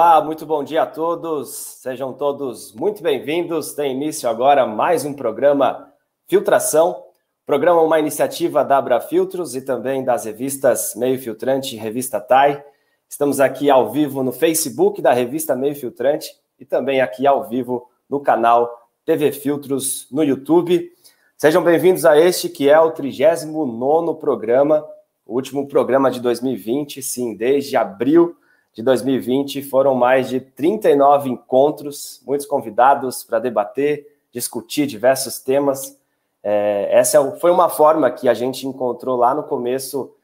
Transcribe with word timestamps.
Olá, 0.00 0.22
muito 0.22 0.46
bom 0.46 0.62
dia 0.62 0.82
a 0.82 0.86
todos. 0.86 1.48
Sejam 1.48 2.12
todos 2.12 2.72
muito 2.72 3.02
bem-vindos. 3.02 3.72
Tem 3.72 3.90
início 3.90 4.28
agora 4.28 4.64
mais 4.64 5.04
um 5.04 5.12
programa 5.12 5.92
Filtração. 6.28 7.02
Programa 7.44 7.82
uma 7.82 7.98
iniciativa 7.98 8.64
da 8.64 8.78
Abra 8.78 9.00
Filtros 9.00 9.56
e 9.56 9.60
também 9.60 10.04
das 10.04 10.24
revistas 10.24 10.94
Meio 10.94 11.18
Filtrante 11.18 11.74
e 11.74 11.78
Revista 11.80 12.20
TAI. 12.20 12.64
Estamos 13.08 13.40
aqui 13.40 13.68
ao 13.68 13.90
vivo 13.90 14.22
no 14.22 14.30
Facebook 14.30 15.02
da 15.02 15.12
revista 15.12 15.56
Meio 15.56 15.74
Filtrante 15.74 16.30
e 16.60 16.64
também 16.64 17.00
aqui 17.00 17.26
ao 17.26 17.48
vivo 17.48 17.90
no 18.08 18.20
canal 18.20 18.72
TV 19.04 19.32
Filtros 19.32 20.06
no 20.12 20.22
YouTube. 20.22 20.92
Sejam 21.36 21.64
bem-vindos 21.64 22.04
a 22.04 22.16
este 22.16 22.48
que 22.48 22.70
é 22.70 22.78
o 22.78 22.92
39 22.92 24.14
programa, 24.20 24.86
o 25.26 25.34
último 25.34 25.66
programa 25.66 26.08
de 26.08 26.20
2020, 26.20 27.02
sim, 27.02 27.34
desde 27.34 27.76
abril 27.76 28.36
de 28.78 28.84
2020 28.84 29.60
foram 29.62 29.92
mais 29.92 30.28
de 30.28 30.38
39 30.40 31.28
encontros, 31.28 32.22
muitos 32.24 32.46
convidados 32.46 33.24
para 33.24 33.40
debater, 33.40 34.06
discutir 34.30 34.86
diversos 34.86 35.40
temas. 35.40 35.98
É, 36.44 36.88
essa 36.92 37.18
é 37.18 37.30
foi 37.40 37.50
uma 37.50 37.68
forma 37.68 38.08
que 38.08 38.28
a 38.28 38.34
gente 38.34 38.68
encontrou 38.68 39.16
lá 39.16 39.34
no 39.34 39.42
começo 39.42 40.14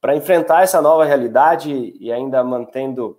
para 0.00 0.16
enfrentar 0.16 0.64
essa 0.64 0.82
nova 0.82 1.04
realidade 1.04 1.94
e 2.00 2.10
ainda 2.10 2.42
mantendo 2.42 3.16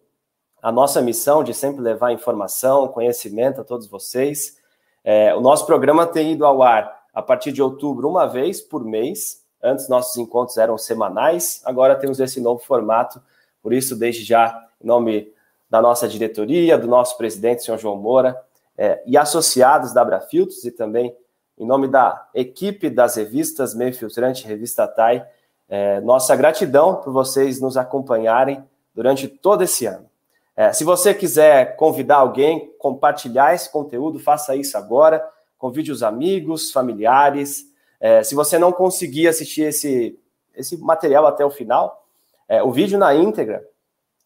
a 0.62 0.74
nossa 0.74 1.02
missão 1.02 1.42
de 1.42 1.54
sempre 1.54 1.82
levar 1.82 2.12
informação, 2.12 2.90
conhecimento 2.90 3.62
a 3.62 3.64
todos 3.64 3.88
vocês. 3.88 4.58
É, 5.06 5.34
o 5.34 5.40
nosso 5.40 5.66
programa 5.66 6.06
tem 6.06 6.34
ido 6.34 6.46
ao 6.46 6.62
ar 6.62 7.04
a 7.14 7.22
partir 7.22 7.54
de 7.54 7.62
outubro, 7.62 8.10
uma 8.10 8.26
vez 8.26 8.60
por 8.60 8.84
mês. 8.84 9.42
Antes, 9.64 9.88
nossos 9.88 10.18
encontros 10.18 10.58
eram 10.58 10.78
semanais, 10.78 11.62
agora 11.64 11.96
temos 11.96 12.20
esse 12.20 12.42
novo 12.42 12.62
formato. 12.62 13.22
Por 13.64 13.72
isso, 13.72 13.96
desde 13.96 14.26
já, 14.26 14.68
em 14.84 14.88
nome 14.88 15.32
da 15.70 15.82
nossa 15.82 16.08
diretoria, 16.08 16.78
do 16.78 16.88
nosso 16.88 17.18
presidente, 17.18 17.64
senhor 17.64 17.78
João 17.78 17.96
Moura, 17.96 18.40
é, 18.78 19.02
e 19.06 19.18
associados 19.18 19.94
da 19.94 20.02
Abrafiltros, 20.02 20.66
e 20.66 20.72
também 20.72 21.16
em 21.58 21.66
nome 21.66 21.88
da 21.88 22.28
equipe 22.34 22.90
das 22.90 23.16
revistas 23.16 23.76
Meio 23.76 23.94
Filtrante 23.94 24.48
Revista 24.48 24.88
TAI, 24.88 25.26
é, 25.70 26.02
nossa 26.02 26.36
gratidão 26.36 26.96
por 26.96 27.14
vocês 27.14 27.62
nos 27.62 27.78
acompanharem 27.78 28.64
durante 28.94 29.28
todo 29.28 29.64
esse 29.64 29.86
ano. 29.86 30.10
É, 30.56 30.74
se 30.74 30.84
você 30.84 31.14
quiser 31.14 31.76
convidar 31.78 32.18
alguém, 32.18 32.74
compartilhar 32.78 33.54
esse 33.54 33.72
conteúdo, 33.72 34.20
faça 34.20 34.56
isso 34.56 34.78
agora. 34.78 35.26
Convide 35.58 35.92
os 35.92 36.04
amigos, 36.04 36.72
familiares. 36.72 37.66
É, 38.00 38.22
se 38.24 38.36
você 38.36 38.60
não 38.60 38.72
conseguir 38.72 39.28
assistir 39.28 39.62
esse, 39.62 40.20
esse 40.56 40.76
material 40.78 41.26
até 41.26 41.46
o 41.46 41.50
final, 41.50 42.06
é, 42.50 42.62
o 42.62 42.72
vídeo 42.72 43.00
na 43.00 43.16
íntegra 43.16 43.64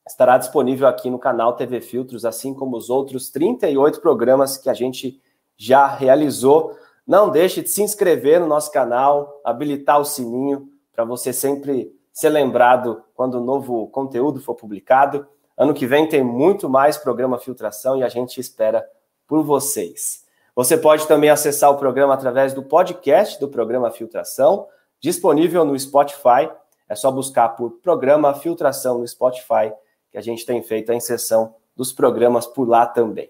estará 0.07 0.37
disponível 0.37 0.87
aqui 0.87 1.09
no 1.09 1.17
canal 1.17 1.53
TV 1.53 1.81
Filtros, 1.81 2.25
assim 2.25 2.53
como 2.53 2.77
os 2.77 2.89
outros 2.89 3.29
38 3.29 3.99
programas 3.99 4.57
que 4.57 4.69
a 4.69 4.73
gente 4.73 5.19
já 5.57 5.87
realizou. 5.87 6.77
Não 7.07 7.29
deixe 7.29 7.61
de 7.61 7.69
se 7.69 7.81
inscrever 7.81 8.39
no 8.39 8.47
nosso 8.47 8.71
canal, 8.71 9.41
habilitar 9.43 9.99
o 9.99 10.05
sininho 10.05 10.69
para 10.93 11.03
você 11.03 11.33
sempre 11.33 11.91
ser 12.13 12.29
lembrado 12.29 13.03
quando 13.13 13.35
o 13.35 13.43
novo 13.43 13.87
conteúdo 13.87 14.39
for 14.39 14.55
publicado. 14.55 15.27
Ano 15.57 15.73
que 15.73 15.85
vem 15.85 16.07
tem 16.07 16.23
muito 16.23 16.69
mais 16.69 16.97
programa 16.97 17.39
Filtração 17.39 17.97
e 17.97 18.03
a 18.03 18.09
gente 18.09 18.39
espera 18.39 18.85
por 19.27 19.43
vocês. 19.43 20.23
Você 20.55 20.77
pode 20.77 21.07
também 21.07 21.29
acessar 21.29 21.69
o 21.71 21.77
programa 21.77 22.13
através 22.13 22.53
do 22.53 22.63
podcast 22.63 23.39
do 23.39 23.49
programa 23.49 23.91
Filtração, 23.91 24.67
disponível 25.01 25.65
no 25.65 25.77
Spotify. 25.77 26.49
É 26.87 26.95
só 26.95 27.11
buscar 27.11 27.49
por 27.49 27.71
programa 27.81 28.33
Filtração 28.33 28.99
no 28.99 29.07
Spotify 29.07 29.73
que 30.15 30.19
a 30.19 30.21
gente 30.21 30.45
tem 30.45 30.63
feito 30.63 30.93
a 30.93 30.95
inserção 30.95 31.55
dos 31.75 31.91
programas 31.91 32.47
por 32.47 32.65
lá 32.65 32.85
também. 32.85 33.29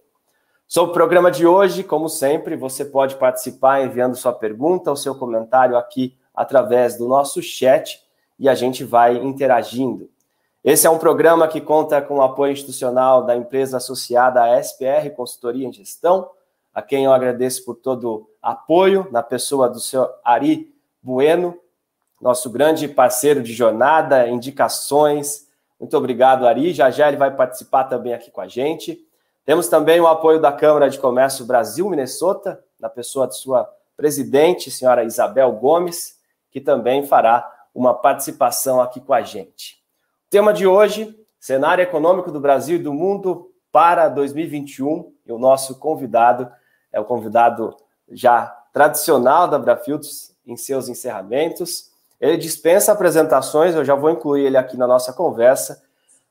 Sobre 0.68 0.92
o 0.92 0.94
programa 0.94 1.32
de 1.32 1.48
hoje, 1.48 1.84
como 1.84 2.08
sempre, 2.08 2.56
você 2.56 2.86
pode 2.86 3.16
participar 3.16 3.84
enviando 3.84 4.16
sua 4.16 4.32
pergunta 4.32 4.92
ou 4.92 4.96
seu 4.96 5.16
comentário 5.16 5.78
aqui 5.78 6.16
através 6.32 6.96
do 6.96 7.08
nosso 7.08 7.42
chat 7.42 8.04
e 8.38 8.48
a 8.48 8.54
gente 8.54 8.84
vai 8.84 9.18
interagindo. 9.18 10.12
Esse 10.64 10.86
é 10.86 10.90
um 10.90 11.00
programa 11.00 11.48
que 11.48 11.60
conta 11.60 12.00
com 12.04 12.18
o 12.18 12.22
apoio 12.22 12.54
institucional 12.54 13.24
da 13.26 13.36
empresa 13.36 13.78
associada 13.78 14.44
à 14.44 14.60
SPR 14.60 15.10
Consultoria 15.16 15.68
em 15.68 15.74
Gestão, 15.74 16.30
a 16.72 16.84
quem 16.84 17.06
eu 17.06 17.14
agradeço 17.14 17.66
por 17.66 17.78
todo 17.78 18.12
o 18.12 18.30
apoio, 18.40 19.08
na 19.12 19.24
pessoa 19.24 19.68
do 19.68 19.80
senhor 19.80 20.14
Ari 20.24 20.72
Bueno, 21.02 21.58
nosso 22.22 22.48
grande 22.48 22.88
parceiro 22.88 23.42
de 23.42 23.54
jornada, 23.54 24.28
indicações, 24.28 25.45
muito 25.80 25.98
obrigado, 25.98 26.48
Ari. 26.48 26.74
Já 26.74 26.90
já 26.90 27.08
ele 27.08 27.18
vai 27.18 27.36
participar 27.36 27.86
também 27.86 28.14
aqui 28.14 28.32
com 28.32 28.42
a 28.42 28.48
gente. 28.48 29.00
Temos 29.46 29.68
também 29.68 30.00
o 30.00 30.08
apoio 30.08 30.40
da 30.40 30.52
Câmara 30.52 30.90
de 30.90 30.98
Comércio 30.98 31.46
Brasil-Minnesota, 31.46 32.64
na 32.80 32.90
pessoa 32.90 33.28
de 33.28 33.36
sua 33.36 33.70
presidente, 33.96 34.72
senhora 34.72 35.04
Isabel 35.04 35.52
Gomes, 35.52 36.18
que 36.50 36.60
também 36.60 37.06
fará 37.06 37.50
uma 37.74 37.94
participação 37.94 38.82
aqui 38.82 39.00
com 39.00 39.14
a 39.14 39.22
gente. 39.22 39.84
O 40.28 40.30
tema 40.30 40.54
de 40.54 40.66
hoje, 40.66 41.18
cenário 41.40 41.82
econômico 41.84 42.32
do 42.32 42.40
Brasil 42.40 42.78
e 42.78 42.84
do 42.84 42.94
mundo 42.94 43.52
para 43.72 44.08
2021, 44.10 45.14
e 45.26 45.32
o 45.32 45.38
nosso 45.38 45.78
convidado 45.78 46.50
é 46.92 47.00
o 47.00 47.06
convidado 47.06 47.76
já 48.10 48.48
tradicional 48.72 49.48
da 49.48 49.60
Brafiltos 49.60 50.34
em 50.46 50.56
seus 50.56 50.88
encerramentos, 50.88 51.92
ele 52.20 52.38
dispensa 52.38 52.92
apresentações, 52.92 53.76
eu 53.76 53.84
já 53.84 53.96
vou 53.96 54.10
incluir 54.10 54.46
ele 54.46 54.58
aqui 54.58 54.78
na 54.78 54.88
nossa 54.88 55.14
conversa. 55.14 55.84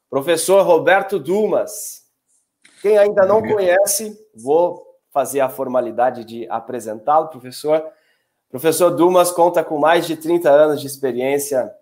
Professor 0.09 0.65
Roberto 0.65 1.19
Dumas. 1.19 2.05
Quem 2.81 2.99
ainda 2.99 3.25
não 3.25 3.43
conhece, 3.43 4.19
vou 4.35 4.85
fazer 5.11 5.41
a 5.41 5.49
formalidade 5.49 6.25
de 6.25 6.49
apresentá-lo, 6.49 7.29
professor. 7.29 7.85
Professor 8.51 8.91
Dumas 8.91 9.31
conta 9.31 9.65
com 9.65 9.79
mais 9.79 10.07
de 10.07 10.17
30 10.17 10.51
anos 10.51 10.81
de 10.81 10.87
experiência 10.87 11.73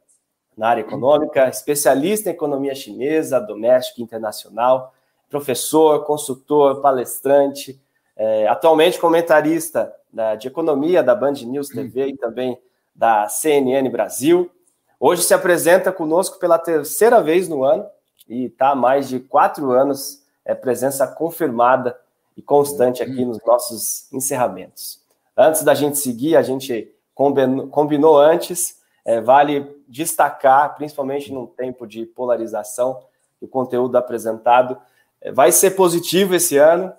na 0.56 0.68
área 0.68 0.82
econômica, 0.82 1.48
especialista 1.48 2.28
em 2.28 2.32
economia 2.32 2.74
chinesa, 2.74 3.40
doméstica 3.40 4.00
e 4.00 4.04
internacional, 4.04 4.92
professor, 5.28 6.04
consultor, 6.04 6.80
palestrante, 6.80 7.80
é, 8.16 8.46
atualmente 8.46 8.98
comentarista 8.98 9.92
da, 10.12 10.34
de 10.34 10.46
economia 10.46 11.02
da 11.02 11.14
Band 11.14 11.32
News 11.32 11.68
TV 11.68 12.08
e 12.08 12.16
também 12.16 12.58
da 12.94 13.28
CNN 13.28 13.88
Brasil. 13.90 14.50
Hoje 14.98 15.22
se 15.22 15.34
apresenta 15.34 15.92
conosco 15.92 16.38
pela 16.38 16.58
terceira 16.58 17.22
vez 17.22 17.48
no 17.48 17.64
ano 17.64 17.86
e 18.28 18.44
está 18.46 18.70
há 18.70 18.74
mais 18.74 19.08
de 19.08 19.18
quatro 19.18 19.72
anos, 19.72 20.22
é 20.44 20.54
presença 20.54 21.06
confirmada 21.06 21.98
e 22.36 22.42
constante 22.42 23.02
aqui 23.02 23.24
nos 23.24 23.38
nossos 23.44 24.12
encerramentos. 24.12 25.00
Antes 25.36 25.62
da 25.62 25.74
gente 25.74 25.98
seguir, 25.98 26.36
a 26.36 26.42
gente 26.42 26.94
combinou, 27.14 27.68
combinou 27.68 28.18
antes, 28.18 28.80
é, 29.04 29.20
vale 29.20 29.82
destacar, 29.88 30.74
principalmente 30.74 31.32
num 31.32 31.46
tempo 31.46 31.86
de 31.86 32.06
polarização, 32.06 33.02
o 33.40 33.48
conteúdo 33.48 33.96
apresentado 33.96 34.78
é, 35.20 35.32
vai 35.32 35.50
ser 35.50 35.72
positivo 35.72 36.34
esse 36.34 36.56
ano, 36.56 36.92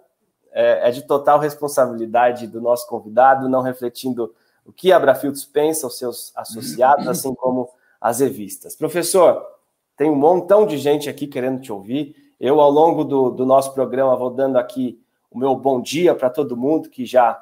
é, 0.51 0.89
é 0.89 0.91
de 0.91 1.03
total 1.03 1.39
responsabilidade 1.39 2.47
do 2.47 2.61
nosso 2.61 2.87
convidado, 2.87 3.49
não 3.49 3.61
refletindo 3.61 4.33
o 4.65 4.71
que 4.71 4.91
a 4.91 4.99
pensa, 5.51 5.87
os 5.87 5.97
seus 5.97 6.31
associados, 6.35 7.07
assim 7.07 7.33
como 7.35 7.69
as 7.99 8.19
revistas. 8.19 8.75
Professor, 8.75 9.45
tem 9.95 10.09
um 10.09 10.15
montão 10.15 10.65
de 10.65 10.77
gente 10.77 11.09
aqui 11.09 11.27
querendo 11.27 11.61
te 11.61 11.71
ouvir. 11.71 12.15
Eu, 12.39 12.59
ao 12.59 12.69
longo 12.69 13.03
do, 13.03 13.29
do 13.29 13.45
nosso 13.45 13.73
programa, 13.73 14.15
vou 14.15 14.29
dando 14.29 14.57
aqui 14.57 14.99
o 15.29 15.37
meu 15.37 15.55
bom 15.55 15.81
dia 15.81 16.13
para 16.13 16.29
todo 16.29 16.57
mundo 16.57 16.89
que 16.89 17.05
já 17.05 17.41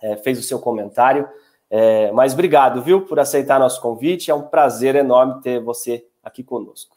é, 0.00 0.16
fez 0.16 0.38
o 0.38 0.42
seu 0.42 0.58
comentário. 0.58 1.28
É, 1.70 2.12
mas 2.12 2.34
obrigado, 2.34 2.82
viu, 2.82 3.02
por 3.02 3.18
aceitar 3.18 3.58
nosso 3.58 3.80
convite. 3.80 4.30
É 4.30 4.34
um 4.34 4.42
prazer 4.42 4.94
enorme 4.94 5.40
ter 5.40 5.60
você 5.60 6.06
aqui 6.22 6.42
conosco. 6.42 6.96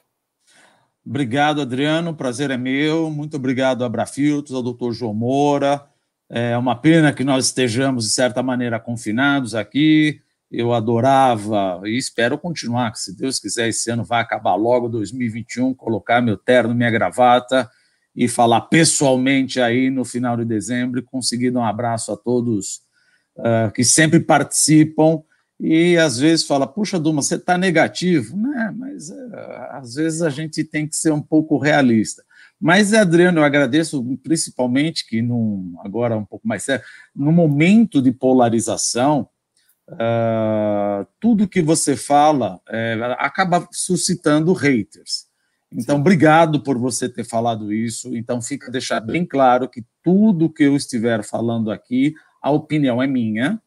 Obrigado, 1.05 1.61
Adriano. 1.61 2.11
O 2.11 2.15
prazer 2.15 2.49
é 2.49 2.57
meu. 2.57 3.09
Muito 3.11 3.37
obrigado, 3.37 3.85
Abrafiltos, 3.85 4.53
ao 4.53 4.63
doutor 4.63 4.91
João 4.91 5.13
Moura, 5.13 5.87
é 6.29 6.57
uma 6.57 6.75
pena 6.75 7.13
que 7.13 7.23
nós 7.23 7.45
estejamos, 7.45 8.05
de 8.05 8.11
certa 8.11 8.41
maneira, 8.41 8.79
confinados 8.79 9.53
aqui. 9.53 10.19
Eu 10.51 10.73
adorava 10.73 11.81
e 11.85 11.97
espero 11.97 12.37
continuar, 12.37 12.91
que 12.91 12.99
se 12.99 13.15
Deus 13.15 13.39
quiser, 13.39 13.69
esse 13.69 13.89
ano 13.91 14.03
vai 14.03 14.21
acabar 14.21 14.55
logo 14.55 14.87
2021, 14.87 15.73
colocar 15.73 16.21
meu 16.21 16.37
terno, 16.37 16.73
minha 16.73 16.91
gravata 16.91 17.69
e 18.15 18.27
falar 18.27 18.61
pessoalmente 18.61 19.59
aí 19.59 19.89
no 19.89 20.05
final 20.05 20.37
de 20.37 20.45
dezembro 20.45 20.99
e 20.99 21.03
conseguir 21.03 21.51
dar 21.51 21.59
um 21.59 21.65
abraço 21.65 22.11
a 22.11 22.17
todos 22.17 22.81
uh, 23.37 23.71
que 23.73 23.83
sempre 23.83 24.19
participam 24.19 25.21
e 25.59 25.97
às 25.97 26.17
vezes 26.17 26.45
fala, 26.45 26.67
puxa, 26.67 26.99
Duma, 26.99 27.21
você 27.21 27.35
está 27.35 27.57
negativo, 27.57 28.35
né? 28.37 28.73
Mas 28.77 29.09
uh, 29.09 29.35
às 29.71 29.95
vezes 29.95 30.21
a 30.21 30.29
gente 30.29 30.63
tem 30.63 30.87
que 30.87 30.95
ser 30.95 31.11
um 31.11 31.21
pouco 31.21 31.57
realista. 31.57 32.23
Mas, 32.59 32.93
Adriano, 32.93 33.39
eu 33.39 33.43
agradeço 33.43 34.03
principalmente 34.23 35.07
que, 35.07 35.21
num, 35.21 35.75
agora 35.79 36.17
um 36.17 36.25
pouco 36.25 36.47
mais 36.47 36.63
sério, 36.63 36.83
no 37.15 37.31
momento 37.31 38.01
de 38.01 38.11
polarização, 38.11 39.27
uh, 39.89 41.05
tudo 41.19 41.47
que 41.47 41.61
você 41.61 41.95
fala 41.95 42.55
uh, 42.67 43.15
acaba 43.17 43.67
suscitando 43.71 44.53
haters. 44.53 45.25
Então, 45.71 45.97
obrigado 45.97 46.61
por 46.61 46.77
você 46.77 47.09
ter 47.09 47.25
falado 47.25 47.73
isso. 47.73 48.15
Então, 48.15 48.41
fica 48.41 48.71
deixar 48.71 49.01
bem 49.01 49.25
claro 49.25 49.67
que 49.67 49.83
tudo 50.01 50.49
que 50.49 50.63
eu 50.63 50.75
estiver 50.75 51.23
falando 51.23 51.69
aqui, 51.69 52.13
a 52.41 52.49
opinião 52.49 53.03
é 53.03 53.07
minha, 53.07 53.61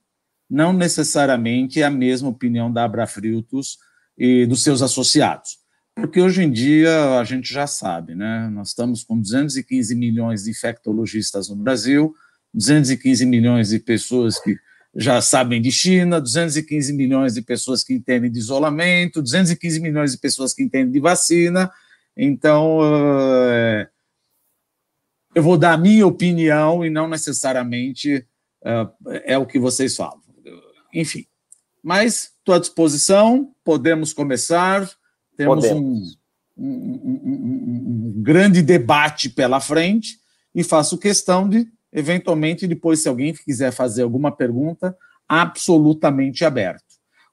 não 0.48 0.72
necessariamente 0.72 1.82
é 1.82 1.84
a 1.84 1.90
mesma 1.90 2.30
opinião 2.30 2.72
da 2.72 2.84
Abrafritos 2.84 3.78
e 4.16 4.46
dos 4.46 4.62
seus 4.62 4.80
associados. 4.80 5.58
Porque 6.00 6.20
hoje 6.20 6.42
em 6.42 6.50
dia 6.50 7.18
a 7.18 7.24
gente 7.24 7.52
já 7.52 7.66
sabe, 7.66 8.14
né? 8.14 8.48
Nós 8.50 8.68
estamos 8.68 9.02
com 9.02 9.20
215 9.20 9.94
milhões 9.96 10.44
de 10.44 10.50
infectologistas 10.50 11.48
no 11.48 11.56
Brasil, 11.56 12.14
215 12.54 13.26
milhões 13.26 13.70
de 13.70 13.80
pessoas 13.80 14.38
que 14.40 14.56
já 14.94 15.20
sabem 15.20 15.60
de 15.60 15.70
China, 15.70 16.20
215 16.20 16.92
milhões 16.92 17.34
de 17.34 17.42
pessoas 17.42 17.82
que 17.82 17.92
entendem 17.92 18.30
de 18.30 18.38
isolamento, 18.38 19.20
215 19.20 19.80
milhões 19.80 20.12
de 20.12 20.18
pessoas 20.18 20.54
que 20.54 20.62
entendem 20.62 20.92
de 20.92 21.00
vacina. 21.00 21.70
Então, 22.16 22.78
uh, 22.78 23.86
eu 25.34 25.42
vou 25.42 25.58
dar 25.58 25.74
a 25.74 25.78
minha 25.78 26.06
opinião 26.06 26.84
e 26.84 26.90
não 26.90 27.08
necessariamente 27.08 28.26
uh, 28.62 28.90
é 29.24 29.36
o 29.36 29.46
que 29.46 29.58
vocês 29.58 29.96
falam. 29.96 30.22
Enfim, 30.94 31.26
mas 31.82 32.32
estou 32.38 32.54
à 32.54 32.58
disposição, 32.58 33.54
podemos 33.62 34.12
começar, 34.12 34.88
temos. 35.38 35.64
Um, 35.66 36.16
um, 36.56 37.00
um, 37.04 38.14
um 38.16 38.22
grande 38.22 38.62
debate 38.62 39.30
pela 39.30 39.60
frente 39.60 40.18
e 40.54 40.64
faço 40.64 40.98
questão 40.98 41.48
de 41.48 41.68
eventualmente, 41.92 42.66
depois, 42.66 43.00
se 43.00 43.08
alguém 43.08 43.32
quiser 43.32 43.72
fazer 43.72 44.02
alguma 44.02 44.34
pergunta, 44.34 44.96
absolutamente 45.28 46.44
aberto. 46.44 46.84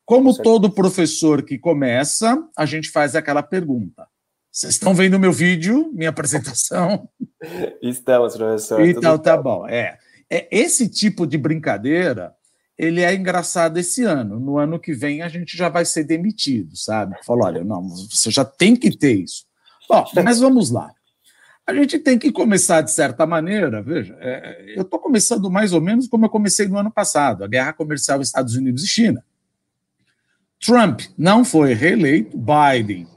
Como 0.05 0.35
todo 0.35 0.69
professor 0.69 1.41
que 1.43 1.57
começa, 1.57 2.37
a 2.55 2.65
gente 2.65 2.89
faz 2.91 3.15
aquela 3.15 3.41
pergunta. 3.41 4.07
Vocês 4.51 4.73
estão 4.73 4.93
vendo 4.93 5.19
meu 5.19 5.31
vídeo, 5.31 5.91
minha 5.93 6.11
apresentação? 6.11 7.09
Estamos, 7.81 8.37
professor. 8.37 8.81
Então, 8.81 9.17
tá 9.17 9.35
bom. 9.35 9.67
É, 9.67 9.97
é, 10.29 10.47
esse 10.51 10.87
tipo 10.87 11.25
de 11.25 11.37
brincadeira, 11.37 12.34
ele 12.77 13.01
é 13.01 13.13
engraçado 13.13 13.77
esse 13.77 14.03
ano. 14.03 14.39
No 14.39 14.57
ano 14.57 14.79
que 14.79 14.93
vem, 14.93 15.21
a 15.21 15.29
gente 15.29 15.55
já 15.57 15.69
vai 15.69 15.85
ser 15.85 16.03
demitido, 16.03 16.75
sabe? 16.75 17.15
Falou, 17.23 17.45
olha, 17.45 17.63
não, 17.63 17.87
você 17.87 18.29
já 18.29 18.43
tem 18.43 18.75
que 18.75 18.95
ter 18.95 19.13
isso. 19.13 19.45
Bom, 19.89 20.05
mas 20.23 20.39
vamos 20.39 20.71
lá. 20.71 20.91
A 21.65 21.73
gente 21.73 21.97
tem 21.97 22.19
que 22.19 22.31
começar, 22.31 22.81
de 22.81 22.91
certa 22.91 23.25
maneira, 23.25 23.81
veja, 23.81 24.15
é, 24.19 24.73
eu 24.75 24.83
estou 24.83 24.99
começando 24.99 25.49
mais 25.49 25.73
ou 25.73 25.81
menos 25.81 26.07
como 26.07 26.25
eu 26.25 26.29
comecei 26.29 26.67
no 26.67 26.77
ano 26.77 26.91
passado, 26.91 27.43
a 27.43 27.47
guerra 27.47 27.73
comercial 27.73 28.21
Estados 28.21 28.55
Unidos 28.55 28.83
e 28.83 28.87
China. 28.87 29.25
Trump 30.63 31.01
não 31.17 31.43
foi 31.43 31.73
reeleito, 31.73 32.37
Biden, 32.37 33.07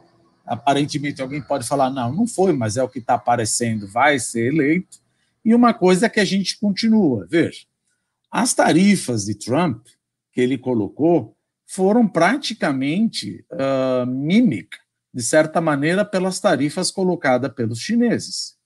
aparentemente 0.46 1.20
alguém 1.20 1.42
pode 1.42 1.68
falar, 1.68 1.90
não, 1.90 2.10
não 2.10 2.26
foi, 2.26 2.52
mas 2.54 2.78
é 2.78 2.82
o 2.82 2.88
que 2.88 3.00
está 3.00 3.14
aparecendo, 3.14 3.86
vai 3.86 4.18
ser 4.18 4.46
eleito. 4.46 4.98
E 5.44 5.54
uma 5.54 5.74
coisa 5.74 6.06
é 6.06 6.08
que 6.08 6.20
a 6.20 6.24
gente 6.24 6.58
continua, 6.58 7.26
veja, 7.28 7.66
as 8.30 8.54
tarifas 8.54 9.24
de 9.24 9.34
Trump 9.34 9.86
que 10.32 10.40
ele 10.40 10.58
colocou 10.58 11.36
foram 11.66 12.06
praticamente 12.08 13.44
uh, 13.52 14.06
mímica 14.06 14.78
de 15.12 15.22
certa 15.22 15.60
maneira, 15.60 16.04
pelas 16.04 16.38
tarifas 16.38 16.90
colocadas 16.90 17.52
pelos 17.52 17.80
chineses. 17.80 18.56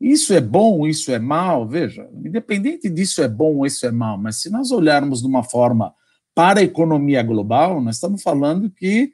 Isso 0.00 0.34
é 0.34 0.40
bom, 0.40 0.86
isso 0.86 1.12
é 1.12 1.18
mal? 1.18 1.66
Veja, 1.66 2.08
independente 2.12 2.90
disso 2.90 3.22
é 3.22 3.28
bom 3.28 3.56
ou 3.56 3.66
isso 3.66 3.86
é 3.86 3.90
mal, 3.90 4.18
mas 4.18 4.40
se 4.40 4.50
nós 4.50 4.70
olharmos 4.70 5.20
de 5.20 5.26
uma 5.26 5.42
forma 5.42 5.94
para 6.34 6.60
a 6.60 6.64
economia 6.64 7.22
global, 7.22 7.80
nós 7.80 7.96
estamos 7.96 8.22
falando 8.22 8.68
que 8.68 9.12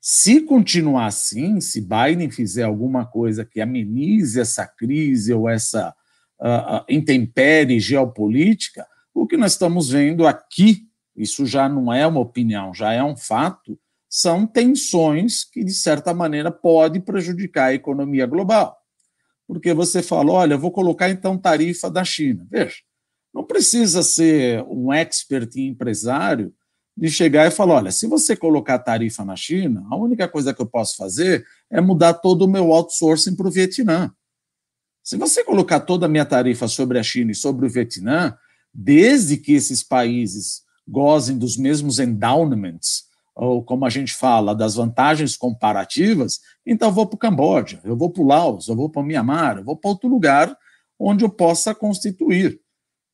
se 0.00 0.40
continuar 0.40 1.06
assim, 1.06 1.60
se 1.60 1.80
Biden 1.80 2.30
fizer 2.30 2.62
alguma 2.62 3.04
coisa 3.04 3.44
que 3.44 3.60
amenize 3.60 4.40
essa 4.40 4.64
crise 4.64 5.34
ou 5.34 5.48
essa 5.48 5.94
uh, 6.40 6.76
uh, 6.76 6.84
intempérie 6.88 7.80
geopolítica, 7.80 8.86
o 9.22 9.26
que 9.26 9.36
nós 9.36 9.52
estamos 9.52 9.88
vendo 9.88 10.26
aqui, 10.26 10.86
isso 11.16 11.46
já 11.46 11.68
não 11.68 11.92
é 11.92 12.06
uma 12.06 12.20
opinião, 12.20 12.74
já 12.74 12.92
é 12.92 13.02
um 13.02 13.16
fato, 13.16 13.78
são 14.08 14.46
tensões 14.46 15.44
que, 15.44 15.64
de 15.64 15.72
certa 15.72 16.12
maneira, 16.12 16.50
podem 16.50 17.00
prejudicar 17.00 17.68
a 17.68 17.74
economia 17.74 18.26
global. 18.26 18.76
Porque 19.46 19.72
você 19.72 20.02
fala, 20.02 20.32
olha, 20.32 20.56
vou 20.56 20.70
colocar 20.70 21.08
então 21.08 21.38
tarifa 21.38 21.90
da 21.90 22.04
China. 22.04 22.46
Veja, 22.50 22.76
não 23.32 23.44
precisa 23.44 24.02
ser 24.02 24.62
um 24.68 24.92
expert 24.92 25.56
em 25.56 25.68
empresário 25.68 26.52
de 26.96 27.10
chegar 27.10 27.46
e 27.46 27.50
falar: 27.50 27.74
olha, 27.74 27.90
se 27.90 28.06
você 28.06 28.34
colocar 28.34 28.78
tarifa 28.78 29.24
na 29.24 29.36
China, 29.36 29.86
a 29.90 29.96
única 29.96 30.26
coisa 30.26 30.54
que 30.54 30.62
eu 30.62 30.66
posso 30.66 30.96
fazer 30.96 31.44
é 31.70 31.80
mudar 31.80 32.14
todo 32.14 32.42
o 32.42 32.48
meu 32.48 32.72
outsourcing 32.72 33.36
para 33.36 33.46
o 33.46 33.50
Vietnã. 33.50 34.10
Se 35.02 35.16
você 35.16 35.44
colocar 35.44 35.80
toda 35.80 36.06
a 36.06 36.08
minha 36.08 36.24
tarifa 36.24 36.66
sobre 36.66 36.98
a 36.98 37.02
China 37.02 37.30
e 37.30 37.34
sobre 37.34 37.66
o 37.66 37.68
Vietnã, 37.68 38.36
desde 38.76 39.38
que 39.38 39.52
esses 39.52 39.82
países 39.82 40.62
gozem 40.86 41.38
dos 41.38 41.56
mesmos 41.56 41.98
endowments 41.98 43.06
ou 43.34 43.62
como 43.62 43.84
a 43.84 43.90
gente 43.90 44.14
fala, 44.14 44.54
das 44.54 44.76
vantagens 44.76 45.36
comparativas, 45.36 46.40
então 46.64 46.88
eu 46.88 46.92
vou 46.92 47.06
para 47.06 47.16
o 47.16 47.18
Camboja, 47.18 47.80
eu 47.84 47.94
vou 47.94 48.10
para 48.10 48.22
o 48.22 48.26
Laos, 48.26 48.66
eu 48.66 48.74
vou 48.74 48.88
para 48.88 49.02
o 49.02 49.04
Mianmar, 49.04 49.58
eu 49.58 49.64
vou 49.64 49.76
para 49.76 49.90
outro 49.90 50.08
lugar 50.08 50.56
onde 50.98 51.22
eu 51.22 51.28
possa 51.28 51.74
constituir. 51.74 52.58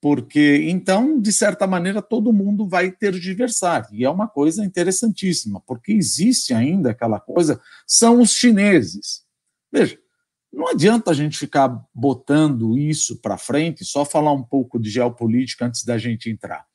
Porque, 0.01 0.65
então, 0.69 1.21
de 1.21 1.33
certa 1.33 1.67
maneira, 1.67 2.01
todo 2.01 2.33
mundo 2.33 2.69
vai 2.69 2.91
ter 2.91 3.19
diversar. 3.19 3.89
E 3.93 4.05
é 4.05 4.11
uma 4.11 4.29
coisa 4.29 4.65
interessantíssima, 4.65 5.61
porque 5.67 5.93
existe 5.93 6.55
ainda 6.55 6.91
aquela 6.91 7.19
coisa, 7.19 7.61
são 7.87 8.21
os 8.21 8.33
chineses. 8.33 9.23
Veja, 9.73 9.99
não 10.53 10.69
adianta 10.69 11.11
a 11.11 11.15
gente 11.15 11.39
ficar 11.39 11.83
botando 11.95 12.77
isso 12.77 13.21
para 13.21 13.39
frente, 13.39 13.85
só 13.85 14.05
falar 14.05 14.33
um 14.33 14.43
pouco 14.43 14.79
de 14.79 14.91
geopolítica 14.91 15.65
antes 15.65 15.83
da 15.83 15.97
gente 15.97 16.29
entrar. 16.29 16.67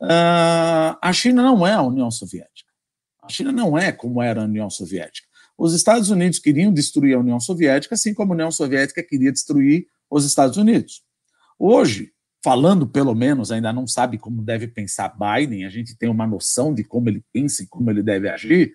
Uh, 0.00 0.96
a 1.02 1.12
China 1.12 1.42
não 1.42 1.66
é 1.66 1.74
a 1.74 1.82
União 1.82 2.10
Soviética. 2.10 2.70
A 3.22 3.28
China 3.28 3.52
não 3.52 3.76
é 3.76 3.92
como 3.92 4.22
era 4.22 4.40
a 4.40 4.44
União 4.44 4.70
Soviética. 4.70 5.28
Os 5.58 5.74
Estados 5.74 6.08
Unidos 6.08 6.38
queriam 6.38 6.72
destruir 6.72 7.16
a 7.16 7.20
União 7.20 7.38
Soviética, 7.38 7.94
assim 7.94 8.14
como 8.14 8.32
a 8.32 8.34
União 8.34 8.50
Soviética 8.50 9.02
queria 9.02 9.30
destruir 9.30 9.86
os 10.08 10.24
Estados 10.24 10.56
Unidos. 10.56 11.02
Hoje, 11.58 12.12
falando 12.42 12.86
pelo 12.86 13.14
menos, 13.14 13.50
ainda 13.50 13.72
não 13.72 13.86
sabe 13.86 14.16
como 14.16 14.40
deve 14.40 14.68
pensar 14.68 15.14
Biden, 15.18 15.66
a 15.66 15.68
gente 15.68 15.98
tem 15.98 16.08
uma 16.08 16.26
noção 16.26 16.72
de 16.72 16.82
como 16.82 17.10
ele 17.10 17.22
pensa 17.30 17.62
e 17.62 17.66
como 17.66 17.90
ele 17.90 18.02
deve 18.02 18.30
agir. 18.30 18.72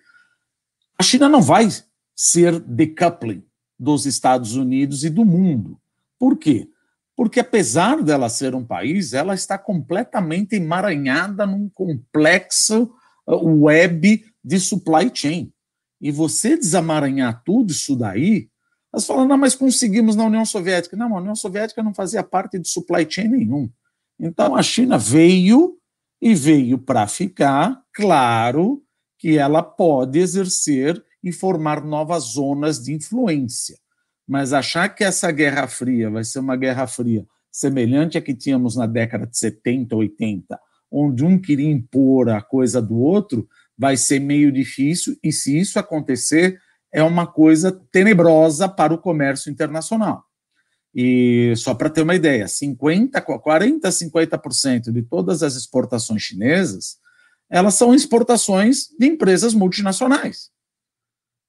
A 0.96 1.02
China 1.02 1.28
não 1.28 1.42
vai 1.42 1.66
ser 2.14 2.60
decoupling 2.60 3.42
dos 3.78 4.06
Estados 4.06 4.56
Unidos 4.56 5.04
e 5.04 5.10
do 5.10 5.24
mundo. 5.24 5.78
Por 6.18 6.36
quê? 6.36 6.68
Porque 7.16 7.40
apesar 7.40 8.02
dela 8.02 8.28
ser 8.28 8.54
um 8.54 8.64
país, 8.64 9.12
ela 9.12 9.34
está 9.34 9.56
completamente 9.56 10.56
emaranhada 10.56 11.46
num 11.46 11.68
complexo 11.68 12.90
uh, 13.26 13.64
web 13.64 14.24
de 14.42 14.60
supply 14.60 15.10
chain. 15.12 15.52
E 16.00 16.10
você 16.10 16.56
desamaranhar 16.56 17.42
tudo 17.44 17.70
isso 17.70 17.96
daí, 17.96 18.48
elas 18.92 19.06
falam, 19.06 19.26
não, 19.26 19.36
mas 19.36 19.54
conseguimos 19.54 20.14
na 20.14 20.24
União 20.24 20.44
Soviética. 20.44 20.96
Não, 20.96 21.16
a 21.16 21.20
União 21.20 21.34
Soviética 21.34 21.82
não 21.82 21.94
fazia 21.94 22.22
parte 22.22 22.58
de 22.58 22.68
supply 22.68 23.06
chain 23.08 23.28
nenhum. 23.28 23.70
Então 24.18 24.54
a 24.54 24.62
China 24.62 24.98
veio 24.98 25.78
e 26.20 26.34
veio 26.34 26.78
para 26.78 27.06
ficar, 27.06 27.82
claro 27.92 28.82
que 29.18 29.36
ela 29.38 29.62
pode 29.62 30.18
exercer 30.18 31.02
e 31.24 31.32
formar 31.32 31.82
novas 31.82 32.24
zonas 32.24 32.80
de 32.80 32.92
influência. 32.92 33.78
Mas 34.28 34.52
achar 34.52 34.90
que 34.90 35.02
essa 35.02 35.30
Guerra 35.32 35.66
Fria 35.66 36.10
vai 36.10 36.22
ser 36.22 36.38
uma 36.38 36.54
Guerra 36.54 36.86
Fria 36.86 37.26
semelhante 37.50 38.18
à 38.18 38.20
que 38.20 38.34
tínhamos 38.34 38.76
na 38.76 38.86
década 38.86 39.26
de 39.26 39.38
70, 39.38 39.96
80, 39.96 40.60
onde 40.92 41.24
um 41.24 41.40
queria 41.40 41.70
impor 41.70 42.28
a 42.28 42.42
coisa 42.42 42.82
do 42.82 42.98
outro, 42.98 43.48
vai 43.76 43.96
ser 43.96 44.20
meio 44.20 44.52
difícil, 44.52 45.16
e 45.22 45.32
se 45.32 45.58
isso 45.58 45.78
acontecer, 45.78 46.60
é 46.92 47.02
uma 47.02 47.26
coisa 47.26 47.72
tenebrosa 47.90 48.68
para 48.68 48.92
o 48.92 48.98
comércio 48.98 49.50
internacional. 49.50 50.24
E 50.94 51.54
só 51.56 51.74
para 51.74 51.90
ter 51.90 52.02
uma 52.02 52.14
ideia, 52.14 52.46
50, 52.46 53.20
40, 53.20 53.88
50% 53.88 54.92
de 54.92 55.02
todas 55.02 55.42
as 55.42 55.56
exportações 55.56 56.22
chinesas, 56.22 56.98
elas 57.50 57.74
são 57.74 57.94
exportações 57.94 58.88
de 58.98 59.06
empresas 59.06 59.54
multinacionais 59.54 60.53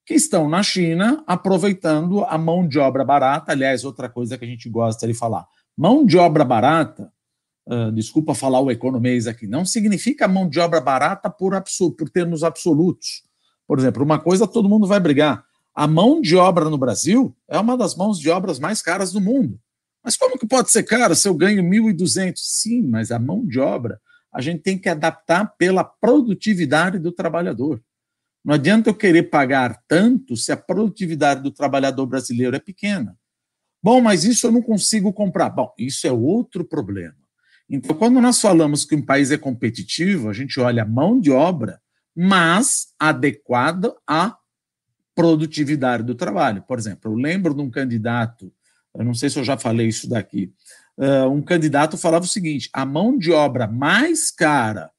que 0.06 0.14
estão 0.14 0.48
na 0.48 0.62
China 0.62 1.24
aproveitando 1.26 2.24
a 2.26 2.38
mão 2.38 2.68
de 2.68 2.78
obra 2.78 3.04
barata. 3.04 3.52
Aliás, 3.52 3.84
outra 3.84 4.08
coisa 4.08 4.38
que 4.38 4.46
a 4.46 4.48
gente 4.48 4.70
gosta 4.70 5.08
de 5.08 5.14
falar, 5.14 5.48
mão 5.76 6.06
de 6.06 6.18
obra 6.18 6.46
barata 6.46 7.12
uh, 7.68 7.92
desculpa 7.92 8.36
falar 8.36 8.62
o 8.62 8.72
economês 8.72 9.28
aqui, 9.28 9.48
não 9.48 9.66
significa 9.66 10.28
mão 10.28 10.48
de 10.48 10.60
obra 10.60 10.80
barata 10.80 11.30
por, 11.30 11.54
por 11.98 12.10
termos 12.10 12.44
absolutos. 12.44 13.24
Por 13.68 13.80
exemplo, 13.80 14.04
uma 14.04 14.20
coisa 14.20 14.48
todo 14.48 14.70
mundo 14.70 14.88
vai 14.88 15.00
brigar. 15.00 15.44
A 15.74 15.88
mão 15.88 16.22
de 16.22 16.36
obra 16.36 16.70
no 16.70 16.78
Brasil 16.78 17.36
é 17.50 17.60
uma 17.60 17.78
das 17.78 17.96
mãos 17.96 18.20
de 18.20 18.30
obras 18.30 18.60
mais 18.60 18.82
caras 18.82 19.12
do 19.12 19.20
mundo. 19.20 19.60
Mas 20.04 20.16
como 20.16 20.38
que 20.38 20.48
pode 20.48 20.72
ser 20.72 20.84
cara 20.84 21.16
se 21.16 21.28
eu 21.28 21.34
ganho 21.34 21.64
1.200? 21.64 22.34
Sim, 22.38 22.84
mas 22.84 23.12
a 23.12 23.18
mão 23.18 23.46
de 23.46 23.60
obra 23.60 24.00
a 24.32 24.40
gente 24.40 24.62
tem 24.62 24.78
que 24.78 24.88
adaptar 24.88 25.56
pela 25.58 25.84
produtividade 25.84 27.00
do 27.00 27.12
trabalhador. 27.12 27.82
Não 28.46 28.54
adianta 28.54 28.92
eu 28.92 28.94
querer 28.94 29.24
pagar 29.24 29.82
tanto 29.88 30.38
se 30.38 30.52
a 30.52 30.58
produtividade 30.58 31.42
do 31.42 31.50
trabalhador 31.50 32.06
brasileiro 32.06 32.56
é 32.56 32.60
pequena. 32.60 33.18
Bom, 33.82 34.00
mas 34.00 34.24
isso 34.24 34.46
eu 34.46 34.52
não 34.52 34.62
consigo 34.62 35.12
comprar. 35.12 35.50
Bom, 35.50 35.74
isso 35.80 36.06
é 36.06 36.12
outro 36.12 36.64
problema. 36.64 37.16
Então, 37.68 37.98
quando 37.98 38.22
nós 38.22 38.40
falamos 38.40 38.86
que 38.86 38.94
um 38.94 39.02
país 39.02 39.32
é 39.32 39.38
competitivo, 39.38 40.30
a 40.30 40.34
gente 40.34 40.60
olha 40.60 40.84
a 40.84 40.88
mão 40.88 41.20
de 41.20 41.32
obra, 41.32 41.82
mas 42.16 42.94
adequada 43.00 43.96
à 44.08 44.38
produtividade 45.16 46.04
do 46.04 46.14
trabalho. 46.14 46.62
Por 46.62 46.78
exemplo, 46.78 47.12
eu 47.12 47.16
lembro 47.16 47.56
de 47.56 47.62
um 47.62 47.72
candidato, 47.72 48.54
eu 48.94 49.04
não 49.04 49.16
sei 49.16 49.28
se 49.28 49.40
eu 49.40 49.44
já 49.44 49.58
falei 49.58 49.88
isso 49.88 50.08
daqui, 50.08 50.54
uh, 51.00 51.28
um 51.32 51.42
candidato 51.42 51.98
falava 51.98 52.26
o 52.26 52.30
seguinte: 52.30 52.70
a 52.72 52.86
mão 52.86 53.18
de 53.18 53.32
obra 53.32 53.66
mais 53.66 54.30
cara 54.30 54.92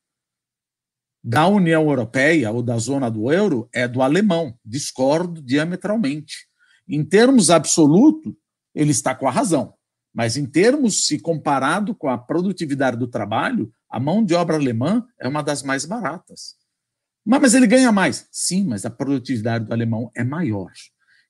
da 1.28 1.48
União 1.48 1.88
Europeia 1.88 2.52
ou 2.52 2.62
da 2.62 2.78
zona 2.78 3.10
do 3.10 3.32
euro 3.32 3.68
é 3.72 3.88
do 3.88 4.00
alemão. 4.00 4.56
Discordo 4.64 5.42
diametralmente. 5.42 6.46
Em 6.88 7.04
termos 7.04 7.50
absolutos, 7.50 8.32
ele 8.72 8.92
está 8.92 9.12
com 9.12 9.26
a 9.26 9.30
razão. 9.32 9.74
Mas 10.14 10.36
em 10.36 10.46
termos, 10.46 11.04
se 11.04 11.18
comparado 11.18 11.96
com 11.96 12.08
a 12.08 12.16
produtividade 12.16 12.96
do 12.96 13.08
trabalho, 13.08 13.72
a 13.90 13.98
mão 13.98 14.24
de 14.24 14.34
obra 14.34 14.54
alemã 14.54 15.04
é 15.20 15.26
uma 15.26 15.42
das 15.42 15.64
mais 15.64 15.84
baratas. 15.84 16.54
Mas 17.24 17.54
ele 17.54 17.66
ganha 17.66 17.90
mais. 17.90 18.28
Sim, 18.30 18.64
mas 18.64 18.84
a 18.86 18.90
produtividade 18.90 19.64
do 19.64 19.72
alemão 19.72 20.12
é 20.14 20.22
maior. 20.22 20.70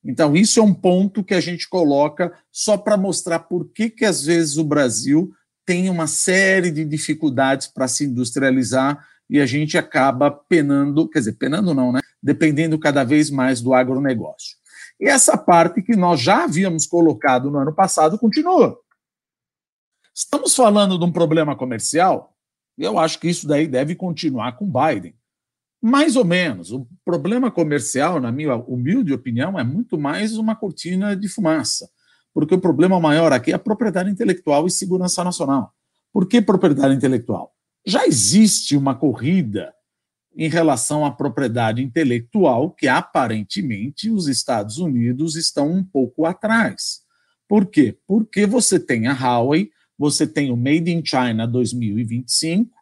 Então, 0.04 0.36
isso 0.36 0.60
é 0.60 0.62
um 0.62 0.74
ponto 0.74 1.24
que 1.24 1.32
a 1.32 1.40
gente 1.40 1.66
coloca 1.70 2.30
só 2.52 2.76
para 2.76 2.98
mostrar 2.98 3.38
por 3.38 3.72
que, 3.72 3.88
que, 3.88 4.04
às 4.04 4.22
vezes, 4.22 4.58
o 4.58 4.64
Brasil 4.64 5.32
tem 5.64 5.88
uma 5.88 6.06
série 6.06 6.70
de 6.70 6.84
dificuldades 6.84 7.66
para 7.66 7.88
se 7.88 8.04
industrializar 8.04 9.02
e 9.28 9.40
a 9.40 9.46
gente 9.46 9.76
acaba 9.76 10.30
penando, 10.30 11.08
quer 11.08 11.20
dizer, 11.20 11.32
penando 11.34 11.74
não, 11.74 11.92
né? 11.92 12.00
Dependendo 12.22 12.78
cada 12.78 13.04
vez 13.04 13.30
mais 13.30 13.60
do 13.60 13.74
agronegócio. 13.74 14.56
E 15.00 15.08
essa 15.08 15.36
parte 15.36 15.82
que 15.82 15.94
nós 15.94 16.20
já 16.20 16.44
havíamos 16.44 16.86
colocado 16.86 17.50
no 17.50 17.58
ano 17.58 17.74
passado 17.74 18.18
continua. 18.18 18.78
Estamos 20.14 20.54
falando 20.54 20.98
de 20.98 21.04
um 21.04 21.12
problema 21.12 21.54
comercial, 21.54 22.34
e 22.78 22.84
eu 22.84 22.98
acho 22.98 23.18
que 23.18 23.28
isso 23.28 23.46
daí 23.46 23.66
deve 23.66 23.94
continuar 23.94 24.52
com 24.56 24.70
Biden. 24.70 25.14
Mais 25.82 26.16
ou 26.16 26.24
menos. 26.24 26.72
O 26.72 26.86
problema 27.04 27.50
comercial, 27.50 28.20
na 28.20 28.32
minha 28.32 28.54
humilde 28.56 29.12
opinião, 29.12 29.58
é 29.58 29.64
muito 29.64 29.98
mais 29.98 30.36
uma 30.36 30.56
cortina 30.56 31.14
de 31.14 31.28
fumaça. 31.28 31.88
Porque 32.32 32.54
o 32.54 32.60
problema 32.60 32.98
maior 33.00 33.32
aqui 33.32 33.52
é 33.52 33.54
a 33.54 33.58
propriedade 33.58 34.10
intelectual 34.10 34.66
e 34.66 34.70
segurança 34.70 35.22
nacional. 35.22 35.72
Por 36.12 36.26
que 36.26 36.42
propriedade 36.42 36.94
intelectual? 36.94 37.55
Já 37.86 38.04
existe 38.04 38.76
uma 38.76 38.96
corrida 38.96 39.72
em 40.36 40.48
relação 40.48 41.06
à 41.06 41.10
propriedade 41.12 41.80
intelectual 41.80 42.72
que 42.72 42.88
aparentemente 42.88 44.10
os 44.10 44.26
Estados 44.26 44.78
Unidos 44.78 45.36
estão 45.36 45.70
um 45.70 45.84
pouco 45.84 46.26
atrás. 46.26 47.02
Por 47.48 47.66
quê? 47.66 47.96
Porque 48.04 48.44
você 48.44 48.80
tem 48.80 49.06
a 49.06 49.12
Huawei, 49.12 49.70
você 49.96 50.26
tem 50.26 50.50
o 50.50 50.56
Made 50.56 50.90
in 50.90 51.00
China 51.04 51.46
2025 51.46 52.74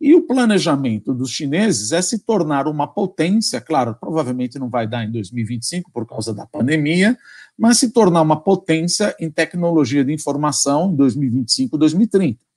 e 0.00 0.14
o 0.14 0.22
planejamento 0.22 1.12
dos 1.12 1.30
chineses 1.30 1.90
é 1.90 2.00
se 2.00 2.20
tornar 2.20 2.68
uma 2.68 2.86
potência, 2.86 3.60
claro, 3.60 3.96
provavelmente 4.00 4.60
não 4.60 4.70
vai 4.70 4.86
dar 4.86 5.04
em 5.04 5.10
2025 5.10 5.90
por 5.92 6.06
causa 6.06 6.32
da 6.32 6.46
pandemia, 6.46 7.18
mas 7.58 7.78
se 7.78 7.90
tornar 7.90 8.22
uma 8.22 8.40
potência 8.40 9.14
em 9.18 9.28
tecnologia 9.28 10.04
de 10.04 10.12
informação 10.12 10.92
em 10.92 10.96
2025, 10.96 11.76
2030. 11.76 12.51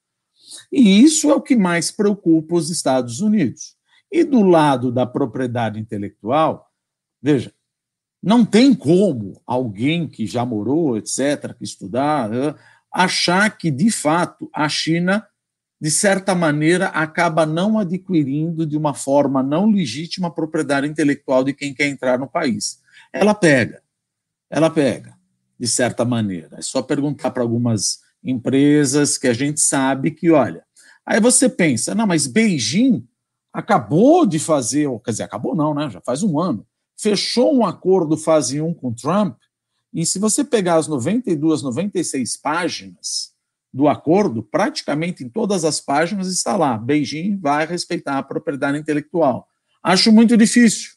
E 0.72 1.02
isso 1.02 1.30
é 1.30 1.36
o 1.36 1.42
que 1.42 1.56
mais 1.56 1.92
preocupa 1.92 2.56
os 2.56 2.70
Estados 2.70 3.22
Unidos. 3.22 3.76
E 4.12 4.24
do 4.24 4.42
lado 4.42 4.92
da 4.92 5.06
propriedade 5.06 5.80
intelectual, 5.80 6.72
veja, 7.22 7.54
não 8.22 8.46
tem 8.46 8.74
como 8.74 9.42
alguém 9.46 10.08
que 10.08 10.26
já 10.26 10.46
morou, 10.46 10.98
etc., 10.98 11.54
que 11.58 11.64
estudar, 11.64 12.32
achar 12.92 13.56
que, 13.56 13.70
de 13.70 13.92
fato, 13.92 14.50
a 14.54 14.68
China, 14.68 15.28
de 15.80 15.92
certa 15.92 16.34
maneira, 16.34 16.88
acaba 16.88 17.46
não 17.46 17.78
adquirindo 17.78 18.66
de 18.66 18.78
uma 18.78 18.94
forma 18.94 19.44
não 19.44 19.70
legítima 19.70 20.30
a 20.30 20.32
propriedade 20.32 20.88
intelectual 20.88 21.44
de 21.44 21.54
quem 21.54 21.74
quer 21.74 21.88
entrar 21.88 22.18
no 22.18 22.28
país. 22.28 22.82
Ela 23.14 23.36
pega, 23.36 23.84
ela 24.50 24.70
pega, 24.70 25.16
de 25.60 25.68
certa 25.68 26.06
maneira. 26.06 26.58
É 26.58 26.62
só 26.62 26.82
perguntar 26.82 27.32
para 27.32 27.44
algumas 27.44 28.00
empresas 28.26 29.18
que 29.18 29.28
a 29.28 29.34
gente 29.34 29.62
sabe 29.62 30.12
que, 30.12 30.32
olha, 30.32 30.64
aí 31.06 31.20
você 31.20 31.48
pensa, 31.48 31.94
não, 31.94 32.08
mas 32.08 32.26
Beijing 32.26 33.08
acabou 33.54 34.26
de 34.26 34.40
fazer, 34.40 34.90
quer 35.06 35.12
dizer, 35.12 35.24
acabou 35.24 35.56
não, 35.56 35.74
né? 35.74 35.90
Já 35.90 36.02
faz 36.02 36.24
um 36.24 36.40
ano, 36.40 36.66
fechou 37.00 37.56
um 37.56 37.66
acordo 37.66 38.18
fase 38.18 38.60
1 38.60 38.74
com 38.74 38.94
Trump, 38.94 39.38
e 39.94 40.06
se 40.06 40.20
você 40.20 40.44
pegar 40.44 40.76
as 40.76 40.90
92, 40.90 41.62
96 41.62 42.36
páginas 42.36 43.34
do 43.74 43.88
acordo, 43.88 44.44
praticamente 44.44 45.24
em 45.24 45.30
todas 45.30 45.64
as 45.64 45.80
páginas 45.80 46.28
está 46.28 46.58
lá, 46.58 46.78
Beijing 46.78 47.38
vai 47.38 47.66
respeitar 47.66 48.18
a 48.18 48.24
propriedade 48.24 48.78
intelectual. 48.78 49.48
Acho 49.82 50.12
muito 50.12 50.36
difícil. 50.36 50.92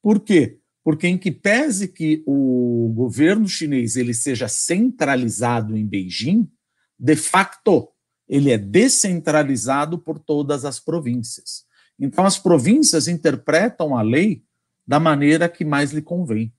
Por 0.00 0.20
quê? 0.20 0.59
Porque 0.90 1.06
em 1.06 1.16
que 1.16 1.30
pese 1.30 1.86
que 1.86 2.20
o 2.26 2.92
governo 2.96 3.46
chinês 3.46 3.94
ele 3.94 4.12
seja 4.12 4.48
centralizado 4.48 5.76
em 5.76 5.86
Beijing, 5.86 6.50
de 6.98 7.14
facto, 7.14 7.88
ele 8.28 8.50
é 8.50 8.58
descentralizado 8.58 10.00
por 10.00 10.18
todas 10.18 10.64
as 10.64 10.80
províncias. 10.80 11.64
Então, 11.96 12.26
as 12.26 12.40
províncias 12.40 13.06
interpretam 13.06 13.96
a 13.96 14.02
lei 14.02 14.42
da 14.84 14.98
maneira 14.98 15.48
que 15.48 15.64
mais 15.64 15.92
lhe 15.92 16.02
convém. 16.02 16.52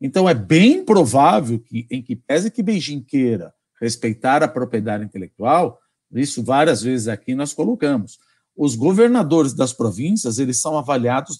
Então, 0.00 0.26
é 0.26 0.32
bem 0.32 0.82
provável 0.82 1.60
que, 1.60 1.86
em 1.90 2.00
que 2.00 2.16
pese 2.16 2.50
que 2.50 2.62
Beijing 2.62 3.02
queira 3.02 3.52
respeitar 3.78 4.42
a 4.42 4.48
propriedade 4.48 5.04
intelectual, 5.04 5.78
isso 6.10 6.42
várias 6.42 6.80
vezes 6.80 7.06
aqui 7.06 7.34
nós 7.34 7.52
colocamos, 7.52 8.18
os 8.58 8.74
governadores 8.74 9.54
das 9.54 9.72
províncias 9.72 10.40
eles 10.40 10.60
são 10.60 10.76
avaliados 10.76 11.38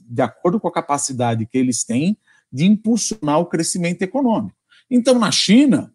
de 0.00 0.22
acordo 0.22 0.58
com 0.58 0.66
a 0.66 0.72
capacidade 0.72 1.44
que 1.44 1.58
eles 1.58 1.84
têm 1.84 2.16
de 2.50 2.64
impulsionar 2.64 3.38
o 3.38 3.44
crescimento 3.44 4.00
econômico. 4.00 4.56
Então, 4.90 5.18
na 5.18 5.30
China, 5.30 5.92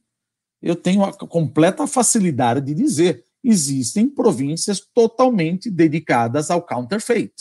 eu 0.62 0.76
tenho 0.76 1.04
a 1.04 1.12
completa 1.12 1.88
facilidade 1.88 2.62
de 2.62 2.76
dizer: 2.76 3.26
existem 3.44 4.08
províncias 4.08 4.80
totalmente 4.80 5.72
dedicadas 5.72 6.52
ao 6.52 6.62
counterfeit. 6.62 7.34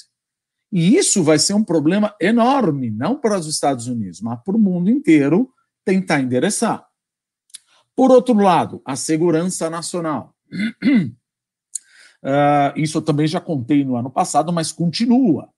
E 0.73 0.97
isso 0.97 1.23
vai 1.23 1.38
ser 1.38 1.52
um 1.52 1.62
problema 1.62 2.16
enorme, 2.19 2.90
não 2.90 3.21
para 3.21 3.38
os 3.38 3.47
Estados 3.47 3.88
Unidos, 3.88 4.23
mas 4.23 4.42
para 4.42 4.57
o 4.57 4.59
mundo 4.59 4.88
inteiro 4.90 5.52
tentar 5.85 6.21
endereçar. 6.21 6.83
Por 7.95 8.11
outro 8.11 8.35
lado, 8.35 8.81
a 8.87 8.97
segurança 8.97 9.69
nacional. 9.69 10.35
Uh, 12.23 12.79
isso 12.79 12.99
eu 12.99 13.02
também 13.02 13.26
já 13.26 13.41
contei 13.41 13.85
no 13.85 13.97
ano 13.97 14.11
passado, 14.11 14.52
mas 14.52 14.71
continua. 14.71 15.49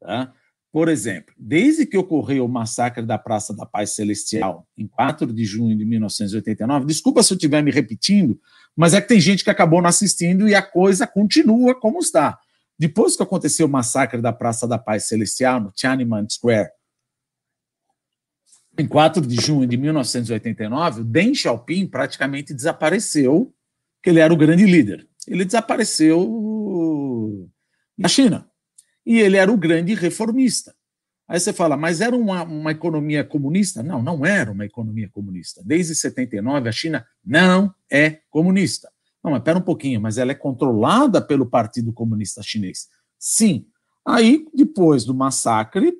Tá? 0.00 0.32
Por 0.72 0.88
exemplo, 0.88 1.34
desde 1.38 1.86
que 1.86 1.96
ocorreu 1.96 2.44
o 2.44 2.48
massacre 2.48 3.04
da 3.04 3.18
Praça 3.18 3.54
da 3.54 3.64
Paz 3.64 3.94
Celestial, 3.94 4.66
em 4.76 4.86
4 4.86 5.32
de 5.32 5.44
junho 5.44 5.76
de 5.76 5.84
1989, 5.84 6.86
desculpa 6.86 7.22
se 7.22 7.32
eu 7.32 7.36
estiver 7.36 7.62
me 7.62 7.70
repetindo, 7.70 8.38
mas 8.76 8.92
é 8.92 9.00
que 9.00 9.08
tem 9.08 9.20
gente 9.20 9.42
que 9.42 9.50
acabou 9.50 9.80
não 9.80 9.88
assistindo 9.88 10.48
e 10.48 10.54
a 10.54 10.62
coisa 10.62 11.06
continua 11.06 11.74
como 11.74 11.98
está. 11.98 12.38
Depois 12.78 13.16
que 13.16 13.22
aconteceu 13.22 13.66
o 13.66 13.70
massacre 13.70 14.20
da 14.20 14.32
Praça 14.32 14.68
da 14.68 14.78
Paz 14.78 15.08
Celestial, 15.08 15.60
no 15.60 15.72
Tiananmen 15.72 16.28
Square, 16.28 16.68
em 18.78 18.86
4 18.86 19.26
de 19.26 19.36
junho 19.36 19.66
de 19.66 19.78
1989, 19.78 21.00
o 21.00 21.04
Deng 21.04 21.34
Xiaoping 21.34 21.86
praticamente 21.86 22.52
desapareceu, 22.52 23.50
que 24.02 24.10
ele 24.10 24.20
era 24.20 24.32
o 24.32 24.36
grande 24.36 24.66
líder. 24.66 25.08
Ele 25.26 25.44
desapareceu 25.44 27.48
na 27.96 28.08
China 28.08 28.48
e 29.04 29.18
ele 29.18 29.36
era 29.36 29.50
o 29.50 29.56
grande 29.56 29.94
reformista. 29.94 30.74
Aí 31.28 31.40
você 31.40 31.52
fala, 31.52 31.76
mas 31.76 32.00
era 32.00 32.16
uma, 32.16 32.44
uma 32.44 32.70
economia 32.70 33.24
comunista? 33.24 33.82
Não, 33.82 34.00
não 34.00 34.24
era 34.24 34.50
uma 34.50 34.64
economia 34.64 35.08
comunista. 35.08 35.60
Desde 35.64 35.94
79, 35.94 36.68
a 36.68 36.72
China 36.72 37.04
não 37.24 37.74
é 37.90 38.20
comunista. 38.30 38.90
Não, 39.22 39.32
mas 39.32 39.40
espera 39.40 39.58
um 39.58 39.62
pouquinho, 39.62 40.00
mas 40.00 40.18
ela 40.18 40.30
é 40.30 40.36
controlada 40.36 41.20
pelo 41.20 41.46
Partido 41.46 41.92
Comunista 41.92 42.42
Chinês. 42.44 42.86
Sim. 43.18 43.66
Aí, 44.06 44.46
depois 44.54 45.04
do 45.04 45.12
massacre, 45.12 45.92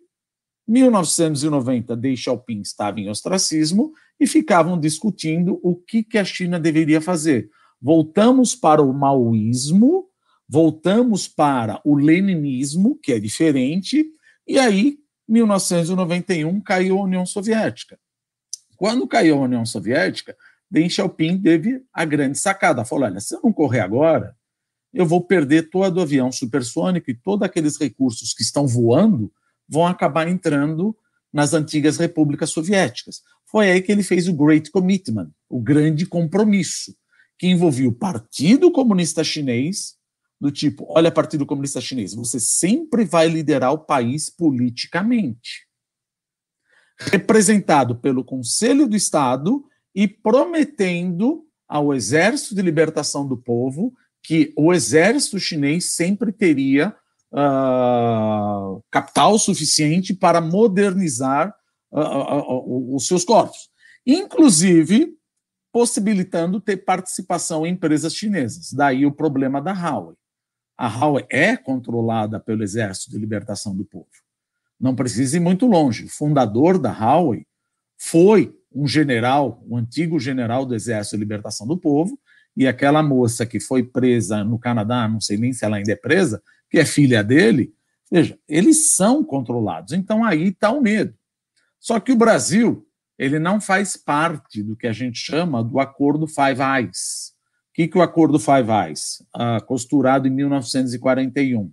1990, 0.68 1.96
Deng 1.96 2.16
Xiaoping 2.16 2.60
estava 2.60 3.00
em 3.00 3.08
ostracismo 3.08 3.92
e 4.20 4.28
ficavam 4.28 4.78
discutindo 4.78 5.58
o 5.60 5.74
que, 5.74 6.04
que 6.04 6.18
a 6.18 6.24
China 6.24 6.60
deveria 6.60 7.00
fazer. 7.00 7.50
Voltamos 7.80 8.54
para 8.54 8.82
o 8.82 8.92
maoísmo 8.92 10.06
voltamos 10.48 11.26
para 11.26 11.80
o 11.84 11.96
leninismo, 11.96 12.98
que 13.02 13.12
é 13.12 13.18
diferente, 13.18 14.06
e 14.46 14.58
aí, 14.58 14.98
1991, 15.28 16.60
caiu 16.60 16.98
a 16.98 17.02
União 17.02 17.26
Soviética. 17.26 17.98
Quando 18.76 19.08
caiu 19.08 19.38
a 19.38 19.42
União 19.42 19.66
Soviética, 19.66 20.36
Deng 20.70 20.88
Xiaoping 20.88 21.40
teve 21.40 21.82
a 21.92 22.04
grande 22.04 22.38
sacada. 22.38 22.84
Falou: 22.84 23.06
olha, 23.06 23.20
se 23.20 23.34
eu 23.34 23.40
não 23.42 23.52
correr 23.52 23.80
agora, 23.80 24.36
eu 24.92 25.06
vou 25.06 25.24
perder 25.24 25.70
todo 25.70 25.96
o 25.96 26.02
avião 26.02 26.30
supersônico 26.30 27.10
e 27.10 27.14
todos 27.14 27.44
aqueles 27.44 27.78
recursos 27.78 28.32
que 28.32 28.42
estão 28.42 28.66
voando 28.66 29.32
vão 29.68 29.86
acabar 29.86 30.28
entrando 30.28 30.96
nas 31.32 31.54
antigas 31.54 31.96
repúblicas 31.96 32.50
soviéticas. 32.50 33.22
Foi 33.46 33.70
aí 33.70 33.82
que 33.82 33.90
ele 33.90 34.02
fez 34.02 34.28
o 34.28 34.34
Great 34.34 34.70
Commitment, 34.70 35.30
o 35.48 35.60
grande 35.60 36.06
compromisso, 36.06 36.94
que 37.38 37.46
envolvia 37.46 37.88
o 37.88 37.92
Partido 37.92 38.70
Comunista 38.70 39.22
Chinês, 39.22 39.94
do 40.40 40.50
tipo: 40.50 40.86
olha, 40.88 41.10
Partido 41.10 41.46
Comunista 41.46 41.80
Chinês, 41.80 42.14
você 42.14 42.38
sempre 42.40 43.04
vai 43.04 43.28
liderar 43.28 43.72
o 43.72 43.78
país 43.78 44.30
politicamente. 44.30 45.66
Representado 46.98 47.96
pelo 47.96 48.24
Conselho 48.24 48.86
do 48.88 48.96
Estado 48.96 49.64
e 49.94 50.08
prometendo 50.08 51.46
ao 51.68 51.92
Exército 51.92 52.54
de 52.54 52.62
Libertação 52.62 53.26
do 53.26 53.36
Povo 53.36 53.92
que 54.26 54.52
o 54.56 54.72
exército 54.72 55.38
chinês 55.38 55.92
sempre 55.92 56.32
teria 56.32 56.92
uh, 57.32 58.82
capital 58.90 59.38
suficiente 59.38 60.12
para 60.12 60.40
modernizar 60.40 61.54
uh, 61.92 62.00
uh, 62.00 62.96
os 62.96 63.06
seus 63.06 63.24
corpos, 63.24 63.70
inclusive 64.04 65.15
possibilitando 65.76 66.58
ter 66.58 66.78
participação 66.78 67.66
em 67.66 67.72
empresas 67.72 68.14
chinesas. 68.14 68.72
Daí 68.72 69.04
o 69.04 69.12
problema 69.12 69.60
da 69.60 69.74
Huawei. 69.74 70.16
A 70.74 70.88
Huawei 70.88 71.26
é 71.28 71.54
controlada 71.54 72.40
pelo 72.40 72.62
Exército 72.62 73.10
de 73.10 73.18
Libertação 73.18 73.76
do 73.76 73.84
Povo. 73.84 74.08
Não 74.80 74.96
precisa 74.96 75.36
ir 75.36 75.40
muito 75.40 75.66
longe. 75.66 76.06
O 76.06 76.08
fundador 76.08 76.78
da 76.78 76.90
Huawei 76.90 77.46
foi 77.98 78.58
um 78.74 78.88
general, 78.88 79.62
um 79.68 79.76
antigo 79.76 80.18
general 80.18 80.64
do 80.64 80.74
Exército 80.74 81.14
de 81.14 81.20
Libertação 81.20 81.66
do 81.66 81.76
Povo, 81.76 82.18
e 82.56 82.66
aquela 82.66 83.02
moça 83.02 83.44
que 83.44 83.60
foi 83.60 83.82
presa 83.82 84.42
no 84.42 84.58
Canadá, 84.58 85.06
não 85.06 85.20
sei 85.20 85.36
nem 85.36 85.52
se 85.52 85.62
ela 85.62 85.76
ainda 85.76 85.92
é 85.92 85.96
presa, 85.96 86.42
que 86.70 86.78
é 86.78 86.86
filha 86.86 87.22
dele, 87.22 87.70
veja, 88.10 88.38
eles 88.48 88.94
são 88.94 89.22
controlados. 89.22 89.92
Então 89.92 90.24
aí 90.24 90.48
está 90.48 90.70
o 90.70 90.80
medo. 90.80 91.14
Só 91.78 92.00
que 92.00 92.12
o 92.12 92.16
Brasil, 92.16 92.88
ele 93.18 93.38
não 93.38 93.60
faz 93.60 93.96
parte 93.96 94.62
do 94.62 94.76
que 94.76 94.86
a 94.86 94.92
gente 94.92 95.18
chama 95.18 95.64
do 95.64 95.80
Acordo 95.80 96.26
Five 96.26 96.60
Eyes. 96.60 97.34
O 97.70 97.74
que, 97.74 97.88
que 97.88 97.98
o 97.98 98.02
Acordo 98.02 98.38
Five 98.38 98.70
Eyes? 98.70 99.22
Ah, 99.34 99.60
costurado 99.60 100.26
em 100.26 100.30
1941, 100.30 101.72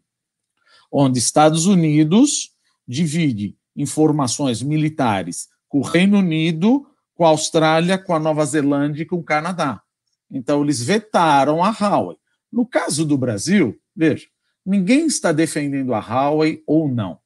onde 0.91 1.19
Estados 1.19 1.65
Unidos 1.65 2.51
divide 2.87 3.57
informações 3.75 4.61
militares 4.61 5.47
com 5.67 5.79
o 5.79 5.83
Reino 5.83 6.19
Unido, 6.19 6.87
com 7.15 7.25
a 7.25 7.29
Austrália, 7.29 7.97
com 7.97 8.13
a 8.13 8.19
Nova 8.19 8.45
Zelândia 8.45 9.03
e 9.03 9.05
com 9.05 9.17
o 9.17 9.23
Canadá. 9.23 9.81
Então, 10.29 10.63
eles 10.63 10.81
vetaram 10.81 11.63
a 11.63 11.69
Huawei. 11.69 12.17
No 12.51 12.65
caso 12.65 13.05
do 13.05 13.17
Brasil, 13.17 13.79
veja, 13.95 14.27
ninguém 14.65 15.07
está 15.07 15.31
defendendo 15.31 15.93
a 15.93 15.99
Huawei 15.99 16.63
ou 16.67 16.87
não. 16.87 17.19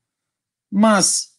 Mas 0.72 1.38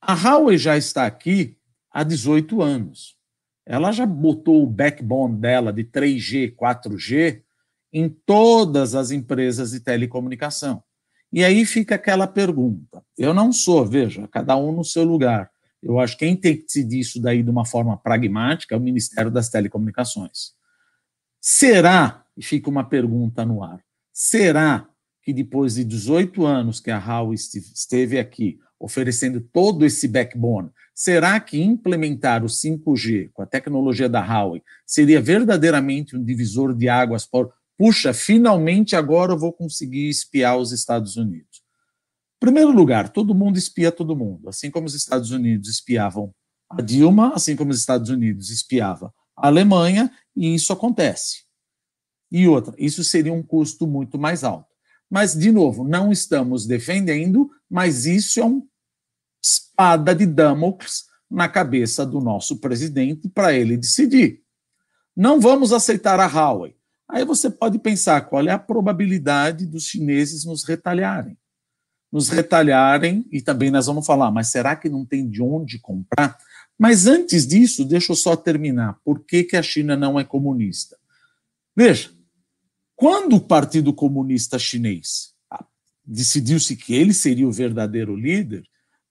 a 0.00 0.14
Huawei 0.14 0.58
já 0.58 0.76
está 0.76 1.06
aqui 1.06 1.56
há 1.94 2.02
18 2.02 2.60
anos. 2.60 3.16
Ela 3.64 3.92
já 3.92 4.04
botou 4.04 4.64
o 4.64 4.66
backbone 4.66 5.36
dela 5.36 5.72
de 5.72 5.84
3G, 5.84 6.54
4G 6.56 7.42
em 7.92 8.08
todas 8.08 8.96
as 8.96 9.12
empresas 9.12 9.70
de 9.70 9.78
telecomunicação. 9.78 10.82
E 11.32 11.44
aí 11.44 11.64
fica 11.64 11.94
aquela 11.94 12.26
pergunta. 12.26 13.02
Eu 13.16 13.32
não 13.32 13.52
sou, 13.52 13.86
veja, 13.86 14.26
cada 14.28 14.56
um 14.56 14.72
no 14.72 14.84
seu 14.84 15.04
lugar. 15.04 15.48
Eu 15.80 16.00
acho 16.00 16.18
que 16.18 16.24
quem 16.24 16.36
tem 16.36 16.56
que 16.56 16.64
decidir 16.64 16.98
isso 16.98 17.22
daí 17.22 17.42
de 17.42 17.50
uma 17.50 17.64
forma 17.64 17.96
pragmática 17.96 18.74
é 18.74 18.78
o 18.78 18.80
Ministério 18.80 19.30
das 19.30 19.48
Telecomunicações. 19.48 20.52
Será, 21.40 22.24
e 22.36 22.42
fica 22.42 22.68
uma 22.68 22.84
pergunta 22.84 23.44
no 23.44 23.62
ar, 23.62 23.80
será 24.12 24.88
que 25.22 25.32
depois 25.32 25.74
de 25.74 25.84
18 25.84 26.44
anos 26.44 26.80
que 26.80 26.90
a 26.90 26.98
Huawei 26.98 27.34
esteve 27.34 28.18
aqui 28.18 28.58
oferecendo 28.78 29.40
todo 29.40 29.84
esse 29.84 30.06
backbone, 30.08 30.70
será 30.94 31.40
que 31.40 31.60
implementar 31.60 32.44
o 32.44 32.46
5G 32.46 33.30
com 33.32 33.42
a 33.42 33.46
tecnologia 33.46 34.08
da 34.08 34.20
Huawei 34.24 34.62
seria 34.86 35.20
verdadeiramente 35.20 36.16
um 36.16 36.24
divisor 36.24 36.74
de 36.74 36.88
águas 36.88 37.26
por, 37.26 37.52
puxa, 37.76 38.14
finalmente 38.14 38.94
agora 38.94 39.32
eu 39.32 39.38
vou 39.38 39.52
conseguir 39.52 40.08
espiar 40.08 40.56
os 40.56 40.70
Estados 40.70 41.16
Unidos? 41.16 41.62
Em 42.36 42.46
primeiro 42.46 42.70
lugar, 42.70 43.08
todo 43.08 43.34
mundo 43.34 43.58
espia 43.58 43.90
todo 43.90 44.16
mundo, 44.16 44.48
assim 44.48 44.70
como 44.70 44.86
os 44.86 44.94
Estados 44.94 45.30
Unidos 45.30 45.68
espiavam 45.68 46.32
a 46.70 46.80
Dilma, 46.80 47.32
assim 47.34 47.56
como 47.56 47.70
os 47.72 47.78
Estados 47.78 48.10
Unidos 48.10 48.50
espiava 48.50 49.12
a 49.36 49.48
Alemanha 49.48 50.10
e 50.36 50.54
isso 50.54 50.72
acontece. 50.72 51.44
E 52.30 52.46
outra, 52.48 52.74
isso 52.78 53.02
seria 53.02 53.32
um 53.32 53.42
custo 53.42 53.86
muito 53.86 54.18
mais 54.18 54.44
alto. 54.44 54.68
Mas, 55.10 55.34
de 55.34 55.52
novo, 55.52 55.84
não 55.84 56.10
estamos 56.10 56.66
defendendo, 56.66 57.50
mas 57.70 58.06
isso 58.06 58.40
é 58.40 58.44
uma 58.44 58.62
espada 59.44 60.14
de 60.14 60.24
Damocles 60.24 61.04
na 61.30 61.48
cabeça 61.48 62.06
do 62.06 62.20
nosso 62.20 62.58
presidente 62.58 63.28
para 63.28 63.52
ele 63.52 63.76
decidir. 63.76 64.42
Não 65.14 65.40
vamos 65.40 65.72
aceitar 65.72 66.18
a 66.18 66.26
Huawei. 66.26 66.74
Aí 67.08 67.24
você 67.24 67.50
pode 67.50 67.78
pensar 67.78 68.22
qual 68.22 68.46
é 68.46 68.50
a 68.50 68.58
probabilidade 68.58 69.66
dos 69.66 69.84
chineses 69.84 70.44
nos 70.44 70.64
retalharem. 70.64 71.36
Nos 72.10 72.28
retalharem, 72.28 73.26
e 73.30 73.42
também 73.42 73.70
nós 73.70 73.86
vamos 73.86 74.06
falar, 74.06 74.30
mas 74.30 74.48
será 74.48 74.74
que 74.74 74.88
não 74.88 75.04
tem 75.04 75.28
de 75.28 75.42
onde 75.42 75.78
comprar? 75.78 76.38
Mas 76.78 77.06
antes 77.06 77.46
disso, 77.46 77.84
deixa 77.84 78.12
eu 78.12 78.16
só 78.16 78.34
terminar. 78.34 78.98
Por 79.04 79.20
que, 79.20 79.44
que 79.44 79.56
a 79.56 79.62
China 79.62 79.96
não 79.96 80.18
é 80.18 80.24
comunista? 80.24 80.96
Veja, 81.76 82.10
quando 82.96 83.36
o 83.36 83.40
Partido 83.40 83.92
Comunista 83.92 84.58
Chinês 84.58 85.34
ah, 85.50 85.64
decidiu-se 86.04 86.76
que 86.76 86.94
ele 86.94 87.12
seria 87.12 87.46
o 87.46 87.52
verdadeiro 87.52 88.16
líder, 88.16 88.64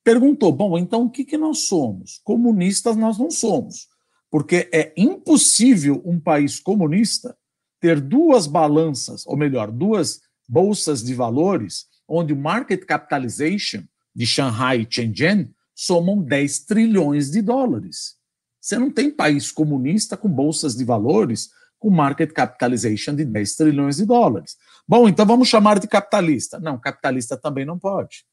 perguntou: 0.04 0.52
bom, 0.52 0.78
então 0.78 1.04
o 1.04 1.10
que, 1.10 1.24
que 1.24 1.38
nós 1.38 1.60
somos? 1.60 2.20
Comunistas 2.24 2.96
nós 2.96 3.18
não 3.18 3.32
somos, 3.32 3.88
porque 4.30 4.70
é 4.72 4.94
impossível 4.98 6.02
um 6.06 6.20
país 6.20 6.60
comunista 6.60 7.36
ter 7.80 8.00
duas 8.00 8.48
balanças, 8.48 9.26
ou 9.28 9.36
melhor, 9.36 9.72
duas 9.72 10.22
bolsas 10.48 11.04
de 11.04 11.14
valores, 11.14 11.86
onde 12.08 12.34
o 12.34 12.38
market 12.38 12.86
capitalization 12.86 13.84
de 14.16 14.26
Shanghai 14.26 14.82
e 14.82 14.88
Shenzhen 14.90 15.54
somam 15.76 16.22
10 16.22 16.60
trilhões 16.66 17.32
de 17.32 17.42
dólares. 17.42 18.16
Você 18.62 18.78
não 18.78 18.92
tem 18.92 19.12
país 19.12 19.52
comunista 19.52 20.16
com 20.16 20.30
bolsas 20.30 20.76
de 20.76 20.86
valores 20.86 21.50
com 21.78 21.90
market 21.90 22.32
capitalization 22.32 23.14
de 23.14 23.26
10 23.26 23.56
trilhões 23.56 23.98
de 23.98 24.06
dólares. 24.06 24.56
Bom, 24.88 25.10
então 25.10 25.26
vamos 25.26 25.50
chamar 25.50 25.80
de 25.80 25.88
capitalista. 25.88 26.58
Não, 26.58 26.80
capitalista 26.80 27.36
também 27.36 27.66
não 27.66 27.78
pode. 27.78 28.26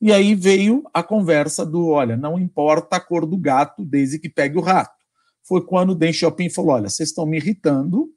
E 0.00 0.12
aí 0.12 0.34
veio 0.34 0.82
a 0.92 1.02
conversa 1.02 1.64
do, 1.64 1.88
olha, 1.88 2.16
não 2.16 2.38
importa 2.38 2.96
a 2.96 3.00
cor 3.00 3.26
do 3.26 3.36
gato 3.36 3.84
desde 3.84 4.18
que 4.18 4.28
pegue 4.28 4.58
o 4.58 4.62
rato. 4.62 4.94
Foi 5.42 5.64
quando 5.64 5.90
o 5.90 5.94
Deng 5.94 6.12
Xiaoping 6.12 6.50
falou, 6.50 6.72
olha, 6.72 6.88
vocês 6.88 7.10
estão 7.10 7.24
me 7.24 7.36
irritando, 7.36 8.08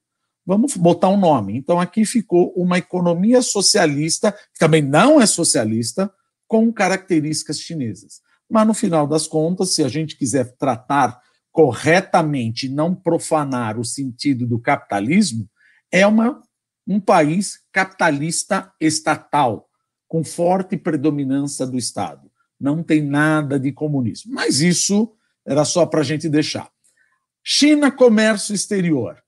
vamos 0.46 0.76
botar 0.76 1.10
um 1.10 1.20
nome. 1.20 1.58
Então 1.58 1.80
aqui 1.80 2.06
ficou 2.06 2.52
uma 2.56 2.78
economia 2.78 3.42
socialista, 3.42 4.32
que 4.32 4.60
também 4.60 4.82
não 4.82 5.22
é 5.22 5.26
socialista, 5.26 6.12
com 6.48 6.74
características 6.74 7.60
chinesas. 7.60 8.22
Mas, 8.50 8.66
no 8.66 8.74
final 8.74 9.06
das 9.06 9.28
contas, 9.28 9.76
se 9.76 9.84
a 9.84 9.88
gente 9.88 10.18
quiser 10.18 10.56
tratar 10.58 11.22
corretamente, 11.52 12.68
não 12.68 12.96
profanar 12.96 13.80
o 13.80 13.86
sentido 13.86 14.48
do 14.48 14.60
capitalismo, 14.60 15.48
é 15.92 16.06
uma, 16.08 16.42
um 16.88 17.00
país 17.00 17.60
capitalista 17.72 18.74
estatal, 18.82 19.69
com 20.10 20.24
forte 20.24 20.76
predominância 20.76 21.66
do 21.68 21.78
Estado. 21.78 22.30
Não 22.60 22.84
tem 22.84 23.02
nada 23.02 23.60
de 23.60 23.72
comunismo. 23.72 24.34
Mas 24.34 24.60
isso 24.60 25.14
era 25.46 25.64
só 25.64 25.86
para 25.86 26.02
a 26.02 26.04
gente 26.04 26.28
deixar. 26.28 26.70
China, 27.44 27.92
comércio 27.92 28.54
exterior. 28.54 29.24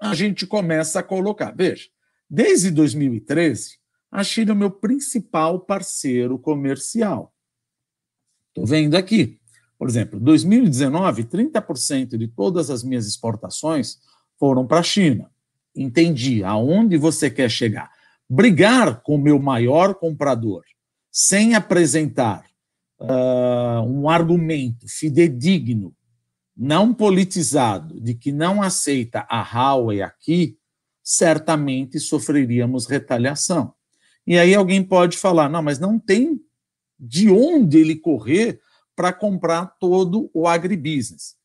A 0.00 0.14
gente 0.14 0.46
começa 0.46 0.98
a 0.98 1.02
colocar. 1.02 1.54
Veja, 1.56 1.86
desde 2.28 2.70
2013, 2.70 3.78
a 4.10 4.22
China 4.24 4.50
é 4.50 4.54
o 4.54 4.58
meu 4.58 4.70
principal 4.70 5.60
parceiro 5.60 6.38
comercial. 6.38 7.32
Estou 8.48 8.66
vendo 8.66 8.96
aqui. 8.96 9.38
Por 9.78 9.88
exemplo, 9.88 10.18
2019, 10.18 11.24
30% 11.24 12.16
de 12.16 12.26
todas 12.26 12.70
as 12.70 12.82
minhas 12.82 13.06
exportações 13.06 13.98
foram 14.36 14.66
para 14.66 14.80
a 14.80 14.82
China. 14.82 15.30
Entendi 15.74 16.42
aonde 16.42 16.96
você 16.96 17.30
quer 17.30 17.48
chegar. 17.48 17.97
Brigar 18.28 19.02
com 19.02 19.14
o 19.14 19.18
meu 19.18 19.38
maior 19.38 19.94
comprador 19.94 20.64
sem 21.10 21.54
apresentar 21.54 22.44
uh, 23.00 23.82
um 23.86 24.08
argumento 24.08 24.86
fidedigno, 24.88 25.94
não 26.56 26.92
politizado, 26.92 28.00
de 28.00 28.14
que 28.14 28.32
não 28.32 28.62
aceita 28.62 29.26
a 29.28 29.40
Huawei 29.42 30.02
aqui, 30.02 30.58
certamente 31.02 31.98
sofreríamos 31.98 32.86
retaliação. 32.86 33.72
E 34.26 34.38
aí 34.38 34.54
alguém 34.54 34.84
pode 34.84 35.16
falar: 35.16 35.48
não, 35.48 35.62
mas 35.62 35.78
não 35.78 35.98
tem 35.98 36.40
de 36.98 37.30
onde 37.30 37.78
ele 37.78 37.96
correr 37.96 38.60
para 38.94 39.12
comprar 39.12 39.66
todo 39.78 40.30
o 40.34 40.46
agribusiness. 40.46 41.36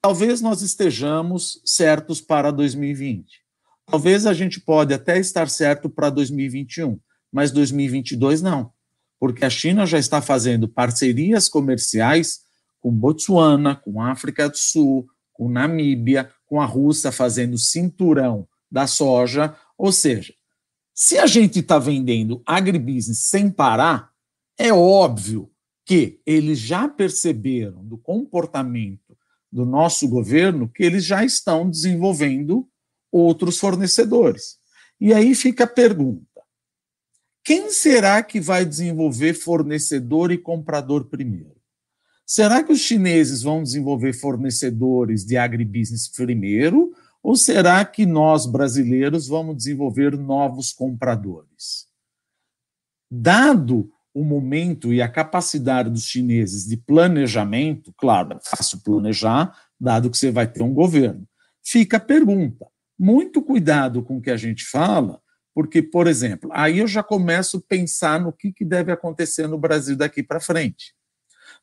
Talvez 0.00 0.40
nós 0.40 0.62
estejamos 0.62 1.60
certos 1.64 2.20
para 2.20 2.50
2020. 2.50 3.41
Talvez 3.86 4.26
a 4.26 4.32
gente 4.32 4.60
pode 4.60 4.94
até 4.94 5.18
estar 5.18 5.48
certo 5.48 5.88
para 5.90 6.10
2021, 6.10 6.98
mas 7.30 7.50
2022 7.50 8.42
não. 8.42 8.72
porque 9.18 9.44
a 9.44 9.50
China 9.50 9.86
já 9.86 9.98
está 9.98 10.20
fazendo 10.20 10.66
parcerias 10.66 11.48
comerciais 11.48 12.40
com 12.80 12.90
Botsuana, 12.90 13.76
com 13.76 14.02
África 14.02 14.48
do 14.48 14.56
Sul, 14.56 15.06
com 15.32 15.48
Namíbia, 15.48 16.28
com 16.44 16.60
a 16.60 16.66
Rússia 16.66 17.12
fazendo 17.12 17.56
cinturão 17.56 18.48
da 18.68 18.88
soja. 18.88 19.54
Ou 19.78 19.92
seja, 19.92 20.34
se 20.92 21.18
a 21.18 21.26
gente 21.26 21.60
está 21.60 21.78
vendendo 21.78 22.42
agribusiness 22.44 23.28
sem 23.28 23.48
parar, 23.48 24.10
é 24.58 24.72
óbvio 24.72 25.50
que 25.84 26.20
eles 26.26 26.58
já 26.58 26.88
perceberam 26.88 27.84
do 27.84 27.96
comportamento 27.96 29.16
do 29.50 29.64
nosso 29.64 30.08
governo 30.08 30.68
que 30.68 30.82
eles 30.82 31.04
já 31.04 31.24
estão 31.24 31.68
desenvolvendo 31.70 32.68
outros 33.12 33.58
fornecedores. 33.58 34.56
E 34.98 35.12
aí 35.12 35.34
fica 35.34 35.64
a 35.64 35.68
pergunta: 35.68 36.26
quem 37.44 37.70
será 37.70 38.22
que 38.22 38.40
vai 38.40 38.64
desenvolver 38.64 39.34
fornecedor 39.34 40.32
e 40.32 40.38
comprador 40.38 41.04
primeiro? 41.04 41.60
Será 42.24 42.62
que 42.62 42.72
os 42.72 42.80
chineses 42.80 43.42
vão 43.42 43.62
desenvolver 43.62 44.14
fornecedores 44.14 45.24
de 45.24 45.36
agribusiness 45.36 46.08
primeiro? 46.08 46.94
Ou 47.22 47.36
será 47.36 47.84
que 47.84 48.06
nós, 48.06 48.46
brasileiros, 48.46 49.28
vamos 49.28 49.56
desenvolver 49.56 50.16
novos 50.16 50.72
compradores? 50.72 51.86
Dado 53.10 53.90
o 54.14 54.24
momento 54.24 54.92
e 54.92 55.00
a 55.00 55.08
capacidade 55.08 55.90
dos 55.90 56.04
chineses 56.04 56.66
de 56.66 56.76
planejamento, 56.76 57.92
claro, 57.96 58.34
é 58.34 58.40
fácil 58.42 58.80
planejar, 58.82 59.54
dado 59.78 60.10
que 60.10 60.16
você 60.16 60.30
vai 60.30 60.46
ter 60.46 60.62
um 60.62 60.72
governo. 60.72 61.26
Fica 61.62 61.96
a 61.96 62.00
pergunta: 62.00 62.66
muito 62.98 63.42
cuidado 63.42 64.02
com 64.02 64.18
o 64.18 64.22
que 64.22 64.30
a 64.30 64.36
gente 64.36 64.64
fala, 64.64 65.20
porque, 65.54 65.82
por 65.82 66.06
exemplo, 66.06 66.50
aí 66.52 66.78
eu 66.78 66.86
já 66.86 67.02
começo 67.02 67.58
a 67.58 67.62
pensar 67.68 68.20
no 68.20 68.32
que, 68.32 68.52
que 68.52 68.64
deve 68.64 68.90
acontecer 68.90 69.46
no 69.46 69.58
Brasil 69.58 69.96
daqui 69.96 70.22
para 70.22 70.40
frente. 70.40 70.94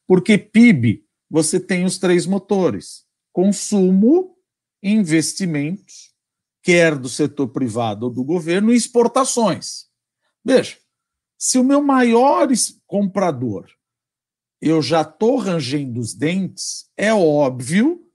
Porque 0.08 0.38
PIB, 0.38 1.04
você 1.30 1.60
tem 1.60 1.86
os 1.86 1.98
três 1.98 2.26
motores: 2.26 3.06
consumo, 3.32 4.38
investimentos, 4.84 6.14
quer 6.62 6.96
do 6.96 7.10
setor 7.10 7.50
privado 7.50 8.06
ou 8.06 8.12
do 8.12 8.24
governo, 8.24 8.72
e 8.72 8.76
exportações. 8.76 9.88
Veja, 10.44 10.78
se 11.38 11.58
o 11.58 11.64
meu 11.64 11.82
maior 11.82 12.48
comprador 12.86 13.70
eu 14.62 14.82
já 14.82 15.02
estou 15.02 15.38
rangendo 15.38 16.00
os 16.00 16.14
dentes, 16.14 16.90
é 16.98 17.14
óbvio 17.14 18.06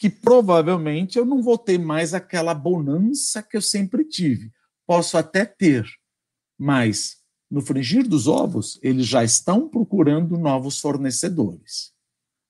que 0.00 0.08
provavelmente 0.08 1.18
eu 1.18 1.26
não 1.26 1.42
vou 1.42 1.58
ter 1.58 1.78
mais 1.78 2.14
aquela 2.14 2.54
bonança 2.54 3.42
que 3.42 3.54
eu 3.54 3.60
sempre 3.60 4.02
tive 4.02 4.50
posso 4.86 5.18
até 5.18 5.44
ter, 5.44 5.86
mas 6.58 7.18
no 7.50 7.60
frigir 7.60 8.08
dos 8.08 8.26
ovos, 8.26 8.80
eles 8.82 9.06
já 9.06 9.22
estão 9.22 9.68
procurando 9.68 10.38
novos 10.38 10.80
fornecedores. 10.80 11.92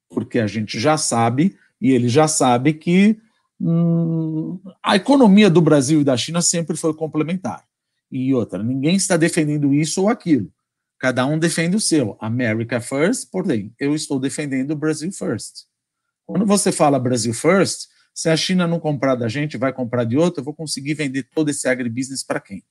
Porque 0.08 0.38
a 0.38 0.46
gente 0.46 0.78
já 0.78 0.96
sabe, 0.96 1.58
e 1.78 1.90
ele 1.90 2.08
já 2.08 2.26
sabe 2.28 2.72
que 2.72 3.20
hum, 3.60 4.58
a 4.82 4.94
economia 4.94 5.50
do 5.50 5.60
Brasil 5.60 6.00
e 6.00 6.04
da 6.04 6.16
China 6.16 6.40
sempre 6.40 6.76
foi 6.76 6.94
complementar. 6.94 7.62
E 8.10 8.32
outra, 8.32 8.62
ninguém 8.62 8.94
está 8.94 9.16
defendendo 9.16 9.74
isso 9.74 10.02
ou 10.02 10.08
aquilo. 10.08 10.50
Cada 10.98 11.26
um 11.26 11.38
defende 11.38 11.76
o 11.76 11.80
seu. 11.80 12.16
America 12.20 12.80
first, 12.80 13.28
porém, 13.30 13.74
eu 13.78 13.94
estou 13.94 14.20
defendendo 14.20 14.70
o 14.70 14.76
Brasil 14.76 15.12
first. 15.12 15.68
Quando 16.30 16.46
você 16.46 16.70
fala 16.70 16.96
Brasil 16.96 17.34
first, 17.34 17.88
se 18.14 18.28
a 18.28 18.36
China 18.36 18.64
não 18.64 18.78
comprar 18.78 19.16
da 19.16 19.26
gente, 19.26 19.56
vai 19.56 19.72
comprar 19.72 20.04
de 20.04 20.16
outro, 20.16 20.40
eu 20.40 20.44
vou 20.44 20.54
conseguir 20.54 20.94
vender 20.94 21.24
todo 21.34 21.48
esse 21.48 21.66
agribusiness 21.66 22.22
para 22.22 22.38
quem? 22.38 22.62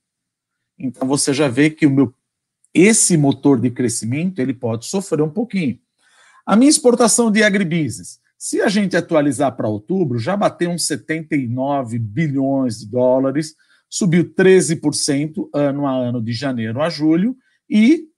Então 0.78 1.06
você 1.06 1.34
já 1.34 1.46
vê 1.46 1.68
que 1.68 1.84
o 1.84 1.90
meu 1.90 2.14
esse 2.72 3.18
motor 3.18 3.60
de 3.60 3.70
crescimento 3.70 4.38
ele 4.38 4.54
pode 4.54 4.86
sofrer 4.86 5.20
um 5.20 5.28
pouquinho. 5.28 5.78
A 6.46 6.56
minha 6.56 6.70
exportação 6.70 7.30
de 7.30 7.42
agribusiness, 7.42 8.18
se 8.38 8.62
a 8.62 8.68
gente 8.68 8.96
atualizar 8.96 9.54
para 9.54 9.68
outubro, 9.68 10.18
já 10.18 10.36
bateu 10.36 10.70
uns 10.70 10.86
79 10.86 11.98
bilhões 11.98 12.78
de 12.78 12.86
dólares, 12.86 13.54
subiu 13.90 14.32
13% 14.32 15.50
ano 15.52 15.86
a 15.86 15.92
ano 15.92 16.22
de 16.22 16.32
janeiro 16.32 16.80
a 16.80 16.88
julho 16.88 17.36
e 17.68 18.09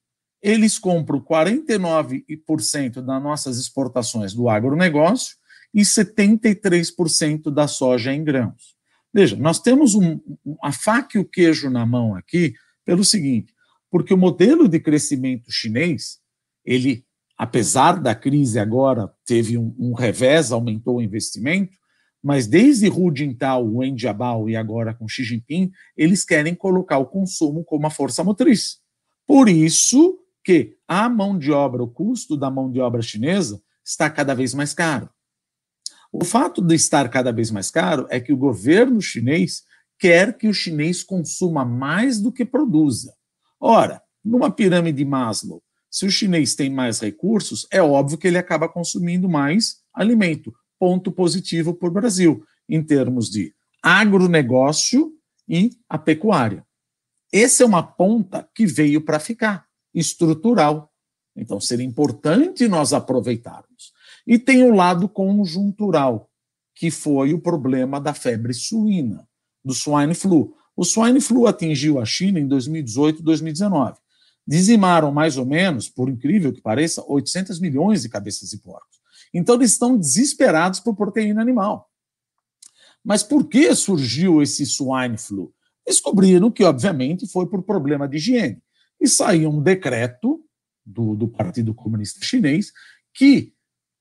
eles 0.42 0.78
compram 0.78 1.20
49% 1.20 3.00
das 3.00 3.22
nossas 3.22 3.58
exportações 3.58 4.34
do 4.34 4.48
agronegócio 4.48 5.36
e 5.72 5.82
73% 5.82 7.50
da 7.50 7.68
soja 7.68 8.12
em 8.12 8.24
grãos. 8.24 8.74
Veja, 9.14 9.36
nós 9.36 9.60
temos 9.60 9.94
um, 9.94 10.18
a 10.62 10.72
faca 10.72 11.16
e 11.16 11.20
o 11.20 11.24
queijo 11.24 11.70
na 11.70 11.86
mão 11.86 12.14
aqui 12.14 12.54
pelo 12.84 13.04
seguinte, 13.04 13.54
porque 13.90 14.12
o 14.12 14.18
modelo 14.18 14.68
de 14.68 14.80
crescimento 14.80 15.50
chinês, 15.50 16.18
ele, 16.64 17.04
apesar 17.38 18.00
da 18.00 18.14
crise 18.14 18.58
agora, 18.58 19.12
teve 19.24 19.56
um, 19.56 19.74
um 19.78 19.92
revés, 19.92 20.50
aumentou 20.50 20.96
o 20.96 21.02
investimento, 21.02 21.76
mas 22.22 22.46
desde 22.46 22.88
Hu 22.88 23.14
Jintao, 23.14 23.76
Wen 23.76 23.98
Jiabao 23.98 24.48
e 24.48 24.56
agora 24.56 24.94
com 24.94 25.08
Xi 25.08 25.24
Jinping, 25.24 25.70
eles 25.96 26.24
querem 26.24 26.54
colocar 26.54 26.98
o 26.98 27.06
consumo 27.06 27.64
como 27.64 27.86
a 27.86 27.90
força 27.90 28.24
motriz. 28.24 28.78
Por 29.26 29.48
isso 29.48 30.21
que 30.44 30.76
a 30.86 31.08
mão 31.08 31.38
de 31.38 31.52
obra, 31.52 31.82
o 31.82 31.88
custo 31.88 32.36
da 32.36 32.50
mão 32.50 32.70
de 32.70 32.80
obra 32.80 33.02
chinesa 33.02 33.62
está 33.84 34.10
cada 34.10 34.34
vez 34.34 34.54
mais 34.54 34.74
caro. 34.74 35.08
O 36.12 36.24
fato 36.24 36.60
de 36.60 36.74
estar 36.74 37.08
cada 37.08 37.32
vez 37.32 37.50
mais 37.50 37.70
caro 37.70 38.06
é 38.10 38.20
que 38.20 38.32
o 38.32 38.36
governo 38.36 39.00
chinês 39.00 39.64
quer 39.98 40.36
que 40.36 40.48
o 40.48 40.54
chinês 40.54 41.02
consuma 41.02 41.64
mais 41.64 42.20
do 42.20 42.32
que 42.32 42.44
produza. 42.44 43.14
Ora, 43.58 44.02
numa 44.24 44.50
pirâmide 44.50 45.04
Maslow, 45.04 45.62
se 45.90 46.04
o 46.04 46.10
chinês 46.10 46.54
tem 46.54 46.70
mais 46.70 47.00
recursos, 47.00 47.66
é 47.70 47.82
óbvio 47.82 48.18
que 48.18 48.26
ele 48.26 48.38
acaba 48.38 48.68
consumindo 48.68 49.28
mais 49.28 49.76
alimento. 49.92 50.52
Ponto 50.78 51.12
positivo 51.12 51.74
para 51.74 51.88
o 51.88 51.92
Brasil, 51.92 52.44
em 52.68 52.82
termos 52.82 53.30
de 53.30 53.54
agronegócio 53.82 55.12
e 55.48 55.70
a 55.88 55.98
pecuária. 55.98 56.66
Essa 57.32 57.62
é 57.62 57.66
uma 57.66 57.82
ponta 57.82 58.48
que 58.54 58.66
veio 58.66 59.00
para 59.00 59.20
ficar, 59.20 59.66
estrutural. 59.94 60.92
Então, 61.36 61.60
seria 61.60 61.86
importante 61.86 62.68
nós 62.68 62.92
aproveitarmos. 62.92 63.92
E 64.26 64.38
tem 64.38 64.62
o 64.62 64.74
lado 64.74 65.08
conjuntural, 65.08 66.30
que 66.74 66.90
foi 66.90 67.34
o 67.34 67.40
problema 67.40 68.00
da 68.00 68.14
febre 68.14 68.54
suína, 68.54 69.26
do 69.64 69.74
swine 69.74 70.14
flu. 70.14 70.54
O 70.76 70.84
swine 70.84 71.20
flu 71.20 71.46
atingiu 71.46 71.98
a 71.98 72.04
China 72.04 72.38
em 72.40 72.46
2018 72.46 73.20
e 73.20 73.22
2019. 73.22 73.98
Dizimaram 74.46 75.12
mais 75.12 75.36
ou 75.36 75.46
menos, 75.46 75.88
por 75.88 76.08
incrível 76.08 76.52
que 76.52 76.60
pareça, 76.60 77.04
800 77.06 77.60
milhões 77.60 78.02
de 78.02 78.08
cabeças 78.08 78.50
de 78.50 78.58
porcos. 78.58 79.00
Então 79.32 79.54
eles 79.54 79.72
estão 79.72 79.96
desesperados 79.96 80.80
por 80.80 80.94
proteína 80.94 81.40
animal. 81.40 81.88
Mas 83.04 83.22
por 83.22 83.48
que 83.48 83.74
surgiu 83.74 84.42
esse 84.42 84.64
swine 84.66 85.18
flu? 85.18 85.52
Descobriram 85.86 86.50
que, 86.50 86.64
obviamente, 86.64 87.26
foi 87.26 87.46
por 87.46 87.62
problema 87.62 88.08
de 88.08 88.16
higiene. 88.16 88.62
E 89.02 89.08
saiu 89.08 89.50
um 89.50 89.60
decreto 89.60 90.40
do, 90.86 91.16
do 91.16 91.26
Partido 91.26 91.74
Comunista 91.74 92.24
Chinês 92.24 92.72
que 93.12 93.52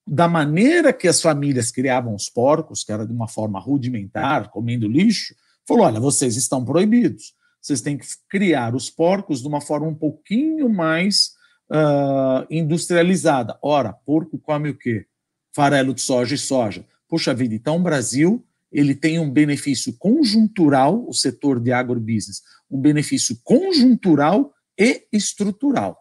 da 0.06 0.28
maneira 0.28 0.94
que 0.94 1.08
as 1.08 1.22
famílias 1.22 1.72
criavam 1.72 2.14
os 2.14 2.30
porcos, 2.30 2.84
que 2.84 2.92
era 2.92 3.06
de 3.06 3.14
uma 3.14 3.28
forma 3.28 3.60
rudimentar, 3.60 4.50
comendo 4.50 4.88
lixo, 4.88 5.36
falou: 5.68 5.86
olha, 5.86 6.00
vocês 6.00 6.36
estão 6.36 6.64
proibidos. 6.64 7.34
Vocês 7.60 7.82
têm 7.82 7.98
que 7.98 8.06
criar 8.28 8.76
os 8.76 8.90
porcos 8.90 9.42
de 9.42 9.48
uma 9.48 9.62
forma 9.62 9.88
um 9.88 9.94
pouquinho 9.94 10.68
mais 10.70 11.34
uh, 11.70 12.46
industrializada. 12.50 13.58
Ora, 13.62 13.94
porco 13.94 14.40
come 14.40 14.70
o 14.70 14.78
quê? 14.78 15.06
Farelo 15.54 15.94
de 15.94 16.02
soja 16.02 16.36
e 16.36 16.38
soja. 16.38 16.86
Puxa 17.08 17.34
vida, 17.34 17.54
então 17.54 17.78
o 17.78 17.84
Brasil 17.84 18.46
ele 18.72 18.96
tem 18.96 19.20
um 19.20 19.30
benefício 19.30 19.94
conjuntural, 19.98 21.06
o 21.08 21.14
setor 21.14 21.60
de 21.60 21.72
agrobusiness, 21.72 22.42
um 22.70 22.80
benefício 22.80 23.38
conjuntural 23.44 24.54
e 24.82 25.08
estrutural. 25.12 25.98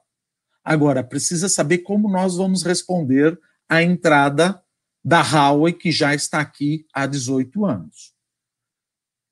Agora, 0.64 1.04
precisa 1.04 1.48
saber 1.48 1.78
como 1.78 2.10
nós 2.10 2.36
vamos 2.36 2.62
responder 2.62 3.38
a 3.68 3.82
entrada 3.82 4.62
da 5.04 5.20
Huawei, 5.22 5.72
que 5.72 5.92
já 5.92 6.14
está 6.14 6.40
aqui 6.40 6.86
há 6.94 7.06
18 7.06 7.64
anos. 7.66 8.14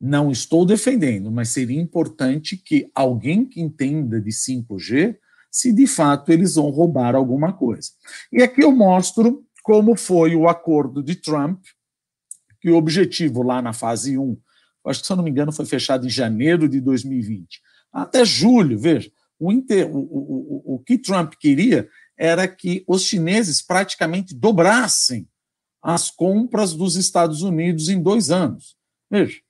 Não 0.01 0.31
estou 0.31 0.65
defendendo, 0.65 1.31
mas 1.31 1.49
seria 1.49 1.81
importante 1.81 2.57
que 2.57 2.91
alguém 2.95 3.45
que 3.45 3.61
entenda 3.61 4.21
de 4.21 4.31
5G, 4.31 5.17
se 5.51 5.73
de 5.73 5.87
fato 5.87 6.31
eles 6.31 6.55
vão 6.55 6.71
roubar 6.71 7.15
alguma 7.15 7.53
coisa. 7.53 7.91
E 8.33 8.43
aqui 8.43 8.63
eu 8.63 8.71
mostro 8.71 9.45
como 9.63 9.97
foi 9.97 10.37
o 10.37 10.49
acordo 10.49 11.03
de 11.03 11.17
Trump, 11.17 11.63
que 12.61 12.71
o 12.71 12.77
objetivo 12.77 13.43
lá 13.43 13.61
na 13.61 13.73
fase 13.73 14.17
1, 14.17 14.37
acho 14.87 15.01
que 15.01 15.07
se 15.07 15.13
eu 15.13 15.17
não 15.17 15.25
me 15.25 15.31
engano 15.31 15.53
foi 15.53 15.67
fechado 15.67 16.07
em 16.07 16.11
janeiro 16.11 16.69
de 16.69 16.81
2020, 16.81 17.61
até 17.93 18.25
julho, 18.25 18.79
veja, 18.79 19.11
o, 19.39 19.53
inter, 19.53 19.89
o, 19.91 19.99
o, 19.99 20.75
o 20.75 20.79
que 20.81 20.99
Trump 20.99 21.35
queria 21.35 21.89
era 22.17 22.49
que 22.49 22.85
os 22.87 23.03
chineses 23.03 23.63
praticamente 23.63 24.35
dobrassem 24.35 25.29
as 25.83 26.11
compras 26.11 26.75
dos 26.75 26.97
Estados 26.97 27.43
Unidos 27.43 27.89
em 27.89 28.03
dois 28.03 28.31
anos. 28.31 28.77
Veja, 29.11 29.41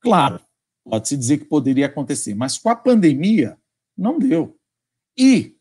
claro, 0.00 0.40
pode-se 0.84 1.16
dizer 1.16 1.38
que 1.38 1.44
poderia 1.46 1.86
acontecer, 1.86 2.34
mas 2.34 2.58
com 2.58 2.68
a 2.68 2.76
pandemia, 2.76 3.58
não 3.96 4.18
deu. 4.18 4.56
E 5.16 5.56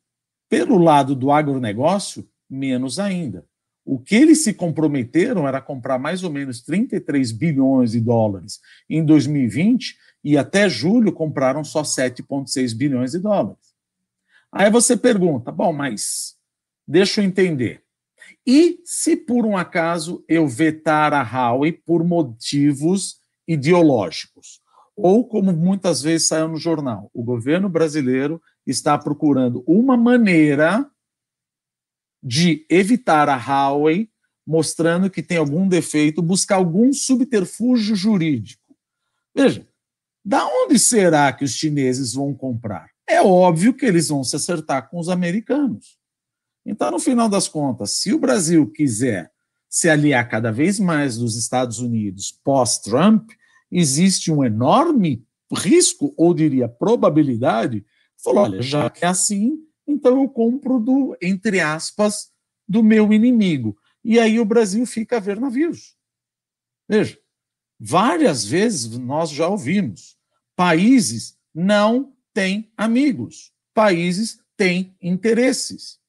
Pelo 0.51 0.77
lado 0.77 1.15
do 1.15 1.31
agronegócio, 1.31 2.27
menos 2.49 2.99
ainda. 2.99 3.45
O 3.86 3.97
que 3.97 4.15
eles 4.15 4.43
se 4.43 4.53
comprometeram 4.53 5.47
era 5.47 5.62
comprar 5.62 5.97
mais 5.97 6.25
ou 6.25 6.29
menos 6.29 6.62
33 6.62 7.31
bilhões 7.31 7.91
de 7.91 8.01
dólares 8.01 8.60
em 8.89 9.01
2020 9.03 9.95
e 10.23 10.38
até 10.38 10.69
julho 10.69 11.12
compraram 11.12 11.63
só 11.63 11.81
7,6 11.81 12.75
bilhões 12.75 13.12
de 13.12 13.19
dólares. 13.19 13.73
Aí 14.51 14.69
você 14.69 14.97
pergunta, 14.97 15.51
bom, 15.51 15.71
mas 15.71 16.36
deixa 16.88 17.21
eu 17.21 17.25
entender. 17.25 17.84
E 18.45 18.81
se 18.84 19.15
por 19.15 19.45
um 19.45 19.55
acaso 19.55 20.23
eu 20.27 20.47
vetar 20.47 21.13
a 21.13 21.21
Huawei 21.21 21.71
por 21.71 22.03
motivos 22.03 23.19
ideológicos? 23.47 24.62
Ou, 24.95 25.25
como 25.25 25.53
muitas 25.53 26.01
vezes 26.01 26.27
saiu 26.27 26.47
no 26.47 26.57
jornal, 26.57 27.10
o 27.13 27.23
governo 27.23 27.69
brasileiro 27.69 28.41
está 28.67 28.97
procurando 28.97 29.63
uma 29.65 29.95
maneira 29.95 30.86
de 32.21 32.65
evitar 32.69 33.29
a 33.29 33.36
Huawei, 33.36 34.10
mostrando 34.45 35.10
que 35.10 35.23
tem 35.23 35.38
algum 35.38 35.67
defeito, 35.67 36.21
buscar 36.21 36.57
algum 36.57 36.91
subterfúgio 36.93 37.95
jurídico. 37.95 38.75
Veja, 39.34 39.67
da 40.23 40.45
onde 40.45 40.77
será 40.77 41.31
que 41.34 41.43
os 41.43 41.51
chineses 41.51 42.13
vão 42.13 42.34
comprar? 42.34 42.89
É 43.07 43.21
óbvio 43.21 43.73
que 43.73 43.86
eles 43.86 44.07
vão 44.10 44.23
se 44.23 44.36
acertar 44.36 44.89
com 44.89 44.99
os 44.99 45.10
americanos. 45.10 45.97
Então, 46.65 46.91
no 46.91 46.99
final 46.99 47.27
das 47.27 47.47
contas, 47.47 47.91
se 47.91 48.13
o 48.13 48.19
Brasil 48.19 48.69
quiser 48.71 49.31
se 49.69 49.89
aliar 49.89 50.27
cada 50.29 50.51
vez 50.51 50.79
mais 50.79 51.17
dos 51.17 51.36
Estados 51.36 51.79
Unidos 51.79 52.38
pós-Trump, 52.43 53.31
existe 53.71 54.31
um 54.31 54.43
enorme 54.43 55.25
risco, 55.51 56.13
ou 56.17 56.34
diria 56.34 56.69
probabilidade, 56.69 57.86
falou, 58.23 58.43
olha, 58.43 58.62
já 58.62 58.89
que 58.89 59.03
é 59.03 59.07
assim, 59.07 59.57
então 59.88 60.21
eu 60.21 60.29
compro 60.29 60.79
do, 60.79 61.17
entre 61.21 61.60
aspas, 61.60 62.31
do 62.67 62.84
meu 62.84 63.12
inimigo. 63.12 63.75
E 64.03 64.19
aí 64.19 64.39
o 64.39 64.45
Brasil 64.45 64.86
fica 64.86 65.17
a 65.17 65.19
ver 65.19 65.39
navios. 65.39 65.95
Veja, 66.88 67.17
várias 67.81 68.45
vezes 68.45 68.97
nós 68.97 69.31
já 69.31 69.47
ouvimos, 69.47 70.15
países 70.55 71.35
não 71.53 72.13
têm 72.33 72.71
amigos, 72.77 73.51
países 73.73 74.39
têm 74.55 74.95
interesses. 75.01 75.99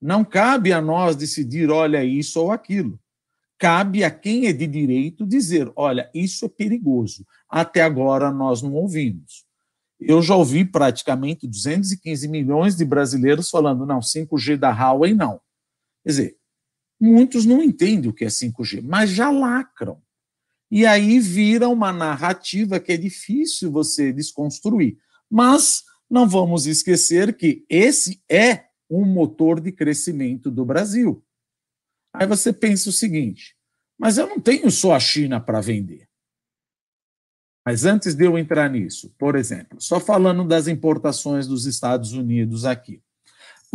Não 0.00 0.24
cabe 0.24 0.72
a 0.72 0.80
nós 0.80 1.16
decidir, 1.16 1.70
olha, 1.70 2.04
isso 2.04 2.40
ou 2.40 2.52
aquilo. 2.52 3.00
Cabe 3.58 4.04
a 4.04 4.10
quem 4.10 4.46
é 4.46 4.52
de 4.52 4.66
direito 4.66 5.26
dizer, 5.26 5.72
olha, 5.74 6.10
isso 6.12 6.44
é 6.44 6.48
perigoso. 6.48 7.26
Até 7.48 7.80
agora 7.80 8.30
nós 8.30 8.60
não 8.60 8.74
ouvimos 8.74 9.46
eu 9.98 10.20
já 10.20 10.34
ouvi 10.34 10.64
praticamente 10.64 11.46
215 11.46 12.28
milhões 12.28 12.76
de 12.76 12.84
brasileiros 12.84 13.48
falando, 13.48 13.86
não, 13.86 14.00
5G 14.00 14.56
da 14.56 14.70
Huawei 14.70 15.14
não. 15.14 15.40
Quer 16.04 16.10
dizer, 16.10 16.36
muitos 17.00 17.44
não 17.46 17.62
entendem 17.62 18.10
o 18.10 18.12
que 18.12 18.24
é 18.24 18.28
5G, 18.28 18.82
mas 18.82 19.10
já 19.10 19.30
lacram. 19.30 20.00
E 20.70 20.84
aí 20.84 21.20
vira 21.20 21.68
uma 21.68 21.92
narrativa 21.92 22.80
que 22.80 22.92
é 22.92 22.96
difícil 22.96 23.70
você 23.70 24.12
desconstruir. 24.12 24.98
Mas 25.30 25.84
não 26.08 26.28
vamos 26.28 26.66
esquecer 26.66 27.36
que 27.36 27.64
esse 27.68 28.22
é 28.28 28.66
um 28.88 29.04
motor 29.04 29.60
de 29.60 29.72
crescimento 29.72 30.50
do 30.50 30.64
Brasil. 30.64 31.24
Aí 32.12 32.26
você 32.26 32.52
pensa 32.52 32.88
o 32.88 32.92
seguinte: 32.92 33.56
mas 33.98 34.18
eu 34.18 34.28
não 34.28 34.40
tenho 34.40 34.70
só 34.70 34.94
a 34.94 35.00
China 35.00 35.40
para 35.40 35.60
vender. 35.60 36.08
Mas 37.64 37.84
antes 37.84 38.14
de 38.14 38.24
eu 38.24 38.38
entrar 38.38 38.70
nisso, 38.70 39.12
por 39.18 39.34
exemplo, 39.34 39.80
só 39.80 39.98
falando 39.98 40.46
das 40.46 40.68
importações 40.68 41.48
dos 41.48 41.66
Estados 41.66 42.12
Unidos 42.12 42.64
aqui. 42.64 43.02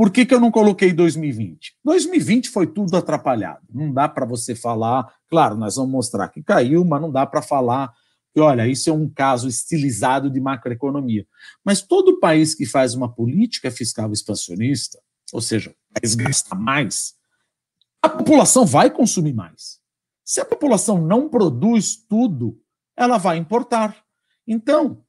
Por 0.02 0.10
que, 0.10 0.26
que 0.26 0.34
eu 0.34 0.40
não 0.40 0.50
coloquei 0.50 0.92
2020? 0.92 1.76
2020 1.86 2.50
foi 2.50 2.66
tudo 2.66 2.98
atrapalhado. 2.98 3.62
Não 3.72 3.94
dá 3.94 4.10
para 4.10 4.26
você 4.26 4.56
falar, 4.56 5.08
claro, 5.30 5.56
nós 5.56 5.76
vamos 5.76 5.92
mostrar 5.92 6.28
que 6.30 6.42
caiu, 6.42 6.84
mas 6.84 7.00
não 7.00 7.12
dá 7.12 7.24
para 7.24 7.40
falar 7.40 7.94
que, 8.34 8.40
olha, 8.40 8.68
isso 8.68 8.90
é 8.90 8.94
um 8.94 9.08
caso 9.08 9.48
estilizado 9.48 10.28
de 10.28 10.42
macroeconomia. 10.42 11.24
Mas 11.64 11.84
todo 11.84 12.20
país 12.20 12.56
que 12.56 12.66
faz 12.66 12.96
uma 12.96 13.14
política 13.14 13.70
fiscal 13.70 14.12
expansionista, 14.12 14.98
ou 15.32 15.40
seja, 15.40 15.70
o 15.70 16.18
gasta 16.18 16.56
mais, 16.56 17.14
a 18.02 18.10
população 18.10 18.66
vai 18.66 18.90
consumir 18.90 19.36
mais. 19.36 19.80
Se 20.26 20.42
a 20.42 20.46
população 20.46 21.00
não 21.00 21.30
produz 21.30 21.96
tudo 21.96 22.60
ela 22.98 23.20
vai 23.20 23.38
importar. 23.38 23.96
Então, 24.48 25.06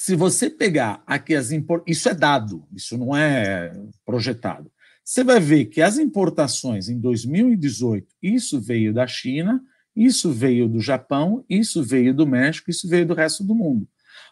se 0.00 0.16
você 0.16 0.48
pegar 0.48 1.02
aqui 1.06 1.34
as 1.34 1.52
importações, 1.52 1.98
isso 1.98 2.08
é 2.08 2.14
dado, 2.14 2.66
isso 2.74 2.96
não 2.96 3.14
é 3.14 3.70
projetado. 4.02 4.72
Você 5.04 5.22
vai 5.22 5.38
ver 5.38 5.66
que 5.66 5.82
as 5.82 5.98
importações 5.98 6.88
em 6.88 6.98
2018, 6.98 8.08
isso 8.22 8.58
veio 8.58 8.94
da 8.94 9.06
China, 9.06 9.62
isso 9.94 10.32
veio 10.32 10.66
do 10.66 10.80
Japão, 10.80 11.44
isso 11.50 11.82
veio 11.82 12.14
do 12.14 12.26
México, 12.26 12.70
isso 12.70 12.88
veio 12.88 13.06
do 13.06 13.12
resto 13.12 13.44
do 13.44 13.54
mundo. 13.54 13.86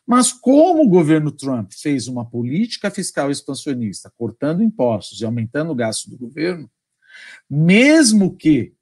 Mas 0.06 0.32
como 0.32 0.84
o 0.84 0.88
governo 0.88 1.30
Trump 1.30 1.70
fez 1.74 2.08
uma 2.08 2.24
política 2.24 2.90
fiscal 2.90 3.30
expansionista, 3.30 4.10
cortando 4.16 4.62
impostos 4.62 5.20
e 5.20 5.26
aumentando 5.26 5.72
o 5.72 5.76
gasto 5.76 6.08
do 6.08 6.16
governo, 6.16 6.70
mesmo 7.48 8.34
que 8.34 8.72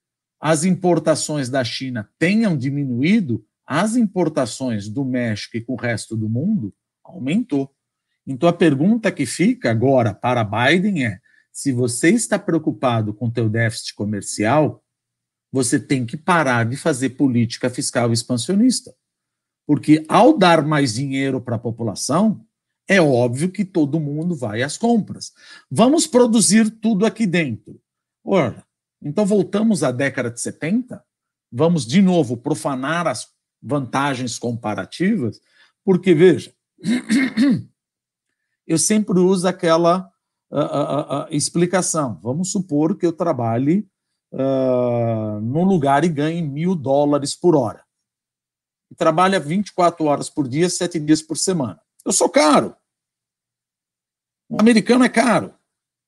as 0.41 0.63
importações 0.63 1.49
da 1.49 1.65
China 1.65 2.09
tenham 2.17 2.57
diminuído, 2.57 3.45
as 3.67 3.97
importações 3.97 4.89
do 4.89 5.05
México 5.05 5.57
e 5.57 5.61
com 5.61 5.73
o 5.73 5.81
resto 5.81 6.17
do 6.17 6.29
mundo 6.29 6.73
aumentou. 7.03 7.75
Então 8.27 8.49
a 8.49 8.53
pergunta 8.53 9.11
que 9.11 9.27
fica 9.27 9.71
agora 9.71 10.15
para 10.15 10.45
Biden 10.45 11.05
é: 11.05 11.21
se 11.53 11.73
você 11.73 12.11
está 12.11 12.39
preocupado 12.39 13.13
com 13.13 13.27
o 13.27 13.33
teu 13.33 13.49
déficit 13.49 13.95
comercial, 13.95 14.85
você 15.51 15.81
tem 15.81 16.05
que 16.05 16.17
parar 16.17 16.67
de 16.67 16.77
fazer 16.77 17.11
política 17.11 17.71
fiscal 17.71 18.13
expansionista. 18.13 18.95
Porque 19.67 20.05
ao 20.09 20.37
dar 20.37 20.65
mais 20.65 20.95
dinheiro 20.95 21.41
para 21.41 21.57
a 21.57 21.59
população, 21.59 22.45
é 22.89 23.01
óbvio 23.01 23.51
que 23.51 23.65
todo 23.65 23.99
mundo 23.99 24.35
vai 24.35 24.63
às 24.63 24.77
compras. 24.77 25.33
Vamos 25.71 26.07
produzir 26.07 26.71
tudo 26.71 27.05
aqui 27.05 27.27
dentro. 27.27 27.81
Ora, 28.25 28.65
então 29.03 29.27
voltamos 29.27 29.83
à 29.83 29.91
década 29.91 30.31
de 30.31 30.41
70? 30.41 31.03
Vamos 31.51 31.87
de 31.87 32.01
novo 32.01 32.37
profanar 32.37 33.07
as 33.07 33.36
vantagens 33.67 34.39
comparativas, 34.39 35.41
porque, 35.85 36.15
veja, 36.15 36.55
eu 38.65 38.79
sempre 38.79 39.19
uso 39.19 39.49
aquela 39.49 40.09
uh, 40.51 40.59
uh, 40.59 41.25
uh, 41.25 41.27
explicação. 41.31 42.21
Vamos 42.23 42.53
supor 42.53 42.97
que 42.97 43.05
eu 43.05 43.13
trabalhe 43.13 43.89
uh, 44.33 45.41
num 45.41 45.65
lugar 45.65 46.05
e 46.05 46.09
ganhe 46.09 46.43
mil 46.43 46.77
dólares 46.77 47.35
por 47.35 47.57
hora. 47.57 47.85
E 48.89 48.95
trabalha 48.95 49.41
24 49.41 50.05
horas 50.05 50.31
por 50.31 50.47
dia, 50.47 50.71
sete 50.71 51.01
dias 51.01 51.21
por 51.21 51.37
semana. 51.37 51.81
Eu 52.05 52.13
sou 52.13 52.29
caro. 52.29 52.77
O 54.49 54.61
americano 54.61 55.05
é 55.05 55.09
caro. 55.09 55.53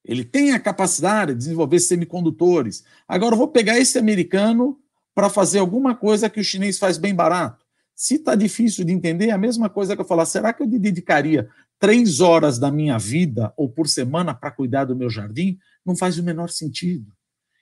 Ele 0.05 0.25
tem 0.25 0.53
a 0.53 0.61
capacidade 0.61 1.33
de 1.33 1.39
desenvolver 1.39 1.81
semicondutores. 1.81 2.85
Agora, 3.07 3.35
eu 3.35 3.39
vou 3.39 3.49
pegar 3.49 3.79
esse 3.79 3.99
americano 3.99 4.81
para 5.19 5.29
fazer 5.29 5.59
alguma 5.59 5.97
coisa 5.97 6.31
que 6.31 6.39
o 6.39 6.45
chinês 6.45 6.79
faz 6.79 6.97
bem 6.97 7.13
barato. 7.13 7.67
Se 7.93 8.15
está 8.15 8.37
difícil 8.37 8.85
de 8.85 8.93
entender, 8.93 9.31
é 9.31 9.33
a 9.33 9.37
mesma 9.37 9.69
coisa 9.69 9.97
que 9.97 10.01
eu 10.01 10.07
falar: 10.07 10.25
será 10.27 10.53
que 10.53 10.63
eu 10.63 10.67
dedicaria 10.69 11.49
três 11.77 12.21
horas 12.21 12.57
da 12.57 12.71
minha 12.71 12.97
vida 12.97 13.53
ou 13.57 13.69
por 13.69 13.89
semana 13.89 14.33
para 14.33 14.53
cuidar 14.53 14.85
do 14.85 14.95
meu 14.95 15.11
jardim? 15.11 15.59
Não 15.85 15.97
faz 15.97 16.21
o 16.21 16.23
menor 16.23 16.51
sentido. 16.51 17.11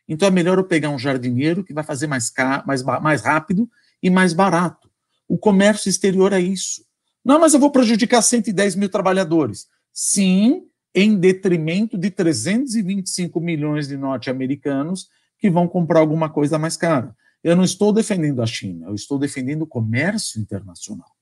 Então 0.06 0.28
é 0.28 0.30
melhor 0.30 0.58
eu 0.58 0.64
pegar 0.64 0.90
um 0.90 0.98
jardineiro 0.98 1.64
que 1.64 1.72
vai 1.72 1.82
fazer 1.82 2.06
mais, 2.06 2.30
mais, 2.66 2.82
mais 2.82 3.22
rápido 3.22 3.66
e 4.02 4.10
mais 4.10 4.34
barato. 4.34 4.90
O 5.26 5.38
comércio 5.38 5.88
exterior 5.88 6.34
é 6.34 6.40
isso. 6.40 6.84
Não, 7.24 7.40
mas 7.40 7.54
eu 7.54 7.58
vou 7.58 7.70
prejudicar 7.70 8.20
110 8.20 8.76
mil 8.76 8.90
trabalhadores. 8.90 9.66
Sim, 9.94 10.64
em 10.94 11.18
detrimento 11.18 11.96
de 11.96 12.10
325 12.10 13.40
milhões 13.40 13.88
de 13.88 13.96
norte-americanos 13.96 15.08
que 15.38 15.48
vão 15.48 15.66
comprar 15.66 16.00
alguma 16.00 16.28
coisa 16.28 16.58
mais 16.58 16.76
cara. 16.76 17.16
Eu 17.46 17.54
não 17.54 17.62
estou 17.62 17.92
defendendo 17.92 18.42
a 18.42 18.46
China, 18.46 18.88
eu 18.88 18.94
estou 18.96 19.20
defendendo 19.20 19.62
o 19.62 19.68
comércio 19.68 20.40
internacional. 20.40 21.16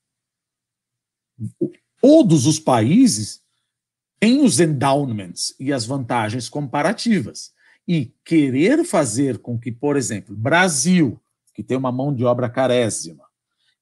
Todos 2.00 2.46
os 2.46 2.58
países 2.58 3.42
têm 4.18 4.42
os 4.42 4.58
endowments 4.58 5.54
e 5.60 5.70
as 5.70 5.84
vantagens 5.84 6.48
comparativas. 6.48 7.52
E 7.86 8.14
querer 8.24 8.86
fazer 8.86 9.36
com 9.36 9.58
que, 9.58 9.70
por 9.70 9.98
exemplo, 9.98 10.34
Brasil, 10.34 11.20
que 11.52 11.62
tem 11.62 11.76
uma 11.76 11.92
mão 11.92 12.14
de 12.14 12.24
obra 12.24 12.48
carésima, 12.48 13.26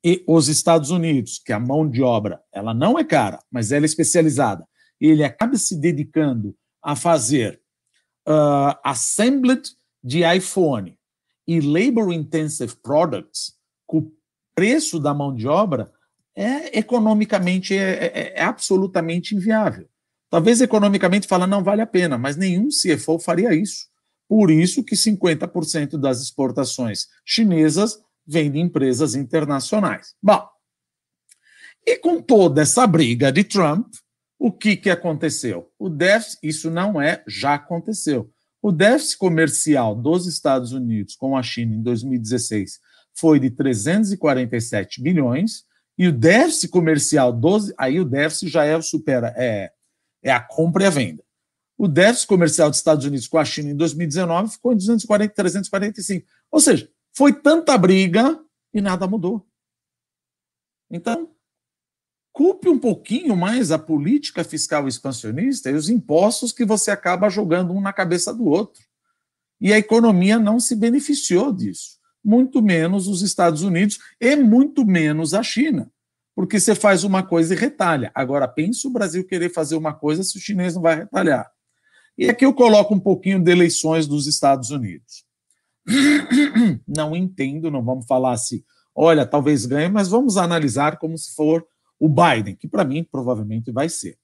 e 0.05 0.25
os 0.27 0.49
Estados 0.49 0.91
Unidos, 0.91 1.39
que 1.39 1.53
a 1.53 1.61
mão 1.61 1.89
de 1.89 2.03
obra 2.03 2.43
ela 2.51 2.75
não 2.75 2.99
é 2.99 3.05
cara, 3.05 3.41
mas 3.53 3.71
ela 3.71 3.85
é 3.85 3.87
especializada, 3.87 4.67
ele 5.01 5.23
acaba 5.23 5.57
se 5.57 5.79
dedicando 5.79 6.57
a 6.83 6.97
fazer 6.97 7.63
uh, 8.27 8.77
assembled 8.83 9.63
de 10.03 10.25
iPhone 10.25 10.99
e 11.47 11.61
labor 11.61 12.13
intensive 12.13 12.75
products, 12.77 13.55
com 13.87 13.99
o 13.99 14.13
preço 14.55 14.99
da 14.99 15.13
mão 15.13 15.35
de 15.35 15.47
obra, 15.49 15.93
é 16.35 16.79
economicamente 16.79 17.77
é, 17.77 18.07
é, 18.07 18.33
é 18.37 18.43
absolutamente 18.43 19.35
inviável. 19.35 19.89
Talvez 20.31 20.61
economicamente 20.61 21.27
fala 21.27 21.47
não 21.47 21.63
vale 21.63 21.83
a 21.83 21.87
pena, 21.87 22.17
mas 22.17 22.37
nenhum 22.37 22.69
CFO 22.69 23.19
faria 23.19 23.55
isso. 23.55 23.87
Por 24.27 24.51
isso 24.51 24.83
que 24.83 24.95
50% 24.95 25.99
das 25.99 26.23
exportações 26.23 27.07
chinesas 27.25 27.99
vêm 28.27 28.51
de 28.51 28.59
empresas 28.59 29.15
internacionais. 29.15 30.15
Bom, 30.23 30.49
e 31.87 31.99
com 31.99 32.23
toda 32.23 32.63
essa 32.63 32.87
briga 32.87 33.31
de 33.31 33.45
Trump, 33.45 33.93
o 34.39 34.51
que, 34.51 34.77
que 34.77 34.89
aconteceu? 34.89 35.71
O 35.79 35.89
déficit, 35.89 36.39
isso 36.43 36.71
não 36.71 37.01
é, 37.01 37.23
já 37.29 37.55
aconteceu. 37.55 38.31
O 38.63 38.71
déficit 38.71 39.19
comercial 39.19 39.95
dos 39.95 40.27
Estados 40.27 40.73
Unidos 40.73 41.17
com 41.17 41.37
a 41.37 41.43
China 41.43 41.75
em 41.75 41.83
2016 41.83 42.81
foi 43.13 43.41
de 43.41 43.51
347 43.51 45.03
bilhões, 45.03 45.65
e 45.99 46.07
o 46.07 46.13
déficit 46.13 46.69
comercial 46.69 47.33
dos. 47.33 47.73
Aí 47.77 48.01
o 48.01 48.05
déficit 48.05 48.49
já 48.49 48.65
é 48.65 48.81
supera, 48.81 49.35
é, 49.37 49.73
é 50.23 50.33
a 50.33 50.41
compra 50.41 50.85
e 50.85 50.87
a 50.87 50.91
venda. 50.91 51.23
O 51.77 51.89
déficit 51.89 52.29
comercial 52.29 52.71
dos 52.71 52.79
Estados 52.79 53.05
Unidos 53.05 53.27
com 53.27 53.39
a 53.39 53.45
China 53.45 53.71
em 53.71 53.77
2019 53.77 54.53
ficou 54.53 54.73
em 54.73 54.77
240, 54.77 55.35
345. 55.35 56.27
Ou 56.51 56.61
seja, 56.61 56.89
foi 57.13 57.33
tanta 57.33 57.77
briga 57.77 58.41
e 58.73 58.81
nada 58.81 59.07
mudou. 59.07 59.47
Então, 60.91 61.32
culpe 62.33 62.69
um 62.69 62.79
pouquinho 62.79 63.37
mais 63.37 63.71
a 63.71 63.79
política 63.79 64.43
fiscal 64.43 64.89
expansionista 64.89 65.71
e 65.71 65.75
os 65.75 65.89
impostos 65.89 66.53
que 66.53 66.65
você 66.65 66.91
acaba 66.91 67.29
jogando 67.29 67.73
um 67.73 67.81
na 67.81 67.93
cabeça 67.93 68.33
do 68.33 68.47
outro. 68.47 68.83
E 69.61 69.73
a 69.73 69.79
economia 69.79 70.39
não 70.39 70.59
se 70.59 70.75
beneficiou 70.75 71.53
disso, 71.53 71.99
muito 72.25 72.63
menos 72.63 73.07
os 73.07 73.23
Estados 73.23 73.63
Unidos 73.63 73.99
e 74.21 74.35
muito 74.35 74.85
menos 74.85 75.35
a 75.35 75.43
China, 75.43 75.91
porque 76.35 76.59
você 76.59 76.75
faz 76.75 77.05
uma 77.05 77.23
coisa 77.23 77.55
e 77.55 77.57
retalha. 77.57 78.11
Agora, 78.15 78.49
pense 78.49 78.87
o 78.87 78.91
Brasil 78.91 79.25
querer 79.25 79.51
fazer 79.51 79.77
uma 79.77 79.93
coisa 79.93 80.25
se 80.25 80.37
o 80.37 80.41
chinês 80.41 80.75
não 80.75 80.83
vai 80.83 80.97
retalhar. 80.97 81.51
E 82.17 82.29
aqui 82.29 82.45
eu 82.45 82.53
coloco 82.53 82.95
um 82.95 83.01
pouquinho 83.01 83.41
de 83.41 83.51
eleições 83.51 84.07
dos 84.07 84.27
Estados 84.27 84.71
Unidos. 84.71 85.25
Não 86.87 87.17
entendo, 87.17 87.71
não 87.71 87.83
vamos 87.83 88.07
falar 88.07 88.37
se, 88.37 88.65
olha, 88.95 89.27
talvez 89.27 89.67
ganhe, 89.67 89.89
mas 89.89 90.09
vamos 90.09 90.37
analisar 90.37 90.97
como 90.99 91.19
se 91.19 91.35
for 91.35 91.67
o 92.03 92.09
Biden, 92.09 92.57
que 92.57 92.67
para 92.67 92.85
mim 92.85 93.05
provavelmente 93.05 93.71
vai 93.71 93.89
ser. 93.89 94.19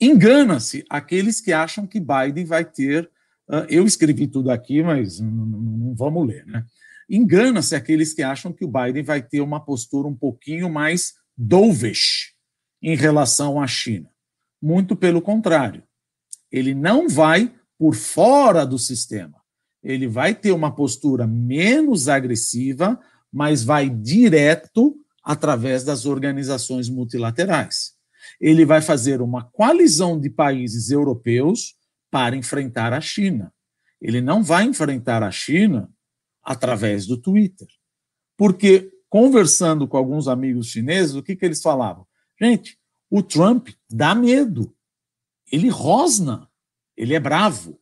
Engana-se 0.00 0.84
aqueles 0.88 1.40
que 1.40 1.52
acham 1.52 1.88
que 1.88 1.98
Biden 1.98 2.44
vai 2.44 2.64
ter. 2.64 3.10
Uh, 3.48 3.66
eu 3.68 3.84
escrevi 3.84 4.28
tudo 4.28 4.52
aqui, 4.52 4.80
mas 4.80 5.18
não, 5.18 5.92
vamos 5.96 6.24
ler, 6.24 6.46
né? 6.46 6.64
Engana-se 7.10 7.74
aqueles 7.74 8.14
que 8.14 8.22
acham 8.22 8.52
que 8.52 8.64
o 8.64 8.70
Biden 8.70 9.02
vai 9.02 9.20
ter 9.20 9.40
uma 9.40 9.58
postura 9.58 10.06
um 10.06 10.14
pouquinho 10.14 10.70
mais 10.70 11.14
dovish 11.36 12.34
em 12.80 12.94
relação 12.94 13.60
à 13.60 13.66
China. 13.66 14.08
Muito 14.62 14.94
pelo 14.94 15.20
contrário. 15.20 15.82
Ele 16.52 16.74
não 16.74 17.08
vai 17.08 17.52
por 17.76 17.96
fora 17.96 18.64
do 18.64 18.78
sistema. 18.78 19.42
Ele 19.82 20.06
vai 20.06 20.32
ter 20.32 20.52
uma 20.52 20.72
postura 20.72 21.26
menos 21.26 22.08
agressiva, 22.08 23.00
mas 23.32 23.64
vai 23.64 23.90
direto 23.90 24.96
através 25.26 25.82
das 25.82 26.06
organizações 26.06 26.88
multilaterais. 26.88 27.96
Ele 28.40 28.64
vai 28.64 28.80
fazer 28.80 29.20
uma 29.20 29.42
coalizão 29.42 30.20
de 30.20 30.30
países 30.30 30.92
europeus 30.92 31.74
para 32.08 32.36
enfrentar 32.36 32.92
a 32.92 33.00
China. 33.00 33.52
Ele 34.00 34.20
não 34.20 34.40
vai 34.40 34.62
enfrentar 34.62 35.24
a 35.24 35.30
China 35.32 35.92
através 36.44 37.06
do 37.06 37.16
Twitter. 37.16 37.66
Porque, 38.36 38.88
conversando 39.08 39.88
com 39.88 39.96
alguns 39.96 40.28
amigos 40.28 40.68
chineses, 40.68 41.16
o 41.16 41.22
que, 41.24 41.34
que 41.34 41.44
eles 41.44 41.60
falavam? 41.60 42.06
Gente, 42.40 42.78
o 43.10 43.20
Trump 43.20 43.70
dá 43.90 44.14
medo. 44.14 44.72
Ele 45.50 45.68
rosna. 45.68 46.48
Ele 46.96 47.14
é 47.14 47.20
bravo. 47.20 47.80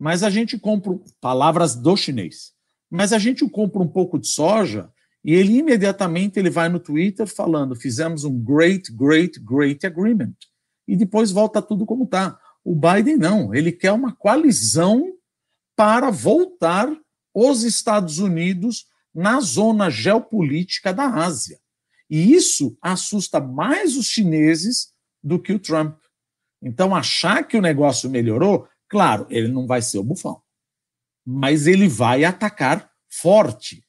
Mas 0.00 0.24
a 0.24 0.30
gente 0.30 0.58
compra, 0.58 0.98
palavras 1.20 1.76
do 1.76 1.96
chinês, 1.96 2.54
mas 2.90 3.12
a 3.12 3.20
gente 3.20 3.48
compra 3.48 3.80
um 3.80 3.86
pouco 3.86 4.18
de 4.18 4.26
soja 4.26 4.92
e 5.24 5.34
ele 5.34 5.58
imediatamente 5.58 6.38
ele 6.38 6.50
vai 6.50 6.68
no 6.68 6.80
Twitter 6.80 7.26
falando: 7.26 7.76
fizemos 7.76 8.24
um 8.24 8.38
great, 8.38 8.92
great, 8.92 9.38
great 9.40 9.86
agreement. 9.86 10.34
E 10.86 10.96
depois 10.96 11.30
volta 11.30 11.62
tudo 11.62 11.86
como 11.86 12.04
está. 12.04 12.38
O 12.64 12.74
Biden 12.74 13.16
não, 13.16 13.54
ele 13.54 13.72
quer 13.72 13.92
uma 13.92 14.14
coalizão 14.14 15.12
para 15.76 16.10
voltar 16.10 16.88
os 17.34 17.62
Estados 17.62 18.18
Unidos 18.18 18.86
na 19.14 19.40
zona 19.40 19.90
geopolítica 19.90 20.92
da 20.92 21.06
Ásia. 21.06 21.58
E 22.08 22.34
isso 22.34 22.76
assusta 22.80 23.40
mais 23.40 23.96
os 23.96 24.06
chineses 24.06 24.92
do 25.22 25.40
que 25.40 25.52
o 25.52 25.58
Trump. 25.58 25.98
Então, 26.62 26.94
achar 26.94 27.46
que 27.46 27.56
o 27.56 27.62
negócio 27.62 28.10
melhorou, 28.10 28.68
claro, 28.88 29.26
ele 29.30 29.48
não 29.48 29.66
vai 29.66 29.82
ser 29.82 29.98
o 29.98 30.04
bufão, 30.04 30.40
mas 31.26 31.66
ele 31.66 31.88
vai 31.88 32.24
atacar 32.24 32.90
forte. 33.08 33.84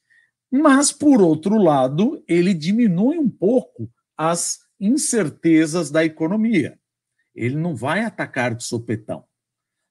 Mas, 0.56 0.92
por 0.92 1.20
outro 1.20 1.58
lado, 1.58 2.24
ele 2.28 2.54
diminui 2.54 3.18
um 3.18 3.28
pouco 3.28 3.90
as 4.16 4.60
incertezas 4.80 5.90
da 5.90 6.06
economia. 6.06 6.78
Ele 7.34 7.56
não 7.56 7.76
vai 7.76 8.02
atacar 8.02 8.54
de 8.54 8.64
sopetão. 8.64 9.26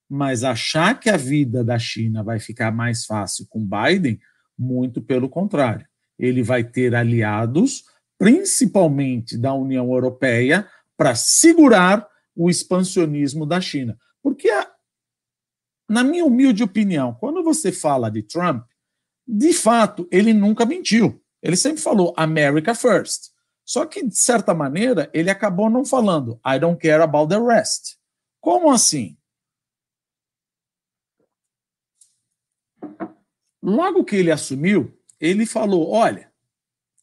Mas 0.09 0.44
achar 0.44 1.01
que 1.01 1.11
a 1.11 1.16
vida 1.16 1.64
da 1.64 1.81
China 1.81 2.22
vai 2.22 2.38
ficar 2.38 2.70
mais 2.70 3.05
fácil 3.05 3.44
com 3.48 3.68
Biden, 3.68 4.20
muito 4.57 5.03
pelo 5.03 5.29
contrário. 5.29 5.85
Ele 6.16 6.44
vai 6.44 6.62
ter 6.62 6.94
aliados, 6.94 7.83
principalmente 8.16 9.37
da 9.37 9.53
União 9.53 9.92
Europeia, 9.92 10.68
para 10.96 11.16
segurar 11.16 12.07
o 12.37 12.48
expansionismo 12.48 13.44
da 13.44 13.61
China. 13.61 13.98
Porque, 14.22 14.48
na 15.90 16.05
minha 16.05 16.25
humilde 16.25 16.62
opinião, 16.62 17.14
quando 17.14 17.42
você 17.42 17.72
fala 17.72 18.09
de 18.09 18.22
Trump, 18.22 18.64
de 19.27 19.53
fato, 19.53 20.07
ele 20.11 20.33
nunca 20.33 20.65
mentiu. 20.65 21.23
Ele 21.43 21.57
sempre 21.57 21.81
falou 21.81 22.15
America 22.17 22.75
first. 22.75 23.33
Só 23.65 23.87
que, 23.87 24.05
de 24.05 24.17
certa 24.17 24.55
maneira, 24.55 25.11
ele 25.15 25.31
acabou 25.31 25.71
não 25.71 25.85
falando 25.85 26.41
I 26.47 26.59
don't 26.59 26.81
care 26.81 27.03
about 27.03 27.29
the 27.29 27.41
rest. 27.41 27.97
Como 28.41 28.71
assim? 28.71 29.17
Logo 33.63 34.05
que 34.05 34.17
ele 34.17 34.33
assumiu, 34.33 34.93
ele 35.21 35.47
falou: 35.47 35.91
olha, 35.91 36.33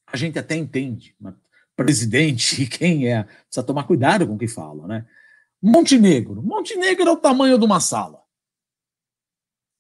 a 0.05 0.17
gente 0.17 0.38
até 0.38 0.55
entende, 0.55 1.15
mas 1.19 1.34
presidente, 1.75 2.67
quem 2.69 3.08
é, 3.08 3.23
precisa 3.23 3.63
tomar 3.65 3.86
cuidado 3.86 4.27
com 4.27 4.36
o 4.36 4.38
que 4.38 4.47
fala, 4.47 4.86
né? 4.86 5.08
Montenegro. 5.62 6.41
Montenegro 6.41 7.08
é 7.08 7.12
o 7.12 7.17
tamanho 7.17 7.58
de 7.58 7.65
uma 7.65 7.79
sala. 7.79 8.21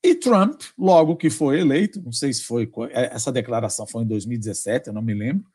E 0.03 0.15
Trump, 0.15 0.61
logo 0.77 1.17
que 1.17 1.29
foi 1.29 1.59
eleito, 1.59 2.01
não 2.01 2.11
sei 2.11 2.31
se 2.31 2.43
foi 2.43 2.71
é, 2.91 3.13
essa 3.13 3.31
declaração 3.31 3.85
foi 3.85 4.03
em 4.03 4.07
2017, 4.07 4.87
eu 4.87 4.93
não 4.93 5.01
me 5.01 5.13
lembro, 5.13 5.45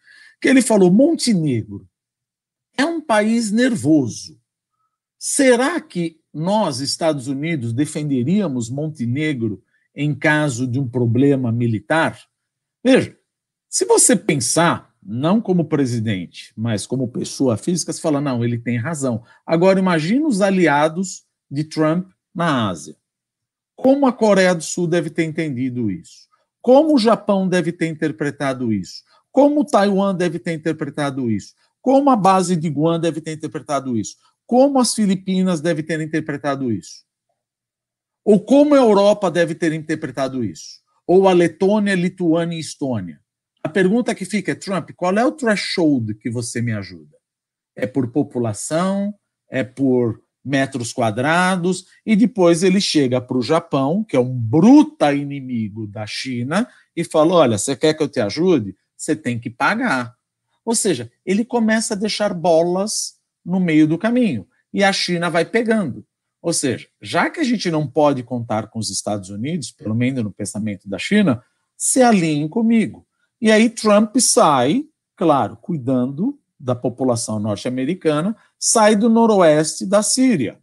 que 0.41 0.49
ele 0.49 0.61
falou: 0.61 0.91
Montenegro 0.93 1.89
é 2.77 2.85
um 2.85 3.01
país 3.01 3.51
nervoso. 3.51 4.39
Será 5.19 5.81
que 5.81 6.21
nós, 6.33 6.81
Estados 6.81 7.29
Unidos, 7.29 7.73
defenderíamos 7.73 8.69
Montenegro 8.69 9.63
em 9.95 10.15
caso 10.15 10.67
de 10.67 10.79
um 10.79 10.87
problema 10.87 11.51
militar? 11.51 12.21
Veja, 12.85 13.17
se 13.69 13.87
você 13.87 14.15
pensar, 14.15 14.95
não 15.03 15.41
como 15.41 15.65
presidente, 15.65 16.53
mas 16.57 16.87
como 16.87 17.09
pessoa 17.09 17.57
física, 17.57 17.93
você 17.93 18.01
fala: 18.01 18.21
não, 18.21 18.45
ele 18.45 18.59
tem 18.59 18.77
razão. 18.77 19.25
Agora, 19.47 19.79
imagine 19.79 20.25
os 20.25 20.43
aliados 20.43 21.25
de 21.51 21.65
Trump 21.65 22.11
na 22.35 22.69
Ásia. 22.69 22.97
Como 23.77 24.07
a 24.07 24.13
Coreia 24.13 24.55
do 24.55 24.63
Sul 24.63 24.87
deve 24.87 25.11
ter 25.11 25.25
entendido 25.25 25.91
isso? 25.91 26.29
Como 26.63 26.95
o 26.95 26.99
Japão 26.99 27.49
deve 27.49 27.73
ter 27.73 27.89
interpretado 27.89 28.73
isso? 28.73 29.03
Como 29.31 29.65
Taiwan 29.65 30.15
deve 30.15 30.39
ter 30.39 30.53
interpretado 30.53 31.31
isso? 31.31 31.55
Como 31.83 32.09
a 32.09 32.17
base 32.17 32.57
de 32.57 32.69
Guam 32.71 32.99
deve 32.99 33.21
ter 33.21 33.33
interpretado 33.33 33.99
isso? 33.99 34.17
Como 34.47 34.79
as 34.79 34.95
Filipinas 34.95 35.61
devem 35.61 35.85
ter 35.85 36.01
interpretado 36.01 36.73
isso? 36.73 37.05
Ou 38.25 38.41
como 38.41 38.75
a 38.75 38.79
Europa 38.79 39.31
deve 39.31 39.55
ter 39.55 39.73
interpretado 39.73 40.43
isso? 40.43 40.81
Ou 41.07 41.29
a 41.29 41.33
Letônia, 41.33 41.95
Lituânia 41.95 42.57
e 42.57 42.61
Estônia? 42.61 43.21
A 43.63 43.69
pergunta 43.69 44.15
que 44.15 44.25
fica 44.25 44.53
é, 44.53 44.55
Trump, 44.55 44.91
qual 44.97 45.17
é 45.19 45.25
o 45.25 45.33
threshold 45.33 46.15
que 46.15 46.31
você 46.31 46.63
me 46.63 46.73
ajuda? 46.73 47.17
É 47.77 47.87
por 47.87 48.11
população? 48.11 49.15
É 49.51 49.63
por 49.63 50.24
metros 50.45 50.93
quadrados, 50.93 51.87
e 52.05 52.15
depois 52.15 52.63
ele 52.63 52.81
chega 52.81 53.21
para 53.21 53.39
o 53.39 53.43
Japão, 53.43 54.05
que 54.05 54.17
é 54.17 54.21
um 54.21 54.35
bruta 54.35 55.15
inimigo 55.15 55.87
da 55.87 56.07
China, 56.07 56.69
e 56.95 57.03
fala: 57.03 57.35
Olha, 57.35 57.59
você 57.59 57.75
quer 57.75 57.95
que 57.95 58.03
eu 58.03 58.09
te 58.09 58.21
ajude? 58.21 58.77
Você 58.97 59.17
tem 59.17 59.39
que 59.39 59.49
pagar. 59.49 60.15
Ou 60.65 60.75
seja, 60.75 61.11
ele 61.25 61.45
começa 61.45 61.95
a 61.95 61.97
deixar 61.97 62.35
bolas 62.35 63.15
no 63.45 63.61
meio 63.61 63.87
do 63.87 63.99
caminho, 63.99 64.47
e 64.73 64.85
a 64.85 64.93
China 64.93 65.31
vai 65.31 65.45
pegando. 65.45 66.05
Ou 66.41 66.53
seja, 66.53 66.87
já 67.01 67.31
que 67.31 67.41
a 67.41 67.45
gente 67.45 67.71
não 67.71 67.87
pode 67.87 68.23
contar 68.23 68.67
com 68.67 68.79
os 68.79 68.91
Estados 68.91 69.31
Unidos, 69.31 69.71
pelo 69.71 69.95
menos 69.95 70.23
no 70.23 70.31
pensamento 70.31 70.87
da 70.87 70.99
China, 70.99 71.43
se 71.75 72.03
alinhem 72.03 72.47
comigo. 72.49 73.07
E 73.41 73.51
aí 73.51 73.71
Trump 73.71 74.15
sai, 74.19 74.85
claro, 75.17 75.57
cuidando 75.57 76.39
da 76.59 76.75
população 76.75 77.39
norte-americana 77.39 78.37
sai 78.67 78.97
do 78.97 79.11
noroeste 79.11 79.85
da 79.85 80.03
Síria. 80.03 80.59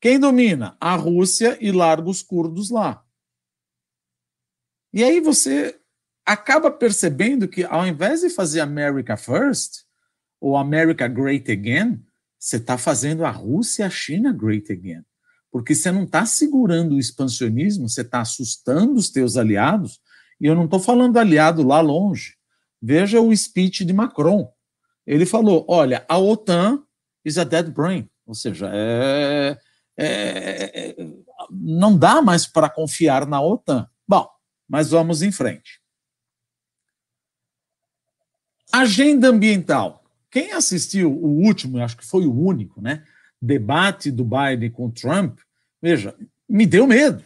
Quem 0.00 0.18
domina? 0.18 0.78
A 0.80 0.96
Rússia 0.96 1.58
e 1.60 1.70
larga 1.70 2.08
os 2.08 2.22
curdos 2.22 2.70
lá. 2.70 3.04
E 4.90 5.04
aí 5.04 5.20
você 5.20 5.78
acaba 6.24 6.70
percebendo 6.70 7.46
que, 7.46 7.62
ao 7.62 7.86
invés 7.86 8.22
de 8.22 8.30
fazer 8.30 8.60
America 8.60 9.14
First, 9.18 9.84
ou 10.40 10.56
America 10.56 11.06
Great 11.06 11.52
Again, 11.52 12.02
você 12.38 12.56
está 12.56 12.78
fazendo 12.78 13.26
a 13.26 13.30
Rússia 13.30 13.82
e 13.82 13.86
a 13.86 13.90
China 13.90 14.32
Great 14.32 14.72
Again. 14.72 15.04
Porque 15.52 15.74
você 15.74 15.92
não 15.92 16.04
está 16.04 16.24
segurando 16.24 16.94
o 16.94 16.98
expansionismo, 16.98 17.90
você 17.90 18.00
está 18.00 18.22
assustando 18.22 18.94
os 18.94 19.10
teus 19.10 19.36
aliados. 19.36 20.00
E 20.40 20.46
eu 20.46 20.54
não 20.54 20.64
estou 20.64 20.80
falando 20.80 21.18
aliado 21.18 21.62
lá 21.62 21.82
longe. 21.82 22.36
Veja 22.80 23.20
o 23.20 23.36
speech 23.36 23.84
de 23.84 23.92
Macron. 23.92 24.50
Ele 25.06 25.26
falou: 25.26 25.66
olha, 25.68 26.06
a 26.08 26.16
OTAN 26.16 26.82
is 27.24 27.38
a 27.38 27.44
dead 27.44 27.70
brain. 27.70 28.08
Ou 28.26 28.34
seja, 28.34 28.70
é, 28.72 29.58
é, 29.96 30.90
é, 30.90 30.96
não 31.50 31.96
dá 31.96 32.22
mais 32.22 32.46
para 32.46 32.68
confiar 32.68 33.26
na 33.26 33.40
OTAN. 33.40 33.88
Bom, 34.06 34.28
mas 34.68 34.90
vamos 34.90 35.22
em 35.22 35.32
frente. 35.32 35.80
Agenda 38.72 39.28
ambiental. 39.28 40.04
Quem 40.30 40.52
assistiu 40.52 41.12
o 41.12 41.44
último, 41.44 41.78
acho 41.78 41.96
que 41.96 42.06
foi 42.06 42.26
o 42.26 42.34
único, 42.34 42.80
né? 42.80 43.04
Debate 43.40 44.10
do 44.10 44.24
Biden 44.24 44.70
com 44.70 44.90
Trump, 44.90 45.38
veja, 45.80 46.16
me 46.48 46.66
deu 46.66 46.86
medo. 46.86 47.22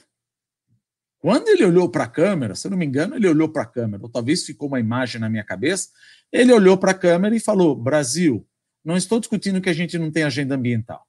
Quando 1.19 1.49
ele 1.49 1.65
olhou 1.65 1.89
para 1.89 2.05
a 2.05 2.09
câmera, 2.09 2.55
se 2.55 2.67
eu 2.67 2.71
não 2.71 2.79
me 2.79 2.87
engano, 2.87 3.17
ele 3.17 3.29
olhou 3.29 3.49
para 3.49 3.63
a 3.63 3.67
câmera, 3.67 4.03
ou 4.03 4.09
talvez 4.09 4.45
ficou 4.45 4.69
uma 4.69 4.79
imagem 4.79 5.21
na 5.21 5.29
minha 5.29 5.43
cabeça, 5.43 5.89
ele 6.31 6.53
olhou 6.53 6.77
para 6.77 6.93
a 6.93 6.95
câmera 6.95 7.35
e 7.35 7.41
falou: 7.41 7.75
Brasil, 7.75 8.47
não 8.85 8.97
estou 8.97 9.20
discutindo 9.20 9.61
que 9.61 9.68
a 9.68 9.74
gente 9.74 9.99
não 9.99 10.11
tem 10.11 10.22
agenda 10.22 10.55
ambiental. 10.55 11.07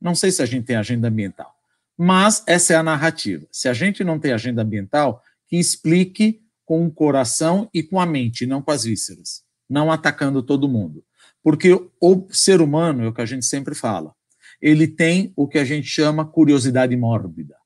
Não 0.00 0.14
sei 0.14 0.30
se 0.30 0.42
a 0.42 0.46
gente 0.46 0.64
tem 0.64 0.76
agenda 0.76 1.08
ambiental, 1.08 1.52
mas 1.96 2.42
essa 2.46 2.72
é 2.72 2.76
a 2.76 2.82
narrativa. 2.82 3.46
Se 3.50 3.68
a 3.68 3.74
gente 3.74 4.04
não 4.04 4.18
tem 4.18 4.32
agenda 4.32 4.62
ambiental, 4.62 5.22
que 5.46 5.56
explique 5.56 6.40
com 6.64 6.86
o 6.86 6.90
coração 6.90 7.68
e 7.72 7.82
com 7.82 7.98
a 7.98 8.06
mente, 8.06 8.46
não 8.46 8.62
com 8.62 8.70
as 8.70 8.84
vísceras, 8.84 9.42
não 9.68 9.90
atacando 9.90 10.42
todo 10.42 10.68
mundo. 10.68 11.04
Porque 11.42 11.72
o 12.00 12.28
ser 12.30 12.60
humano, 12.60 13.04
é 13.04 13.08
o 13.08 13.12
que 13.12 13.22
a 13.22 13.26
gente 13.26 13.46
sempre 13.46 13.74
fala, 13.74 14.14
ele 14.60 14.86
tem 14.86 15.32
o 15.36 15.48
que 15.48 15.58
a 15.58 15.64
gente 15.64 15.86
chama 15.86 16.24
curiosidade 16.24 16.96
mórbida. 16.96 17.56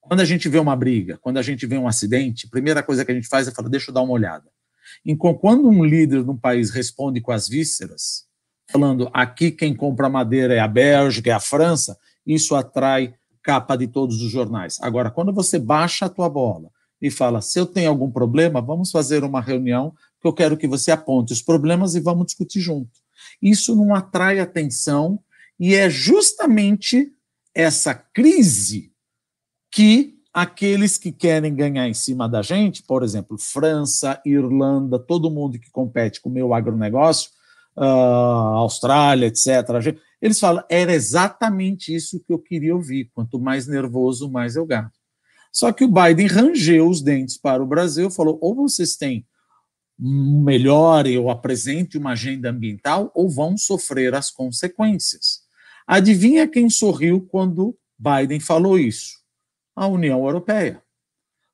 Quando 0.00 0.20
a 0.20 0.24
gente 0.24 0.48
vê 0.48 0.58
uma 0.58 0.74
briga, 0.74 1.18
quando 1.18 1.36
a 1.36 1.42
gente 1.42 1.66
vê 1.66 1.76
um 1.76 1.86
acidente, 1.86 2.46
a 2.46 2.50
primeira 2.50 2.82
coisa 2.82 3.04
que 3.04 3.12
a 3.12 3.14
gente 3.14 3.28
faz 3.28 3.46
é 3.46 3.50
falar, 3.50 3.68
deixa 3.68 3.90
eu 3.90 3.94
dar 3.94 4.02
uma 4.02 4.12
olhada. 4.12 4.50
Enquanto 5.04 5.38
quando 5.38 5.68
um 5.68 5.84
líder 5.84 6.24
de 6.24 6.30
um 6.30 6.36
país 6.36 6.70
responde 6.70 7.20
com 7.20 7.30
as 7.30 7.48
vísceras, 7.48 8.26
falando 8.70 9.10
aqui 9.12 9.50
quem 9.50 9.74
compra 9.74 10.08
madeira 10.08 10.54
é 10.54 10.58
a 10.58 10.68
Bélgica, 10.68 11.30
é 11.30 11.32
a 11.32 11.40
França, 11.40 11.98
isso 12.26 12.54
atrai 12.54 13.14
capa 13.42 13.76
de 13.76 13.86
todos 13.86 14.22
os 14.22 14.30
jornais. 14.30 14.78
Agora, 14.80 15.10
quando 15.10 15.32
você 15.32 15.58
baixa 15.58 16.06
a 16.06 16.08
tua 16.08 16.28
bola 16.28 16.70
e 17.00 17.10
fala: 17.10 17.40
se 17.40 17.58
eu 17.58 17.66
tenho 17.66 17.88
algum 17.88 18.10
problema, 18.10 18.60
vamos 18.60 18.90
fazer 18.90 19.24
uma 19.24 19.40
reunião 19.40 19.94
que 20.20 20.26
eu 20.26 20.32
quero 20.32 20.56
que 20.56 20.66
você 20.66 20.90
aponte 20.90 21.32
os 21.32 21.40
problemas 21.40 21.94
e 21.94 22.00
vamos 22.00 22.26
discutir 22.26 22.60
junto. 22.60 22.90
Isso 23.40 23.74
não 23.74 23.94
atrai 23.94 24.40
atenção 24.40 25.18
e 25.58 25.74
é 25.74 25.88
justamente 25.88 27.12
essa 27.54 27.94
crise 27.94 28.92
que 29.70 30.18
aqueles 30.32 30.98
que 30.98 31.10
querem 31.10 31.54
ganhar 31.54 31.88
em 31.88 31.94
cima 31.94 32.28
da 32.28 32.42
gente, 32.42 32.82
por 32.82 33.02
exemplo, 33.02 33.36
França, 33.38 34.20
Irlanda, 34.24 34.98
todo 34.98 35.30
mundo 35.30 35.58
que 35.58 35.70
compete 35.70 36.20
com 36.20 36.28
o 36.28 36.32
meu 36.32 36.54
agronegócio, 36.54 37.30
uh, 37.78 38.56
Austrália, 38.56 39.26
etc., 39.26 39.96
eles 40.20 40.40
falam, 40.40 40.64
era 40.68 40.92
exatamente 40.92 41.94
isso 41.94 42.18
que 42.18 42.32
eu 42.32 42.38
queria 42.38 42.74
ouvir. 42.74 43.10
Quanto 43.14 43.38
mais 43.38 43.68
nervoso, 43.68 44.28
mais 44.28 44.56
eu 44.56 44.66
gato. 44.66 44.98
Só 45.52 45.72
que 45.72 45.84
o 45.84 45.88
Biden 45.88 46.26
rangeu 46.26 46.88
os 46.88 47.00
dentes 47.00 47.38
para 47.38 47.62
o 47.62 47.66
Brasil, 47.66 48.10
falou: 48.10 48.38
ou 48.40 48.54
vocês 48.54 48.96
têm 48.96 49.24
melhor 49.98 51.06
eu 51.06 51.28
apresente 51.28 51.98
uma 51.98 52.12
agenda 52.12 52.50
ambiental, 52.50 53.10
ou 53.14 53.28
vão 53.28 53.56
sofrer 53.56 54.14
as 54.14 54.30
consequências. 54.30 55.40
Adivinha 55.86 56.46
quem 56.46 56.70
sorriu 56.70 57.26
quando 57.28 57.76
Biden 57.98 58.38
falou 58.38 58.78
isso? 58.78 59.18
A 59.74 59.86
União 59.86 60.24
Europeia. 60.24 60.82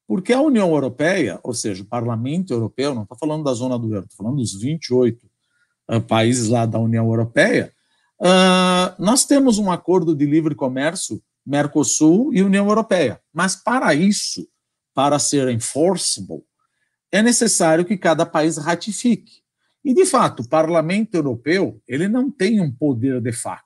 Porque 0.07 0.33
a 0.33 0.43
União 0.43 0.71
Europeia, 0.71 1.41
ou 1.43 1.55
seja, 1.55 1.83
o 1.83 1.87
Parlamento 1.87 2.53
Europeu, 2.53 2.95
não 2.95 3.05
estou 3.05 3.17
falando 3.17 3.45
da 3.45 3.55
zona 3.55 3.79
do 3.79 3.95
euro, 3.95 4.07
estou 4.07 4.25
falando 4.25 4.37
dos 4.37 4.61
28 4.61 5.27
uh, 5.91 6.01
países 6.01 6.49
lá 6.49 6.67
da 6.67 6.79
União 6.79 7.07
Europeia, 7.07 7.73
uh, 8.21 9.03
nós 9.03 9.25
temos 9.25 9.59
um 9.59 9.71
acordo 9.71 10.15
de 10.15 10.27
livre 10.27 10.55
comércio 10.55 11.23
Mercosul 11.45 12.33
e 12.33 12.43
União 12.43 12.67
Europeia. 12.67 13.21
Mas 13.33 13.55
para 13.55 13.95
isso, 13.95 14.49
para 14.95 15.19
ser 15.19 15.49
enforceable, 15.49 16.43
é 17.13 17.23
necessário 17.23 17.85
que 17.85 17.97
cada 17.97 18.25
país 18.25 18.57
ratifique. 18.57 19.45
E 19.85 19.93
de 19.93 20.07
fato, 20.07 20.41
o 20.41 20.49
Parlamento 20.49 21.15
Europeu, 21.15 21.81
ele 21.87 22.09
não 22.09 22.31
tem 22.31 22.61
um 22.61 22.73
poder 22.73 23.21
de 23.21 23.33
facto, 23.33 23.65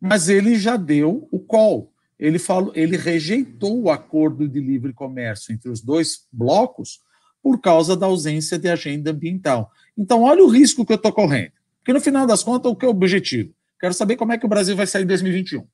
mas 0.00 0.28
ele 0.28 0.58
já 0.58 0.76
deu 0.76 1.28
o 1.30 1.38
call. 1.38 1.92
Ele 2.18 2.38
falou, 2.38 2.72
ele 2.74 2.96
rejeitou 2.96 3.82
o 3.82 3.90
acordo 3.90 4.48
de 4.48 4.58
livre 4.58 4.92
comércio 4.92 5.52
entre 5.52 5.68
os 5.68 5.80
dois 5.80 6.26
blocos 6.32 7.00
por 7.42 7.60
causa 7.60 7.96
da 7.96 8.06
ausência 8.06 8.58
de 8.58 8.68
agenda 8.68 9.10
ambiental. 9.10 9.70
Então, 9.96 10.22
olha 10.22 10.44
o 10.44 10.48
risco 10.48 10.84
que 10.84 10.92
eu 10.92 10.96
estou 10.96 11.12
correndo. 11.12 11.52
Porque 11.78 11.92
no 11.92 12.00
final 12.00 12.26
das 12.26 12.42
contas, 12.42 12.70
o 12.70 12.76
que 12.76 12.84
é 12.84 12.88
o 12.88 12.92
objetivo? 12.92 13.52
Quero 13.80 13.94
saber 13.94 14.16
como 14.16 14.32
é 14.32 14.38
que 14.38 14.46
o 14.46 14.48
Brasil 14.48 14.76
vai 14.76 14.86
sair 14.86 15.04
em 15.04 15.06
2021. 15.06 15.66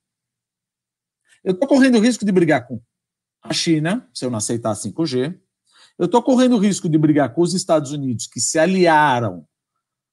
Eu 1.42 1.52
estou 1.52 1.68
correndo 1.68 1.98
o 1.98 2.00
risco 2.00 2.24
de 2.24 2.32
brigar 2.32 2.66
com 2.66 2.80
a 3.42 3.52
China, 3.52 4.08
se 4.14 4.24
eu 4.24 4.30
não 4.30 4.38
aceitar 4.38 4.74
5G. 4.74 5.38
Eu 5.98 6.06
estou 6.06 6.22
correndo 6.22 6.56
o 6.56 6.58
risco 6.58 6.88
de 6.88 6.98
brigar 6.98 7.34
com 7.34 7.42
os 7.42 7.54
Estados 7.54 7.92
Unidos, 7.92 8.26
que 8.26 8.40
se 8.40 8.58
aliaram, 8.58 9.46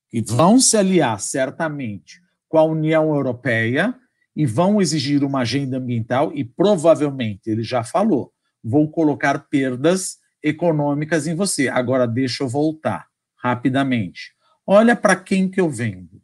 que 0.10 0.22
vão 0.22 0.60
se 0.60 0.78
aliar 0.78 1.20
certamente 1.20 2.22
com 2.50 2.58
a 2.58 2.64
União 2.64 3.16
Europeia 3.16 3.96
e 4.36 4.46
vão 4.46 4.82
exigir 4.82 5.24
uma 5.24 5.42
agenda 5.42 5.78
ambiental, 5.78 6.32
e 6.34 6.44
provavelmente, 6.44 7.50
ele 7.50 7.64
já 7.64 7.84
falou, 7.84 8.32
vou 8.64 8.90
colocar 8.90 9.48
perdas 9.50 10.18
econômicas 10.44 11.28
em 11.28 11.36
você. 11.36 11.68
Agora, 11.68 12.08
deixa 12.08 12.44
eu 12.44 12.48
voltar 12.48 13.08
rapidamente. 13.36 14.34
Olha 14.66 14.96
para 14.96 15.16
quem 15.16 15.50
que 15.50 15.60
eu 15.60 15.70
vendo. 15.70 16.22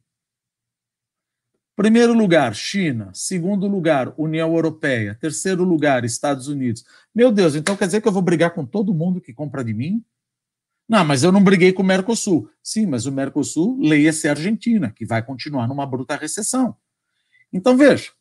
Primeiro 1.75 2.13
lugar, 2.13 2.55
China. 2.55 3.11
Segundo 3.13 3.67
lugar, 3.67 4.11
União 4.17 4.51
Europeia. 4.53 5.13
Terceiro 5.13 5.63
lugar, 5.63 6.03
Estados 6.03 6.47
Unidos. 6.47 6.83
Meu 7.13 7.31
Deus, 7.31 7.55
então 7.55 7.77
quer 7.77 7.85
dizer 7.85 8.01
que 8.01 8.07
eu 8.07 8.11
vou 8.11 8.21
brigar 8.21 8.51
com 8.51 8.65
todo 8.65 8.93
mundo 8.93 9.21
que 9.21 9.33
compra 9.33 9.63
de 9.63 9.73
mim? 9.73 10.03
Não, 10.89 11.03
mas 11.03 11.23
eu 11.23 11.31
não 11.31 11.43
briguei 11.43 11.73
com 11.73 11.83
o 11.83 11.85
Mercosul. 11.85 12.49
Sim, 12.63 12.85
mas 12.85 13.05
o 13.05 13.11
Mercosul 13.11 13.77
leia-se 13.79 14.27
Argentina, 14.27 14.91
que 14.91 15.05
vai 15.05 15.21
continuar 15.21 15.67
numa 15.67 15.85
bruta 15.85 16.15
recessão. 16.15 16.75
Então 17.51 17.77
veja, 17.77 18.11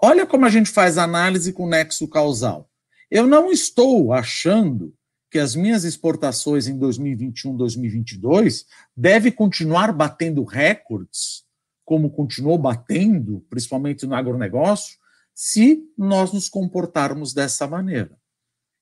olha 0.00 0.26
como 0.26 0.44
a 0.44 0.50
gente 0.50 0.70
faz 0.70 0.98
análise 0.98 1.52
com 1.52 1.68
nexo 1.68 2.06
causal. 2.06 2.70
Eu 3.10 3.26
não 3.26 3.50
estou 3.50 4.12
achando 4.12 4.94
que 5.30 5.38
as 5.38 5.54
minhas 5.54 5.84
exportações 5.84 6.66
em 6.66 6.78
2021, 6.78 7.56
2022 7.56 8.66
devem 8.96 9.32
continuar 9.32 9.92
batendo 9.92 10.44
recordes 10.44 11.46
como 11.86 12.10
continuou 12.10 12.58
batendo, 12.58 13.46
principalmente 13.48 14.04
no 14.06 14.14
agronegócio, 14.16 14.98
se 15.32 15.84
nós 15.96 16.32
nos 16.32 16.48
comportarmos 16.48 17.32
dessa 17.32 17.66
maneira. 17.66 18.18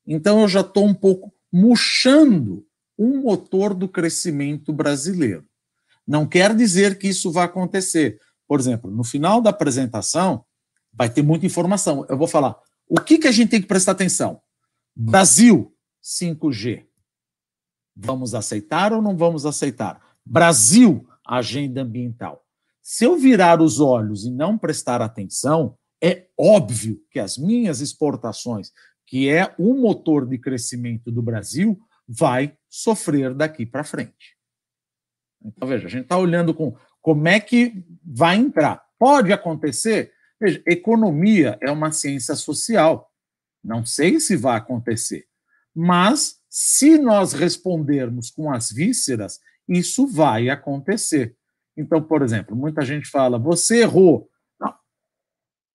Então, 0.06 0.40
eu 0.40 0.48
já 0.48 0.62
estou 0.62 0.86
um 0.86 0.94
pouco 0.94 1.32
murchando 1.52 2.66
um 2.98 3.20
motor 3.20 3.74
do 3.74 3.86
crescimento 3.86 4.72
brasileiro. 4.72 5.44
Não 6.06 6.26
quer 6.26 6.56
dizer 6.56 6.98
que 6.98 7.08
isso 7.08 7.30
vai 7.30 7.44
acontecer. 7.44 8.18
Por 8.48 8.58
exemplo, 8.58 8.90
no 8.90 9.04
final 9.04 9.42
da 9.42 9.50
apresentação, 9.50 10.44
vai 10.92 11.10
ter 11.10 11.22
muita 11.22 11.44
informação. 11.44 12.06
Eu 12.08 12.16
vou 12.16 12.26
falar 12.26 12.56
o 12.88 13.00
que, 13.00 13.18
que 13.18 13.28
a 13.28 13.32
gente 13.32 13.50
tem 13.50 13.60
que 13.60 13.66
prestar 13.66 13.92
atenção. 13.92 14.40
Brasil, 14.94 15.74
5G. 16.02 16.86
Vamos 17.96 18.34
aceitar 18.34 18.92
ou 18.92 19.00
não 19.00 19.16
vamos 19.16 19.46
aceitar? 19.46 20.00
Brasil, 20.24 21.08
agenda 21.26 21.82
ambiental. 21.82 22.44
Se 22.82 23.04
eu 23.04 23.16
virar 23.16 23.60
os 23.62 23.80
olhos 23.80 24.26
e 24.26 24.30
não 24.30 24.58
prestar 24.58 25.00
atenção, 25.00 25.78
é 26.02 26.26
óbvio 26.38 27.00
que 27.10 27.18
as 27.18 27.38
minhas 27.38 27.80
exportações, 27.80 28.72
que 29.06 29.28
é 29.28 29.54
o 29.58 29.74
motor 29.74 30.26
de 30.26 30.38
crescimento 30.38 31.10
do 31.10 31.22
Brasil, 31.22 31.80
vai 32.06 32.56
sofrer 32.68 33.34
daqui 33.34 33.64
para 33.64 33.84
frente. 33.84 34.36
Então, 35.42 35.68
veja, 35.68 35.86
a 35.86 35.90
gente 35.90 36.04
está 36.04 36.18
olhando 36.18 36.54
com 36.54 36.76
como 37.00 37.28
é 37.28 37.38
que 37.38 37.84
vai 38.04 38.36
entrar. 38.36 38.82
Pode 38.98 39.32
acontecer? 39.32 40.12
Veja, 40.40 40.62
economia 40.66 41.58
é 41.60 41.70
uma 41.70 41.92
ciência 41.92 42.34
social. 42.34 43.10
Não 43.62 43.84
sei 43.84 44.20
se 44.20 44.36
vai 44.36 44.56
acontecer. 44.56 45.26
Mas, 45.74 46.40
se 46.48 46.98
nós 46.98 47.32
respondermos 47.32 48.30
com 48.30 48.52
as 48.52 48.70
vísceras, 48.70 49.40
isso 49.68 50.06
vai 50.06 50.48
acontecer. 50.48 51.36
Então, 51.76 52.02
por 52.02 52.22
exemplo, 52.22 52.54
muita 52.54 52.82
gente 52.82 53.08
fala, 53.08 53.38
você 53.38 53.82
errou. 53.82 54.30
Não. 54.60 54.74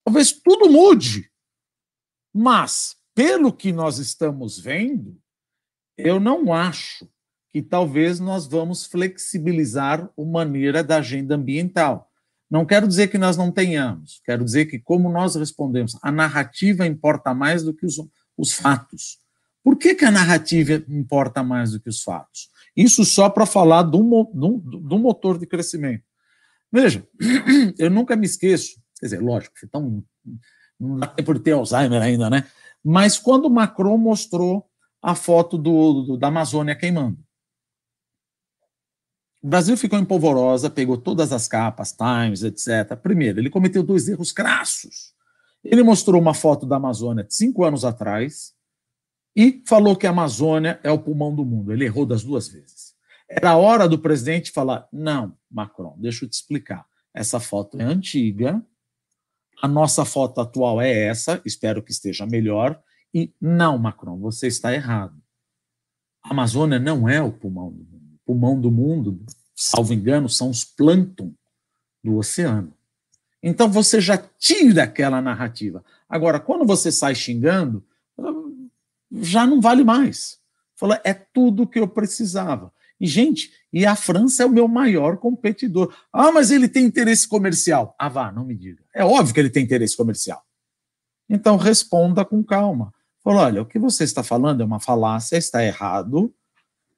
Talvez 0.06 0.32
tudo 0.32 0.70
mude, 0.70 1.30
mas, 2.34 2.96
pelo 3.16 3.52
que 3.52 3.72
nós 3.72 3.98
estamos 3.98 4.60
vendo, 4.60 5.20
eu 5.98 6.20
não 6.20 6.54
acho 6.54 7.10
que 7.52 7.62
talvez 7.62 8.20
nós 8.20 8.46
vamos 8.46 8.86
flexibilizar 8.86 10.10
a 10.18 10.24
maneira 10.24 10.84
da 10.84 10.98
agenda 10.98 11.36
ambiental. 11.36 12.09
Não 12.50 12.66
quero 12.66 12.88
dizer 12.88 13.10
que 13.10 13.18
nós 13.18 13.38
não 13.38 13.52
tenhamos, 13.52 14.22
quero 14.26 14.44
dizer 14.44 14.66
que, 14.66 14.80
como 14.80 15.10
nós 15.10 15.36
respondemos, 15.36 15.98
a 16.02 16.12
narrativa 16.12 16.88
importa 16.88 17.34
mais 17.34 17.64
do 17.64 17.74
que 17.74 17.86
os, 17.86 17.96
os 18.38 18.54
fatos. 18.54 19.20
Por 19.64 19.78
que, 19.78 19.94
que 19.94 20.06
a 20.06 20.12
narrativa 20.12 20.84
importa 20.90 21.44
mais 21.44 21.72
do 21.72 21.80
que 21.80 21.90
os 21.90 22.02
fatos? 22.02 22.50
Isso 22.76 23.06
só 23.06 23.30
para 23.30 23.46
falar 23.46 23.84
do, 23.84 24.02
do, 24.34 24.58
do, 24.58 24.98
motor 24.98 25.38
de 25.38 25.46
crescimento. 25.46 26.04
Veja, 26.72 27.06
eu 27.78 27.90
nunca 27.90 28.16
me 28.16 28.26
esqueço, 28.26 28.82
quer 29.00 29.08
dizer, 29.08 29.22
lógico, 29.22 29.56
então, 29.64 30.04
não 30.80 30.98
dá 30.98 31.08
tempo 31.08 31.34
de 31.34 31.42
ter 31.42 31.52
Alzheimer 31.52 32.02
ainda, 32.02 32.30
né? 32.30 32.48
Mas 32.84 33.20
quando 33.20 33.50
Macron 33.50 33.98
mostrou 33.98 34.70
a 35.02 35.16
foto 35.16 35.58
do, 35.58 36.04
do, 36.04 36.18
da 36.18 36.28
Amazônia 36.28 36.76
queimando. 36.76 37.18
O 39.42 39.48
Brasil 39.48 39.78
ficou 39.78 39.98
em 39.98 40.04
polvorosa, 40.04 40.70
pegou 40.70 40.98
todas 40.98 41.32
as 41.32 41.48
capas, 41.48 41.94
Times, 41.94 42.44
etc. 42.44 42.98
Primeiro, 43.02 43.40
ele 43.40 43.50
cometeu 43.50 43.82
dois 43.82 44.10
erros 44.10 44.34
crassos. 44.34 45.14
Ele 45.64 45.82
mostrou 45.82 46.22
uma 46.22 46.34
foto 46.34 46.66
da 46.66 46.76
Amazônia 46.76 47.24
de 47.24 47.34
cinco 47.34 47.64
anos 47.64 47.86
atrás 47.86 48.54
e 49.34 49.64
falou 49.66 49.96
que 49.96 50.06
a 50.06 50.10
Amazônia 50.10 50.80
é 50.84 50.92
o 50.92 51.00
pulmão 51.00 51.34
do 51.34 51.46
mundo. 51.46 51.72
Ele 51.72 51.86
errou 51.86 52.06
das 52.06 52.24
duas 52.24 52.50
vezes. 52.50 52.94
Era 53.30 53.56
hora 53.56 53.88
do 53.88 53.98
presidente 53.98 54.52
falar: 54.52 54.88
não, 54.92 55.38
Macron, 55.50 55.96
deixa 55.98 56.26
eu 56.26 56.30
te 56.30 56.34
explicar. 56.34 56.86
Essa 57.14 57.40
foto 57.40 57.80
é 57.80 57.84
antiga, 57.84 58.62
a 59.62 59.68
nossa 59.68 60.04
foto 60.04 60.42
atual 60.42 60.82
é 60.82 60.92
essa, 60.92 61.42
espero 61.46 61.82
que 61.82 61.92
esteja 61.92 62.26
melhor. 62.26 62.82
E 63.14 63.34
não, 63.40 63.78
Macron, 63.78 64.20
você 64.20 64.48
está 64.48 64.74
errado. 64.74 65.18
A 66.24 66.32
Amazônia 66.32 66.78
não 66.78 67.08
é 67.08 67.22
o 67.22 67.32
pulmão 67.32 67.72
do 67.72 67.84
mundo 67.84 67.99
pulmão 68.30 68.62
do 68.62 68.70
mundo, 68.70 69.20
salvo 69.56 69.92
engano, 69.92 70.30
são 70.30 70.52
os 70.52 70.64
plâncton 70.64 71.34
do 72.04 72.18
oceano. 72.18 72.72
Então 73.42 73.68
você 73.68 74.00
já 74.00 74.20
tira 74.20 74.84
aquela 74.84 75.20
narrativa. 75.20 75.84
Agora, 76.08 76.40
quando 76.40 76.64
você 76.64 76.92
sai 76.92 77.16
xingando, 77.16 77.84
já 79.12 79.48
não 79.48 79.60
vale 79.60 79.84
mais. 79.84 80.38
Fala, 80.76 81.02
é 81.04 81.12
tudo 81.12 81.66
que 81.66 81.80
eu 81.80 81.88
precisava. 81.88 82.72
E, 83.02 83.08
gente, 83.08 83.52
e 83.74 83.84
a 83.84 83.96
França 83.96 84.44
é 84.44 84.46
o 84.46 84.52
meu 84.52 84.68
maior 84.68 85.18
competidor. 85.18 85.92
Ah, 86.14 86.32
mas 86.32 86.52
ele 86.52 86.70
tem 86.70 86.86
interesse 86.86 87.28
comercial. 87.28 87.96
Ah, 87.98 88.10
vá, 88.10 88.32
não 88.32 88.46
me 88.46 88.56
diga. 88.56 88.84
É 88.94 89.04
óbvio 89.04 89.34
que 89.34 89.40
ele 89.40 89.50
tem 89.50 89.64
interesse 89.64 89.98
comercial. 89.98 90.46
Então 91.28 91.58
responda 91.58 92.24
com 92.24 92.44
calma. 92.44 92.94
Olha, 93.26 93.64
o 93.64 93.66
que 93.66 93.80
você 93.80 94.04
está 94.04 94.22
falando 94.22 94.62
é 94.62 94.66
uma 94.66 94.80
falácia, 94.80 95.36
está 95.36 95.64
errado. 95.66 96.32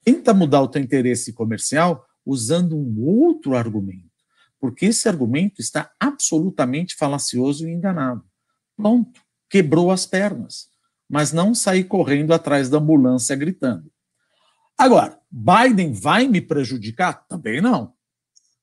Tenta 0.04 0.34
mudar 0.34 0.62
o 0.62 0.68
teu 0.68 0.82
interesse 0.82 1.34
comercial 1.34 2.06
usando 2.26 2.78
um 2.78 3.04
outro 3.04 3.56
argumento, 3.56 4.10
porque 4.60 4.88
esse 4.88 5.08
argumento 5.08 5.62
está 5.62 5.91
absolutamente 5.99 6.95
falacioso 6.95 7.68
e 7.68 7.72
enganado. 7.72 8.24
Pronto, 8.76 9.22
quebrou 9.49 9.91
as 9.91 10.06
pernas, 10.06 10.68
mas 11.10 11.32
não 11.32 11.54
sair 11.54 11.84
correndo 11.84 12.34
atrás 12.34 12.70
da 12.70 12.78
ambulância 12.78 13.36
gritando. 13.36 13.91
Agora, 14.78 15.20
Biden 15.30 15.93
vai 15.93 16.28
me 16.28 16.41
prejudicar? 16.41 17.28
Também 17.28 17.62
não. 17.62 17.93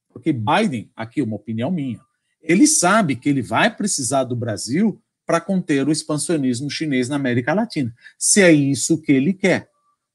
Porque 0.09 0.33
Biden, 0.33 0.91
aqui 0.97 1.23
uma 1.23 1.37
opinião 1.37 1.71
minha, 1.71 2.01
ele 2.43 2.67
sabe 2.67 3.15
que 3.15 3.29
ele 3.29 3.43
vai 3.43 3.75
precisar 3.75 4.25
do 4.25 4.35
Brasil 4.35 5.01
para 5.27 5.41
conter 5.41 5.87
o 5.87 5.93
expansionismo 5.93 6.71
chinês 6.71 7.09
na 7.09 7.17
América 7.17 7.53
Latina, 7.53 7.95
se 8.19 8.41
é 8.41 8.51
isso 8.51 9.01
que 9.01 9.13
ele 9.13 9.35
quer 9.35 9.69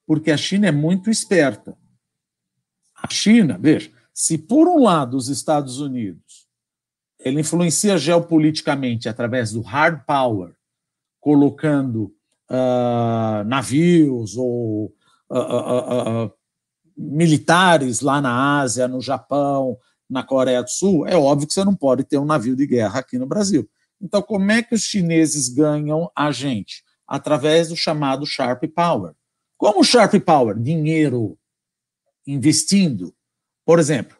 porque 0.05 0.31
a 0.31 0.37
China 0.37 0.67
é 0.67 0.71
muito 0.71 1.09
esperta. 1.09 1.77
A 2.95 3.09
China, 3.09 3.57
veja, 3.59 3.91
se 4.13 4.37
por 4.37 4.67
um 4.67 4.81
lado 4.81 5.17
os 5.17 5.29
Estados 5.29 5.79
Unidos 5.79 6.47
ele 7.19 7.39
influencia 7.39 7.97
geopoliticamente 7.97 9.07
através 9.07 9.51
do 9.51 9.61
hard 9.61 10.03
power, 10.05 10.53
colocando 11.21 12.13
uh, 12.49 13.43
navios 13.45 14.35
ou 14.35 14.93
uh, 15.29 16.25
uh, 16.25 16.31
militares 16.97 18.01
lá 18.01 18.19
na 18.19 18.59
Ásia, 18.59 18.89
no 18.89 18.99
Japão, 18.99 19.77
na 20.09 20.21
Coreia 20.21 20.61
do 20.61 20.69
Sul, 20.69 21.07
é 21.07 21.15
óbvio 21.15 21.47
que 21.47 21.53
você 21.53 21.63
não 21.63 21.75
pode 21.75 22.03
ter 22.03 22.17
um 22.17 22.25
navio 22.25 22.55
de 22.55 22.67
guerra 22.67 22.99
aqui 22.99 23.17
no 23.17 23.25
Brasil. 23.25 23.67
Então, 24.01 24.21
como 24.21 24.51
é 24.51 24.61
que 24.61 24.75
os 24.75 24.83
chineses 24.83 25.47
ganham 25.47 26.11
a 26.13 26.29
gente? 26.31 26.83
Através 27.07 27.69
do 27.69 27.75
chamado 27.75 28.25
sharp 28.25 28.63
power. 28.75 29.13
Como 29.63 29.81
Sharp 29.81 30.13
Power? 30.25 30.59
Dinheiro. 30.59 31.39
Investindo. 32.27 33.15
Por 33.65 33.79
exemplo, 33.79 34.17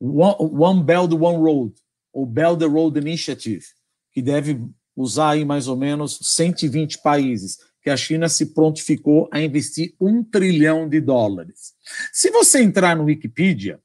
One 0.00 0.82
Belt, 0.82 1.12
One 1.12 1.36
Road, 1.36 1.74
ou 2.10 2.24
Belt 2.24 2.62
and 2.62 2.68
Road 2.68 2.98
Initiative, 2.98 3.66
que 4.10 4.22
deve 4.22 4.58
usar 4.96 5.32
aí 5.32 5.44
mais 5.44 5.68
ou 5.68 5.76
menos 5.76 6.18
120 6.22 7.02
países, 7.02 7.58
que 7.82 7.90
a 7.90 7.98
China 7.98 8.30
se 8.30 8.54
prontificou 8.54 9.28
a 9.30 9.42
investir 9.42 9.94
um 10.00 10.24
trilhão 10.24 10.88
de 10.88 11.02
dólares. 11.02 11.74
Se 12.10 12.30
você 12.30 12.62
entrar 12.62 12.96
no 12.96 13.04
Wikipedia, 13.04 13.78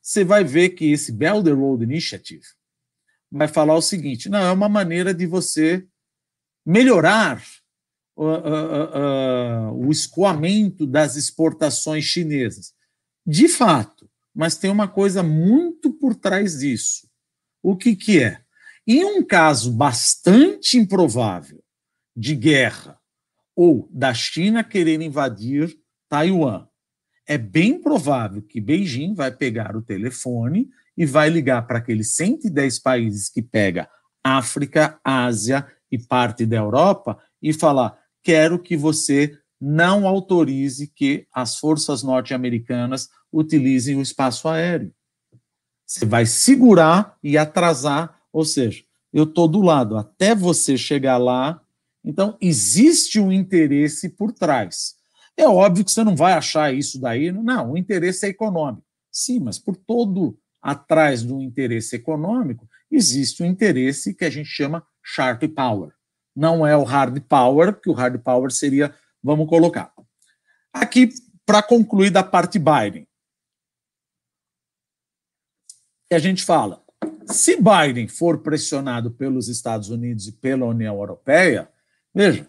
você 0.00 0.24
vai 0.24 0.42
ver 0.42 0.70
que 0.70 0.90
esse 0.90 1.12
Belt 1.12 1.46
and 1.46 1.56
Road 1.56 1.84
Initiative 1.84 2.46
vai 3.30 3.46
falar 3.46 3.74
o 3.74 3.82
seguinte: 3.82 4.30
não, 4.30 4.38
é 4.38 4.52
uma 4.52 4.70
maneira 4.70 5.12
de 5.12 5.26
você 5.26 5.86
melhorar 6.64 7.44
uh, 8.16 8.24
uh, 8.24 9.70
uh, 9.72 9.86
o 9.86 9.90
escoamento 9.90 10.86
das 10.86 11.16
exportações 11.16 12.04
chinesas. 12.04 12.72
De 13.26 13.48
fato, 13.48 14.08
mas 14.34 14.56
tem 14.56 14.70
uma 14.70 14.88
coisa 14.88 15.22
muito 15.22 15.92
por 15.92 16.14
trás 16.14 16.58
disso. 16.58 17.08
O 17.62 17.76
que, 17.76 17.96
que 17.96 18.22
é? 18.22 18.42
Em 18.86 19.04
um 19.04 19.24
caso 19.24 19.72
bastante 19.72 20.76
improvável 20.76 21.62
de 22.14 22.34
guerra 22.34 22.98
ou 23.56 23.88
da 23.90 24.12
China 24.12 24.62
querer 24.62 25.00
invadir 25.00 25.74
Taiwan, 26.08 26.66
é 27.26 27.38
bem 27.38 27.80
provável 27.80 28.42
que 28.42 28.60
Beijing 28.60 29.14
vai 29.14 29.30
pegar 29.30 29.74
o 29.74 29.82
telefone 29.82 30.68
e 30.96 31.06
vai 31.06 31.30
ligar 31.30 31.66
para 31.66 31.78
aqueles 31.78 32.14
110 32.14 32.78
países 32.80 33.30
que 33.30 33.42
pega 33.42 33.88
África, 34.22 34.98
Ásia 35.02 35.66
e 35.90 35.98
parte 35.98 36.44
da 36.44 36.56
Europa 36.56 37.18
e 37.40 37.52
falar: 37.52 37.98
quero 38.24 38.58
que 38.58 38.76
você 38.76 39.38
não 39.60 40.08
autorize 40.08 40.88
que 40.88 41.28
as 41.32 41.58
forças 41.58 42.02
norte-americanas 42.02 43.08
utilizem 43.32 43.96
o 43.96 44.02
espaço 44.02 44.48
aéreo. 44.48 44.92
Você 45.86 46.06
vai 46.06 46.24
segurar 46.24 47.16
e 47.22 47.36
atrasar, 47.36 48.18
ou 48.32 48.44
seja, 48.44 48.82
eu 49.12 49.24
estou 49.24 49.46
do 49.46 49.60
lado 49.60 49.96
até 49.96 50.34
você 50.34 50.76
chegar 50.76 51.18
lá. 51.18 51.60
Então, 52.02 52.36
existe 52.40 53.20
um 53.20 53.30
interesse 53.30 54.08
por 54.08 54.32
trás. 54.32 54.94
É 55.36 55.46
óbvio 55.46 55.84
que 55.84 55.90
você 55.90 56.02
não 56.02 56.16
vai 56.16 56.32
achar 56.32 56.74
isso 56.74 57.00
daí. 57.00 57.30
Não, 57.30 57.72
o 57.72 57.78
interesse 57.78 58.26
é 58.26 58.30
econômico. 58.30 58.84
Sim, 59.12 59.40
mas 59.40 59.58
por 59.58 59.76
todo 59.76 60.38
atrás 60.60 61.22
do 61.22 61.40
interesse 61.42 61.94
econômico, 61.94 62.68
existe 62.90 63.42
um 63.42 63.46
interesse 63.46 64.14
que 64.14 64.24
a 64.24 64.30
gente 64.30 64.48
chama 64.48 64.84
sharp 65.02 65.42
power 65.54 65.92
não 66.34 66.66
é 66.66 66.76
o 66.76 66.84
hard 66.84 67.20
power, 67.22 67.80
que 67.80 67.88
o 67.88 67.92
hard 67.92 68.20
power 68.22 68.50
seria, 68.50 68.94
vamos 69.22 69.48
colocar. 69.48 69.92
Aqui, 70.72 71.10
para 71.46 71.62
concluir 71.62 72.10
da 72.10 72.22
parte 72.22 72.58
Biden. 72.58 73.06
a 76.10 76.18
gente 76.18 76.44
fala, 76.44 76.80
se 77.26 77.56
Biden 77.56 78.06
for 78.06 78.38
pressionado 78.38 79.10
pelos 79.10 79.48
Estados 79.48 79.90
Unidos 79.90 80.28
e 80.28 80.32
pela 80.32 80.64
União 80.64 80.94
Europeia, 80.94 81.68
veja, 82.14 82.48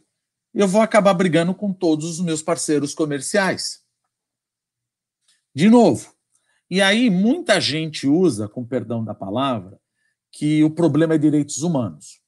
eu 0.53 0.67
vou 0.67 0.81
acabar 0.81 1.13
brigando 1.13 1.53
com 1.53 1.73
todos 1.73 2.05
os 2.05 2.19
meus 2.19 2.41
parceiros 2.41 2.93
comerciais. 2.93 3.83
De 5.53 5.69
novo. 5.69 6.13
E 6.69 6.81
aí 6.81 7.09
muita 7.09 7.59
gente 7.59 8.07
usa, 8.07 8.47
com 8.47 8.65
perdão 8.65 9.03
da 9.03 9.13
palavra, 9.13 9.79
que 10.31 10.63
o 10.63 10.69
problema 10.69 11.15
é 11.15 11.17
direitos 11.17 11.61
humanos. 11.61 12.21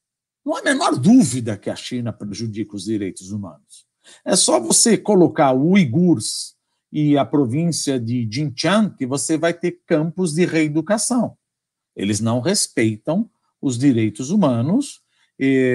Não 0.48 0.56
há 0.56 0.60
a 0.60 0.64
menor 0.64 0.96
dúvida 0.96 1.58
que 1.58 1.68
a 1.68 1.76
China 1.76 2.10
prejudica 2.10 2.74
os 2.74 2.84
direitos 2.84 3.32
humanos. 3.32 3.84
É 4.24 4.34
só 4.34 4.58
você 4.58 4.96
colocar 4.96 5.52
o 5.52 5.72
uigurs 5.72 6.54
e 6.90 7.18
a 7.18 7.24
província 7.26 8.00
de 8.00 8.26
Xinjiang 8.32 8.96
que 8.96 9.04
você 9.04 9.36
vai 9.36 9.52
ter 9.52 9.82
campos 9.86 10.32
de 10.32 10.46
reeducação. 10.46 11.36
Eles 11.94 12.18
não 12.18 12.40
respeitam 12.40 13.28
os 13.60 13.76
direitos 13.76 14.30
humanos, 14.30 15.02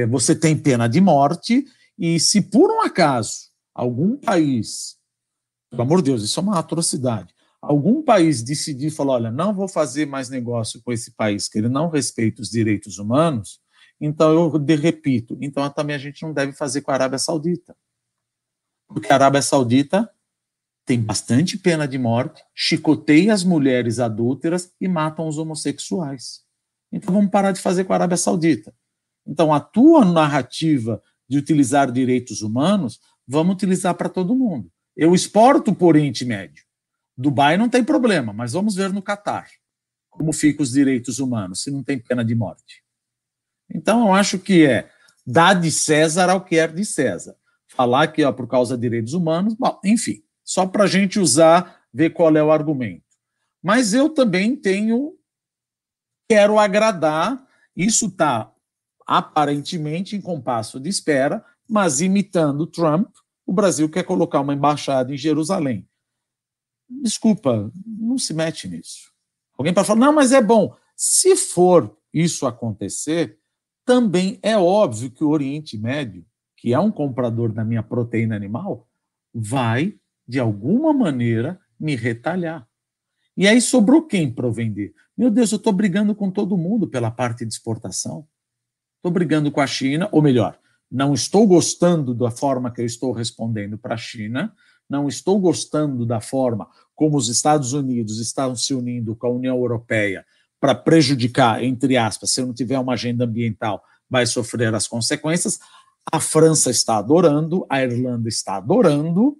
você 0.10 0.36
tem 0.36 0.58
pena 0.58 0.88
de 0.88 1.00
morte, 1.00 1.64
e 1.96 2.20
se 2.20 2.42
por 2.42 2.72
um 2.72 2.82
acaso 2.82 3.52
algum 3.76 4.18
país, 4.18 4.96
pelo 5.70 5.84
amor 5.84 6.02
de 6.02 6.06
Deus, 6.06 6.24
isso 6.24 6.40
é 6.40 6.42
uma 6.42 6.58
atrocidade, 6.58 7.32
algum 7.62 8.02
país 8.02 8.42
decidir 8.42 8.90
falar, 8.90 9.14
olha, 9.14 9.32
não 9.32 9.54
vou 9.54 9.68
fazer 9.68 10.08
mais 10.08 10.30
negócio 10.30 10.82
com 10.82 10.92
esse 10.92 11.12
país 11.12 11.48
que 11.48 11.60
ele 11.60 11.70
não 11.70 11.90
respeita 11.90 12.42
os 12.42 12.50
direitos 12.50 12.98
humanos, 12.98 13.62
então 14.06 14.34
eu 14.34 14.60
de, 14.60 14.76
repito, 14.76 15.38
então 15.40 15.70
também 15.70 15.96
a 15.96 16.00
gente 16.00 16.22
não 16.24 16.34
deve 16.34 16.52
fazer 16.52 16.82
com 16.82 16.92
a 16.92 16.94
Arábia 16.96 17.18
Saudita. 17.18 17.76
Porque 18.88 19.12
a 19.12 19.16
Arábia 19.16 19.42
Saudita 19.42 20.10
tem 20.86 21.02
bastante 21.02 21.58
pena 21.58 21.88
de 21.88 21.98
morte, 21.98 22.44
chicoteia 22.54 23.34
as 23.34 23.44
mulheres 23.44 24.00
adúlteras 24.00 24.74
e 24.82 24.88
matam 24.88 25.28
os 25.28 25.38
homossexuais. 25.38 26.42
Então 26.92 27.14
vamos 27.14 27.32
parar 27.32 27.54
de 27.54 27.62
fazer 27.62 27.86
com 27.86 27.94
a 27.94 27.96
Arábia 27.96 28.18
Saudita. 28.18 28.76
Então 29.26 29.54
a 29.54 29.60
tua 29.62 30.04
narrativa 30.04 31.02
de 31.30 31.38
utilizar 31.38 31.90
direitos 31.90 32.42
humanos, 32.42 33.00
vamos 33.26 33.56
utilizar 33.56 33.96
para 33.96 34.10
todo 34.10 34.36
mundo. 34.36 34.70
Eu 34.96 35.16
exporto 35.16 35.74
por 35.74 35.96
Oriente 35.96 36.26
Médio. 36.26 36.66
Dubai 37.18 37.56
não 37.58 37.70
tem 37.70 37.84
problema, 37.84 38.34
mas 38.34 38.52
vamos 38.52 38.76
ver 38.76 38.92
no 38.92 39.02
Catar 39.02 39.48
como 40.14 40.32
ficam 40.32 40.64
os 40.64 40.72
direitos 40.72 41.20
humanos, 41.20 41.64
se 41.64 41.72
não 41.72 41.84
tem 41.84 41.98
pena 41.98 42.24
de 42.24 42.36
morte. 42.36 42.83
Então, 43.70 44.08
eu 44.08 44.14
acho 44.14 44.40
que 44.40 44.66
é 44.66 44.90
dar 45.26 45.54
de 45.54 45.72
César 45.72 46.30
ao 46.30 46.44
que 46.44 46.58
é 46.58 46.68
de 46.68 46.86
César. 46.86 47.36
Falar 47.68 48.08
que, 48.08 48.24
ó, 48.24 48.32
por 48.32 48.48
causa 48.48 48.76
de 48.76 48.82
direitos 48.82 49.14
humanos, 49.14 49.56
bom, 49.56 49.80
enfim, 49.84 50.24
só 50.44 50.66
para 50.66 50.84
a 50.84 50.88
gente 50.88 51.20
usar, 51.20 51.82
ver 51.94 52.12
qual 52.12 52.36
é 52.36 52.44
o 52.44 52.52
argumento. 52.52 53.04
Mas 53.62 53.94
eu 53.94 54.10
também 54.10 54.56
tenho, 54.56 55.18
quero 56.30 56.60
agradar, 56.60 57.44
isso 57.76 58.08
está 58.08 58.52
aparentemente 59.06 60.16
em 60.16 60.22
compasso 60.22 60.80
de 60.80 60.90
espera, 60.90 61.44
mas 61.68 62.02
imitando 62.02 62.68
Trump, 62.68 63.10
o 63.46 63.54
Brasil 63.54 63.90
quer 63.90 64.04
colocar 64.04 64.42
uma 64.42 64.54
embaixada 64.54 65.14
em 65.14 65.18
Jerusalém. 65.18 65.88
Desculpa, 66.90 67.72
não 67.86 68.18
se 68.18 68.34
mete 68.34 68.68
nisso. 68.68 69.12
Alguém 69.58 69.74
pode 69.74 69.88
falar, 69.88 70.00
não, 70.00 70.14
mas 70.14 70.32
é 70.32 70.42
bom. 70.42 70.76
Se 70.96 71.36
for 71.36 71.98
isso 72.14 72.46
acontecer, 72.46 73.40
também 73.86 74.40
é 74.42 74.58
óbvio 74.58 75.12
que 75.12 75.24
o 75.24 75.30
Oriente 75.30 75.78
Médio, 75.78 76.26
que 76.58 76.74
é 76.74 76.80
um 76.80 76.92
comprador 76.92 77.52
da 77.52 77.64
minha 77.64 77.84
proteína 77.84 78.36
animal, 78.36 78.88
vai, 79.34 79.96
de 80.28 80.40
alguma 80.40 80.94
maneira, 80.94 81.60
me 81.80 81.96
retalhar. 81.96 82.68
E 83.36 83.48
aí 83.48 83.60
sobrou 83.60 84.04
quem 84.04 84.32
para 84.32 84.50
vender? 84.50 84.94
Meu 85.18 85.30
Deus, 85.30 85.52
eu 85.52 85.58
estou 85.58 85.74
brigando 85.74 86.16
com 86.16 86.32
todo 86.32 86.58
mundo 86.58 86.88
pela 86.88 87.12
parte 87.12 87.46
de 87.46 87.54
exportação. 87.54 88.28
Estou 88.98 89.12
brigando 89.12 89.52
com 89.52 89.60
a 89.60 89.68
China, 89.68 90.08
ou 90.12 90.22
melhor, 90.22 90.58
não 90.90 91.14
estou 91.14 91.46
gostando 91.48 92.14
da 92.14 92.32
forma 92.32 92.72
que 92.72 92.82
eu 92.82 92.86
estou 92.86 93.12
respondendo 93.12 93.78
para 93.78 93.96
a 93.96 93.98
China, 93.98 94.54
não 94.90 95.08
estou 95.08 95.40
gostando 95.40 96.06
da 96.06 96.22
forma 96.22 96.70
como 96.94 97.18
os 97.18 97.28
Estados 97.28 97.74
Unidos 97.74 98.20
estão 98.20 98.56
se 98.56 98.74
unindo 98.74 99.16
com 99.16 99.28
a 99.28 99.32
União 99.32 99.58
Europeia 99.58 100.24
para 100.64 100.74
prejudicar, 100.74 101.62
entre 101.62 101.98
aspas, 101.98 102.32
se 102.32 102.40
eu 102.40 102.46
não 102.46 102.54
tiver 102.54 102.80
uma 102.80 102.94
agenda 102.94 103.26
ambiental, 103.26 103.84
vai 104.10 104.26
sofrer 104.26 104.74
as 104.74 104.88
consequências. 104.88 105.60
A 106.10 106.22
França 106.22 106.72
está 106.72 106.96
adorando, 106.96 107.66
a 107.70 107.84
Irlanda 107.84 108.30
está 108.30 108.56
adorando, 108.56 109.38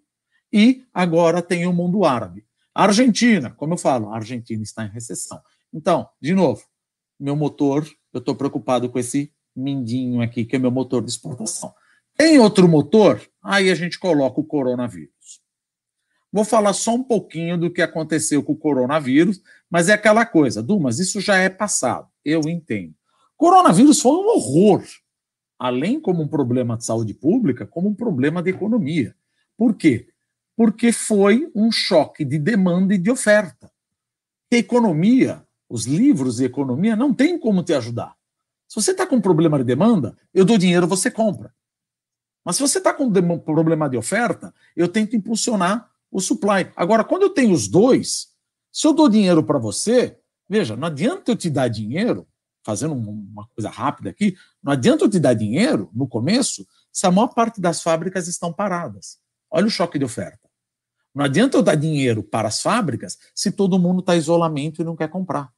e 0.52 0.84
agora 0.94 1.42
tem 1.42 1.66
o 1.66 1.72
mundo 1.72 2.04
árabe. 2.04 2.44
A 2.76 2.84
Argentina, 2.84 3.52
como 3.52 3.76
eu 3.76 3.78
falo, 3.78 4.10
a 4.10 4.18
Argentina 4.18 4.62
está 4.64 4.84
em 4.84 4.90
recessão. 4.90 5.40
Então, 5.74 6.10
de 6.20 6.36
novo, 6.36 6.62
meu 7.18 7.38
motor, 7.38 7.88
eu 8.12 8.20
estou 8.20 8.36
preocupado 8.36 8.90
com 8.90 9.00
esse 9.00 9.32
mindinho 9.56 10.22
aqui, 10.22 10.44
que 10.44 10.58
é 10.58 10.60
meu 10.60 10.72
motor 10.72 11.02
de 11.02 11.10
exportação. 11.10 11.74
Tem 12.18 12.38
outro 12.38 12.68
motor? 12.68 13.22
Aí 13.42 13.72
a 13.72 13.76
gente 13.76 13.98
coloca 13.98 14.42
o 14.42 14.44
coronavírus. 14.44 15.13
Vou 16.34 16.44
falar 16.44 16.74
só 16.74 16.96
um 16.96 17.04
pouquinho 17.04 17.60
do 17.60 17.70
que 17.70 17.80
aconteceu 17.80 18.42
com 18.42 18.54
o 18.54 18.58
coronavírus, 18.58 19.40
mas 19.70 19.88
é 19.88 19.94
aquela 19.94 20.26
coisa, 20.26 20.64
Dumas, 20.64 20.98
isso 20.98 21.22
já 21.22 21.38
é 21.38 21.48
passado, 21.48 22.08
eu 22.26 22.42
entendo. 22.50 22.96
Coronavírus 23.38 24.02
foi 24.02 24.14
um 24.14 24.30
horror, 24.30 24.84
além 25.60 26.00
como 26.00 26.24
um 26.24 26.28
problema 26.28 26.76
de 26.76 26.86
saúde 26.86 27.14
pública, 27.14 27.68
como 27.68 27.88
um 27.88 27.94
problema 27.94 28.42
de 28.42 28.50
economia. 28.50 29.16
Por 29.56 29.76
quê? 29.76 30.08
Porque 30.58 30.92
foi 30.92 31.52
um 31.54 31.72
choque 31.72 32.26
de 32.26 32.40
demanda 32.40 32.96
e 32.96 32.98
de 32.98 33.12
oferta. 33.12 33.72
A 34.52 34.56
economia, 34.56 35.44
os 35.70 35.86
livros 35.86 36.38
de 36.38 36.46
economia 36.46 36.96
não 36.96 37.14
têm 37.14 37.38
como 37.38 37.62
te 37.62 37.76
ajudar. 37.76 38.16
Se 38.68 38.82
você 38.82 38.90
está 38.90 39.06
com 39.06 39.18
um 39.18 39.22
problema 39.22 39.60
de 39.60 39.64
demanda, 39.66 40.18
eu 40.34 40.44
dou 40.44 40.58
dinheiro, 40.58 40.88
você 40.88 41.12
compra. 41.12 41.54
Mas 42.44 42.56
se 42.56 42.62
você 42.64 42.80
está 42.80 42.92
com 42.92 43.04
um 43.06 43.40
problema 43.40 43.88
de 43.88 43.98
oferta, 43.98 44.52
eu 44.76 44.88
tento 44.88 45.16
impulsionar 45.16 45.93
o 46.14 46.22
supply. 46.22 46.72
Agora, 46.76 47.04
quando 47.04 47.24
eu 47.24 47.30
tenho 47.32 47.52
os 47.52 47.68
dois, 47.68 48.28
se 48.72 48.86
eu 48.86 48.94
dou 48.94 49.10
dinheiro 49.10 49.44
para 49.44 49.58
você, 49.58 50.16
veja, 50.48 50.78
não 50.78 50.88
adianta 50.88 51.32
eu 51.32 51.36
te 51.36 51.50
dar 51.50 51.68
dinheiro, 51.68 52.28
fazendo 52.64 52.94
uma 52.94 53.48
coisa 53.48 53.70
rápida 53.70 54.12
aqui, 54.12 54.36
não 54.62 54.72
adianta 54.72 55.04
eu 55.04 55.10
te 55.10 55.20
dar 55.20 55.34
dinheiro 55.34 55.90
no 55.92 56.08
começo 56.08 56.66
se 56.92 57.08
a 57.08 57.12
maior 57.12 57.30
parte 57.30 57.60
das 57.60 57.82
fábricas 57.82 58.28
estão 58.28 58.54
paradas. 58.54 59.18
Olha 59.50 59.66
o 59.66 59.72
choque 59.72 59.98
de 59.98 60.06
oferta. 60.06 60.48
Não 61.16 61.26
adianta 61.26 61.58
eu 61.58 61.64
dar 61.64 61.76
dinheiro 61.76 62.24
para 62.24 62.48
as 62.48 62.62
fábricas 62.62 63.18
se 63.34 63.52
todo 63.52 63.80
mundo 63.80 64.00
está 64.00 64.16
em 64.16 64.20
isolamento 64.20 64.82
e 64.82 64.86
não 64.86 64.96
quer 64.96 65.10
comprar. 65.10 65.52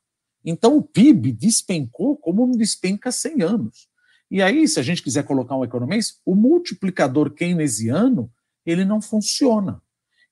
Então 0.43 0.78
o 0.78 0.82
PIB 0.82 1.34
despencou 1.34 2.16
como 2.16 2.47
não 2.47 2.53
despenca 2.53 3.10
há 3.10 3.12
100 3.12 3.41
anos. 3.41 3.88
E 4.32 4.41
aí, 4.41 4.68
se 4.68 4.80
a 4.80 4.84
gente 4.84 5.03
quiser 5.03 5.24
colocar 5.24 5.56
um 5.56 5.64
economista, 5.64 6.20
o 6.26 6.34
multiplicador 6.34 7.32
keynesiano, 7.32 8.32
ele 8.66 8.84
não 8.84 8.99
funciona. 8.99 9.82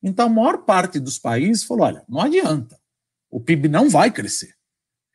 Então 0.03 0.27
a 0.27 0.29
maior 0.29 0.65
parte 0.65 0.99
dos 0.99 1.17
países 1.17 1.63
falou, 1.63 1.85
olha, 1.85 2.03
não 2.07 2.19
adianta, 2.19 2.77
o 3.31 3.39
PIB 3.39 3.69
não 3.69 3.89
vai 3.89 4.11
crescer. 4.11 4.53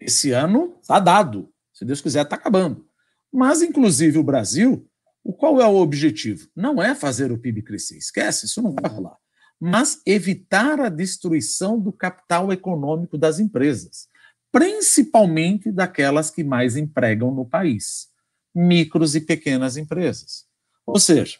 Esse 0.00 0.32
ano 0.32 0.78
está 0.80 0.98
dado, 0.98 1.52
se 1.72 1.84
Deus 1.84 2.00
quiser 2.00 2.22
está 2.22 2.36
acabando. 2.36 2.86
Mas, 3.30 3.60
inclusive, 3.60 4.18
o 4.18 4.22
Brasil, 4.22 4.88
o 5.22 5.32
qual 5.32 5.60
é 5.60 5.66
o 5.66 5.76
objetivo? 5.76 6.48
Não 6.56 6.82
é 6.82 6.94
fazer 6.94 7.30
o 7.30 7.38
PIB 7.38 7.62
crescer, 7.62 7.98
esquece, 7.98 8.46
isso 8.46 8.62
não 8.62 8.72
vai 8.72 8.90
rolar. 8.90 9.18
Mas 9.60 10.00
evitar 10.06 10.80
a 10.80 10.88
destruição 10.88 11.78
do 11.78 11.92
capital 11.92 12.50
econômico 12.52 13.18
das 13.18 13.38
empresas 13.38 14.08
principalmente 14.50 15.70
daquelas 15.70 16.30
que 16.30 16.42
mais 16.42 16.76
empregam 16.76 17.32
no 17.32 17.44
país, 17.44 18.08
micros 18.54 19.14
e 19.14 19.20
pequenas 19.20 19.76
empresas. 19.76 20.46
Ou 20.86 20.98
seja, 20.98 21.38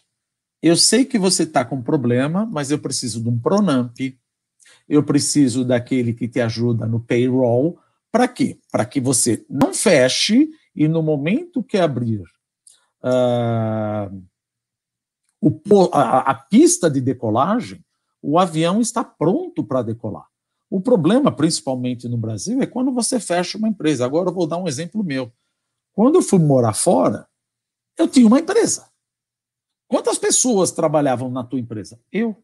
eu 0.63 0.77
sei 0.77 1.05
que 1.05 1.19
você 1.19 1.45
está 1.45 1.65
com 1.65 1.83
problema, 1.83 2.47
mas 2.47 2.71
eu 2.71 2.79
preciso 2.79 3.23
de 3.23 3.29
um 3.29 3.39
Pronamp, 3.39 3.97
eu 4.89 5.03
preciso 5.03 5.65
daquele 5.65 6.13
que 6.13 6.29
te 6.29 6.41
ajuda 6.41 6.87
no 6.87 7.01
payroll. 7.01 7.79
Para 8.11 8.27
quê? 8.27 8.59
Para 8.71 8.85
que 8.85 9.01
você 9.01 9.45
não 9.49 9.73
feche 9.73 10.49
e 10.75 10.89
no 10.89 11.03
momento 11.03 11.63
que 11.63 11.77
abrir 11.77 12.23
uh, 13.03 14.23
o, 15.41 15.61
a, 15.93 16.31
a 16.31 16.35
pista 16.35 16.91
de 16.91 17.01
decolagem, 17.01 17.85
o 18.23 18.39
avião 18.39 18.81
está 18.81 19.05
pronto 19.05 19.63
para 19.63 19.83
decolar. 19.83 20.27
O 20.71 20.81
problema, 20.81 21.31
principalmente 21.31 22.09
no 22.09 22.19
Brasil, 22.19 22.61
é 22.61 22.67
quando 22.67 22.93
você 22.93 23.21
fecha 23.21 23.57
uma 23.57 23.69
empresa. 23.69 24.05
Agora 24.05 24.29
eu 24.29 24.35
vou 24.35 24.47
dar 24.47 24.59
um 24.59 24.69
exemplo 24.69 25.05
meu. 25.05 25.33
Quando 25.93 26.17
eu 26.17 26.23
fui 26.23 26.39
morar 26.39 26.75
fora, 26.75 27.27
eu 27.97 28.09
tinha 28.09 28.27
uma 28.27 28.41
empresa. 28.41 28.88
Quantas 29.89 30.19
pessoas 30.19 30.71
trabalhavam 30.71 31.31
na 31.31 31.43
tua 31.43 31.59
empresa? 31.59 31.99
Eu. 32.13 32.37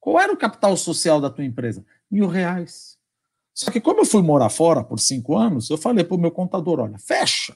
Qual 0.00 0.18
era 0.18 0.32
o 0.32 0.36
capital 0.36 0.76
social 0.76 1.20
da 1.20 1.28
tua 1.28 1.44
empresa? 1.44 1.84
Mil 2.10 2.28
reais. 2.28 2.96
Só 3.52 3.70
que 3.70 3.80
como 3.80 4.00
eu 4.00 4.06
fui 4.06 4.22
morar 4.22 4.48
fora 4.48 4.82
por 4.82 4.98
cinco 4.98 5.36
anos, 5.36 5.68
eu 5.68 5.76
falei 5.76 6.04
para 6.04 6.14
o 6.14 6.20
meu 6.20 6.30
contador, 6.30 6.80
olha, 6.80 6.98
fecha. 6.98 7.54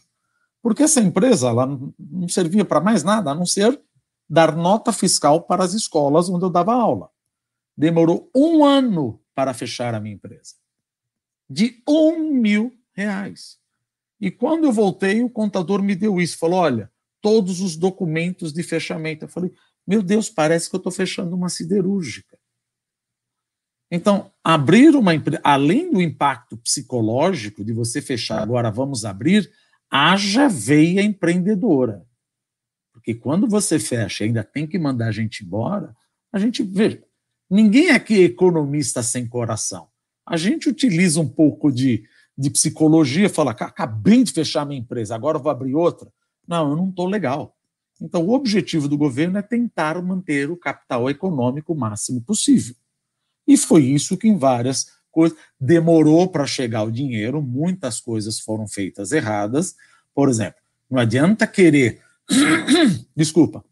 Porque 0.61 0.83
essa 0.83 1.01
empresa 1.01 1.49
ela 1.49 1.67
não 1.67 2.29
servia 2.29 2.65
para 2.65 2.81
mais 2.81 3.03
nada, 3.03 3.31
a 3.31 3.35
não 3.35 3.47
ser 3.47 3.81
dar 4.29 4.57
nota 4.57 4.93
fiscal 4.93 5.43
para 5.43 5.65
as 5.65 5.73
escolas 5.73 6.29
onde 6.29 6.45
eu 6.45 6.51
dava 6.51 6.75
aula. 6.75 7.09
Demorou 7.77 8.29
um 8.35 8.65
ano 8.65 9.21
para 9.35 9.55
fechar 9.55 9.95
a 9.95 10.01
minha 10.01 10.15
empresa. 10.15 10.55
De 11.49 11.83
um 11.89 12.19
mil 12.33 12.73
reais. 12.93 13.59
E 14.21 14.31
quando 14.31 14.65
eu 14.65 14.73
voltei, 14.73 15.23
o 15.23 15.31
contador 15.31 15.83
me 15.83 15.95
deu 15.95 16.21
isso. 16.21 16.39
Falou: 16.39 16.61
olha, 16.61 16.91
todos 17.27 17.61
os 17.61 17.75
documentos 17.75 18.53
de 18.53 18.63
fechamento. 18.63 19.25
Eu 19.25 19.29
falei: 19.29 19.51
meu 19.85 20.01
Deus, 20.01 20.31
parece 20.31 20.71
que 20.71 20.77
eu 20.77 20.79
estou 20.79 20.93
fechando 20.93 21.35
uma 21.35 21.49
siderúrgica. 21.49 22.39
Então, 23.91 24.31
abrir 24.45 24.95
uma 24.95 25.15
empresa, 25.15 25.41
além 25.43 25.91
do 25.91 26.01
impacto 26.01 26.57
psicológico 26.57 27.65
de 27.65 27.73
você 27.73 28.01
fechar, 28.01 28.41
agora 28.41 28.71
vamos 28.71 29.05
abrir, 29.05 29.51
haja 29.91 30.49
veia 30.49 31.03
empreendedora. 31.03 32.07
Porque 32.93 33.15
quando 33.15 33.49
você 33.49 33.79
fecha 33.79 34.23
e 34.23 34.29
ainda 34.29 34.45
tem 34.45 34.67
que 34.67 34.79
mandar 34.79 35.09
a 35.09 35.13
gente 35.13 35.45
embora, 35.45 35.95
a 36.33 36.39
gente, 36.39 36.63
veja, 36.63 37.03
Ninguém 37.49 37.91
aqui 37.91 38.23
é 38.23 38.25
economista 38.25 39.03
sem 39.03 39.27
coração. 39.27 39.89
A 40.27 40.37
gente 40.37 40.69
utiliza 40.69 41.21
um 41.21 41.29
pouco 41.29 41.71
de, 41.71 42.05
de 42.37 42.51
psicologia, 42.51 43.29
fala, 43.29 43.53
acabei 43.53 44.25
de 44.25 44.33
fechar 44.33 44.67
minha 44.67 44.81
empresa, 44.81 45.15
agora 45.15 45.39
vou 45.39 45.51
abrir 45.51 45.75
outra. 45.75 46.13
Não, 46.47 46.71
eu 46.71 46.77
não 46.77 46.89
estou 46.89 47.07
legal. 47.07 47.57
Então, 48.01 48.27
o 48.27 48.33
objetivo 48.35 48.89
do 48.89 48.99
governo 48.99 49.39
é 49.39 49.43
tentar 49.43 50.01
manter 50.03 50.51
o 50.51 50.57
capital 50.57 51.09
econômico 51.09 51.73
o 51.73 51.77
máximo 51.77 52.21
possível. 52.21 52.75
E 53.47 53.57
foi 53.57 53.85
isso 53.85 54.17
que 54.17 54.29
em 54.29 54.37
várias 54.37 54.87
coisas 55.11 55.39
demorou 55.59 56.29
para 56.29 56.47
chegar 56.47 56.83
o 56.83 56.91
dinheiro, 56.91 57.41
muitas 57.41 58.01
coisas 58.01 58.39
foram 58.39 58.69
feitas 58.69 59.13
erradas. 59.13 59.75
Por 60.15 60.29
exemplo, 60.29 60.61
não 60.91 60.99
adianta 61.01 61.47
querer, 61.47 62.03
desculpa, 63.17 63.65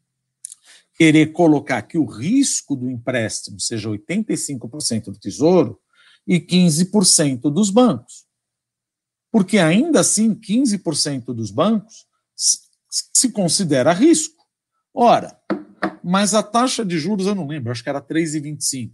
querer 0.97 1.33
colocar 1.33 1.83
que 1.83 1.99
o 1.99 2.07
risco 2.07 2.75
do 2.75 2.89
empréstimo 2.89 3.61
seja 3.61 3.91
85% 3.91 5.05
do 5.05 5.19
Tesouro 5.19 5.79
e 6.27 6.41
15% 6.41 7.53
dos 7.53 7.69
bancos. 7.69 8.25
Porque 9.31 9.59
ainda 9.59 10.01
assim, 10.01 10.35
15% 10.35 11.35
dos 11.35 11.51
bancos 11.51 12.07
se 13.13 13.33
considera 13.33 13.93
risco. 13.93 14.45
Ora, 14.93 15.37
mas 16.03 16.35
a 16.35 16.43
taxa 16.43 16.85
de 16.85 16.99
juros 16.99 17.27
eu 17.27 17.35
não 17.35 17.47
lembro, 17.47 17.73
acho 17.73 17.83
que 17.83 17.89
era 17.89 18.01
3,25. 18.01 18.93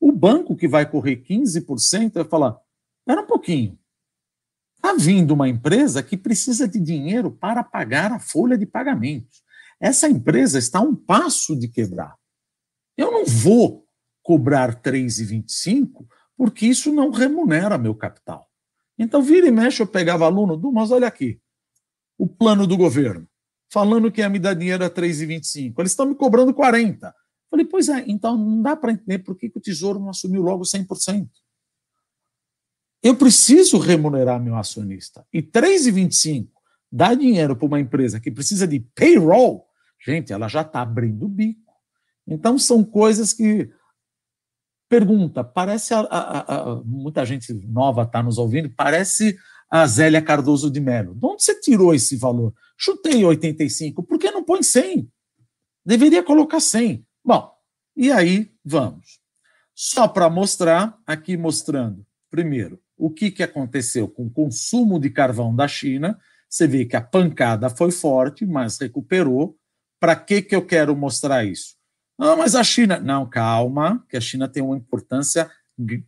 O 0.00 0.12
banco 0.12 0.56
que 0.56 0.66
vai 0.66 0.88
correr 0.88 1.22
15% 1.22 2.14
vai 2.14 2.24
falar: 2.24 2.56
espera 3.00 3.22
um 3.22 3.26
pouquinho. 3.26 3.78
Está 4.76 4.94
vindo 4.94 5.32
uma 5.32 5.48
empresa 5.48 6.02
que 6.02 6.16
precisa 6.16 6.68
de 6.68 6.78
dinheiro 6.78 7.30
para 7.30 7.64
pagar 7.64 8.12
a 8.12 8.18
folha 8.20 8.56
de 8.58 8.66
pagamentos. 8.66 9.42
Essa 9.80 10.08
empresa 10.08 10.58
está 10.58 10.78
a 10.78 10.82
um 10.82 10.94
passo 10.94 11.58
de 11.58 11.68
quebrar. 11.68 12.14
Eu 12.96 13.10
não 13.10 13.24
vou 13.24 13.86
cobrar 14.22 14.80
3,25 14.80 16.06
porque 16.36 16.66
isso 16.66 16.92
não 16.92 17.10
remunera 17.10 17.78
meu 17.78 17.94
capital. 17.94 18.48
Então, 18.98 19.22
vira 19.22 19.46
e 19.46 19.50
mexe, 19.50 19.82
eu 19.82 19.86
pegava 19.86 20.24
aluno, 20.24 20.58
mas 20.72 20.90
olha 20.90 21.06
aqui, 21.06 21.40
o 22.18 22.26
plano 22.26 22.66
do 22.66 22.76
governo, 22.76 23.28
falando 23.76 24.10
que 24.10 24.22
ia 24.22 24.28
me 24.30 24.38
dar 24.38 24.54
dinheiro 24.54 24.82
a 24.82 24.88
3,25. 24.88 25.74
Eles 25.76 25.92
estão 25.92 26.06
me 26.06 26.14
cobrando 26.14 26.54
40. 26.54 27.14
Falei, 27.50 27.66
pois 27.66 27.90
é, 27.90 28.04
então 28.06 28.34
não 28.34 28.62
dá 28.62 28.74
para 28.74 28.92
entender 28.92 29.18
por 29.18 29.36
que, 29.36 29.50
que 29.50 29.58
o 29.58 29.60
Tesouro 29.60 30.00
não 30.00 30.08
assumiu 30.08 30.40
logo 30.40 30.64
100%. 30.64 31.28
Eu 33.02 33.14
preciso 33.14 33.76
remunerar 33.76 34.42
meu 34.42 34.56
acionista. 34.56 35.26
E 35.30 35.42
3,25 35.42 36.48
dar 36.90 37.14
dinheiro 37.14 37.54
para 37.54 37.66
uma 37.66 37.78
empresa 37.78 38.18
que 38.18 38.30
precisa 38.30 38.66
de 38.66 38.80
payroll, 38.80 39.66
gente, 40.02 40.32
ela 40.32 40.48
já 40.48 40.62
está 40.62 40.80
abrindo 40.80 41.26
o 41.26 41.28
bico. 41.28 41.70
Então, 42.26 42.58
são 42.58 42.82
coisas 42.82 43.34
que. 43.34 43.70
Pergunta, 44.88 45.44
parece. 45.44 45.92
A, 45.92 46.00
a, 46.00 46.72
a, 46.72 46.76
muita 46.76 47.26
gente 47.26 47.52
nova 47.52 48.04
está 48.04 48.22
nos 48.22 48.38
ouvindo, 48.38 48.70
parece 48.70 49.36
a 49.70 49.86
Zélia 49.86 50.22
Cardoso 50.22 50.70
de 50.70 50.80
Mello. 50.80 51.14
De 51.14 51.26
onde 51.26 51.42
você 51.42 51.58
tirou 51.60 51.94
esse 51.94 52.16
valor? 52.16 52.54
Chutei 52.76 53.24
85, 53.24 54.02
por 54.02 54.18
que 54.18 54.30
não 54.30 54.44
põe 54.44 54.62
100? 54.62 55.10
Deveria 55.84 56.22
colocar 56.22 56.60
100. 56.60 57.04
Bom, 57.24 57.50
e 57.96 58.10
aí 58.12 58.50
vamos. 58.64 59.20
Só 59.74 60.08
para 60.08 60.30
mostrar, 60.30 60.98
aqui 61.06 61.36
mostrando, 61.36 62.06
primeiro, 62.30 62.80
o 62.96 63.10
que, 63.10 63.30
que 63.30 63.42
aconteceu 63.42 64.08
com 64.08 64.26
o 64.26 64.30
consumo 64.30 64.98
de 64.98 65.10
carvão 65.10 65.54
da 65.54 65.68
China. 65.68 66.18
Você 66.48 66.66
vê 66.66 66.84
que 66.84 66.96
a 66.96 67.00
pancada 67.00 67.68
foi 67.68 67.90
forte, 67.90 68.46
mas 68.46 68.78
recuperou. 68.78 69.56
Para 70.00 70.16
que, 70.16 70.40
que 70.42 70.54
eu 70.54 70.64
quero 70.64 70.96
mostrar 70.96 71.44
isso? 71.44 71.76
Ah, 72.18 72.36
mas 72.36 72.54
a 72.54 72.64
China. 72.64 72.98
Não, 72.98 73.28
calma, 73.28 74.04
que 74.08 74.16
a 74.16 74.20
China 74.20 74.48
tem 74.48 74.62
uma 74.62 74.76
importância 74.76 75.50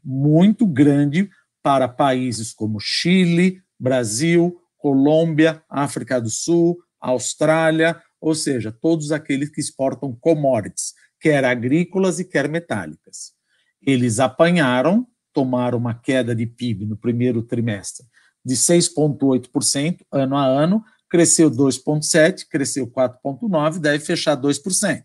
muito 0.03 0.67
grande 0.67 1.31
para 1.63 1.89
países 1.89 2.53
como 2.53 2.81
Chile, 2.81 3.63
Brasil, 3.79 4.61
Colômbia, 4.77 5.63
África 5.69 6.21
do 6.21 6.31
Sul, 6.31 6.79
Austrália, 7.01 8.01
ou 8.21 8.35
seja, 8.35 8.73
todos 8.73 9.13
aqueles 9.13 9.51
que 9.51 9.61
exportam 9.61 10.17
commodities, 10.21 10.95
quer 11.21 11.45
agrícolas 11.45 12.19
e 12.19 12.25
quer 12.25 12.49
metálicas. 12.49 13.33
Eles 13.81 14.19
apanharam, 14.19 15.07
tomaram 15.33 15.79
uma 15.79 15.95
queda 15.95 16.35
de 16.35 16.47
PIB 16.47 16.87
no 16.87 16.97
primeiro 16.97 17.43
trimestre 17.43 18.07
de 18.49 18.55
6,8% 18.55 20.07
ano 20.11 20.37
a 20.37 20.45
ano, 20.45 20.83
cresceu 21.09 21.51
2,7%, 21.51 22.47
cresceu 22.49 22.87
4,9%, 22.87 23.79
deve 23.79 24.03
fechar 24.03 24.37
2%. 24.37 25.03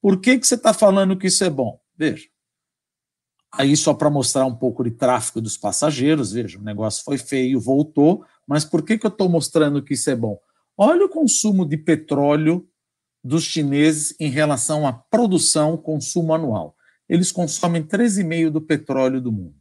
Por 0.00 0.20
que, 0.20 0.38
que 0.38 0.46
você 0.46 0.54
está 0.54 0.72
falando 0.72 1.16
que 1.16 1.26
isso 1.26 1.42
é 1.44 1.50
bom? 1.50 1.80
Veja, 1.96 2.28
Aí, 3.54 3.76
só 3.76 3.92
para 3.92 4.08
mostrar 4.08 4.46
um 4.46 4.54
pouco 4.54 4.82
de 4.82 4.90
tráfego 4.90 5.40
dos 5.40 5.58
passageiros, 5.58 6.32
veja, 6.32 6.58
o 6.58 6.62
negócio 6.62 7.04
foi 7.04 7.18
feio, 7.18 7.60
voltou, 7.60 8.24
mas 8.46 8.64
por 8.64 8.82
que, 8.82 8.96
que 8.96 9.04
eu 9.04 9.10
estou 9.10 9.28
mostrando 9.28 9.82
que 9.82 9.92
isso 9.92 10.08
é 10.08 10.16
bom? 10.16 10.38
Olha 10.76 11.04
o 11.04 11.08
consumo 11.08 11.66
de 11.66 11.76
petróleo 11.76 12.66
dos 13.22 13.44
chineses 13.44 14.16
em 14.18 14.30
relação 14.30 14.86
à 14.86 14.92
produção, 14.92 15.76
consumo 15.76 16.34
anual. 16.34 16.74
Eles 17.08 17.30
consomem 17.30 17.82
13,5% 17.82 18.50
do 18.50 18.60
petróleo 18.60 19.20
do 19.20 19.30
mundo, 19.30 19.54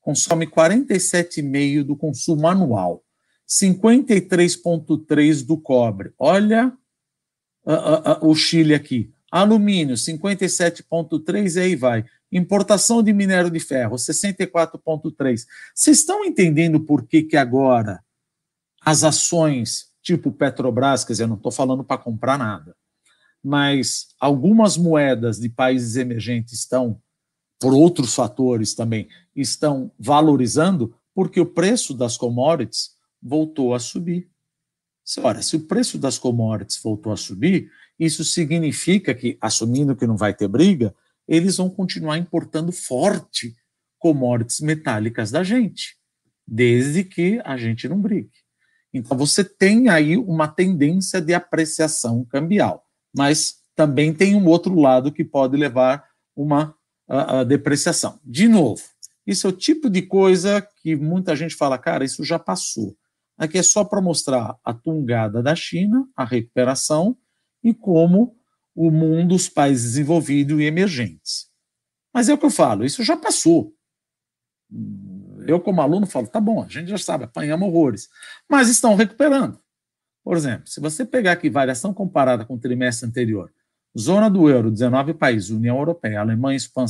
consomem 0.00 0.48
47,5% 0.48 1.82
do 1.82 1.96
consumo 1.96 2.46
anual, 2.46 3.04
53,3% 3.48 5.44
do 5.44 5.58
cobre. 5.58 6.12
Olha 6.16 6.72
uh, 7.66 7.72
uh, 7.72 8.24
uh, 8.24 8.30
o 8.30 8.34
Chile 8.36 8.72
aqui. 8.72 9.12
Alumínio, 9.30 9.96
57,3%, 9.96 11.56
e 11.56 11.60
aí 11.60 11.74
vai. 11.74 12.04
Importação 12.32 13.02
de 13.02 13.12
minério 13.12 13.50
de 13.50 13.60
ferro, 13.60 13.96
64,3%. 13.96 15.46
Vocês 15.74 15.98
estão 15.98 16.24
entendendo 16.24 16.80
por 16.80 17.06
que, 17.06 17.22
que 17.22 17.36
agora 17.36 18.02
as 18.84 19.04
ações 19.04 19.92
tipo 20.02 20.32
Petrobras, 20.32 21.04
quer 21.04 21.12
dizer, 21.12 21.24
eu 21.24 21.28
não 21.28 21.36
estou 21.36 21.52
falando 21.52 21.84
para 21.84 21.96
comprar 21.96 22.36
nada, 22.36 22.76
mas 23.42 24.08
algumas 24.20 24.76
moedas 24.76 25.38
de 25.38 25.48
países 25.48 25.96
emergentes 25.96 26.54
estão, 26.54 27.00
por 27.60 27.72
outros 27.72 28.14
fatores 28.14 28.74
também, 28.74 29.08
estão 29.34 29.90
valorizando 29.98 30.94
porque 31.14 31.40
o 31.40 31.46
preço 31.46 31.94
das 31.94 32.16
commodities 32.16 32.96
voltou 33.22 33.74
a 33.74 33.78
subir. 33.78 34.28
Ora, 35.18 35.42
se 35.42 35.56
o 35.56 35.60
preço 35.60 35.98
das 35.98 36.18
commodities 36.18 36.80
voltou 36.82 37.12
a 37.12 37.16
subir, 37.16 37.70
isso 37.98 38.24
significa 38.24 39.14
que, 39.14 39.36
assumindo 39.40 39.94
que 39.94 40.06
não 40.06 40.16
vai 40.16 40.32
ter 40.34 40.48
briga, 40.48 40.94
eles 41.32 41.56
vão 41.56 41.70
continuar 41.70 42.18
importando 42.18 42.70
forte 42.70 43.56
commodities 43.98 44.60
metálicas 44.60 45.30
da 45.30 45.42
gente, 45.42 45.96
desde 46.46 47.02
que 47.04 47.40
a 47.42 47.56
gente 47.56 47.88
não 47.88 47.98
brigue. 47.98 48.30
Então 48.92 49.16
você 49.16 49.42
tem 49.42 49.88
aí 49.88 50.18
uma 50.18 50.46
tendência 50.46 51.22
de 51.22 51.32
apreciação 51.32 52.22
cambial, 52.26 52.84
mas 53.16 53.54
também 53.74 54.12
tem 54.12 54.34
um 54.34 54.46
outro 54.46 54.78
lado 54.78 55.10
que 55.10 55.24
pode 55.24 55.56
levar 55.56 56.04
uma 56.36 56.76
a, 57.08 57.40
a 57.40 57.44
depreciação. 57.44 58.20
De 58.22 58.46
novo, 58.46 58.82
isso 59.26 59.46
é 59.46 59.50
o 59.50 59.56
tipo 59.56 59.88
de 59.88 60.02
coisa 60.02 60.60
que 60.82 60.94
muita 60.94 61.34
gente 61.34 61.54
fala, 61.54 61.78
cara, 61.78 62.04
isso 62.04 62.22
já 62.22 62.38
passou. 62.38 62.94
Aqui 63.38 63.56
é 63.56 63.62
só 63.62 63.84
para 63.84 64.02
mostrar 64.02 64.54
a 64.62 64.74
tungada 64.74 65.42
da 65.42 65.56
China, 65.56 66.06
a 66.14 66.26
recuperação 66.26 67.16
e 67.64 67.72
como 67.72 68.36
o 68.74 68.90
mundo, 68.90 69.34
os 69.34 69.48
países 69.48 69.92
desenvolvidos 69.92 70.60
e 70.60 70.64
emergentes. 70.64 71.50
Mas 72.12 72.28
é 72.28 72.34
o 72.34 72.38
que 72.38 72.46
eu 72.46 72.50
falo, 72.50 72.84
isso 72.84 73.02
já 73.02 73.16
passou. 73.16 73.74
Eu, 75.46 75.60
como 75.60 75.82
aluno, 75.82 76.06
falo, 76.06 76.26
tá 76.26 76.40
bom, 76.40 76.62
a 76.62 76.68
gente 76.68 76.88
já 76.88 76.98
sabe, 76.98 77.24
apanhamos 77.24 77.68
horrores. 77.68 78.08
Mas 78.48 78.68
estão 78.68 78.94
recuperando. 78.94 79.58
Por 80.24 80.36
exemplo, 80.36 80.68
se 80.68 80.80
você 80.80 81.04
pegar 81.04 81.32
aqui 81.32 81.50
variação 81.50 81.92
comparada 81.92 82.44
com 82.44 82.54
o 82.54 82.58
trimestre 82.58 83.08
anterior, 83.08 83.52
zona 83.98 84.30
do 84.30 84.48
euro, 84.48 84.70
19 84.70 85.14
países, 85.14 85.50
União 85.50 85.76
Europeia, 85.76 86.20
Alemanha, 86.20 86.56
Espanha, 86.56 86.86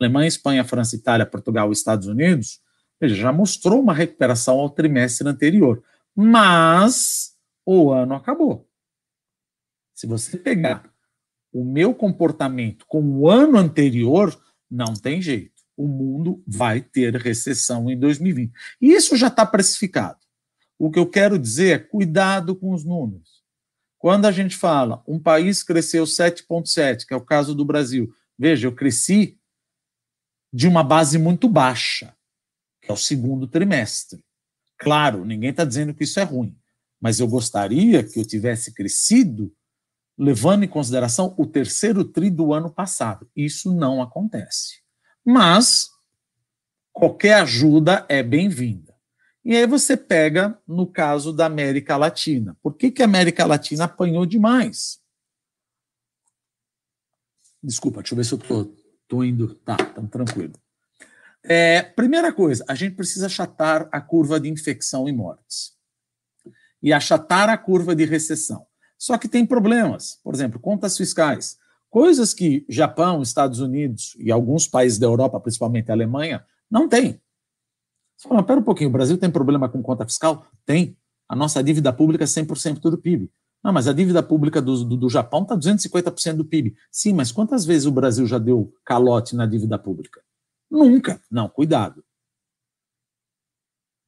Alemanha, 0.00 0.28
Espanha, 0.28 0.64
França, 0.64 0.96
Itália, 0.96 1.26
Portugal 1.26 1.70
Estados 1.70 2.06
Unidos, 2.06 2.60
veja, 3.00 3.14
já 3.14 3.32
mostrou 3.32 3.80
uma 3.80 3.94
recuperação 3.94 4.58
ao 4.58 4.70
trimestre 4.70 5.28
anterior. 5.28 5.82
Mas 6.16 7.34
o 7.64 7.92
ano 7.92 8.14
acabou. 8.14 8.67
Se 9.98 10.06
você 10.06 10.36
pegar 10.36 10.88
o 11.52 11.64
meu 11.64 11.92
comportamento 11.92 12.86
com 12.86 13.02
o 13.02 13.28
ano 13.28 13.58
anterior, 13.58 14.32
não 14.70 14.94
tem 14.94 15.20
jeito. 15.20 15.60
O 15.76 15.88
mundo 15.88 16.40
vai 16.46 16.80
ter 16.80 17.16
recessão 17.16 17.90
em 17.90 17.98
2020. 17.98 18.52
E 18.80 18.92
isso 18.92 19.16
já 19.16 19.26
está 19.26 19.44
precificado. 19.44 20.20
O 20.78 20.88
que 20.88 21.00
eu 21.00 21.10
quero 21.10 21.36
dizer 21.36 21.74
é 21.74 21.78
cuidado 21.80 22.54
com 22.54 22.72
os 22.72 22.84
números. 22.84 23.42
Quando 23.98 24.26
a 24.26 24.30
gente 24.30 24.56
fala 24.56 25.02
um 25.04 25.18
país 25.18 25.64
cresceu 25.64 26.04
7,7, 26.04 27.04
que 27.04 27.12
é 27.12 27.16
o 27.16 27.24
caso 27.24 27.52
do 27.52 27.64
Brasil, 27.64 28.14
veja, 28.38 28.68
eu 28.68 28.72
cresci 28.72 29.36
de 30.52 30.68
uma 30.68 30.84
base 30.84 31.18
muito 31.18 31.48
baixa, 31.48 32.14
que 32.80 32.88
é 32.88 32.94
o 32.94 32.96
segundo 32.96 33.48
trimestre. 33.48 34.24
Claro, 34.78 35.24
ninguém 35.24 35.50
está 35.50 35.64
dizendo 35.64 35.92
que 35.92 36.04
isso 36.04 36.20
é 36.20 36.22
ruim, 36.22 36.56
mas 37.00 37.18
eu 37.18 37.26
gostaria 37.26 38.04
que 38.04 38.20
eu 38.20 38.24
tivesse 38.24 38.72
crescido 38.72 39.52
levando 40.18 40.64
em 40.64 40.68
consideração 40.68 41.34
o 41.38 41.46
terceiro 41.46 42.04
tri 42.04 42.30
do 42.30 42.52
ano 42.52 42.70
passado. 42.70 43.30
Isso 43.36 43.72
não 43.72 44.02
acontece. 44.02 44.82
Mas 45.24 45.88
qualquer 46.92 47.34
ajuda 47.34 48.04
é 48.08 48.22
bem-vinda. 48.22 48.94
E 49.44 49.56
aí 49.56 49.66
você 49.66 49.96
pega 49.96 50.60
no 50.66 50.86
caso 50.86 51.32
da 51.32 51.46
América 51.46 51.96
Latina. 51.96 52.56
Por 52.62 52.74
que, 52.74 52.90
que 52.90 53.02
a 53.02 53.06
América 53.06 53.46
Latina 53.46 53.84
apanhou 53.84 54.26
demais? 54.26 54.98
Desculpa, 57.62 58.00
deixa 58.00 58.14
eu 58.14 58.16
ver 58.16 58.24
se 58.24 58.34
eu 58.34 58.38
estou 58.38 58.78
Estou 59.08 59.24
indo. 59.24 59.54
Tá, 59.54 59.74
estamos 59.80 60.10
tranquilo. 60.10 60.52
É, 61.42 61.80
primeira 61.80 62.30
coisa, 62.30 62.62
a 62.68 62.74
gente 62.74 62.94
precisa 62.94 63.24
achatar 63.24 63.88
a 63.90 64.02
curva 64.02 64.38
de 64.38 64.50
infecção 64.50 65.08
e 65.08 65.12
mortes. 65.12 65.72
E 66.82 66.92
achatar 66.92 67.48
a 67.48 67.56
curva 67.56 67.96
de 67.96 68.04
recessão. 68.04 68.66
Só 68.98 69.16
que 69.16 69.28
tem 69.28 69.46
problemas. 69.46 70.18
Por 70.24 70.34
exemplo, 70.34 70.58
contas 70.58 70.96
fiscais. 70.96 71.56
Coisas 71.88 72.34
que 72.34 72.66
Japão, 72.68 73.22
Estados 73.22 73.60
Unidos 73.60 74.16
e 74.18 74.30
alguns 74.30 74.66
países 74.66 74.98
da 74.98 75.06
Europa, 75.06 75.40
principalmente 75.40 75.90
a 75.90 75.94
Alemanha, 75.94 76.44
não 76.70 76.88
têm. 76.88 77.20
Você 78.16 78.28
fala, 78.28 78.42
pera 78.42 78.60
um 78.60 78.64
pouquinho, 78.64 78.90
o 78.90 78.92
Brasil 78.92 79.16
tem 79.16 79.30
problema 79.30 79.68
com 79.68 79.80
conta 79.80 80.04
fiscal? 80.04 80.44
Tem. 80.66 80.96
A 81.28 81.36
nossa 81.36 81.62
dívida 81.62 81.92
pública 81.92 82.24
é 82.24 82.26
100% 82.26 82.80
do 82.80 82.98
PIB. 82.98 83.30
Não, 83.62 83.72
mas 83.72 83.86
a 83.86 83.92
dívida 83.92 84.22
pública 84.22 84.60
do, 84.60 84.84
do, 84.84 84.96
do 84.96 85.08
Japão 85.08 85.42
está 85.42 85.56
250% 85.56 86.36
do 86.36 86.44
PIB. 86.44 86.74
Sim, 86.90 87.12
mas 87.12 87.32
quantas 87.32 87.64
vezes 87.64 87.86
o 87.86 87.92
Brasil 87.92 88.26
já 88.26 88.38
deu 88.38 88.72
calote 88.84 89.36
na 89.36 89.46
dívida 89.46 89.78
pública? 89.78 90.20
Nunca. 90.70 91.20
Não, 91.30 91.48
cuidado. 91.48 92.04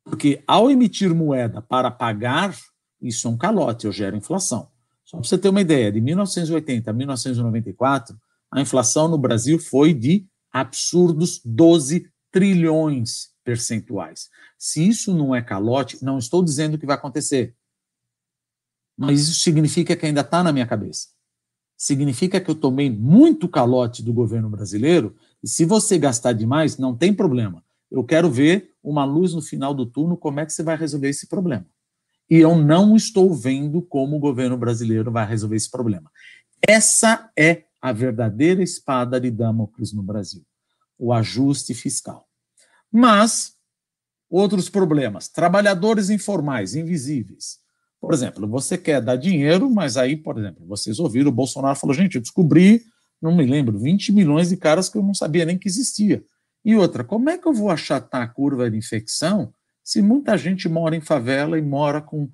Porque 0.05 0.43
ao 0.47 0.71
emitir 0.71 1.15
moeda 1.15 1.63
para 1.63 1.91
pagar, 1.91 2.57
isso 3.01 3.29
é 3.29 3.31
um 3.31 3.37
calote, 3.37 3.87
eu 3.87 3.93
gero 3.93 4.17
inflação. 4.17 4.71
Só 5.11 5.17
para 5.17 5.27
você 5.27 5.37
ter 5.37 5.49
uma 5.49 5.61
ideia, 5.61 5.91
de 5.91 6.01
1980 6.01 6.89
a 6.89 6.95
1994, 6.95 8.17
a 8.49 8.61
inflação 8.61 9.09
no 9.09 9.19
Brasil 9.19 9.59
foi 9.59 9.93
de 9.93 10.25
absurdos 10.53 11.41
12 11.45 12.09
trilhões 12.31 13.31
percentuais. 13.43 14.29
Se 14.57 14.87
isso 14.87 15.13
não 15.13 15.35
é 15.35 15.43
calote, 15.43 15.99
não 16.01 16.17
estou 16.17 16.45
dizendo 16.45 16.79
que 16.79 16.87
vai 16.87 16.95
acontecer. 16.95 17.57
Mas 18.97 19.23
isso 19.23 19.41
significa 19.41 19.97
que 19.97 20.07
ainda 20.07 20.21
está 20.21 20.45
na 20.45 20.53
minha 20.53 20.67
cabeça. 20.67 21.09
Significa 21.77 22.41
que 22.41 22.49
eu 22.49 22.55
tomei 22.55 22.89
muito 22.89 23.49
calote 23.49 24.05
do 24.05 24.13
governo 24.13 24.49
brasileiro 24.49 25.17
e 25.43 25.49
se 25.49 25.65
você 25.65 25.99
gastar 25.99 26.35
demais, 26.35 26.79
não 26.79 26.97
tem 26.97 27.13
problema. 27.13 27.65
Eu 27.91 28.05
quero 28.05 28.31
ver 28.31 28.77
uma 28.81 29.05
luz 29.05 29.35
no 29.35 29.43
final 29.43 29.75
do 29.75 29.87
túnel, 29.87 30.17
como 30.17 30.39
é 30.39 30.47
que 30.47 30.53
você 30.53 30.63
vai 30.63 30.77
resolver 30.77 31.09
esse 31.09 31.27
problema. 31.27 31.67
E 32.31 32.37
eu 32.37 32.57
não 32.57 32.95
estou 32.95 33.35
vendo 33.35 33.83
como 33.83 34.17
o 34.17 34.21
governo 34.21 34.57
brasileiro 34.57 35.11
vai 35.11 35.27
resolver 35.27 35.57
esse 35.57 35.71
problema. 35.71 36.11
Essa 36.67 37.31
é 37.37 37.65
a 37.83 37.93
verdadeira 37.93 38.63
espada 38.63 39.21
de 39.21 39.31
Damocles 39.31 39.93
no 39.93 40.03
Brasil, 40.03 40.45
o 40.99 41.13
ajuste 41.13 41.75
fiscal. 41.75 42.29
Mas 42.93 43.55
outros 44.29 44.69
problemas, 44.69 45.29
trabalhadores 45.29 46.09
informais, 46.09 46.75
invisíveis. 46.75 47.59
Por 48.01 48.15
exemplo, 48.15 48.47
você 48.47 48.79
quer 48.79 49.01
dar 49.03 49.17
dinheiro, 49.17 49.69
mas 49.69 49.97
aí, 49.97 50.17
por 50.17 50.39
exemplo, 50.39 50.65
vocês 50.67 50.99
ouviram 50.99 51.31
o 51.31 51.35
Bolsonaro 51.35 51.77
falou, 51.77 51.95
gente, 51.95 52.15
eu 52.15 52.21
descobri 52.21 52.85
não 53.21 53.37
me 53.37 53.45
lembro, 53.45 53.79
20 53.79 54.13
milhões 54.13 54.49
de 54.49 54.57
caras 54.57 54.89
que 54.89 54.97
eu 54.97 55.03
não 55.03 55.13
sabia 55.13 55.45
nem 55.45 55.59
que 55.59 55.69
existia. 55.69 56.25
E 56.65 56.75
outra, 56.75 57.05
como 57.05 57.29
é 57.29 57.37
que 57.37 57.47
eu 57.47 57.53
vou 57.53 57.71
achatar 57.71 58.23
a 58.23 58.29
curva 58.29 58.71
de 58.71 58.77
infecção 58.77 59.53
se 59.83 60.03
muita 60.03 60.37
gente 60.37 60.69
mora 60.69 60.95
em 60.95 61.01
favela 61.01 61.59
e 61.59 61.63
mora 61.63 62.01
com 62.01 62.31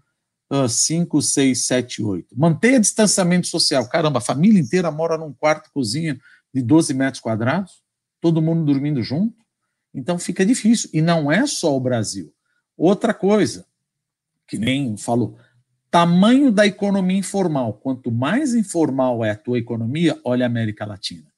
5, 0.68 1.20
6, 1.20 1.66
7, 1.66 2.02
8? 2.02 2.38
Mantenha 2.38 2.80
distanciamento 2.80 3.46
social. 3.46 3.88
Caramba, 3.88 4.18
a 4.18 4.22
família 4.22 4.60
inteira 4.60 4.90
mora 4.90 5.18
num 5.18 5.32
quarto 5.32 5.70
cozinha 5.72 6.18
de 6.52 6.62
12 6.62 6.94
metros 6.94 7.20
quadrados, 7.20 7.82
todo 8.20 8.42
mundo 8.42 8.64
dormindo 8.64 9.02
junto. 9.02 9.36
Então 9.94 10.18
fica 10.18 10.44
difícil. 10.44 10.90
E 10.92 11.00
não 11.00 11.30
é 11.30 11.46
só 11.46 11.74
o 11.76 11.80
Brasil. 11.80 12.32
Outra 12.76 13.14
coisa, 13.14 13.66
que 14.46 14.58
nem 14.58 14.96
falou, 14.96 15.36
Tamanho 15.90 16.52
da 16.52 16.66
economia 16.66 17.16
informal. 17.16 17.72
Quanto 17.72 18.12
mais 18.12 18.54
informal 18.54 19.24
é 19.24 19.30
a 19.30 19.36
tua 19.36 19.58
economia, 19.58 20.20
olha 20.22 20.44
a 20.44 20.46
América 20.46 20.84
Latina. 20.84 21.32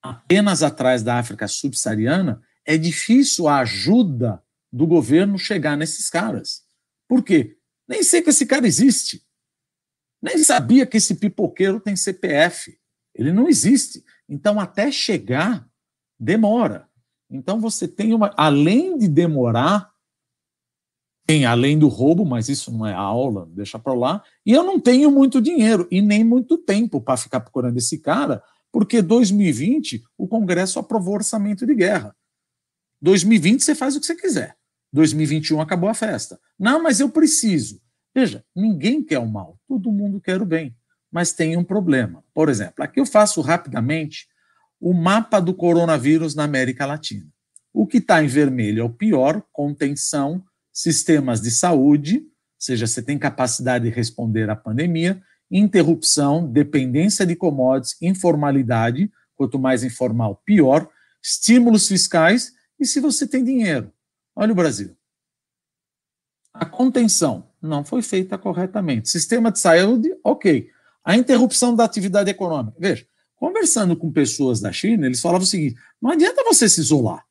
Apenas 0.00 0.62
atrás 0.62 1.02
da 1.02 1.18
África 1.18 1.46
subsaariana, 1.46 2.40
é 2.64 2.78
difícil 2.78 3.46
a 3.46 3.58
ajuda 3.58 4.42
do 4.72 4.86
governo 4.86 5.38
chegar 5.38 5.76
nesses 5.76 6.10
caras. 6.10 6.62
Por 7.08 7.22
quê? 7.22 7.56
Nem 7.88 8.02
sei 8.02 8.22
que 8.22 8.30
esse 8.30 8.44
cara 8.46 8.66
existe. 8.66 9.26
Nem 10.20 10.38
sabia 10.38 10.86
que 10.86 10.96
esse 10.96 11.14
pipoqueiro 11.14 11.80
tem 11.80 11.96
CPF. 11.96 12.78
Ele 13.14 13.32
não 13.32 13.48
existe. 13.48 14.04
Então, 14.28 14.60
até 14.60 14.90
chegar, 14.92 15.66
demora. 16.18 16.88
Então, 17.30 17.60
você 17.60 17.88
tem 17.88 18.12
uma. 18.12 18.32
Além 18.36 18.98
de 18.98 19.08
demorar, 19.08 19.90
tem 21.26 21.44
além 21.44 21.78
do 21.78 21.88
roubo, 21.88 22.24
mas 22.24 22.48
isso 22.48 22.70
não 22.72 22.86
é 22.86 22.92
aula, 22.92 23.46
deixa 23.52 23.78
para 23.78 23.94
lá. 23.94 24.24
E 24.44 24.52
eu 24.52 24.64
não 24.64 24.80
tenho 24.80 25.10
muito 25.10 25.40
dinheiro 25.40 25.86
e 25.90 26.00
nem 26.02 26.24
muito 26.24 26.58
tempo 26.58 27.00
para 27.00 27.16
ficar 27.16 27.40
procurando 27.40 27.76
esse 27.76 27.98
cara, 27.98 28.42
porque 28.72 29.02
2020 29.02 30.04
o 30.16 30.26
Congresso 30.26 30.78
aprovou 30.78 31.14
orçamento 31.14 31.66
de 31.66 31.74
guerra. 31.74 32.16
2020 33.00 33.62
você 33.62 33.74
faz 33.74 33.94
o 33.94 34.00
que 34.00 34.06
você 34.06 34.14
quiser. 34.14 34.57
2021 34.92 35.60
acabou 35.60 35.88
a 35.88 35.94
festa. 35.94 36.38
Não, 36.58 36.82
mas 36.82 37.00
eu 37.00 37.08
preciso. 37.08 37.80
Veja, 38.14 38.44
ninguém 38.54 39.02
quer 39.02 39.18
o 39.18 39.28
mal, 39.28 39.58
todo 39.68 39.92
mundo 39.92 40.20
quer 40.20 40.40
o 40.40 40.46
bem. 40.46 40.74
Mas 41.10 41.32
tem 41.32 41.56
um 41.56 41.64
problema. 41.64 42.24
Por 42.34 42.48
exemplo, 42.48 42.84
aqui 42.84 43.00
eu 43.00 43.06
faço 43.06 43.40
rapidamente 43.40 44.26
o 44.80 44.92
mapa 44.92 45.40
do 45.40 45.54
coronavírus 45.54 46.34
na 46.34 46.44
América 46.44 46.86
Latina. 46.86 47.26
O 47.72 47.86
que 47.86 47.98
está 47.98 48.22
em 48.22 48.26
vermelho 48.26 48.80
é 48.80 48.84
o 48.84 48.90
pior, 48.90 49.42
contenção, 49.52 50.42
sistemas 50.72 51.40
de 51.40 51.50
saúde, 51.50 52.18
ou 52.18 52.24
seja, 52.58 52.86
você 52.86 53.02
tem 53.02 53.18
capacidade 53.18 53.88
de 53.88 53.94
responder 53.94 54.50
à 54.50 54.56
pandemia, 54.56 55.22
interrupção, 55.50 56.46
dependência 56.46 57.24
de 57.24 57.34
commodities, 57.34 57.96
informalidade, 58.02 59.10
quanto 59.34 59.58
mais 59.58 59.84
informal, 59.84 60.42
pior, 60.44 60.88
estímulos 61.22 61.86
fiscais 61.88 62.52
e 62.78 62.84
se 62.84 63.00
você 63.00 63.26
tem 63.26 63.44
dinheiro. 63.44 63.92
Olha 64.40 64.52
o 64.52 64.54
Brasil. 64.54 64.96
A 66.54 66.64
contenção 66.64 67.50
não 67.60 67.84
foi 67.84 68.02
feita 68.02 68.38
corretamente. 68.38 69.08
Sistema 69.08 69.50
de 69.50 69.58
saúde, 69.58 70.16
ok. 70.22 70.70
A 71.04 71.16
interrupção 71.16 71.74
da 71.74 71.84
atividade 71.84 72.30
econômica. 72.30 72.76
Veja, 72.78 73.04
conversando 73.34 73.96
com 73.96 74.12
pessoas 74.12 74.60
da 74.60 74.70
China, 74.70 75.06
eles 75.06 75.20
falavam 75.20 75.42
o 75.42 75.46
seguinte: 75.46 75.76
não 76.00 76.12
adianta 76.12 76.44
você 76.44 76.68
se 76.68 76.80
isolar. 76.80 77.26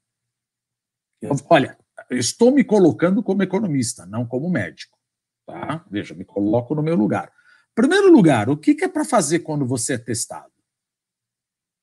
Olha, 1.49 1.77
estou 2.11 2.51
me 2.51 2.65
colocando 2.65 3.23
como 3.23 3.41
economista, 3.41 4.05
não 4.05 4.25
como 4.25 4.49
médico. 4.49 4.97
Tá? 5.45 5.85
Veja, 5.89 6.13
me 6.13 6.25
coloco 6.25 6.75
no 6.75 6.83
meu 6.83 6.97
lugar. 6.97 7.31
Primeiro 7.73 8.11
lugar, 8.11 8.49
o 8.49 8.57
que 8.57 8.83
é 8.83 8.87
para 8.89 9.05
fazer 9.05 9.39
quando 9.39 9.65
você 9.65 9.93
é 9.93 9.97
testado? 9.97 10.51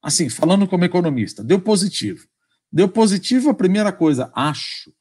Assim, 0.03 0.29
falando 0.29 0.69
como 0.69 0.85
economista, 0.85 1.43
deu 1.43 1.63
positivo. 1.63 2.29
Deu 2.71 2.91
positivo, 2.91 3.49
a 3.49 3.55
primeira 3.55 3.91
coisa, 3.91 4.31
acho, 4.35 4.93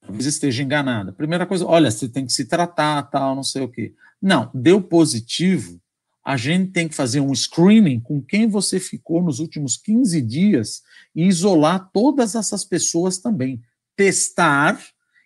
talvez 0.00 0.26
esteja 0.26 0.62
enganada. 0.62 1.12
Primeira 1.12 1.46
coisa, 1.46 1.66
olha, 1.66 1.90
você 1.90 2.08
tem 2.08 2.26
que 2.26 2.32
se 2.32 2.44
tratar, 2.44 3.02
tal, 3.04 3.34
não 3.34 3.42
sei 3.42 3.62
o 3.62 3.68
quê. 3.68 3.94
Não, 4.20 4.50
deu 4.54 4.82
positivo, 4.82 5.80
a 6.24 6.36
gente 6.36 6.72
tem 6.72 6.88
que 6.88 6.94
fazer 6.94 7.20
um 7.20 7.34
screening 7.34 8.00
com 8.00 8.20
quem 8.20 8.48
você 8.48 8.78
ficou 8.78 9.22
nos 9.22 9.38
últimos 9.38 9.76
15 9.76 10.20
dias 10.20 10.82
e 11.14 11.26
isolar 11.26 11.90
todas 11.92 12.34
essas 12.34 12.64
pessoas 12.64 13.18
também 13.18 13.62
testar 13.96 14.80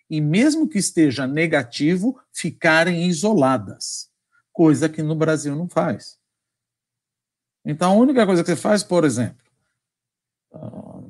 e, 0.09 0.19
mesmo 0.19 0.67
que 0.67 0.77
esteja 0.77 1.25
negativo, 1.25 2.19
ficarem 2.33 3.07
isoladas, 3.07 4.09
coisa 4.51 4.89
que 4.89 5.01
no 5.01 5.15
Brasil 5.15 5.55
não 5.55 5.67
faz. 5.67 6.17
Então, 7.63 7.91
a 7.91 7.95
única 7.95 8.25
coisa 8.25 8.43
que 8.43 8.49
você 8.49 8.55
faz, 8.55 8.83
por 8.83 9.03
exemplo, 9.03 9.43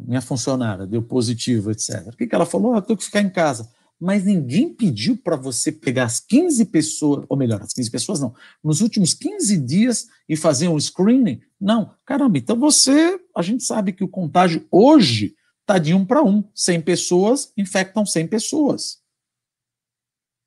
minha 0.08 0.22
funcionária 0.22 0.86
deu 0.86 1.01
positivo, 1.01 1.72
etc. 1.72 2.08
O 2.08 2.18
que, 2.18 2.28
que 2.28 2.36
ela 2.36 2.45
falou? 2.45 2.74
Ah, 2.74 2.78
eu 2.78 2.82
tenho 2.82 2.97
que 2.97 3.06
ficar 3.06 3.22
em 3.22 3.30
casa. 3.30 3.70
Mas 3.99 4.26
ninguém 4.26 4.74
pediu 4.74 5.16
para 5.16 5.36
você 5.36 5.72
pegar 5.72 6.03
as 6.03 6.20
15 6.20 6.66
pessoas, 6.66 7.26
ou 7.30 7.38
melhor, 7.38 7.62
as 7.62 7.74
15 7.74 7.89
pessoas 7.89 8.20
não, 8.20 8.36
nos 8.62 8.82
últimos 8.82 9.14
15 9.14 9.58
dias 9.58 10.08
e 10.28 10.36
fazer 10.36 10.68
um 10.68 10.80
screening? 10.80 11.41
Não. 11.60 11.91
Caramba, 12.06 12.38
então 12.38 12.60
você, 12.60 13.20
a 13.36 13.41
gente 13.41 13.64
sabe 13.64 13.93
que 13.93 14.03
o 14.03 14.08
contágio 14.08 14.66
hoje 14.70 15.34
está 15.62 15.78
de 15.78 15.93
um 15.93 16.06
para 16.06 16.22
um. 16.22 16.43
100 16.53 16.82
pessoas 16.82 17.51
infectam 17.58 18.06
100 18.06 18.28
pessoas. 18.28 19.06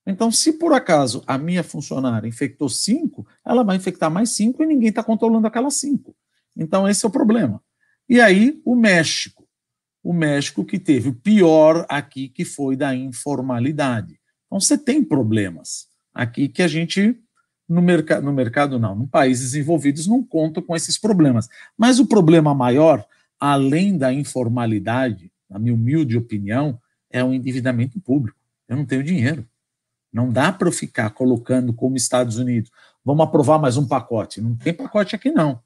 Então, 0.06 0.30
se 0.30 0.54
por 0.54 0.72
acaso 0.72 1.22
a 1.26 1.36
minha 1.36 1.62
funcionária 1.62 2.26
infectou 2.26 2.70
cinco, 2.70 3.26
ela 3.44 3.62
vai 3.62 3.76
infectar 3.76 4.10
mais 4.10 4.30
cinco 4.30 4.62
e 4.62 4.66
ninguém 4.66 4.88
está 4.88 5.02
controlando 5.02 5.46
aquelas 5.46 5.74
cinco. 5.74 6.16
Então, 6.56 6.88
esse 6.88 7.04
é 7.04 7.08
o 7.08 7.12
problema. 7.12 7.62
E 8.08 8.18
aí, 8.18 8.58
o 8.64 8.74
México. 8.74 9.37
O 10.08 10.12
México 10.14 10.64
que 10.64 10.78
teve 10.78 11.10
o 11.10 11.14
pior 11.14 11.84
aqui, 11.86 12.28
que 12.28 12.42
foi 12.42 12.76
da 12.76 12.94
informalidade. 12.94 14.18
Então, 14.46 14.58
você 14.58 14.78
tem 14.78 15.04
problemas 15.04 15.86
aqui 16.14 16.48
que 16.48 16.62
a 16.62 16.68
gente, 16.68 17.20
no, 17.68 17.82
merc 17.82 18.10
no 18.22 18.32
mercado 18.32 18.78
não, 18.78 18.96
no 18.96 19.06
países 19.06 19.50
desenvolvidos, 19.52 20.06
não 20.06 20.24
conta 20.24 20.62
com 20.62 20.74
esses 20.74 20.96
problemas. 20.96 21.46
Mas 21.76 21.98
o 21.98 22.06
problema 22.06 22.54
maior 22.54 23.04
além 23.38 23.98
da 23.98 24.10
informalidade, 24.10 25.30
na 25.48 25.58
minha 25.58 25.74
humilde 25.74 26.16
opinião, 26.16 26.80
é 27.10 27.22
o 27.22 27.32
endividamento 27.34 28.00
público. 28.00 28.38
Eu 28.66 28.78
não 28.78 28.86
tenho 28.86 29.04
dinheiro. 29.04 29.46
Não 30.10 30.32
dá 30.32 30.50
para 30.50 30.68
eu 30.68 30.72
ficar 30.72 31.10
colocando 31.10 31.74
como 31.74 31.96
Estados 31.96 32.38
Unidos, 32.38 32.70
vamos 33.04 33.24
aprovar 33.24 33.58
mais 33.58 33.76
um 33.76 33.86
pacote. 33.86 34.40
Não 34.40 34.56
tem 34.56 34.72
pacote 34.72 35.14
aqui, 35.14 35.30
não. 35.30 35.60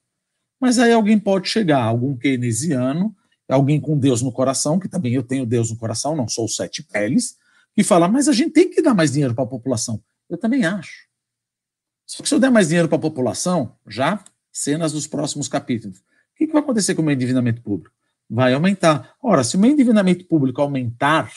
Mas 0.61 0.81
aí 0.81 0.93
alguém 0.93 1.17
pode 1.17 1.49
chegar, 1.49 1.83
algum 1.85 2.17
keynesiano, 2.17 3.15
alguém 3.49 3.81
com 3.81 3.99
Deus 3.99 4.23
no 4.23 4.33
coração, 4.33 4.79
que 4.79 4.89
também 4.89 5.15
eu 5.15 5.23
tenho 5.23 5.47
Deus 5.47 5.71
no 5.71 5.77
coração, 5.77 6.17
não 6.17 6.29
sou 6.29 6.49
sete 6.49 6.83
peles, 6.83 7.37
que 7.75 7.83
fala, 7.83 8.09
mas 8.09 8.29
a 8.29 8.33
gente 8.33 8.53
tem 8.53 8.71
que 8.71 8.83
dar 8.83 8.95
mais 8.95 9.13
dinheiro 9.13 9.35
para 9.35 9.45
a 9.45 9.47
população. 9.47 10.03
Eu 10.29 10.39
também 10.39 10.65
acho. 10.65 11.09
Só 12.07 12.23
que 12.23 12.29
se 12.29 12.35
eu 12.35 12.39
der 12.39 12.51
mais 12.51 12.69
dinheiro 12.69 12.89
para 12.89 12.99
a 12.99 13.01
população, 13.01 13.77
já 13.87 14.23
cenas 14.53 14.93
dos 14.93 15.07
próximos 15.07 15.49
capítulos, 15.49 15.99
o 15.99 16.03
que, 16.37 16.47
que 16.47 16.53
vai 16.53 16.63
acontecer 16.63 16.95
com 16.95 17.03
o 17.03 17.05
meu 17.05 17.15
endividamento 17.15 17.63
público? 17.63 17.95
Vai 18.29 18.53
aumentar. 18.53 19.15
Ora, 19.23 19.45
se 19.45 19.57
o 19.57 19.59
meu 19.59 19.71
endividamento 19.71 20.27
público 20.27 20.61
aumentar 20.61 21.31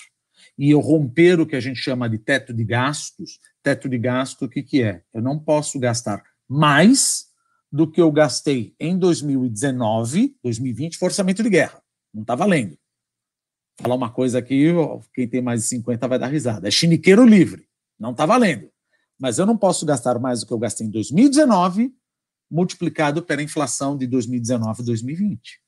e 0.57 0.71
eu 0.71 0.79
romper 0.79 1.39
o 1.39 1.45
que 1.45 1.55
a 1.55 1.59
gente 1.59 1.79
chama 1.79 2.09
de 2.09 2.17
teto 2.17 2.53
de 2.53 2.63
gastos, 2.63 3.39
teto 3.61 3.89
de 3.89 3.97
gasto, 3.97 4.45
o 4.45 4.49
que, 4.49 4.63
que 4.63 4.81
é? 4.81 5.01
Eu 5.13 5.21
não 5.21 5.37
posso 5.37 5.79
gastar 5.79 6.23
mais 6.47 7.27
do 7.71 7.89
que 7.89 8.01
eu 8.01 8.11
gastei 8.11 8.73
em 8.79 8.97
2019, 8.97 10.37
2020, 10.41 10.97
for 10.97 11.05
orçamento 11.05 11.43
de 11.43 11.49
guerra. 11.49 11.81
Não 12.15 12.21
está 12.21 12.33
valendo. 12.33 12.77
Falar 13.77 13.95
uma 13.95 14.09
coisa 14.09 14.39
aqui, 14.39 14.71
quem 15.13 15.27
tem 15.27 15.41
mais 15.41 15.63
de 15.63 15.67
50 15.67 16.07
vai 16.07 16.17
dar 16.17 16.27
risada. 16.27 16.65
É 16.65 16.71
chiniqueiro 16.71 17.25
livre. 17.25 17.67
Não 17.99 18.11
está 18.11 18.25
valendo. 18.25 18.69
Mas 19.19 19.37
eu 19.37 19.45
não 19.45 19.57
posso 19.57 19.85
gastar 19.85 20.17
mais 20.17 20.39
do 20.39 20.45
que 20.45 20.53
eu 20.53 20.57
gastei 20.57 20.87
em 20.87 20.89
2019, 20.89 21.93
multiplicado 22.49 23.21
pela 23.21 23.43
inflação 23.43 23.97
de 23.97 24.07
2019 24.07 24.81
e 24.81 24.85
2020. 24.85 25.61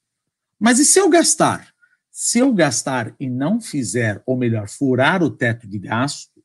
Mas 0.57 0.79
e 0.79 0.85
se 0.85 0.99
eu 0.99 1.09
gastar? 1.09 1.73
Se 2.09 2.39
eu 2.39 2.53
gastar 2.53 3.13
e 3.19 3.29
não 3.29 3.59
fizer, 3.59 4.23
ou 4.25 4.37
melhor, 4.37 4.69
furar 4.69 5.21
o 5.21 5.29
teto 5.29 5.67
de 5.67 5.77
gasto, 5.77 6.41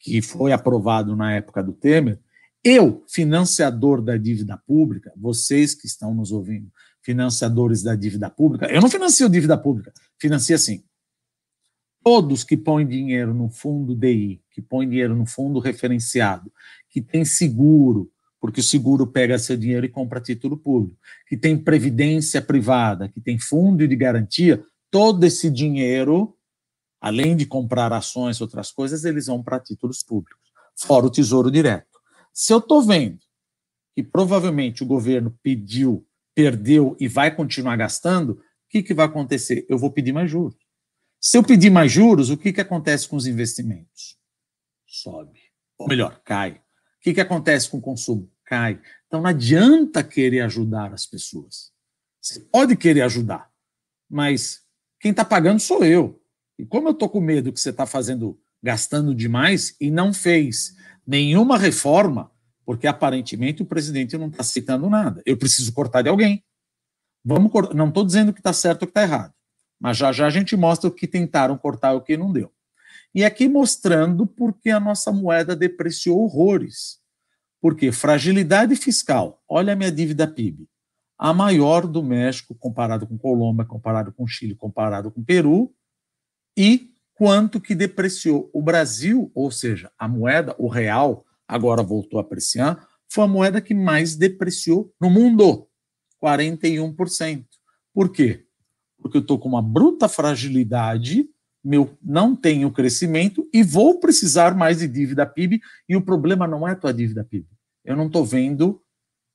que 0.00 0.20
foi 0.20 0.52
aprovado 0.52 1.14
na 1.14 1.32
época 1.32 1.62
do 1.62 1.72
Temer, 1.72 2.18
eu, 2.62 3.04
financiador 3.08 4.02
da 4.02 4.16
dívida 4.16 4.56
pública, 4.66 5.12
vocês 5.16 5.74
que 5.74 5.86
estão 5.86 6.12
nos 6.12 6.32
ouvindo, 6.32 6.70
financiadores 7.04 7.82
da 7.82 7.94
dívida 7.94 8.30
pública, 8.30 8.66
eu 8.66 8.80
não 8.80 8.88
financio 8.88 9.28
dívida 9.28 9.56
pública, 9.58 9.92
financio 10.18 10.56
assim. 10.56 10.82
Todos 12.02 12.42
que 12.44 12.56
põem 12.56 12.86
dinheiro 12.86 13.34
no 13.34 13.48
fundo 13.48 13.94
DI, 13.94 14.42
que 14.50 14.60
põem 14.60 14.88
dinheiro 14.88 15.14
no 15.14 15.26
fundo 15.26 15.58
referenciado, 15.58 16.50
que 16.88 17.00
tem 17.00 17.24
seguro, 17.24 18.10
porque 18.40 18.60
o 18.60 18.62
seguro 18.62 19.06
pega 19.06 19.38
seu 19.38 19.56
dinheiro 19.56 19.86
e 19.86 19.88
compra 19.88 20.20
título 20.20 20.56
público, 20.56 20.98
que 21.28 21.36
tem 21.36 21.56
previdência 21.56 22.42
privada, 22.42 23.08
que 23.08 23.20
tem 23.20 23.38
fundo 23.38 23.86
de 23.86 23.96
garantia, 23.96 24.62
todo 24.90 25.24
esse 25.24 25.50
dinheiro, 25.50 26.36
além 27.00 27.36
de 27.36 27.46
comprar 27.46 27.92
ações 27.92 28.40
outras 28.40 28.70
coisas, 28.70 29.04
eles 29.04 29.26
vão 29.26 29.42
para 29.42 29.60
títulos 29.60 30.02
públicos, 30.02 30.52
fora 30.74 31.06
o 31.06 31.10
tesouro 31.10 31.50
direto. 31.50 31.98
Se 32.32 32.52
eu 32.52 32.58
estou 32.58 32.82
vendo 32.82 33.18
que 33.94 34.02
provavelmente 34.02 34.82
o 34.82 34.86
governo 34.86 35.36
pediu, 35.42 36.06
perdeu 36.34 36.96
e 36.98 37.06
vai 37.06 37.34
continuar 37.34 37.76
gastando, 37.76 38.32
o 38.32 38.40
que, 38.68 38.82
que 38.82 38.94
vai 38.94 39.06
acontecer? 39.06 39.64
Eu 39.68 39.78
vou 39.78 39.90
pedir 39.90 40.12
mais 40.12 40.30
juros. 40.30 40.56
Se 41.20 41.38
eu 41.38 41.42
pedir 41.42 41.70
mais 41.70 41.90
juros, 41.90 42.28
o 42.28 42.36
que, 42.36 42.52
que 42.52 42.60
acontece 42.60 43.08
com 43.08 43.16
os 43.16 43.26
investimentos? 43.26 44.18
Sobe. 44.86 45.40
Ou 45.78 45.88
melhor, 45.88 46.20
cai. 46.24 46.52
O 46.52 46.60
que, 47.00 47.14
que 47.14 47.20
acontece 47.20 47.70
com 47.70 47.78
o 47.78 47.82
consumo? 47.82 48.30
Cai. 48.44 48.80
Então 49.06 49.22
não 49.22 49.30
adianta 49.30 50.02
querer 50.02 50.40
ajudar 50.40 50.92
as 50.92 51.06
pessoas. 51.06 51.72
Você 52.20 52.40
pode 52.40 52.76
querer 52.76 53.02
ajudar, 53.02 53.50
mas 54.08 54.62
quem 55.00 55.10
está 55.10 55.24
pagando 55.24 55.60
sou 55.60 55.84
eu. 55.84 56.20
E 56.58 56.64
como 56.64 56.88
eu 56.88 56.92
estou 56.92 57.08
com 57.08 57.20
medo 57.20 57.52
que 57.52 57.60
você 57.60 57.70
está 57.70 57.86
fazendo, 57.86 58.40
gastando 58.62 59.14
demais 59.14 59.76
e 59.80 59.90
não 59.90 60.12
fez 60.12 60.74
nenhuma 61.06 61.58
reforma, 61.58 62.30
porque 62.64 62.86
aparentemente 62.86 63.62
o 63.62 63.66
presidente 63.66 64.16
não 64.16 64.28
está 64.28 64.40
aceitando 64.40 64.88
nada. 64.88 65.22
Eu 65.24 65.36
preciso 65.36 65.72
cortar 65.72 66.02
de 66.02 66.08
alguém. 66.08 66.44
Vamos 67.24 67.50
Não 67.74 67.88
estou 67.88 68.04
dizendo 68.04 68.32
que 68.32 68.40
está 68.40 68.52
certo 68.52 68.82
ou 68.82 68.88
que 68.88 68.90
está 68.90 69.02
errado, 69.02 69.32
mas 69.80 69.96
já 69.96 70.12
já 70.12 70.26
a 70.26 70.30
gente 70.30 70.56
mostra 70.56 70.88
o 70.88 70.92
que 70.92 71.06
tentaram 71.06 71.56
cortar 71.56 71.94
e 71.94 71.96
o 71.96 72.00
que 72.00 72.16
não 72.16 72.32
deu. 72.32 72.52
E 73.14 73.24
aqui 73.24 73.48
mostrando 73.48 74.26
porque 74.26 74.70
a 74.70 74.80
nossa 74.80 75.12
moeda 75.12 75.54
depreciou 75.54 76.20
horrores. 76.20 76.98
Porque 77.60 77.92
fragilidade 77.92 78.76
fiscal, 78.76 79.42
olha 79.48 79.72
a 79.72 79.76
minha 79.76 79.90
dívida 79.90 80.26
PIB, 80.26 80.68
a 81.18 81.32
maior 81.32 81.86
do 81.86 82.02
México 82.02 82.54
comparado 82.54 83.06
com 83.06 83.16
Colômbia, 83.16 83.64
comparado 83.64 84.12
com 84.12 84.26
Chile, 84.26 84.54
comparado 84.54 85.10
com 85.10 85.24
Peru, 85.24 85.72
e 86.56 86.92
quanto 87.14 87.60
que 87.60 87.74
depreciou. 87.74 88.50
O 88.52 88.60
Brasil, 88.60 89.30
ou 89.34 89.50
seja, 89.50 89.90
a 89.98 90.06
moeda, 90.06 90.54
o 90.58 90.68
real, 90.68 91.24
agora 91.46 91.82
voltou 91.82 92.18
a 92.18 92.22
apreciar, 92.22 92.86
foi 93.08 93.24
a 93.24 93.28
moeda 93.28 93.60
que 93.60 93.74
mais 93.74 94.16
depreciou 94.16 94.92
no 95.00 95.10
mundo, 95.10 95.68
41%. 96.22 97.44
Por 97.92 98.10
quê? 98.10 98.44
Porque 98.98 99.18
eu 99.18 99.20
estou 99.20 99.38
com 99.38 99.48
uma 99.48 99.62
bruta 99.62 100.08
fragilidade, 100.08 101.28
meu 101.62 101.96
não 102.02 102.34
tenho 102.34 102.70
crescimento 102.70 103.48
e 103.52 103.62
vou 103.62 104.00
precisar 104.00 104.54
mais 104.54 104.78
de 104.78 104.88
dívida 104.88 105.26
PIB, 105.26 105.60
e 105.88 105.96
o 105.96 106.02
problema 106.02 106.46
não 106.46 106.66
é 106.66 106.72
a 106.72 106.76
tua 106.76 106.92
dívida 106.92 107.24
PIB. 107.24 107.46
Eu 107.84 107.96
não 107.96 108.06
estou 108.06 108.24
vendo 108.24 108.82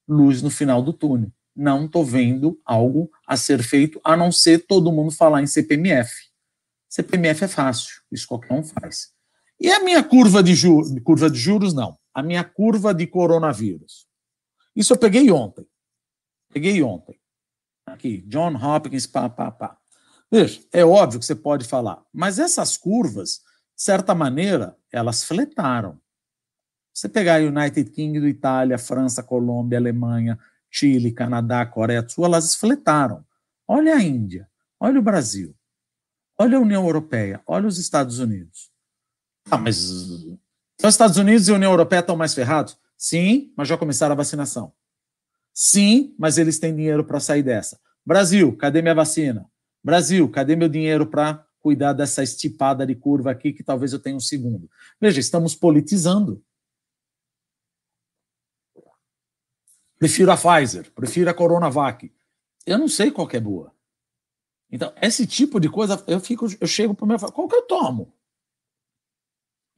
luz 0.07 0.41
no 0.41 0.49
final 0.49 0.82
do 0.82 0.91
túnel. 0.91 1.32
Não 1.55 1.86
estou 1.86 2.03
vendo 2.03 2.60
algo 2.66 3.12
a 3.28 3.38
ser 3.38 3.62
feito, 3.62 3.99
a 4.03 4.16
não 4.16 4.32
ser 4.32 4.66
todo 4.66 4.91
mundo 4.91 5.12
falar 5.12 5.41
em 5.41 5.47
CPMF. 5.47 6.12
CPMF 6.89 7.43
é 7.43 7.47
fácil, 7.47 8.01
isso 8.12 8.28
qualquer 8.28 8.53
um 8.53 8.64
faz. 8.64 9.10
E 9.60 9.70
a 9.70 9.84
minha 9.84 10.01
curva 10.03 10.41
de, 10.41 10.55
curva 11.03 11.30
de 11.30 11.38
juros, 11.38 11.74
não. 11.74 11.99
A 12.14 12.24
minha 12.24 12.43
curva 12.43 12.93
de 12.93 13.05
coronavírus. 13.07 14.07
Isso 14.76 14.93
eu 14.93 14.97
peguei 14.97 15.32
ontem. 15.32 15.68
Peguei 16.51 16.82
ontem. 16.82 17.20
Aqui, 17.86 18.22
John 18.28 18.55
Hopkins, 18.55 19.07
pá, 19.07 19.30
pá, 19.30 19.51
pá. 19.51 19.78
Veja, 20.32 20.64
é 20.72 20.86
óbvio 20.86 21.20
que 21.20 21.26
você 21.26 21.36
pode 21.36 21.68
falar, 21.68 22.03
mas 22.14 22.38
essas 22.38 22.78
curvas, 22.78 23.41
de 23.76 23.84
certa 23.84 24.14
maneira, 24.14 24.78
elas 24.91 25.24
fletaram. 25.24 25.99
Você 26.93 27.10
pegar 27.10 27.38
a 27.38 27.39
United 27.39 27.89
Kingdom, 27.91 28.28
Itália, 28.28 28.78
França, 28.78 29.24
Colômbia, 29.24 29.80
Alemanha, 29.80 30.38
Chile, 30.70 31.12
Canadá, 31.12 31.66
Coreia 31.66 32.03
do 32.03 32.12
Sul, 32.12 32.26
elas 32.26 32.55
fletaram. 32.55 33.26
Olha 33.68 33.95
a 33.95 34.03
Índia, 34.03 34.49
olha 34.80 34.99
o 34.99 35.03
Brasil. 35.03 35.55
Olha 36.38 36.57
a 36.57 36.62
União 36.62 36.86
Europeia, 36.86 37.41
olha 37.45 37.68
os 37.68 37.78
Estados 37.78 38.20
Unidos. 38.20 38.72
Ah, 39.49 39.57
mas 39.57 39.89
os 40.88 40.93
Estados 40.93 41.17
Unidos 41.17 41.47
e 41.47 41.51
União 41.51 41.71
Europeia 41.71 41.99
estão 41.99 42.15
mais 42.15 42.34
ferrados? 42.34 42.77
Sim, 42.97 43.53
mas 43.55 43.67
já 43.67 43.77
começaram 43.77 44.13
a 44.13 44.15
vacinação. 44.15 44.73
Sim, 45.53 46.15
mas 46.17 46.38
eles 46.38 46.57
têm 46.57 46.75
dinheiro 46.75 47.03
para 47.03 47.19
sair 47.19 47.43
dessa. 47.43 47.80
Brasil, 48.05 48.55
cadê 48.55 48.82
minha 48.82 48.95
vacina? 48.95 49.49
Brasil, 49.84 50.30
cadê 50.30 50.55
meu 50.55 50.69
dinheiro 50.69 51.05
para 51.05 51.45
cuidar 51.59 51.93
dessa 51.93 52.23
estipada 52.23 52.86
de 52.86 52.95
curva 52.95 53.32
aqui 53.32 53.51
que 53.51 53.63
talvez 53.63 53.91
eu 53.93 53.99
tenha 53.99 54.15
um 54.15 54.21
segundo? 54.21 54.69
Veja, 54.99 55.19
estamos 55.19 55.55
politizando. 55.55 56.43
Prefiro 59.97 60.32
a 60.32 60.38
Pfizer, 60.38 60.91
prefiro 60.93 61.30
a 61.30 61.34
Coronavac. 61.34 62.09
Eu 62.65 62.77
não 62.77 62.88
sei 62.88 63.11
qual 63.11 63.27
é 63.34 63.39
boa. 63.39 63.73
Então, 64.71 64.93
esse 65.01 65.27
tipo 65.27 65.59
de 65.59 65.67
coisa, 65.67 66.01
eu 66.07 66.19
fico, 66.19 66.47
eu 66.59 66.67
chego 66.67 66.93
para 66.93 67.03
o 67.03 67.07
meu 67.07 67.19
qual 67.19 67.47
que 67.47 67.55
eu 67.55 67.63
tomo? 67.63 68.13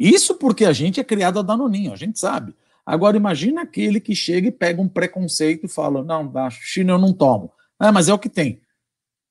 Isso 0.02 0.34
porque 0.34 0.66
a 0.66 0.74
gente 0.74 0.99
é 0.99 1.04
criado 1.04 1.38
a 1.38 1.43
danoninho, 1.43 1.93
a 1.93 1.95
gente 1.95 2.20
sabe. 2.20 2.56
Agora, 2.84 3.16
imagina 3.16 3.62
aquele 3.62 3.99
que 3.99 4.16
chega 4.16 4.47
e 4.47 4.52
pega 4.52 4.82
um 4.82 4.89
preconceito 4.89 5.68
e 5.68 5.70
fala, 5.70 6.04
não, 6.04 6.28
da 6.28 6.49
China 6.49 6.93
eu 6.93 6.97
não 6.97 7.14
tomo. 7.14 7.54
Ah, 7.78 7.91
mas 7.91 8.10
é 8.10 8.14
o 8.14 8.18
que 8.18 8.28
tem. 8.28 8.64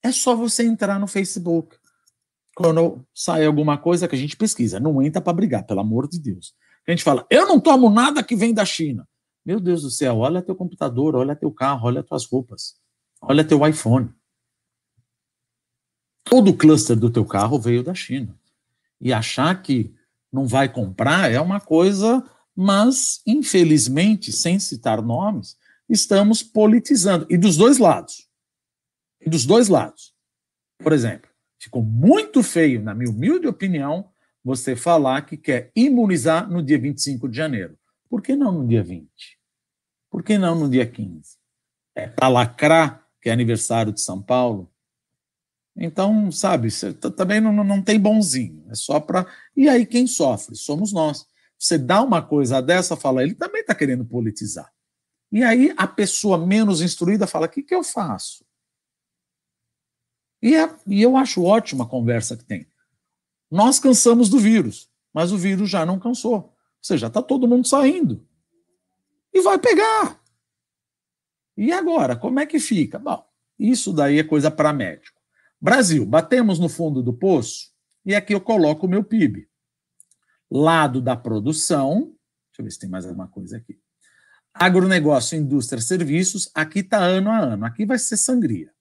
É 0.01 0.13
só 0.13 0.37
você 0.37 0.63
entrar 0.63 1.01
no 1.01 1.09
Facebook. 1.09 1.77
Quando 2.55 3.05
sai 3.13 3.45
alguma 3.47 3.79
coisa 3.79 4.07
que 4.07 4.15
a 4.15 4.19
gente 4.19 4.37
pesquisa, 4.37 4.79
não 4.79 5.03
entra 5.03 5.21
para 5.21 5.33
brigar, 5.33 5.67
pelo 5.67 5.81
amor 5.81 6.09
de 6.09 6.21
Deus. 6.21 6.55
A 6.87 6.93
gente 6.93 7.03
fala, 7.03 7.27
eu 7.29 7.49
não 7.49 7.59
tomo 7.59 7.91
nada 7.91 8.23
que 8.23 8.37
vem 8.37 8.55
da 8.55 8.65
China. 8.65 9.09
Meu 9.45 9.59
Deus 9.59 9.83
do 9.83 9.91
céu, 9.91 10.19
olha 10.19 10.41
teu 10.41 10.55
computador, 10.55 11.17
olha 11.17 11.35
teu 11.35 11.51
carro, 11.51 11.89
olha 11.89 12.05
tuas 12.05 12.27
roupas, 12.27 12.77
olha 13.21 13.43
teu 13.43 13.67
iPhone. 13.67 14.09
Todo 16.23 16.53
o 16.53 16.57
cluster 16.57 16.97
do 16.97 17.11
teu 17.11 17.25
carro 17.25 17.59
veio 17.59 17.83
da 17.83 17.93
China. 17.93 18.39
E 19.01 19.13
achar 19.13 19.61
que 19.61 19.93
não 20.33 20.47
vai 20.47 20.73
comprar 20.73 21.31
é 21.31 21.41
uma 21.41 21.61
coisa, 21.61 22.25
mas, 22.55 23.21
infelizmente, 23.27 24.33
sem 24.33 24.59
citar 24.59 25.03
nomes, 25.03 25.57
estamos 25.89 26.43
politizando. 26.43 27.27
E 27.29 27.37
dos 27.37 27.57
dois 27.57 27.79
lados. 27.79 28.29
E 29.21 29.29
dos 29.29 29.45
dois 29.45 29.69
lados. 29.69 30.15
Por 30.79 30.93
exemplo, 30.93 31.31
ficou 31.59 31.83
muito 31.83 32.43
feio, 32.43 32.83
na 32.83 32.95
minha 32.95 33.11
humilde 33.11 33.47
opinião, 33.47 34.11
você 34.43 34.75
falar 34.75 35.23
que 35.23 35.37
quer 35.37 35.71
imunizar 35.77 36.51
no 36.51 36.63
dia 36.63 36.79
25 36.79 37.29
de 37.29 37.37
janeiro. 37.37 37.79
Por 38.09 38.23
que 38.23 38.35
não 38.35 38.53
no 38.53 38.67
dia 38.67 38.83
20? 38.83 39.09
Por 40.11 40.23
que 40.23 40.39
não 40.39 40.59
no 40.59 40.69
dia 40.69 40.87
15? 40.87 41.37
É 41.95 42.09
para 42.09 42.29
lacrar, 42.29 43.07
que 43.21 43.29
é 43.29 43.33
aniversário 43.33 43.93
de 43.93 44.01
São 44.01 44.23
Paulo? 44.23 44.73
Então, 45.83 46.31
sabe, 46.31 46.69
também 47.17 47.41
não, 47.41 47.65
não 47.65 47.81
tem 47.81 47.99
bonzinho, 47.99 48.67
é 48.69 48.75
só 48.75 49.01
para. 49.01 49.27
E 49.57 49.67
aí 49.67 49.87
quem 49.87 50.07
sofre? 50.07 50.55
Somos 50.55 50.93
nós. 50.93 51.27
Você 51.59 51.79
dá 51.79 52.03
uma 52.03 52.21
coisa 52.21 52.61
dessa, 52.61 52.97
fala, 52.97 53.23
ele 53.23 53.35
também 53.35 53.63
está 53.63 53.75
querendo 53.75 54.05
politizar. 54.05 54.71
E 55.33 55.43
aí 55.43 55.73
a 55.79 55.87
pessoa 55.87 56.37
menos 56.37 56.83
instruída 56.83 57.27
fala: 57.27 57.47
o 57.47 57.49
que, 57.49 57.63
que 57.63 57.75
eu 57.75 57.83
faço? 57.83 58.45
E, 60.43 60.55
é, 60.55 60.71
e 60.87 61.01
eu 61.01 61.17
acho 61.17 61.43
ótima 61.43 61.85
a 61.85 61.89
conversa 61.89 62.37
que 62.37 62.45
tem. 62.45 62.67
Nós 63.51 63.79
cansamos 63.79 64.29
do 64.29 64.39
vírus, 64.39 64.91
mas 65.15 65.33
o 65.33 65.39
vírus 65.39 65.71
já 65.71 65.87
não 65.87 65.99
cansou. 65.99 66.35
Ou 66.35 66.55
seja, 66.83 67.07
está 67.07 67.23
todo 67.23 67.49
mundo 67.49 67.67
saindo. 67.67 68.27
E 69.33 69.41
vai 69.41 69.59
pegar. 69.59 70.21
E 71.57 71.73
agora, 71.73 72.17
como 72.17 72.39
é 72.39 72.45
que 72.45 72.59
fica? 72.59 72.99
Bom, 72.99 73.25
isso 73.59 73.95
daí 73.95 74.19
é 74.19 74.25
coisa 74.25 74.51
para 74.51 74.75
médico. 74.75 75.20
Brasil, 75.61 76.07
batemos 76.07 76.59
no 76.59 76.69
fundo 76.69 77.03
do 77.03 77.13
poço 77.13 77.71
e 78.05 78.15
aqui 78.15 78.35
eu 78.35 78.41
coloco 78.41 78.87
o 78.87 78.89
meu 78.89 79.05
PIB. 79.05 79.47
Lado 80.51 81.03
da 81.03 81.15
produção, 81.15 82.01
deixa 82.01 82.61
eu 82.61 82.65
ver 82.65 82.71
se 82.71 82.79
tem 82.79 82.89
mais 82.89 83.05
alguma 83.05 83.29
coisa 83.29 83.59
aqui. 83.59 83.79
Agronegócio, 84.55 85.39
indústria, 85.39 85.83
serviços, 85.83 86.51
aqui 86.55 86.81
está 86.81 86.99
ano 86.99 87.31
a 87.31 87.39
ano. 87.39 87.67
Aqui 87.67 87.85
vai 87.85 87.99
ser 87.99 88.17
sangria. 88.17 88.73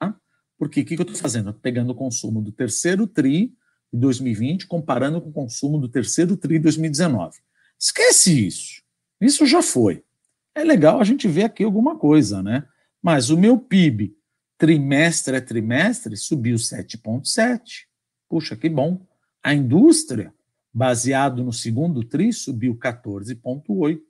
Tá? 0.00 0.16
Porque 0.58 0.80
o 0.80 0.84
que, 0.84 0.96
que 0.96 1.02
eu 1.02 1.04
estou 1.06 1.20
fazendo? 1.20 1.52
Pegando 1.52 1.90
o 1.90 1.94
consumo 1.94 2.40
do 2.40 2.50
terceiro 2.50 3.06
TRI 3.06 3.54
de 3.92 4.00
2020, 4.00 4.66
comparando 4.66 5.20
com 5.20 5.28
o 5.28 5.32
consumo 5.32 5.78
do 5.78 5.88
terceiro 5.88 6.36
TRI 6.36 6.54
de 6.54 6.64
2019. 6.64 7.38
Esquece 7.78 8.46
isso. 8.46 8.82
Isso 9.20 9.46
já 9.46 9.62
foi. 9.62 10.02
É 10.54 10.64
legal 10.64 11.00
a 11.00 11.04
gente 11.04 11.28
ver 11.28 11.44
aqui 11.44 11.62
alguma 11.62 11.98
coisa, 11.98 12.42
né? 12.42 12.66
Mas 13.02 13.28
o 13.28 13.38
meu 13.38 13.58
PIB 13.58 14.16
trimestre 14.58 15.36
a 15.36 15.40
trimestre 15.40 16.16
subiu 16.16 16.56
7,7. 16.56 17.86
Puxa, 18.28 18.56
que 18.56 18.68
bom. 18.68 19.00
A 19.42 19.54
indústria, 19.54 20.32
baseado 20.72 21.42
no 21.44 21.52
segundo 21.52 22.02
TRI, 22.02 22.32
subiu 22.32 22.76
14,8. 22.76 24.00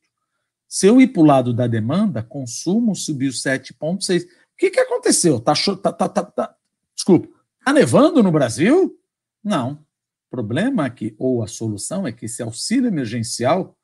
Se 0.68 0.86
eu 0.86 1.00
ir 1.00 1.08
para 1.08 1.22
o 1.22 1.26
lado 1.26 1.52
da 1.52 1.66
demanda, 1.66 2.22
consumo 2.22 2.94
subiu 2.94 3.30
7,6. 3.30 4.24
O 4.24 4.28
que, 4.56 4.70
que 4.70 4.80
aconteceu? 4.80 5.40
Tá, 5.40 5.54
tá, 5.54 5.92
tá, 5.92 6.08
tá, 6.08 6.22
tá, 6.24 6.56
desculpa, 6.94 7.28
está 7.58 7.72
nevando 7.72 8.22
no 8.22 8.30
Brasil? 8.30 8.98
Não. 9.42 9.72
O 9.72 10.30
problema 10.30 10.86
é 10.86 10.90
que, 10.90 11.14
ou 11.18 11.42
a 11.42 11.46
solução 11.46 12.06
é 12.06 12.12
que 12.12 12.26
esse 12.26 12.42
auxílio 12.42 12.88
emergencial, 12.88 13.76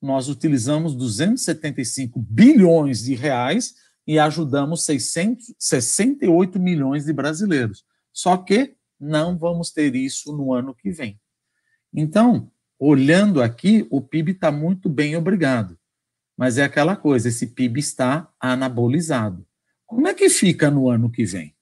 nós 0.00 0.28
utilizamos 0.28 0.94
275 0.94 2.18
bilhões 2.20 3.02
de 3.02 3.14
reais 3.14 3.74
e 4.08 4.18
ajudamos 4.18 4.86
668 4.86 6.58
milhões 6.58 7.04
de 7.04 7.12
brasileiros. 7.12 7.84
Só 8.10 8.38
que 8.38 8.74
não 8.98 9.36
vamos 9.36 9.70
ter 9.70 9.94
isso 9.94 10.34
no 10.34 10.54
ano 10.54 10.74
que 10.74 10.90
vem. 10.90 11.20
Então, 11.92 12.50
olhando 12.78 13.42
aqui, 13.42 13.86
o 13.90 14.00
PIB 14.00 14.32
está 14.32 14.50
muito 14.50 14.88
bem, 14.88 15.14
obrigado. 15.14 15.78
Mas 16.34 16.56
é 16.56 16.64
aquela 16.64 16.96
coisa, 16.96 17.28
esse 17.28 17.48
PIB 17.48 17.80
está 17.80 18.32
anabolizado. 18.40 19.46
Como 19.84 20.08
é 20.08 20.14
que 20.14 20.30
fica 20.30 20.70
no 20.70 20.88
ano 20.88 21.10
que 21.10 21.26
vem? 21.26 21.54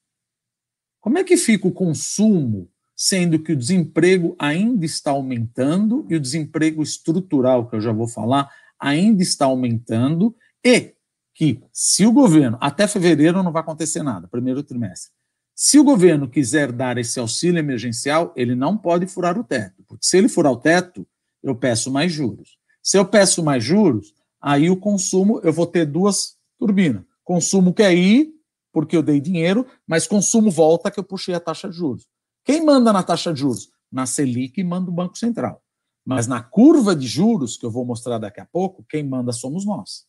Como 1.00 1.18
é 1.18 1.24
que 1.24 1.36
fica 1.36 1.66
o 1.66 1.72
consumo, 1.72 2.70
sendo 2.94 3.40
que 3.40 3.52
o 3.52 3.56
desemprego 3.56 4.36
ainda 4.38 4.86
está 4.86 5.10
aumentando 5.10 6.06
e 6.08 6.14
o 6.14 6.20
desemprego 6.20 6.80
estrutural, 6.80 7.68
que 7.68 7.74
eu 7.74 7.80
já 7.80 7.92
vou 7.92 8.06
falar, 8.06 8.48
ainda 8.78 9.20
está 9.20 9.46
aumentando 9.46 10.34
e 10.64 10.95
que 11.36 11.62
se 11.70 12.06
o 12.06 12.12
governo, 12.12 12.56
até 12.62 12.88
fevereiro 12.88 13.42
não 13.42 13.52
vai 13.52 13.60
acontecer 13.60 14.02
nada, 14.02 14.26
primeiro 14.26 14.62
trimestre, 14.62 15.12
se 15.54 15.78
o 15.78 15.84
governo 15.84 16.28
quiser 16.28 16.72
dar 16.72 16.96
esse 16.96 17.20
auxílio 17.20 17.58
emergencial, 17.58 18.32
ele 18.34 18.54
não 18.54 18.76
pode 18.76 19.06
furar 19.06 19.38
o 19.38 19.44
teto, 19.44 19.84
porque 19.86 20.06
se 20.06 20.16
ele 20.16 20.30
furar 20.30 20.52
o 20.52 20.56
teto, 20.56 21.06
eu 21.42 21.54
peço 21.54 21.90
mais 21.90 22.10
juros. 22.10 22.58
Se 22.82 22.96
eu 22.96 23.04
peço 23.04 23.42
mais 23.44 23.62
juros, 23.62 24.14
aí 24.40 24.70
o 24.70 24.78
consumo, 24.78 25.38
eu 25.44 25.52
vou 25.52 25.66
ter 25.66 25.84
duas 25.84 26.36
turbinas. 26.58 27.02
Consumo 27.22 27.74
quer 27.74 27.94
ir, 27.94 28.32
porque 28.72 28.96
eu 28.96 29.02
dei 29.02 29.20
dinheiro, 29.20 29.66
mas 29.86 30.06
consumo 30.06 30.50
volta 30.50 30.90
que 30.90 30.98
eu 30.98 31.04
puxei 31.04 31.34
a 31.34 31.40
taxa 31.40 31.68
de 31.68 31.76
juros. 31.76 32.06
Quem 32.44 32.64
manda 32.64 32.94
na 32.94 33.02
taxa 33.02 33.32
de 33.32 33.40
juros? 33.40 33.68
Na 33.92 34.06
Selic 34.06 34.62
manda 34.64 34.90
o 34.90 34.94
Banco 34.94 35.18
Central. 35.18 35.62
Mas 36.02 36.26
na 36.26 36.42
curva 36.42 36.96
de 36.96 37.06
juros, 37.06 37.58
que 37.58 37.66
eu 37.66 37.70
vou 37.70 37.84
mostrar 37.84 38.18
daqui 38.18 38.40
a 38.40 38.46
pouco, 38.46 38.86
quem 38.88 39.02
manda 39.02 39.32
somos 39.32 39.66
nós. 39.66 40.06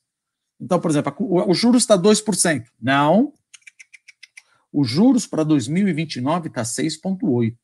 Então, 0.60 0.80
por 0.80 0.89
exemplo, 0.89 1.14
o, 1.20 1.53
juros 1.53 1.84
está 1.84 1.97
2%. 1.97 2.66
Não. 2.82 3.34
O 4.72 4.84
juros 4.84 5.28
para 5.28 5.43
2029 5.43 6.47
está 6.47 6.64
6,8%. 6.64 7.55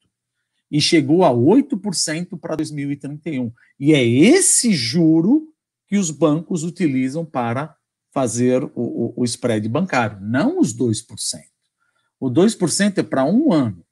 E 0.71 0.81
chegou 0.81 1.23
a 1.23 1.29
8% 1.29 2.39
para 2.39 2.55
2031. 2.55 3.51
E 3.79 3.93
é 3.93 4.03
esse 4.03 4.73
juro 4.73 5.47
que 5.87 5.97
os 5.97 6.09
bancos 6.09 6.63
utilizam 6.63 7.23
para 7.23 7.75
fazer 8.11 8.63
o, 8.63 8.71
o, 8.75 9.13
o 9.17 9.23
spread 9.25 9.67
bancário, 9.67 10.19
não 10.21 10.59
os 10.59 10.75
2%. 10.75 11.03
O 12.19 12.29
2% 12.29 12.97
é 12.97 13.03
para 13.03 13.25
um 13.25 13.51
ano. 13.51 13.83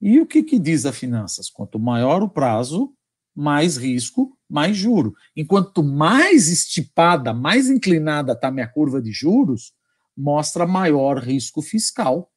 E 0.00 0.20
o 0.20 0.26
que, 0.26 0.42
que 0.42 0.58
diz 0.58 0.86
a 0.86 0.92
finanças? 0.92 1.50
Quanto 1.50 1.78
maior 1.78 2.22
o 2.22 2.28
prazo, 2.28 2.94
mais 3.40 3.78
risco, 3.78 4.36
mais 4.46 4.76
juro. 4.76 5.14
Enquanto 5.34 5.82
mais 5.82 6.48
estipada, 6.48 7.32
mais 7.32 7.70
inclinada 7.70 8.32
está 8.32 8.50
minha 8.50 8.68
curva 8.68 9.00
de 9.00 9.10
juros, 9.12 9.72
mostra 10.14 10.66
maior 10.66 11.18
risco 11.18 11.62
fiscal. 11.62 12.30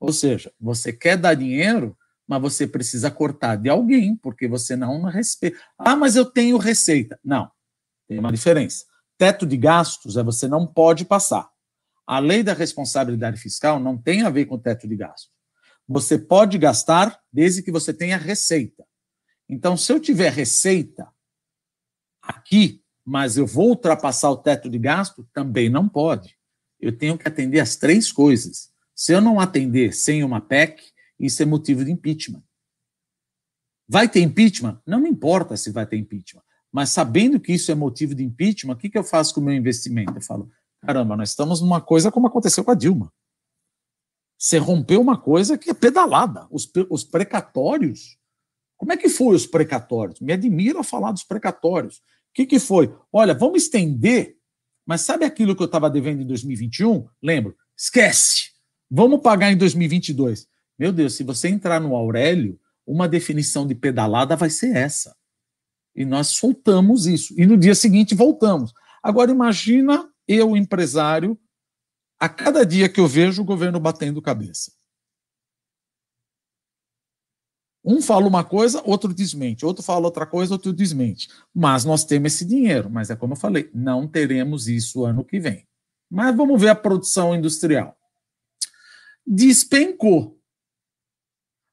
Ou 0.00 0.10
seja, 0.10 0.50
você 0.58 0.94
quer 0.94 1.18
dar 1.18 1.34
dinheiro, 1.34 1.94
mas 2.26 2.40
você 2.40 2.66
precisa 2.66 3.10
cortar 3.10 3.56
de 3.56 3.68
alguém, 3.68 4.16
porque 4.16 4.48
você 4.48 4.74
não 4.74 5.02
respeita. 5.02 5.58
Ah, 5.78 5.94
mas 5.94 6.16
eu 6.16 6.24
tenho 6.24 6.56
receita. 6.56 7.20
Não, 7.22 7.50
tem 8.08 8.18
uma 8.18 8.32
diferença. 8.32 8.86
Teto 9.18 9.44
de 9.44 9.58
gastos 9.58 10.16
é 10.16 10.22
você 10.22 10.48
não 10.48 10.66
pode 10.66 11.04
passar. 11.04 11.50
A 12.06 12.18
lei 12.18 12.42
da 12.42 12.54
responsabilidade 12.54 13.38
fiscal 13.38 13.78
não 13.78 13.98
tem 13.98 14.22
a 14.22 14.30
ver 14.30 14.46
com 14.46 14.58
teto 14.58 14.88
de 14.88 14.96
gastos. 14.96 15.30
Você 15.86 16.16
pode 16.16 16.56
gastar 16.56 17.20
desde 17.30 17.62
que 17.62 17.70
você 17.70 17.92
tenha 17.92 18.16
receita. 18.16 18.87
Então, 19.48 19.76
se 19.76 19.92
eu 19.92 19.98
tiver 19.98 20.30
receita 20.30 21.08
aqui, 22.20 22.82
mas 23.04 23.38
eu 23.38 23.46
vou 23.46 23.70
ultrapassar 23.70 24.30
o 24.30 24.36
teto 24.36 24.68
de 24.68 24.78
gasto, 24.78 25.26
também 25.32 25.70
não 25.70 25.88
pode. 25.88 26.36
Eu 26.78 26.96
tenho 26.96 27.16
que 27.16 27.26
atender 27.26 27.60
as 27.60 27.74
três 27.74 28.12
coisas. 28.12 28.70
Se 28.94 29.12
eu 29.12 29.20
não 29.20 29.40
atender 29.40 29.94
sem 29.94 30.22
uma 30.22 30.40
PEC, 30.40 30.92
isso 31.18 31.42
é 31.42 31.46
motivo 31.46 31.84
de 31.84 31.90
impeachment. 31.90 32.42
Vai 33.88 34.08
ter 34.08 34.20
impeachment? 34.20 34.80
Não 34.86 35.00
me 35.00 35.08
importa 35.08 35.56
se 35.56 35.70
vai 35.70 35.86
ter 35.86 35.96
impeachment. 35.96 36.42
Mas 36.70 36.90
sabendo 36.90 37.40
que 37.40 37.54
isso 37.54 37.72
é 37.72 37.74
motivo 37.74 38.14
de 38.14 38.22
impeachment, 38.22 38.74
o 38.74 38.76
que, 38.76 38.90
que 38.90 38.98
eu 38.98 39.04
faço 39.04 39.34
com 39.34 39.40
o 39.40 39.44
meu 39.44 39.54
investimento? 39.54 40.14
Eu 40.14 40.20
falo, 40.20 40.50
caramba, 40.82 41.16
nós 41.16 41.30
estamos 41.30 41.62
numa 41.62 41.80
coisa 41.80 42.12
como 42.12 42.26
aconteceu 42.26 42.62
com 42.62 42.70
a 42.70 42.74
Dilma. 42.74 43.10
Você 44.36 44.58
rompeu 44.58 45.00
uma 45.00 45.18
coisa 45.18 45.56
que 45.56 45.70
é 45.70 45.74
pedalada. 45.74 46.46
Os, 46.50 46.70
os 46.90 47.02
precatórios 47.02 48.17
como 48.78 48.92
é 48.92 48.96
que 48.96 49.08
foi 49.08 49.34
os 49.34 49.44
precatórios? 49.44 50.20
Me 50.20 50.32
admira 50.32 50.82
falar 50.84 51.10
dos 51.10 51.24
precatórios. 51.24 51.96
O 51.96 52.00
que, 52.32 52.46
que 52.46 52.60
foi? 52.60 52.94
Olha, 53.12 53.34
vamos 53.34 53.64
estender, 53.64 54.36
mas 54.86 55.00
sabe 55.00 55.24
aquilo 55.24 55.54
que 55.54 55.62
eu 55.62 55.66
estava 55.66 55.90
devendo 55.90 56.22
em 56.22 56.26
2021? 56.26 57.08
Lembro, 57.20 57.56
esquece. 57.76 58.52
Vamos 58.88 59.20
pagar 59.20 59.50
em 59.50 59.56
2022. 59.56 60.46
Meu 60.78 60.92
Deus, 60.92 61.14
se 61.14 61.24
você 61.24 61.48
entrar 61.48 61.80
no 61.80 61.96
Aurélio, 61.96 62.58
uma 62.86 63.08
definição 63.08 63.66
de 63.66 63.74
pedalada 63.74 64.36
vai 64.36 64.48
ser 64.48 64.74
essa. 64.74 65.14
E 65.94 66.04
nós 66.04 66.28
soltamos 66.28 67.06
isso. 67.06 67.34
E 67.36 67.44
no 67.44 67.56
dia 67.56 67.74
seguinte 67.74 68.14
voltamos. 68.14 68.72
Agora 69.02 69.32
imagina 69.32 70.08
eu, 70.28 70.56
empresário, 70.56 71.36
a 72.20 72.28
cada 72.28 72.64
dia 72.64 72.88
que 72.88 73.00
eu 73.00 73.08
vejo 73.08 73.42
o 73.42 73.44
governo 73.44 73.80
batendo 73.80 74.22
cabeça. 74.22 74.77
Um 77.90 78.02
fala 78.02 78.28
uma 78.28 78.44
coisa, 78.44 78.82
outro 78.84 79.14
desmente. 79.14 79.64
Outro 79.64 79.82
fala 79.82 80.04
outra 80.04 80.26
coisa, 80.26 80.52
outro 80.52 80.74
desmente. 80.74 81.30
Mas 81.54 81.86
nós 81.86 82.04
temos 82.04 82.34
esse 82.34 82.44
dinheiro. 82.44 82.90
Mas 82.90 83.08
é 83.08 83.16
como 83.16 83.32
eu 83.32 83.36
falei, 83.38 83.70
não 83.72 84.06
teremos 84.06 84.68
isso 84.68 85.06
ano 85.06 85.24
que 85.24 85.40
vem. 85.40 85.66
Mas 86.10 86.36
vamos 86.36 86.60
ver 86.60 86.68
a 86.68 86.74
produção 86.74 87.34
industrial. 87.34 87.98
Despencou. 89.26 90.38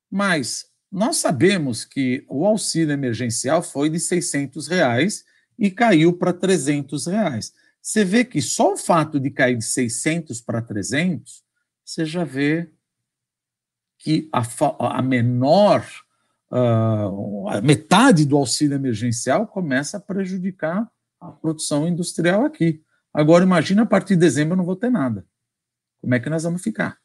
Mas 0.09 0.67
nós 0.89 1.17
sabemos 1.17 1.83
que 1.83 2.25
o 2.29 2.45
auxílio 2.45 2.93
emergencial 2.93 3.61
foi 3.61 3.89
de 3.89 3.99
600 3.99 4.69
reais 4.69 5.25
e 5.59 5.69
caiu 5.69 6.13
para 6.13 6.31
300 6.31 7.07
reais. 7.07 7.53
Você 7.81 8.05
vê 8.05 8.23
que 8.23 8.41
só 8.41 8.71
o 8.71 8.77
fato 8.77 9.19
de 9.19 9.29
cair 9.29 9.57
de 9.57 9.65
600 9.65 10.39
para 10.39 10.61
300, 10.61 11.43
você 11.83 12.05
já 12.05 12.23
vê 12.23 12.71
que 13.99 14.29
a, 14.31 14.43
a 14.97 15.01
menor 15.01 15.85
uh, 16.51 17.61
metade 17.63 18.25
do 18.25 18.37
auxílio 18.37 18.75
emergencial 18.75 19.47
começa 19.47 19.97
a 19.97 19.99
prejudicar 19.99 20.89
a 21.19 21.31
produção 21.31 21.87
industrial 21.87 22.45
aqui. 22.45 22.83
Agora, 23.13 23.43
imagina 23.43 23.83
a 23.83 23.85
partir 23.85 24.15
de 24.15 24.21
dezembro 24.21 24.53
eu 24.53 24.57
não 24.57 24.65
vou 24.65 24.75
ter 24.75 24.89
nada. 24.89 25.25
Como 26.01 26.13
é 26.13 26.19
que 26.19 26.29
nós 26.29 26.43
vamos 26.43 26.61
ficar? 26.61 26.97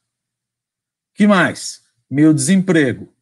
que 1.15 1.27
mais? 1.27 1.83
Meu 2.11 2.33
desemprego. 2.33 3.13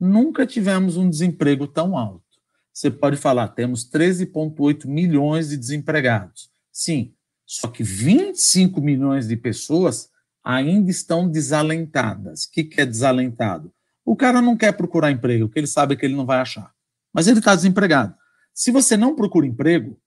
Nunca 0.00 0.44
tivemos 0.44 0.96
um 0.96 1.08
desemprego 1.08 1.68
tão 1.68 1.96
alto. 1.96 2.24
Você 2.72 2.90
pode 2.90 3.16
falar, 3.16 3.48
temos 3.48 3.88
13,8 3.88 4.86
milhões 4.86 5.48
de 5.48 5.56
desempregados. 5.56 6.50
Sim, 6.72 7.14
Só 7.46 7.68
que 7.68 7.82
25 7.82 8.80
milhões 8.80 9.26
de 9.26 9.36
pessoas 9.36 10.10
ainda 10.42 10.90
estão 10.90 11.28
desalentadas. 11.28 12.44
O 12.44 12.50
que 12.50 12.68
é 12.76 12.84
desalentado? 12.84 13.72
O 14.08 14.16
cara 14.16 14.40
não 14.40 14.56
quer 14.56 14.72
procurar 14.72 15.10
emprego, 15.10 15.48
porque 15.48 15.60
ele 15.60 15.66
sabe 15.66 15.94
que 15.94 16.06
ele 16.06 16.16
não 16.16 16.24
vai 16.24 16.38
achar. 16.38 16.72
Mas 17.12 17.26
ele 17.26 17.40
está 17.40 17.54
desempregado. 17.54 18.14
Se 18.54 18.70
você 18.70 18.96
não 18.96 19.14
procura 19.14 19.46
emprego, 19.46 20.00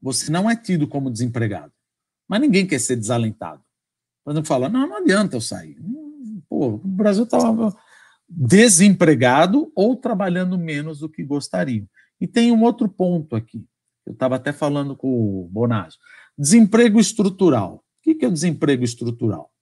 você 0.00 0.32
não 0.32 0.48
é 0.48 0.56
tido 0.56 0.88
como 0.88 1.10
desempregado. 1.10 1.70
Mas 2.26 2.40
ninguém 2.40 2.66
quer 2.66 2.78
ser 2.78 2.96
desalentado. 2.96 3.62
Por 4.24 4.44
fala, 4.46 4.70
não, 4.70 4.88
não 4.88 4.96
adianta 4.96 5.36
eu 5.36 5.42
sair. 5.42 5.76
Pô, 6.48 6.76
o 6.76 6.78
Brasil 6.78 7.24
estava 7.24 7.76
desempregado 8.26 9.70
ou 9.74 9.94
trabalhando 9.94 10.56
menos 10.56 11.00
do 11.00 11.08
que 11.08 11.22
gostariam. 11.22 11.86
E 12.18 12.26
tem 12.26 12.50
um 12.50 12.62
outro 12.62 12.88
ponto 12.88 13.36
aqui. 13.36 13.62
Eu 14.06 14.14
estava 14.14 14.36
até 14.36 14.54
falando 14.54 14.96
com 14.96 15.44
o 15.44 15.48
Bonazio. 15.48 16.00
Desemprego 16.36 16.98
estrutural. 16.98 17.84
O 17.98 18.14
que 18.14 18.24
é 18.24 18.28
o 18.28 18.32
desemprego 18.32 18.84
estrutural? 18.84 19.52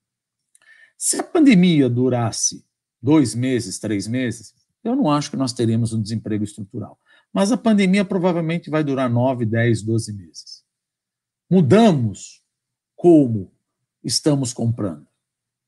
Se 0.97 1.18
a 1.18 1.24
pandemia 1.24 1.90
durasse 1.90 2.64
dois 3.07 3.37
meses, 3.37 3.78
três 3.78 4.09
meses, 4.09 4.53
eu 4.83 4.97
não 4.97 5.09
acho 5.09 5.31
que 5.31 5.37
nós 5.37 5.53
teríamos 5.53 5.93
um 5.93 6.03
desemprego 6.03 6.43
estrutural. 6.43 6.99
Mas 7.33 7.53
a 7.53 7.57
pandemia 7.57 8.05
provavelmente 8.05 8.69
vai 8.69 8.83
durar 8.83 9.09
nove, 9.09 9.47
dez, 9.47 9.81
doze 9.81 10.12
meses. 10.12 10.65
Mudamos 11.49 12.43
como 12.97 13.53
estamos 14.03 14.53
comprando. 14.53 15.07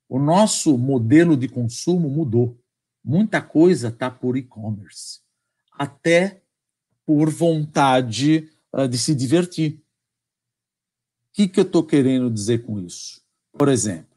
O 0.09 0.19
nosso 0.19 0.77
modelo 0.77 1.37
de 1.37 1.49
consumo 1.49 2.11
mudou. 2.11 2.59
Muita 3.05 3.41
coisa 3.41 3.87
está 3.87 4.11
por 4.11 4.37
e-commerce. 4.37 5.21
Até 5.73 6.43
por 7.07 7.31
vontade 7.31 8.51
uh, 8.73 8.89
de 8.89 8.99
se 8.99 9.15
divertir. 9.15 9.75
O 9.75 9.83
que, 11.35 11.47
que 11.47 11.61
eu 11.61 11.65
estou 11.65 11.85
querendo 11.85 12.29
dizer 12.29 12.65
com 12.65 12.81
isso? 12.81 13.23
Por 13.53 13.69
exemplo, 13.69 14.08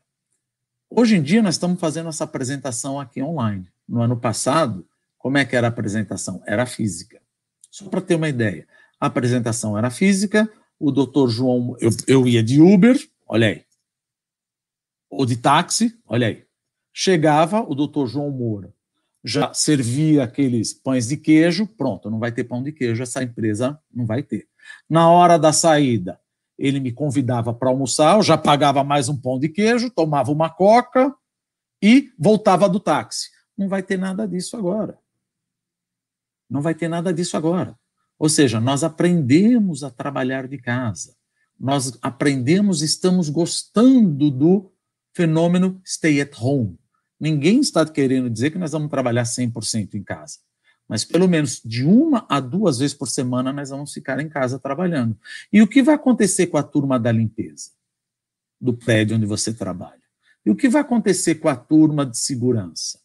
hoje 0.92 1.16
em 1.16 1.24
dia 1.24 1.42
nós 1.42 1.56
estamos 1.56 1.80
fazendo 1.80 2.10
essa 2.10 2.26
apresentação 2.26 3.00
aqui 3.00 3.24
online. 3.24 3.68
No 3.88 4.02
ano 4.02 4.18
passado, 4.18 4.86
como 5.18 5.38
é 5.38 5.46
que 5.46 5.56
era 5.56 5.68
a 5.68 5.70
apresentação? 5.70 6.44
Era 6.46 6.66
física. 6.66 7.22
Só 7.72 7.88
para 7.88 8.02
ter 8.02 8.16
uma 8.16 8.30
ideia. 8.30 8.68
A 9.00 9.08
apresentação 9.08 9.78
era 9.78 9.90
física, 9.90 10.52
o 10.80 10.92
doutor 10.92 11.30
João, 11.30 11.76
eu, 11.80 11.90
eu 12.08 12.28
ia 12.28 12.44
de 12.44 12.62
Uber, 12.62 12.98
olha 13.28 13.48
aí, 13.48 13.64
ou 15.10 15.26
de 15.26 15.38
táxi, 15.38 15.98
olha 16.06 16.28
aí. 16.28 16.46
Chegava 16.94 17.62
o 17.62 17.74
doutor 17.74 18.08
João 18.08 18.30
Moura, 18.30 18.74
já 19.24 19.54
servia 19.54 20.24
aqueles 20.24 20.74
pães 20.74 21.08
de 21.08 21.18
queijo, 21.18 21.66
pronto, 21.66 22.10
não 22.10 22.20
vai 22.20 22.32
ter 22.32 22.44
pão 22.44 22.62
de 22.62 22.72
queijo, 22.72 23.02
essa 23.02 23.24
empresa 23.24 23.80
não 23.94 24.06
vai 24.06 24.22
ter. 24.22 24.48
Na 24.90 25.10
hora 25.10 25.38
da 25.40 25.52
saída, 25.52 26.20
ele 26.62 26.80
me 26.80 26.92
convidava 26.92 27.54
para 27.54 27.70
almoçar, 27.70 28.18
eu 28.18 28.24
já 28.24 28.38
pagava 28.38 28.84
mais 28.84 29.10
um 29.10 29.18
pão 29.18 29.40
de 29.40 29.50
queijo, 29.50 29.90
tomava 29.90 30.32
uma 30.32 30.50
coca 30.50 31.14
e 31.82 32.12
voltava 32.20 32.70
do 32.70 32.80
táxi. 32.80 33.30
Não 33.58 33.68
vai 33.68 33.82
ter 33.82 33.98
nada 33.98 34.28
disso 34.28 34.56
agora. 34.56 35.00
Não 36.48 36.62
vai 36.62 36.76
ter 36.76 36.88
nada 36.88 37.12
disso 37.12 37.36
agora. 37.36 37.76
Ou 38.20 38.30
seja, 38.30 38.60
nós 38.60 38.84
aprendemos 38.84 39.84
a 39.84 39.90
trabalhar 39.90 40.48
de 40.48 40.60
casa. 40.60 41.16
Nós 41.60 41.98
aprendemos, 42.02 42.84
estamos 42.84 43.30
gostando 43.30 44.30
do 44.30 44.72
fenômeno 45.16 45.82
stay 45.84 46.22
at 46.22 46.34
home. 46.40 46.78
Ninguém 47.20 47.60
está 47.60 47.86
querendo 47.86 48.30
dizer 48.30 48.52
que 48.52 48.60
nós 48.60 48.72
vamos 48.72 48.90
trabalhar 48.90 49.24
100% 49.24 49.96
em 49.96 50.04
casa, 50.04 50.40
mas 50.92 51.06
pelo 51.06 51.26
menos 51.26 51.62
de 51.64 51.86
uma 51.86 52.26
a 52.28 52.42
duas 52.42 52.80
vezes 52.80 52.94
por 52.94 53.08
semana 53.08 53.54
nós 53.54 53.70
vamos 53.70 53.94
ficar 53.94 54.20
em 54.20 54.28
casa 54.28 54.60
trabalhando. 54.60 55.18
E 55.52 55.62
o 55.62 55.68
que 55.68 55.82
vai 55.82 55.96
acontecer 55.96 56.48
com 56.48 56.58
a 56.58 56.64
turma 56.64 57.00
da 57.00 57.10
limpeza 57.14 57.72
do 58.60 58.74
prédio 58.74 59.16
onde 59.16 59.26
você 59.26 59.54
trabalha? 59.54 60.02
E 60.46 60.52
o 60.52 60.56
que 60.56 60.68
vai 60.68 60.82
acontecer 60.82 61.36
com 61.36 61.48
a 61.48 61.56
turma 61.56 62.06
de 62.06 62.18
segurança? 62.18 63.00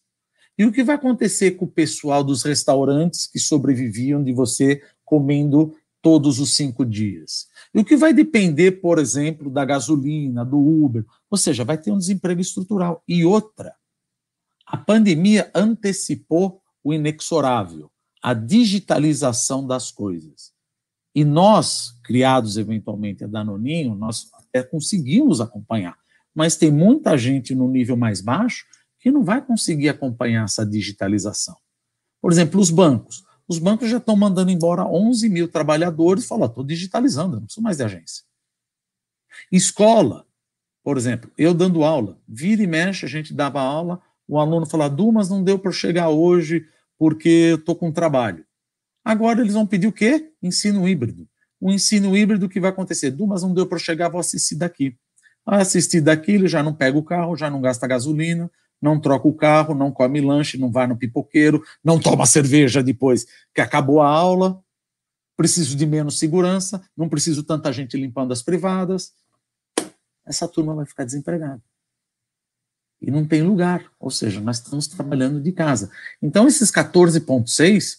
E 0.58 0.64
o 0.64 0.72
que 0.72 0.82
vai 0.82 0.96
acontecer 0.96 1.52
com 1.52 1.64
o 1.64 1.70
pessoal 1.70 2.24
dos 2.24 2.42
restaurantes 2.42 3.28
que 3.28 3.38
sobreviviam 3.38 4.20
de 4.20 4.32
você 4.32 4.82
comendo 5.04 5.72
todos 6.02 6.40
os 6.40 6.56
cinco 6.56 6.84
dias? 6.84 7.46
E 7.72 7.78
o 7.78 7.84
que 7.84 7.96
vai 7.96 8.12
depender, 8.12 8.80
por 8.80 8.98
exemplo, 8.98 9.48
da 9.48 9.64
gasolina, 9.64 10.44
do 10.44 10.58
Uber? 10.58 11.04
Ou 11.30 11.38
seja, 11.38 11.62
vai 11.62 11.78
ter 11.78 11.92
um 11.92 11.98
desemprego 11.98 12.40
estrutural. 12.40 13.04
E 13.06 13.24
outra, 13.24 13.76
a 14.66 14.76
pandemia 14.76 15.48
antecipou 15.54 16.60
o 16.86 16.94
inexorável, 16.94 17.90
a 18.22 18.32
digitalização 18.32 19.66
das 19.66 19.90
coisas. 19.90 20.52
E 21.12 21.24
nós, 21.24 21.98
criados 22.04 22.56
eventualmente 22.56 23.24
a 23.24 23.26
Danoninho, 23.26 23.96
nós 23.96 24.30
até 24.32 24.62
conseguimos 24.62 25.40
acompanhar, 25.40 25.98
mas 26.32 26.54
tem 26.54 26.70
muita 26.70 27.18
gente 27.18 27.56
no 27.56 27.66
nível 27.66 27.96
mais 27.96 28.20
baixo 28.20 28.64
que 29.00 29.10
não 29.10 29.24
vai 29.24 29.44
conseguir 29.44 29.88
acompanhar 29.88 30.44
essa 30.44 30.64
digitalização. 30.64 31.56
Por 32.22 32.30
exemplo, 32.30 32.60
os 32.60 32.70
bancos. 32.70 33.24
Os 33.48 33.58
bancos 33.58 33.90
já 33.90 33.96
estão 33.96 34.14
mandando 34.14 34.52
embora 34.52 34.84
11 34.84 35.28
mil 35.28 35.48
trabalhadores 35.48 36.22
e 36.22 36.28
falam, 36.28 36.46
estou 36.46 36.62
digitalizando, 36.62 37.34
não 37.34 37.46
preciso 37.46 37.64
mais 37.64 37.78
de 37.78 37.82
agência. 37.82 38.22
Escola, 39.50 40.24
por 40.84 40.96
exemplo, 40.96 41.32
eu 41.36 41.52
dando 41.52 41.82
aula, 41.82 42.16
vira 42.28 42.62
e 42.62 42.66
mexe, 42.68 43.04
a 43.04 43.08
gente 43.08 43.34
dava 43.34 43.60
aula, 43.60 44.00
o 44.28 44.38
aluno 44.38 44.66
fala, 44.66 44.88
Du, 44.88 45.10
mas 45.10 45.28
não 45.28 45.42
deu 45.42 45.58
para 45.58 45.72
chegar 45.72 46.10
hoje 46.10 46.64
porque 46.98 47.28
eu 47.28 47.56
estou 47.56 47.76
com 47.76 47.92
trabalho. 47.92 48.44
Agora 49.04 49.40
eles 49.40 49.54
vão 49.54 49.66
pedir 49.66 49.86
o 49.86 49.92
quê? 49.92 50.32
Ensino 50.42 50.88
híbrido. 50.88 51.28
O 51.60 51.70
ensino 51.70 52.16
híbrido 52.16 52.48
que 52.48 52.60
vai 52.60 52.70
acontecer? 52.70 53.10
Du, 53.10 53.26
mas 53.26 53.42
não 53.42 53.54
deu 53.54 53.66
para 53.66 53.78
chegar, 53.78 54.08
vou 54.08 54.20
assistir 54.20 54.56
daqui. 54.56 54.96
Assistir 55.44 56.00
daqui, 56.00 56.32
ele 56.32 56.48
já 56.48 56.62
não 56.62 56.74
pega 56.74 56.98
o 56.98 57.04
carro, 57.04 57.36
já 57.36 57.48
não 57.48 57.60
gasta 57.60 57.86
gasolina, 57.86 58.50
não 58.82 58.98
troca 59.00 59.28
o 59.28 59.34
carro, 59.34 59.74
não 59.74 59.92
come 59.92 60.20
lanche, 60.20 60.58
não 60.58 60.70
vai 60.70 60.86
no 60.86 60.96
pipoqueiro, 60.96 61.62
não 61.84 62.00
toma 62.00 62.26
cerveja 62.26 62.82
depois 62.82 63.26
que 63.54 63.60
acabou 63.60 64.02
a 64.02 64.08
aula. 64.08 64.60
Preciso 65.36 65.76
de 65.76 65.86
menos 65.86 66.18
segurança, 66.18 66.82
não 66.96 67.08
preciso 67.08 67.42
tanta 67.42 67.72
gente 67.72 67.96
limpando 67.96 68.32
as 68.32 68.42
privadas. 68.42 69.12
Essa 70.26 70.48
turma 70.48 70.74
vai 70.74 70.86
ficar 70.86 71.04
desempregada 71.04 71.62
e 73.00 73.10
não 73.10 73.26
tem 73.26 73.42
lugar. 73.42 73.90
Ou 73.98 74.10
seja, 74.10 74.40
nós 74.40 74.58
estamos 74.58 74.86
trabalhando 74.86 75.40
de 75.40 75.52
casa. 75.52 75.90
Então, 76.20 76.46
esses 76.46 76.70
14,6 76.70 77.98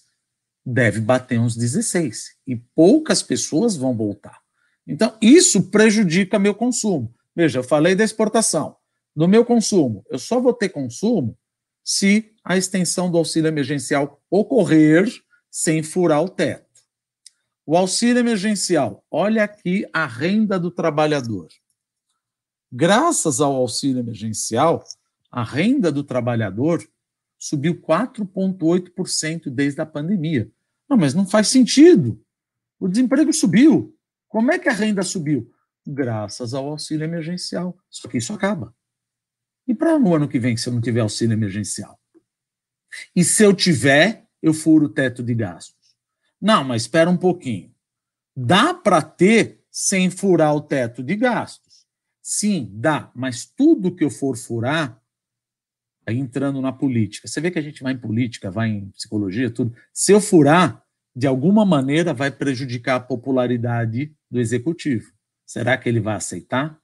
deve 0.66 1.00
bater 1.00 1.40
uns 1.40 1.56
16 1.56 2.36
e 2.46 2.56
poucas 2.56 3.24
pessoas 3.24 3.76
vão 3.78 3.96
voltar. 3.96 4.40
Então, 4.86 5.16
isso 5.22 5.64
prejudica 5.64 6.40
meu 6.40 6.56
consumo. 6.56 7.14
Veja, 7.36 7.60
eu 7.60 7.64
falei 7.64 7.96
da 7.96 8.04
exportação. 8.04 8.76
No 9.16 9.28
meu 9.28 9.44
consumo, 9.44 10.06
eu 10.10 10.20
só 10.20 10.40
vou 10.40 10.54
ter 10.54 10.70
consumo 10.70 11.38
se 11.84 12.32
a 12.44 12.58
extensão 12.58 13.10
do 13.10 13.18
auxílio 13.18 13.48
emergencial 13.48 14.22
ocorrer 14.30 15.10
sem 15.50 15.82
furar 15.82 16.22
o 16.22 16.30
teto. 16.30 16.66
O 17.66 17.76
auxílio 17.76 18.20
emergencial, 18.20 19.04
olha 19.10 19.44
aqui 19.44 19.86
a 19.92 20.06
renda 20.06 20.60
do 20.60 20.72
trabalhador. 20.72 21.48
Graças 22.72 23.40
ao 23.40 23.56
auxílio 23.56 24.00
emergencial, 24.00 24.84
a 25.32 25.44
renda 25.44 25.92
do 25.92 26.04
trabalhador 26.04 26.88
subiu 27.38 27.80
4,8% 27.80 29.50
desde 29.50 29.80
a 29.82 29.86
pandemia. 29.86 30.52
Não, 30.90 30.98
mas 30.98 31.14
não 31.14 31.26
faz 31.26 31.48
sentido. 31.48 32.22
O 32.80 32.88
desemprego 32.88 33.32
subiu. 33.34 33.96
Como 34.28 34.52
é 34.52 34.60
que 34.60 34.70
a 34.70 34.74
renda 34.74 35.04
subiu? 35.04 35.52
Graças 35.86 36.54
ao 36.54 36.68
auxílio 36.68 37.06
emergencial. 37.06 37.78
Só 37.90 38.08
que 38.08 38.18
isso 38.18 38.34
acaba. 38.34 38.76
E 39.68 39.74
para 39.74 39.98
o 39.98 40.16
ano 40.16 40.28
que 40.28 40.40
vem, 40.40 40.56
se 40.56 40.70
eu 40.70 40.74
não 40.74 40.82
tiver 40.82 41.02
auxílio 41.02 41.34
emergencial? 41.34 42.00
E 43.16 43.24
se 43.24 43.44
eu 43.44 43.54
tiver, 43.54 44.28
eu 44.42 44.54
furo 44.54 44.86
o 44.86 44.90
teto 44.90 45.22
de 45.22 45.34
gastos. 45.34 45.96
Não, 46.40 46.64
mas 46.64 46.84
espera 46.84 47.10
um 47.10 47.18
pouquinho. 47.18 47.74
Dá 48.36 48.74
para 48.74 49.02
ter 49.02 49.64
sem 49.72 50.10
furar 50.10 50.56
o 50.56 50.62
teto 50.62 51.04
de 51.04 51.16
gastos. 51.16 51.67
Sim, 52.30 52.70
dá, 52.74 53.10
mas 53.16 53.46
tudo 53.46 53.96
que 53.96 54.04
eu 54.04 54.10
for 54.10 54.36
furar, 54.36 55.02
aí 56.06 56.18
entrando 56.18 56.60
na 56.60 56.74
política, 56.74 57.26
você 57.26 57.40
vê 57.40 57.50
que 57.50 57.58
a 57.58 57.62
gente 57.62 57.82
vai 57.82 57.94
em 57.94 57.98
política, 57.98 58.52
vai 58.52 58.68
em 58.68 58.90
psicologia, 58.90 59.50
tudo. 59.50 59.74
Se 59.94 60.12
eu 60.12 60.20
furar, 60.20 60.84
de 61.16 61.26
alguma 61.26 61.66
maneira 61.66 62.14
vai 62.14 62.30
prejudicar 62.30 62.96
a 62.96 63.00
popularidade 63.00 64.14
do 64.30 64.42
executivo. 64.42 65.10
Será 65.46 65.78
que 65.78 65.88
ele 65.88 66.02
vai 66.02 66.18
aceitar? 66.18 66.78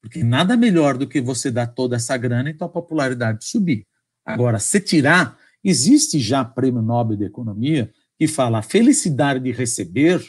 Porque 0.00 0.24
nada 0.24 0.56
melhor 0.56 0.98
do 0.98 1.06
que 1.06 1.20
você 1.20 1.48
dar 1.48 1.68
toda 1.68 1.94
essa 1.94 2.16
grana 2.16 2.50
e 2.50 2.54
tua 2.54 2.68
popularidade 2.68 3.44
subir. 3.44 3.86
Agora, 4.24 4.58
se 4.58 4.80
tirar, 4.80 5.38
existe 5.62 6.18
já 6.18 6.44
prêmio 6.44 6.82
Nobel 6.82 7.16
de 7.16 7.24
Economia 7.26 7.88
que 8.18 8.26
fala 8.26 8.58
a 8.58 8.62
felicidade 8.62 9.38
de 9.38 9.52
receber 9.52 10.20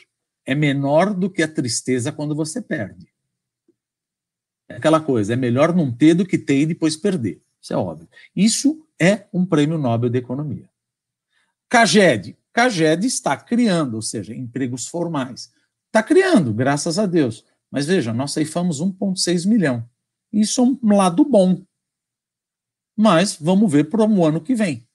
é 0.46 0.54
menor 0.54 1.12
do 1.16 1.28
que 1.28 1.42
a 1.42 1.48
tristeza 1.48 2.12
quando 2.12 2.36
você 2.36 2.62
perde. 2.62 3.17
É 4.70 4.76
aquela 4.76 5.00
coisa, 5.00 5.34
é 5.34 5.36
melhor 5.36 5.74
não 5.74 5.92
ter 5.92 6.14
do 6.14 6.26
que 6.26 6.38
ter 6.38 6.62
e 6.62 6.66
depois 6.66 6.98
perder. 6.98 7.42
Isso 7.62 7.74
é 7.74 7.78
óbvio. 7.78 8.08
Isso 8.36 8.86
é 9.00 9.28
um 9.34 9.46
prêmio 9.46 9.78
Nobel 9.78 10.10
de 10.10 10.18
Economia. 10.18 10.70
CAGED. 11.70 12.38
CAGED 12.54 13.06
está 13.06 13.38
criando, 13.38 13.96
ou 13.96 14.02
seja, 14.02 14.34
empregos 14.34 14.88
formais. 14.88 15.54
Está 15.88 16.02
criando, 16.02 16.54
graças 16.54 16.98
a 16.98 17.06
Deus. 17.06 17.46
Mas 17.70 17.86
veja, 17.86 18.14
nós 18.14 18.32
ceifamos 18.32 18.82
1,6 18.82 19.48
milhão. 19.48 19.88
Isso 20.32 20.62
é 20.62 20.86
um 20.86 20.96
lado 20.96 21.24
bom. 21.24 21.62
Mas 22.96 23.38
vamos 23.40 23.72
ver 23.72 23.86
para 23.86 24.04
o 24.04 24.26
ano 24.26 24.42
que 24.42 24.56
vem. 24.56 24.88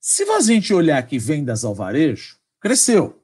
Se 0.00 0.22
a 0.24 0.40
gente 0.40 0.72
olhar 0.72 0.98
aqui 0.98 1.18
vendas 1.18 1.64
ao 1.64 1.74
varejo, 1.74 2.38
cresceu. 2.60 3.22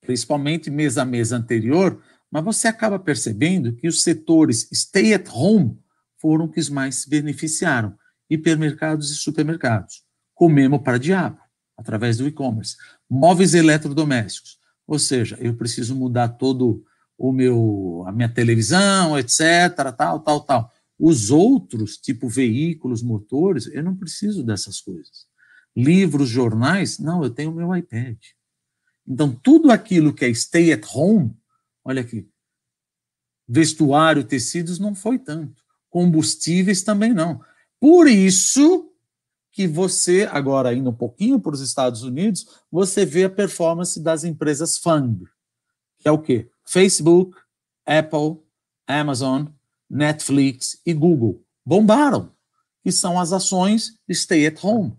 Principalmente 0.00 0.70
mês 0.70 0.98
a 0.98 1.04
mês 1.04 1.32
anterior, 1.32 2.02
mas 2.34 2.42
você 2.42 2.66
acaba 2.66 2.98
percebendo 2.98 3.72
que 3.76 3.86
os 3.86 4.02
setores 4.02 4.68
stay 4.72 5.14
at 5.14 5.28
home 5.32 5.78
foram 6.16 6.46
os 6.46 6.50
que 6.50 6.68
mais 6.68 6.96
se 6.96 7.08
beneficiaram. 7.08 7.96
Hipermercados 8.28 9.12
e 9.12 9.14
supermercados. 9.14 10.02
Comemos 10.34 10.82
para 10.82 10.98
diabo, 10.98 11.38
através 11.76 12.16
do 12.16 12.26
e-commerce. 12.26 12.76
Móveis 13.08 13.54
eletrodomésticos. 13.54 14.58
Ou 14.84 14.98
seja, 14.98 15.38
eu 15.40 15.54
preciso 15.54 15.94
mudar 15.94 16.30
todo 16.30 16.84
o 17.16 17.30
meu, 17.30 18.02
a 18.04 18.10
minha 18.10 18.28
televisão, 18.28 19.16
etc, 19.16 19.94
tal, 19.96 20.18
tal, 20.18 20.40
tal. 20.40 20.72
Os 20.98 21.30
outros, 21.30 21.98
tipo 21.98 22.28
veículos, 22.28 23.00
motores, 23.00 23.68
eu 23.68 23.84
não 23.84 23.94
preciso 23.94 24.42
dessas 24.42 24.80
coisas. 24.80 25.28
Livros, 25.76 26.30
jornais, 26.30 26.98
não, 26.98 27.22
eu 27.22 27.30
tenho 27.30 27.54
meu 27.54 27.76
iPad. 27.76 28.16
Então, 29.06 29.30
tudo 29.32 29.70
aquilo 29.70 30.12
que 30.12 30.24
é 30.24 30.34
stay 30.34 30.72
at 30.72 30.84
home, 30.92 31.32
olha 31.84 32.00
aqui, 32.02 32.28
vestuário, 33.46 34.24
tecidos, 34.24 34.78
não 34.78 34.94
foi 34.94 35.18
tanto. 35.18 35.62
Combustíveis 35.90 36.82
também 36.82 37.12
não. 37.12 37.40
Por 37.78 38.08
isso 38.08 38.90
que 39.52 39.68
você, 39.68 40.28
agora 40.30 40.74
indo 40.74 40.90
um 40.90 40.94
pouquinho 40.94 41.38
para 41.38 41.54
os 41.54 41.60
Estados 41.60 42.02
Unidos, 42.02 42.46
você 42.70 43.06
vê 43.06 43.24
a 43.24 43.30
performance 43.30 44.00
das 44.00 44.24
empresas 44.24 44.78
FANG, 44.78 45.24
que 45.98 46.08
é 46.08 46.10
o 46.10 46.18
quê? 46.18 46.50
Facebook, 46.64 47.36
Apple, 47.86 48.42
Amazon, 48.86 49.46
Netflix 49.88 50.80
e 50.84 50.92
Google 50.92 51.44
bombaram, 51.64 52.32
que 52.82 52.90
são 52.90 53.18
as 53.18 53.32
ações 53.32 53.96
stay 54.10 54.46
at 54.46 54.62
home. 54.62 54.96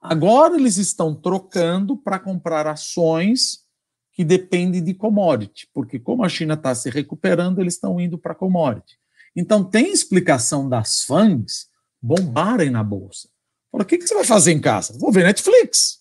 Agora 0.00 0.56
eles 0.56 0.76
estão 0.76 1.14
trocando 1.14 1.96
para 1.96 2.18
comprar 2.18 2.66
ações 2.66 3.64
que 4.12 4.24
dependem 4.24 4.82
de 4.82 4.94
commodity, 4.94 5.68
porque 5.72 5.98
como 5.98 6.24
a 6.24 6.28
China 6.28 6.54
está 6.54 6.74
se 6.74 6.90
recuperando, 6.90 7.60
eles 7.60 7.74
estão 7.74 8.00
indo 8.00 8.18
para 8.18 8.34
commodity. 8.34 8.98
Então 9.34 9.64
tem 9.64 9.92
explicação 9.92 10.68
das 10.68 11.04
FANGs 11.04 11.68
bombarem 12.02 12.70
na 12.70 12.82
bolsa. 12.82 13.28
Fala, 13.70 13.84
o 13.84 13.86
que, 13.86 13.98
que 13.98 14.06
você 14.06 14.14
vai 14.14 14.24
fazer 14.24 14.52
em 14.52 14.60
casa? 14.60 14.98
Vou 14.98 15.12
ver 15.12 15.24
Netflix. 15.24 16.00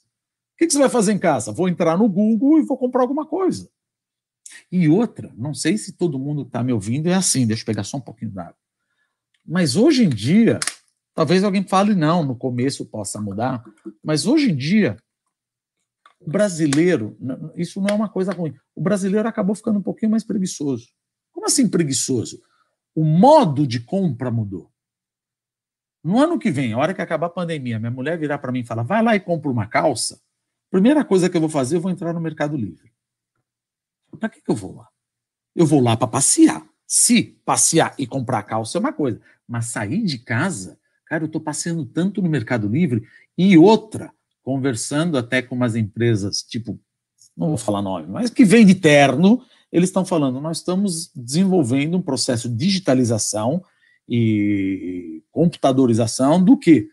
O 0.54 0.58
que, 0.58 0.68
que 0.68 0.74
você 0.74 0.80
vai 0.80 0.90
fazer 0.90 1.14
em 1.14 1.20
casa? 1.20 1.52
Vou 1.52 1.70
entrar 1.70 1.98
no 1.98 2.10
Google 2.10 2.60
e 2.60 2.64
vou 2.64 2.78
comprar 2.78 3.02
alguma 3.02 3.26
coisa. 3.26 3.70
E 4.72 4.90
outra, 4.90 5.32
não 5.38 5.54
sei 5.54 5.78
se 5.78 5.94
todo 5.94 6.20
mundo 6.20 6.42
está 6.42 6.64
me 6.64 6.74
ouvindo, 6.74 7.08
é 7.08 7.14
assim, 7.14 7.46
deixa 7.46 7.62
eu 7.62 7.66
pegar 7.68 7.84
só 7.84 7.98
um 7.98 8.02
pouquinho 8.02 8.32
d'água. 8.32 8.56
Mas 9.46 9.76
hoje 9.76 10.04
em 10.04 10.10
dia, 10.10 10.60
talvez 11.14 11.44
alguém 11.44 11.64
fale, 11.64 11.96
não, 11.96 12.24
no 12.24 12.36
começo 12.36 12.86
possa 12.86 13.22
mudar, 13.22 13.64
mas 14.04 14.26
hoje 14.26 14.52
em 14.52 14.56
dia, 14.56 14.98
o 16.20 16.30
brasileiro, 16.30 17.18
isso 17.56 17.80
não 17.80 17.90
é 17.90 17.94
uma 17.94 18.10
coisa 18.10 18.34
ruim, 18.34 18.54
o 18.76 18.82
brasileiro 18.82 19.28
acabou 19.28 19.56
ficando 19.56 19.80
um 19.80 19.84
pouquinho 19.84 20.12
mais 20.12 20.24
preguiçoso. 20.24 20.88
Como 21.32 21.46
assim 21.46 21.68
preguiçoso? 21.70 22.42
O 22.94 23.04
modo 23.04 23.66
de 23.66 23.80
compra 23.80 24.30
mudou. 24.30 24.70
No 26.04 26.20
ano 26.20 26.40
que 26.40 26.52
vem, 26.52 26.74
a 26.74 26.78
hora 26.78 26.94
que 26.94 27.02
acabar 27.02 27.28
a 27.28 27.32
pandemia, 27.32 27.80
minha 27.80 27.92
mulher 27.92 28.18
virar 28.18 28.38
para 28.38 28.52
mim 28.52 28.60
e 28.60 28.66
falar, 28.66 28.84
vai 28.84 29.04
lá 29.04 29.16
e 29.16 29.20
compra 29.20 29.50
uma 29.52 29.68
calça, 29.68 30.22
primeira 30.70 31.04
coisa 31.04 31.30
que 31.30 31.38
eu 31.38 31.42
vou 31.42 31.50
fazer, 31.50 31.78
eu 31.78 31.82
vou 31.82 31.92
entrar 31.92 32.14
no 32.14 32.22
Mercado 32.22 32.58
Livre. 32.58 32.92
Para 34.20 34.30
que, 34.30 34.42
que 34.42 34.52
eu 34.52 34.56
vou 34.56 34.76
lá? 34.76 34.90
Eu 35.56 35.66
vou 35.66 35.82
lá 35.82 35.96
para 35.96 36.08
passear. 36.08 36.68
Se 36.86 37.24
passear 37.46 37.94
e 37.98 38.08
comprar 38.08 38.44
calça 38.44 38.78
é 38.78 38.80
uma 38.80 38.94
coisa, 38.94 39.22
mas 39.48 39.66
sair 39.66 40.04
de 40.04 40.18
casa, 40.18 40.80
cara, 41.06 41.24
eu 41.24 41.28
estou 41.28 41.42
passeando 41.42 41.86
tanto 41.86 42.22
no 42.22 42.30
Mercado 42.30 42.68
Livre 42.68 43.08
e 43.38 43.58
outra, 43.58 44.12
conversando 44.50 45.16
até 45.16 45.44
com 45.44 45.54
umas 45.54 45.76
empresas, 45.76 46.42
tipo, 46.42 46.80
não 47.38 47.50
vou 47.50 47.58
falar 47.58 47.84
nome, 47.84 48.08
mas 48.08 48.32
que 48.32 48.44
vende 48.44 48.74
terno, 48.74 49.44
eles 49.72 49.90
estão 49.90 50.04
falando, 50.04 50.42
nós 50.42 50.58
estamos 50.58 51.12
desenvolvendo 51.16 51.96
um 51.96 52.02
processo 52.02 52.50
de 52.50 52.56
digitalização 52.56 53.64
e 54.10 55.22
computadorização 55.32 56.44
do 56.44 56.58
que? 56.58 56.88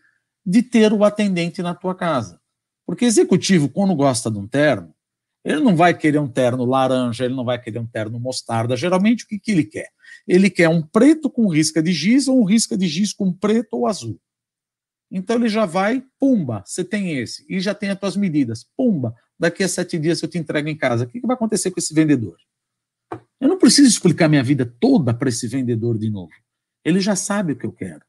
De 0.45 0.61
ter 0.61 0.93
o 0.93 1.03
atendente 1.03 1.63
na 1.63 1.73
tua 1.73 1.95
casa. 1.95 2.39
Porque 2.85 3.05
executivo, 3.05 3.69
quando 3.69 3.95
gosta 3.95 4.29
de 4.29 4.37
um 4.37 4.47
terno, 4.47 4.93
ele 5.43 5.59
não 5.59 5.75
vai 5.75 5.97
querer 5.97 6.19
um 6.19 6.27
terno 6.27 6.63
laranja, 6.63 7.25
ele 7.25 7.33
não 7.33 7.43
vai 7.43 7.59
querer 7.59 7.79
um 7.79 7.87
terno 7.87 8.19
mostarda. 8.19 8.77
Geralmente, 8.77 9.23
o 9.23 9.27
que, 9.27 9.39
que 9.39 9.49
ele 9.49 9.63
quer? 9.63 9.87
Ele 10.27 10.51
quer 10.51 10.69
um 10.69 10.83
preto 10.83 11.27
com 11.27 11.47
risca 11.47 11.81
de 11.81 11.91
giz 11.91 12.27
ou 12.27 12.39
um 12.39 12.45
risca 12.45 12.77
de 12.77 12.87
giz 12.87 13.13
com 13.13 13.33
preto 13.33 13.77
ou 13.77 13.87
azul. 13.87 14.21
Então 15.09 15.37
ele 15.37 15.49
já 15.49 15.65
vai, 15.65 16.03
pumba, 16.19 16.63
você 16.65 16.83
tem 16.83 17.17
esse, 17.17 17.45
e 17.49 17.59
já 17.59 17.73
tem 17.73 17.89
as 17.89 17.99
tuas 17.99 18.17
medidas. 18.17 18.65
Pumba, 18.75 19.15
daqui 19.39 19.63
a 19.63 19.67
sete 19.67 19.97
dias 19.97 20.21
eu 20.21 20.29
te 20.29 20.37
entrego 20.37 20.67
em 20.67 20.77
casa. 20.77 21.05
O 21.05 21.07
que, 21.07 21.21
que 21.21 21.27
vai 21.27 21.35
acontecer 21.35 21.71
com 21.71 21.79
esse 21.79 21.93
vendedor? 21.93 22.37
Eu 23.39 23.47
não 23.47 23.57
preciso 23.57 23.87
explicar 23.87 24.27
minha 24.27 24.43
vida 24.43 24.65
toda 24.65 25.13
para 25.13 25.29
esse 25.29 25.47
vendedor 25.47 25.97
de 25.97 26.09
novo. 26.09 26.33
Ele 26.83 26.99
já 26.99 27.15
sabe 27.15 27.53
o 27.53 27.55
que 27.55 27.65
eu 27.65 27.71
quero. 27.71 28.03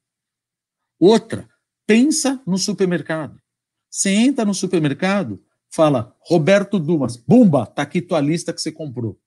Outra, 0.99 1.49
pensa 1.87 2.43
no 2.47 2.59
supermercado. 2.59 3.41
Você 3.91 4.11
entra 4.11 4.45
no 4.45 4.55
supermercado, 4.55 5.43
fala, 5.71 6.17
Roberto 6.21 6.79
Dumas, 6.79 7.17
bumba, 7.17 7.67
tá 7.67 7.83
aqui 7.83 8.03
tua 8.03 8.21
lista 8.21 8.53
que 8.53 8.61
você 8.61 8.73
comprou. 8.73 9.19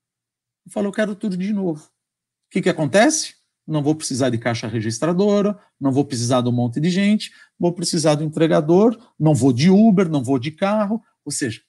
Eu 0.65 0.72
falo, 0.72 0.88
eu 0.88 0.91
quero 0.91 1.15
tudo 1.15 1.38
de 1.38 1.53
novo. 1.53 1.85
O 1.85 2.52
que, 2.52 2.61
que 2.61 2.69
acontece? 2.69 3.35
Não 3.67 3.83
vou 3.83 3.95
precisar 3.95 4.29
de 4.29 4.38
caixa 4.38 4.67
registradora, 4.67 5.57
não 5.79 5.91
vou 5.91 6.03
precisar 6.03 6.41
de 6.41 6.49
um 6.49 6.51
monte 6.51 6.79
de 6.79 6.89
gente, 6.89 7.31
vou 7.59 7.73
precisar 7.73 8.15
do 8.15 8.23
entregador, 8.23 8.97
não 9.19 9.33
vou 9.33 9.53
de 9.53 9.69
Uber, 9.69 10.09
não 10.09 10.23
vou 10.23 10.39
de 10.39 10.51
carro. 10.51 11.01
Ou 11.23 11.31
seja, 11.31 11.61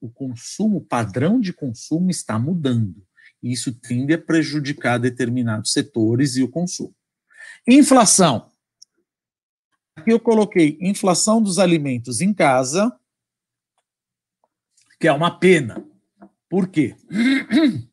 o 0.00 0.08
consumo, 0.08 0.78
o 0.78 0.84
padrão 0.84 1.40
de 1.40 1.52
consumo 1.52 2.10
está 2.10 2.38
mudando. 2.38 3.04
E 3.42 3.52
isso 3.52 3.72
tende 3.72 4.14
a 4.14 4.18
prejudicar 4.18 4.98
determinados 4.98 5.72
setores 5.72 6.36
e 6.36 6.42
o 6.42 6.48
consumo. 6.48 6.94
Inflação. 7.66 8.50
Aqui 9.96 10.12
eu 10.12 10.20
coloquei 10.20 10.78
inflação 10.80 11.42
dos 11.42 11.58
alimentos 11.58 12.20
em 12.20 12.32
casa, 12.32 12.96
que 14.98 15.08
é 15.08 15.12
uma 15.12 15.38
pena. 15.38 15.84
Por 16.48 16.68
quê? 16.68 16.96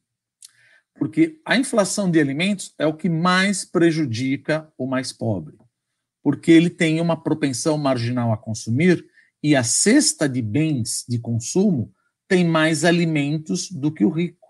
Porque 0.97 1.39
a 1.45 1.57
inflação 1.57 2.09
de 2.09 2.19
alimentos 2.19 2.73
é 2.77 2.85
o 2.85 2.93
que 2.93 3.09
mais 3.09 3.63
prejudica 3.63 4.71
o 4.77 4.87
mais 4.87 5.13
pobre. 5.13 5.55
Porque 6.23 6.51
ele 6.51 6.69
tem 6.69 6.99
uma 6.99 7.21
propensão 7.21 7.77
marginal 7.77 8.31
a 8.31 8.37
consumir 8.37 9.05
e 9.41 9.55
a 9.55 9.63
cesta 9.63 10.27
de 10.27 10.41
bens 10.41 11.05
de 11.07 11.19
consumo 11.19 11.93
tem 12.27 12.45
mais 12.45 12.83
alimentos 12.83 13.71
do 13.71 13.91
que 13.91 14.03
o 14.03 14.09
rico. 14.09 14.47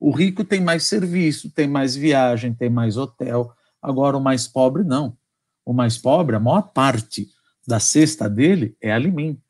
O 0.00 0.10
rico 0.10 0.44
tem 0.44 0.60
mais 0.60 0.84
serviço, 0.84 1.50
tem 1.50 1.66
mais 1.66 1.94
viagem, 1.94 2.54
tem 2.54 2.70
mais 2.70 2.96
hotel. 2.96 3.52
Agora, 3.82 4.16
o 4.16 4.20
mais 4.20 4.46
pobre, 4.46 4.84
não. 4.84 5.16
O 5.64 5.72
mais 5.72 5.98
pobre, 5.98 6.36
a 6.36 6.40
maior 6.40 6.62
parte 6.72 7.28
da 7.66 7.80
cesta 7.80 8.28
dele 8.28 8.76
é 8.80 8.92
alimento. 8.92 9.42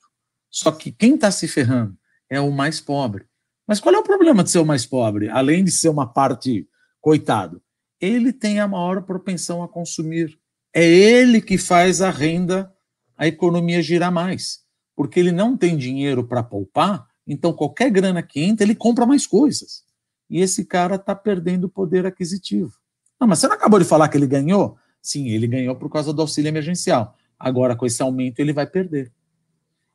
Só 0.51 0.73
que 0.73 0.91
quem 0.91 1.17
está 1.17 1.31
se 1.31 1.47
ferrando? 1.47 1.97
é 2.29 2.41
o 2.41 2.51
mais 2.51 2.81
pobre. 2.81 3.27
Mas 3.67 3.81
qual 3.81 3.95
é 3.95 3.99
o 3.99 4.03
problema 4.03 4.45
de 4.45 4.51
ser 4.51 4.59
o 4.59 4.67
mais 4.67 4.85
pobre, 4.85 5.29
além 5.29 5.65
de 5.65 5.71
ser 5.71 5.89
uma 5.89 6.07
parte 6.07 6.69
coitado? 7.01 7.63
Ele 8.01 8.33
tem 8.33 8.61
a 8.61 8.69
maior 8.69 9.03
propensão 9.03 9.63
a 9.63 9.69
consumir. 9.69 10.39
É 10.73 10.85
ele 10.85 11.41
que 11.41 11.57
faz 11.57 12.03
a 12.03 12.11
renda, 12.11 12.73
a 13.17 13.27
economia 13.27 13.83
girar 13.83 14.13
mais. 14.13 14.61
Porque 14.95 15.19
ele 15.19 15.33
não 15.33 15.57
tem 15.57 15.77
dinheiro 15.77 16.25
para 16.25 16.43
poupar, 16.43 17.07
então 17.27 17.53
qualquer 17.53 17.91
grana 17.91 18.23
que 18.23 18.41
entra, 18.41 18.65
ele 18.65 18.75
compra 18.75 19.07
mais 19.07 19.27
coisas. 19.27 19.83
E 20.29 20.41
esse 20.41 20.65
cara 20.65 20.97
está 20.97 21.15
perdendo 21.15 21.65
o 21.65 21.69
poder 21.69 22.07
aquisitivo. 22.07 22.73
Não, 23.21 23.27
mas 23.27 23.39
você 23.39 23.49
não 23.49 23.55
acabou 23.55 23.79
de 23.79 23.85
falar 23.85 24.09
que 24.09 24.17
ele 24.17 24.27
ganhou? 24.27 24.77
Sim, 25.01 25.29
ele 25.29 25.47
ganhou 25.47 25.77
por 25.77 25.91
causa 25.91 26.13
do 26.13 26.23
auxílio 26.23 26.49
emergencial. 26.49 27.17
Agora, 27.39 27.77
com 27.77 27.87
esse 27.87 28.03
aumento, 28.03 28.41
ele 28.41 28.53
vai 28.53 28.67
perder. 28.67 29.13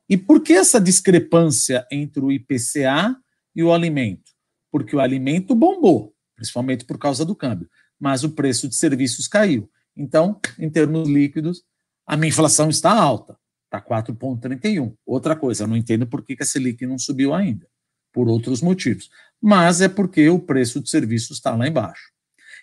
E 0.07 0.17
por 0.17 0.41
que 0.41 0.53
essa 0.53 0.81
discrepância 0.81 1.85
entre 1.91 2.23
o 2.23 2.31
IPCA 2.31 3.15
e 3.55 3.63
o 3.63 3.73
alimento? 3.73 4.31
Porque 4.71 4.95
o 4.95 4.99
alimento 4.99 5.55
bombou, 5.55 6.13
principalmente 6.35 6.85
por 6.85 6.97
causa 6.97 7.25
do 7.25 7.35
câmbio, 7.35 7.69
mas 7.99 8.23
o 8.23 8.31
preço 8.31 8.67
de 8.67 8.75
serviços 8.75 9.27
caiu. 9.27 9.69
Então, 9.95 10.39
em 10.57 10.69
termos 10.69 11.07
líquidos, 11.07 11.63
a 12.05 12.15
minha 12.15 12.29
inflação 12.29 12.69
está 12.69 12.91
alta, 12.91 13.37
está 13.65 13.81
4,31. 13.81 14.95
Outra 15.05 15.35
coisa, 15.35 15.63
eu 15.63 15.67
não 15.67 15.75
entendo 15.75 16.07
por 16.07 16.23
que 16.23 16.37
a 16.39 16.45
Selic 16.45 16.85
não 16.85 16.97
subiu 16.97 17.33
ainda, 17.33 17.67
por 18.13 18.27
outros 18.27 18.61
motivos. 18.61 19.09
Mas 19.41 19.81
é 19.81 19.89
porque 19.89 20.29
o 20.29 20.39
preço 20.39 20.79
de 20.79 20.89
serviços 20.89 21.37
está 21.37 21.55
lá 21.55 21.67
embaixo. 21.67 22.11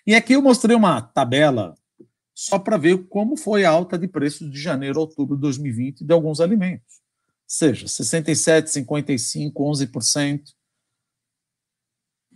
E 0.05 0.15
aqui 0.15 0.33
eu 0.33 0.41
mostrei 0.41 0.75
uma 0.75 1.01
tabela 1.01 1.75
só 2.33 2.57
para 2.57 2.77
ver 2.77 3.07
como 3.07 3.35
foi 3.35 3.65
a 3.65 3.69
alta 3.69 3.97
de 3.97 4.07
preços 4.07 4.49
de 4.49 4.59
janeiro 4.59 4.99
a 4.99 5.01
outubro 5.01 5.35
de 5.35 5.41
2020 5.41 6.05
de 6.05 6.13
alguns 6.13 6.39
alimentos 6.39 7.01
seja 7.47 7.87
67, 7.87 8.69
55, 8.69 9.63
11%. 9.63 10.41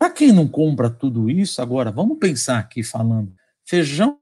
Para 0.01 0.09
quem 0.09 0.31
não 0.31 0.47
compra 0.47 0.89
tudo 0.89 1.29
isso, 1.29 1.61
agora, 1.61 1.91
vamos 1.91 2.17
pensar 2.17 2.57
aqui 2.57 2.81
falando 2.81 3.35
feijão 3.63 4.17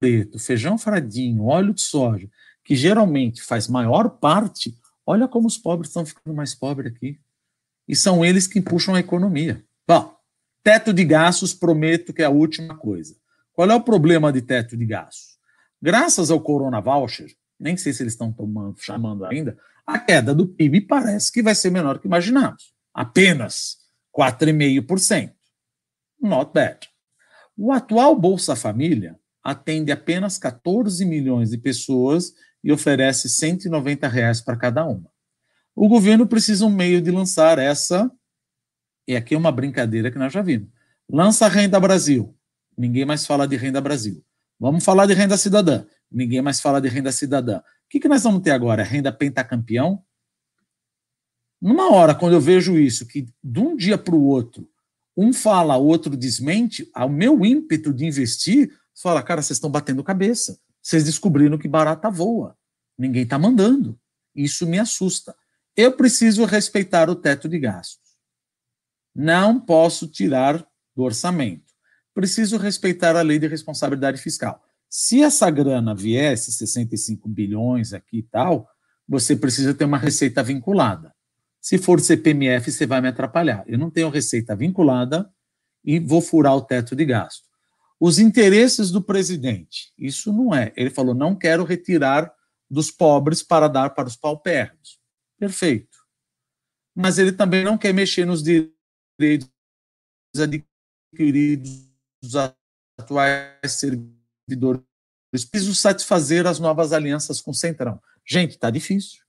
preto, 0.00 0.40
feijão 0.40 0.76
fradinho, 0.76 1.44
óleo 1.44 1.72
de 1.72 1.82
soja, 1.82 2.28
que 2.64 2.74
geralmente 2.74 3.40
faz 3.40 3.68
maior 3.68 4.08
parte, 4.08 4.76
olha 5.06 5.28
como 5.28 5.46
os 5.46 5.56
pobres 5.56 5.90
estão 5.90 6.04
ficando 6.04 6.34
mais 6.34 6.52
pobres 6.52 6.92
aqui. 6.92 7.20
E 7.86 7.94
são 7.94 8.24
eles 8.24 8.48
que 8.48 8.60
puxam 8.60 8.96
a 8.96 8.98
economia. 8.98 9.64
Bom, 9.86 10.12
teto 10.64 10.92
de 10.92 11.04
gastos, 11.04 11.54
prometo 11.54 12.12
que 12.12 12.22
é 12.22 12.24
a 12.24 12.30
última 12.30 12.76
coisa. 12.76 13.14
Qual 13.52 13.70
é 13.70 13.74
o 13.76 13.84
problema 13.84 14.32
de 14.32 14.42
teto 14.42 14.76
de 14.76 14.84
gastos? 14.84 15.38
Graças 15.80 16.32
ao 16.32 16.40
Corona 16.40 16.80
Voucher, 16.80 17.32
nem 17.56 17.76
sei 17.76 17.92
se 17.92 18.02
eles 18.02 18.14
estão 18.14 18.32
tomando, 18.32 18.74
chamando 18.80 19.24
ainda, 19.24 19.56
a 19.86 19.96
queda 19.96 20.34
do 20.34 20.48
PIB 20.48 20.80
parece 20.80 21.30
que 21.30 21.40
vai 21.40 21.54
ser 21.54 21.70
menor 21.70 22.00
que 22.00 22.08
imaginamos. 22.08 22.74
Apenas 22.92 23.79
4,5%. 24.16 25.32
Not 26.20 26.52
bad. 26.52 26.88
O 27.56 27.72
atual 27.72 28.14
Bolsa 28.16 28.54
Família 28.56 29.18
atende 29.42 29.90
apenas 29.90 30.38
14 30.38 31.04
milhões 31.04 31.50
de 31.50 31.58
pessoas 31.58 32.32
e 32.62 32.70
oferece 32.70 33.28
190 33.28 34.06
reais 34.08 34.40
para 34.40 34.56
cada 34.56 34.84
uma. 34.84 35.10
O 35.74 35.88
governo 35.88 36.26
precisa 36.26 36.66
um 36.66 36.70
meio 36.70 37.00
de 37.00 37.10
lançar 37.10 37.58
essa, 37.58 38.10
e 39.06 39.16
aqui 39.16 39.34
é 39.34 39.38
uma 39.38 39.52
brincadeira 39.52 40.10
que 40.10 40.18
nós 40.18 40.32
já 40.32 40.42
vimos. 40.42 40.68
Lança 41.08 41.48
Renda 41.48 41.80
Brasil. 41.80 42.36
Ninguém 42.76 43.04
mais 43.04 43.26
fala 43.26 43.48
de 43.48 43.56
Renda 43.56 43.80
Brasil. 43.80 44.22
Vamos 44.60 44.84
falar 44.84 45.06
de 45.06 45.14
renda 45.14 45.38
cidadã. 45.38 45.86
Ninguém 46.12 46.42
mais 46.42 46.60
fala 46.60 46.82
de 46.82 46.88
renda 46.88 47.10
cidadã. 47.10 47.58
O 47.58 47.62
que, 47.88 47.98
que 47.98 48.08
nós 48.08 48.22
vamos 48.22 48.42
ter 48.42 48.50
agora? 48.50 48.82
Renda 48.82 49.10
pentacampeão? 49.10 50.04
Numa 51.60 51.92
hora, 51.92 52.14
quando 52.14 52.32
eu 52.32 52.40
vejo 52.40 52.78
isso, 52.78 53.06
que 53.06 53.28
de 53.42 53.60
um 53.60 53.76
dia 53.76 53.98
para 53.98 54.14
o 54.14 54.24
outro, 54.24 54.68
um 55.16 55.32
fala, 55.32 55.76
o 55.76 55.84
outro 55.84 56.16
desmente, 56.16 56.90
o 56.96 57.08
meu 57.08 57.44
ímpeto 57.44 57.92
de 57.92 58.06
investir, 58.06 58.72
fala, 58.94 59.22
cara, 59.22 59.42
vocês 59.42 59.56
estão 59.56 59.70
batendo 59.70 60.02
cabeça. 60.02 60.58
Vocês 60.82 61.04
descobriram 61.04 61.58
que 61.58 61.68
barata 61.68 62.10
voa. 62.10 62.56
Ninguém 62.96 63.24
está 63.24 63.38
mandando. 63.38 63.98
Isso 64.34 64.66
me 64.66 64.78
assusta. 64.78 65.34
Eu 65.76 65.92
preciso 65.92 66.44
respeitar 66.44 67.10
o 67.10 67.14
teto 67.14 67.48
de 67.48 67.58
gastos. 67.58 68.16
Não 69.14 69.60
posso 69.60 70.08
tirar 70.08 70.66
do 70.96 71.02
orçamento. 71.02 71.70
Preciso 72.14 72.56
respeitar 72.56 73.16
a 73.16 73.22
lei 73.22 73.38
de 73.38 73.46
responsabilidade 73.46 74.20
fiscal. 74.20 74.62
Se 74.88 75.22
essa 75.22 75.50
grana 75.50 75.94
viesse, 75.94 76.52
65 76.52 77.28
bilhões 77.28 77.92
aqui 77.92 78.18
e 78.18 78.22
tal, 78.22 78.68
você 79.06 79.36
precisa 79.36 79.74
ter 79.74 79.84
uma 79.84 79.98
receita 79.98 80.42
vinculada. 80.42 81.14
Se 81.60 81.76
for 81.78 82.00
CPMF, 82.00 82.70
você 82.70 82.86
vai 82.86 83.00
me 83.00 83.08
atrapalhar. 83.08 83.62
Eu 83.66 83.78
não 83.78 83.90
tenho 83.90 84.08
receita 84.08 84.56
vinculada 84.56 85.30
e 85.84 85.98
vou 85.98 86.22
furar 86.22 86.56
o 86.56 86.62
teto 86.62 86.96
de 86.96 87.04
gasto. 87.04 87.44
Os 87.98 88.18
interesses 88.18 88.90
do 88.90 89.02
presidente, 89.02 89.92
isso 89.98 90.32
não 90.32 90.54
é. 90.54 90.72
Ele 90.74 90.88
falou: 90.88 91.14
não 91.14 91.36
quero 91.36 91.64
retirar 91.64 92.32
dos 92.70 92.90
pobres 92.90 93.42
para 93.42 93.68
dar 93.68 93.90
para 93.90 94.08
os 94.08 94.16
paupérrimos. 94.16 94.98
Perfeito. 95.38 95.98
Mas 96.94 97.18
ele 97.18 97.32
também 97.32 97.62
não 97.62 97.76
quer 97.76 97.92
mexer 97.92 98.24
nos 98.24 98.42
direitos 98.42 99.50
adquiridos 100.34 101.90
dos 102.22 102.36
atuais 102.98 103.72
servidores. 103.72 104.82
Preciso 105.30 105.74
satisfazer 105.74 106.46
as 106.46 106.58
novas 106.58 106.92
alianças 106.92 107.40
com 107.40 107.50
o 107.50 107.54
Centrão. 107.54 108.00
Gente, 108.26 108.52
está 108.52 108.70
difícil. 108.70 109.19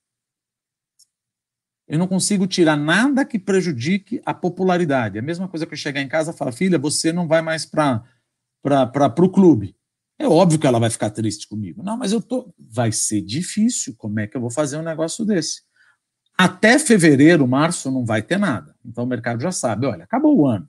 Eu 1.92 1.98
não 1.98 2.06
consigo 2.08 2.46
tirar 2.46 2.74
nada 2.74 3.22
que 3.22 3.38
prejudique 3.38 4.22
a 4.24 4.32
popularidade. 4.32 5.18
É 5.18 5.20
a 5.20 5.22
mesma 5.22 5.46
coisa 5.46 5.66
que 5.66 5.74
eu 5.74 5.76
chegar 5.76 6.00
em 6.00 6.08
casa 6.08 6.30
e 6.30 6.34
falar, 6.34 6.50
filha, 6.50 6.78
você 6.78 7.12
não 7.12 7.28
vai 7.28 7.42
mais 7.42 7.66
para 7.66 8.02
o 9.18 9.28
clube. 9.28 9.76
É 10.18 10.26
óbvio 10.26 10.58
que 10.58 10.66
ela 10.66 10.80
vai 10.80 10.88
ficar 10.88 11.10
triste 11.10 11.46
comigo. 11.46 11.82
Não, 11.82 11.98
mas 11.98 12.10
eu 12.10 12.22
tô. 12.22 12.50
Vai 12.58 12.92
ser 12.92 13.20
difícil. 13.20 13.94
Como 13.98 14.18
é 14.20 14.26
que 14.26 14.34
eu 14.34 14.40
vou 14.40 14.50
fazer 14.50 14.78
um 14.78 14.82
negócio 14.82 15.22
desse? 15.22 15.60
Até 16.34 16.78
fevereiro, 16.78 17.46
março, 17.46 17.90
não 17.90 18.06
vai 18.06 18.22
ter 18.22 18.38
nada. 18.38 18.74
Então 18.82 19.04
o 19.04 19.06
mercado 19.06 19.42
já 19.42 19.52
sabe: 19.52 19.84
olha, 19.86 20.04
acabou 20.04 20.34
o 20.34 20.46
ano. 20.46 20.66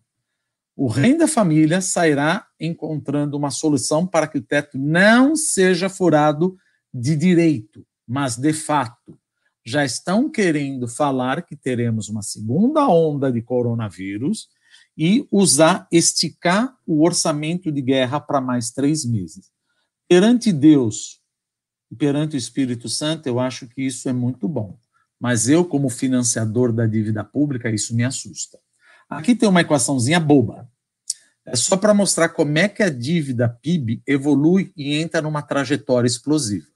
O 0.76 0.88
Renda 0.88 1.26
Família 1.26 1.80
sairá 1.80 2.46
encontrando 2.60 3.38
uma 3.38 3.50
solução 3.50 4.06
para 4.06 4.28
que 4.28 4.40
o 4.40 4.44
teto 4.44 4.78
não 4.78 5.38
seja 5.38 5.88
furado 5.88 6.58
de 6.94 7.16
direito, 7.16 7.88
mas 8.06 8.36
de 8.36 8.52
fato. 8.52 9.18
Já 9.66 9.86
estão 9.86 10.30
querendo 10.30 10.88
falar 10.88 11.46
que 11.46 11.56
teremos 11.56 12.10
uma 12.10 12.22
segunda 12.22 12.88
onda 12.88 13.32
de 13.32 13.42
coronavírus 13.42 14.50
e 14.98 15.26
usar, 15.32 15.88
esticar 15.92 16.76
o 16.86 17.04
orçamento 17.04 17.72
de 17.72 17.82
guerra 17.82 18.20
para 18.20 18.42
mais 18.42 18.72
três 18.72 19.06
meses. 19.06 19.52
Perante 20.08 20.52
Deus 20.52 21.22
e 21.90 21.96
perante 21.96 22.36
o 22.36 22.38
Espírito 22.38 22.90
Santo, 22.90 23.28
eu 23.28 23.40
acho 23.40 23.68
que 23.68 23.82
isso 23.82 24.10
é 24.10 24.14
muito 24.14 24.48
bom. 24.48 24.78
Mas 25.20 25.48
eu, 25.48 25.64
como 25.64 25.90
financiador 25.90 26.74
da 26.74 26.86
dívida 26.86 27.24
pública, 27.24 27.70
isso 27.70 27.96
me 27.96 28.04
assusta. 28.04 28.60
Aqui 29.10 29.34
tem 29.34 29.48
uma 29.48 29.62
equaçãozinha 29.62 30.20
boba. 30.20 30.70
É 31.46 31.56
só 31.56 31.78
para 31.78 31.94
mostrar 31.94 32.30
como 32.30 32.58
é 32.58 32.68
que 32.68 32.84
a 32.84 32.90
dívida 32.90 33.48
PIB 33.48 34.02
evolui 34.06 34.74
e 34.76 34.96
entra 34.96 35.22
numa 35.22 35.42
trajetória 35.42 36.08
explosiva. 36.08 36.68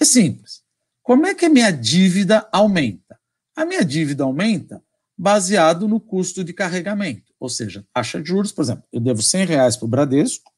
É 0.00 0.04
simples. 0.04 0.63
Como 1.04 1.26
é 1.26 1.34
que 1.34 1.44
a 1.44 1.50
minha 1.50 1.70
dívida 1.70 2.48
aumenta? 2.50 3.20
A 3.54 3.66
minha 3.66 3.84
dívida 3.84 4.24
aumenta 4.24 4.82
baseado 5.16 5.86
no 5.86 6.00
custo 6.00 6.42
de 6.42 6.54
carregamento, 6.54 7.30
ou 7.38 7.48
seja, 7.48 7.86
taxa 7.92 8.22
de 8.22 8.28
juros, 8.28 8.50
por 8.50 8.62
exemplo, 8.62 8.84
eu 8.90 8.98
devo 8.98 9.22
100 9.22 9.44
reais 9.44 9.76
para 9.76 9.84
o 9.84 9.88
Bradesco 9.88 10.50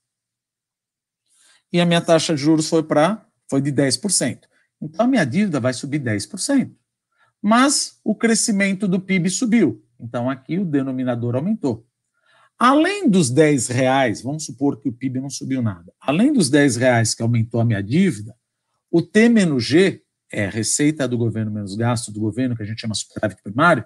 e 1.73 1.81
a 1.81 1.85
minha 1.85 2.01
taxa 2.01 2.33
de 2.33 2.41
juros 2.41 2.69
foi 2.69 2.85
para 2.85 3.27
foi 3.51 3.61
de 3.61 3.73
10%. 3.73 4.45
Então 4.81 5.05
a 5.05 5.09
minha 5.09 5.25
dívida 5.25 5.59
vai 5.59 5.75
subir 5.75 6.01
10%. 6.01 6.73
Mas 7.43 7.99
o 8.05 8.15
crescimento 8.15 8.87
do 8.87 9.01
PIB 9.01 9.29
subiu. 9.29 9.85
Então 9.99 10.31
aqui 10.31 10.59
o 10.59 10.65
denominador 10.65 11.35
aumentou. 11.35 11.85
Além 12.57 13.11
dos 13.11 13.31
10 13.31 13.67
reais, 13.67 14.23
vamos 14.23 14.45
supor 14.45 14.81
que 14.81 14.89
o 14.89 14.93
PIB 14.93 15.21
não 15.21 15.29
subiu 15.29 15.61
nada. 15.61 15.93
Além 16.01 16.33
dos 16.33 16.49
10 16.49 16.77
reais 16.77 17.15
que 17.15 17.23
aumentou 17.23 17.61
a 17.61 17.65
minha 17.65 17.83
dívida, 17.83 18.35
o 18.91 19.03
T 19.03 19.29
menos 19.29 19.65
G, 19.65 20.06
é 20.33 20.49
receita 20.49 21.07
do 21.07 21.17
governo 21.17 21.51
menos 21.51 21.75
gasto 21.75 22.11
do 22.11 22.21
governo, 22.21 22.57
que 22.57 22.63
a 22.63 22.67
gente 22.67 22.81
chama 22.81 22.95
superávit 22.95 23.43
primário, 23.43 23.85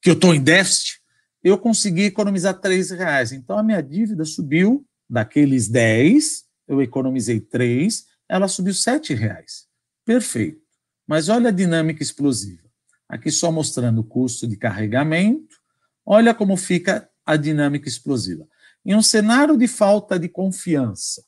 que 0.00 0.10
eu 0.10 0.14
estou 0.14 0.34
em 0.34 0.42
déficit, 0.42 1.00
eu 1.42 1.58
consegui 1.58 2.04
economizar 2.04 2.58
3 2.60 2.90
reais. 2.90 3.32
Então 3.32 3.58
a 3.58 3.62
minha 3.62 3.82
dívida 3.82 4.24
subiu 4.24 4.86
daqueles 5.08 5.68
10, 5.68 6.44
eu 6.68 6.82
economizei 6.82 7.40
3, 7.40 8.06
ela 8.28 8.48
subiu 8.48 8.74
7 8.74 9.14
reais. 9.14 9.66
Perfeito. 10.04 10.60
Mas 11.06 11.28
olha 11.28 11.48
a 11.48 11.52
dinâmica 11.52 12.02
explosiva. 12.02 12.62
Aqui 13.08 13.30
só 13.30 13.52
mostrando 13.52 14.00
o 14.00 14.04
custo 14.04 14.46
de 14.46 14.56
carregamento. 14.56 15.56
Olha 16.04 16.34
como 16.34 16.56
fica 16.56 17.08
a 17.24 17.36
dinâmica 17.36 17.88
explosiva. 17.88 18.46
Em 18.84 18.94
um 18.94 19.02
cenário 19.02 19.56
de 19.56 19.66
falta 19.66 20.18
de 20.18 20.28
confiança 20.28 21.22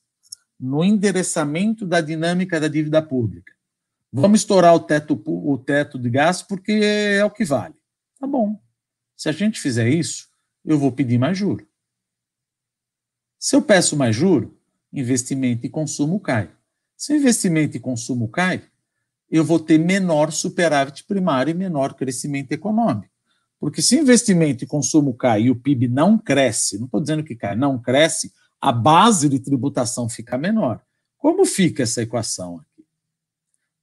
no 0.58 0.82
endereçamento 0.82 1.86
da 1.86 2.00
dinâmica 2.00 2.58
da 2.58 2.68
dívida 2.68 3.02
pública, 3.02 3.52
vamos 4.12 4.41
estourar 4.41 4.74
o 4.74 4.81
teto, 4.81 5.20
o 5.27 5.59
teto 5.59 5.99
de 5.99 6.11
gasto 6.11 6.47
porque 6.47 6.73
é 6.73 7.24
o 7.24 7.31
que 7.31 7.45
vale. 7.45 7.74
Tá 8.19 8.27
bom. 8.27 8.61
Se 9.16 9.28
a 9.28 9.33
gente 9.33 9.61
fizer 9.61 9.89
isso, 9.89 10.28
eu 10.65 10.78
vou 10.78 10.93
pedir 10.93 11.19
mais 11.19 11.37
juro. 11.39 11.66
Se 13.39 13.55
eu 13.55 13.62
peço 13.62 13.97
mais 13.97 14.15
juro, 14.15 14.59
investimento 14.93 15.66
e 15.66 15.70
consumo 15.70 16.19
cai. 16.19 16.51
Se 16.97 17.15
investimento 17.15 17.77
e 17.77 17.81
consumo 17.81 18.28
cai, 18.28 18.62
eu 19.31 19.45
vou 19.45 19.59
ter 19.59 19.78
menor 19.78 20.33
superávit 20.33 21.05
primário 21.05 21.51
e 21.51 21.55
menor 21.55 21.95
crescimento 21.95 22.53
econômico. 22.53 23.12
Porque 23.59 23.83
se 23.83 23.99
investimento 23.99 24.65
e 24.65 24.66
consumo 24.66 25.15
cai 25.15 25.43
e 25.43 25.51
o 25.51 25.57
PIB 25.57 25.89
não 25.89 26.19
cresce, 26.19 26.78
não 26.78 26.87
estou 26.87 27.01
dizendo 27.01 27.24
que 27.24 27.35
cai, 27.35 27.57
não 27.57 27.81
cresce, 27.81 28.33
a 28.61 28.73
base 28.73 29.28
de 29.28 29.39
tributação 29.39 30.09
fica 30.09 30.39
menor. 30.39 30.83
Como 31.16 31.45
fica 31.45 31.83
essa 31.83 32.03
equação? 32.03 32.61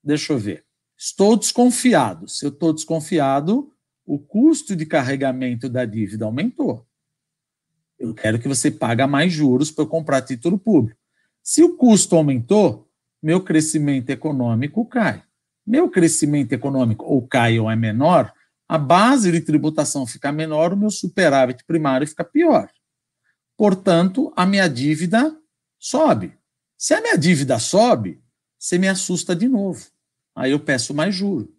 Deixa 0.03 0.33
eu 0.33 0.37
ver. 0.37 0.65
Estou 0.97 1.37
desconfiado. 1.37 2.27
Se 2.27 2.45
eu 2.45 2.49
estou 2.49 2.73
desconfiado, 2.73 3.71
o 4.05 4.19
custo 4.19 4.75
de 4.75 4.85
carregamento 4.85 5.69
da 5.69 5.85
dívida 5.85 6.25
aumentou. 6.25 6.85
Eu 7.97 8.13
quero 8.13 8.39
que 8.39 8.47
você 8.47 8.69
pague 8.69 9.05
mais 9.05 9.31
juros 9.31 9.71
para 9.71 9.83
eu 9.83 9.87
comprar 9.87 10.21
título 10.21 10.59
público. 10.59 10.99
Se 11.41 11.63
o 11.63 11.77
custo 11.77 12.15
aumentou, 12.15 12.89
meu 13.21 13.41
crescimento 13.41 14.09
econômico 14.09 14.85
cai. 14.85 15.23
Meu 15.65 15.89
crescimento 15.89 16.51
econômico 16.51 17.05
ou 17.05 17.25
cai 17.25 17.57
ou 17.59 17.71
é 17.71 17.75
menor, 17.75 18.33
a 18.67 18.77
base 18.77 19.31
de 19.31 19.39
tributação 19.39 20.05
fica 20.05 20.31
menor, 20.31 20.73
o 20.73 20.77
meu 20.77 20.89
superávit 20.89 21.63
primário 21.65 22.07
fica 22.07 22.23
pior. 22.23 22.69
Portanto, 23.57 24.33
a 24.35 24.45
minha 24.45 24.67
dívida 24.67 25.35
sobe. 25.79 26.37
Se 26.77 26.93
a 26.93 27.01
minha 27.01 27.17
dívida 27.17 27.59
sobe, 27.59 28.22
você 28.63 28.77
me 28.77 28.87
assusta 28.87 29.35
de 29.35 29.49
novo. 29.49 29.85
Aí 30.33 30.51
eu 30.51 30.59
peço 30.59 30.93
mais 30.93 31.13
juro. 31.13 31.53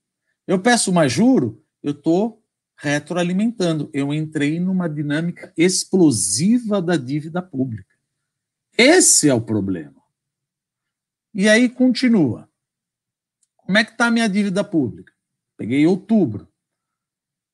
Eu 0.46 0.58
peço 0.58 0.90
mais 0.90 1.12
juro, 1.12 1.62
eu 1.82 1.90
estou 1.90 2.42
retroalimentando. 2.74 3.90
Eu 3.92 4.12
entrei 4.12 4.58
numa 4.58 4.88
dinâmica 4.88 5.52
explosiva 5.54 6.80
da 6.80 6.96
dívida 6.96 7.42
pública. 7.42 7.94
Esse 8.76 9.28
é 9.28 9.34
o 9.34 9.40
problema. 9.40 10.02
E 11.34 11.46
aí 11.46 11.68
continua. 11.68 12.48
Como 13.58 13.76
é 13.76 13.84
que 13.84 13.92
está 13.92 14.06
a 14.06 14.10
minha 14.10 14.28
dívida 14.28 14.64
pública? 14.64 15.12
Peguei 15.58 15.86
outubro. 15.86 16.48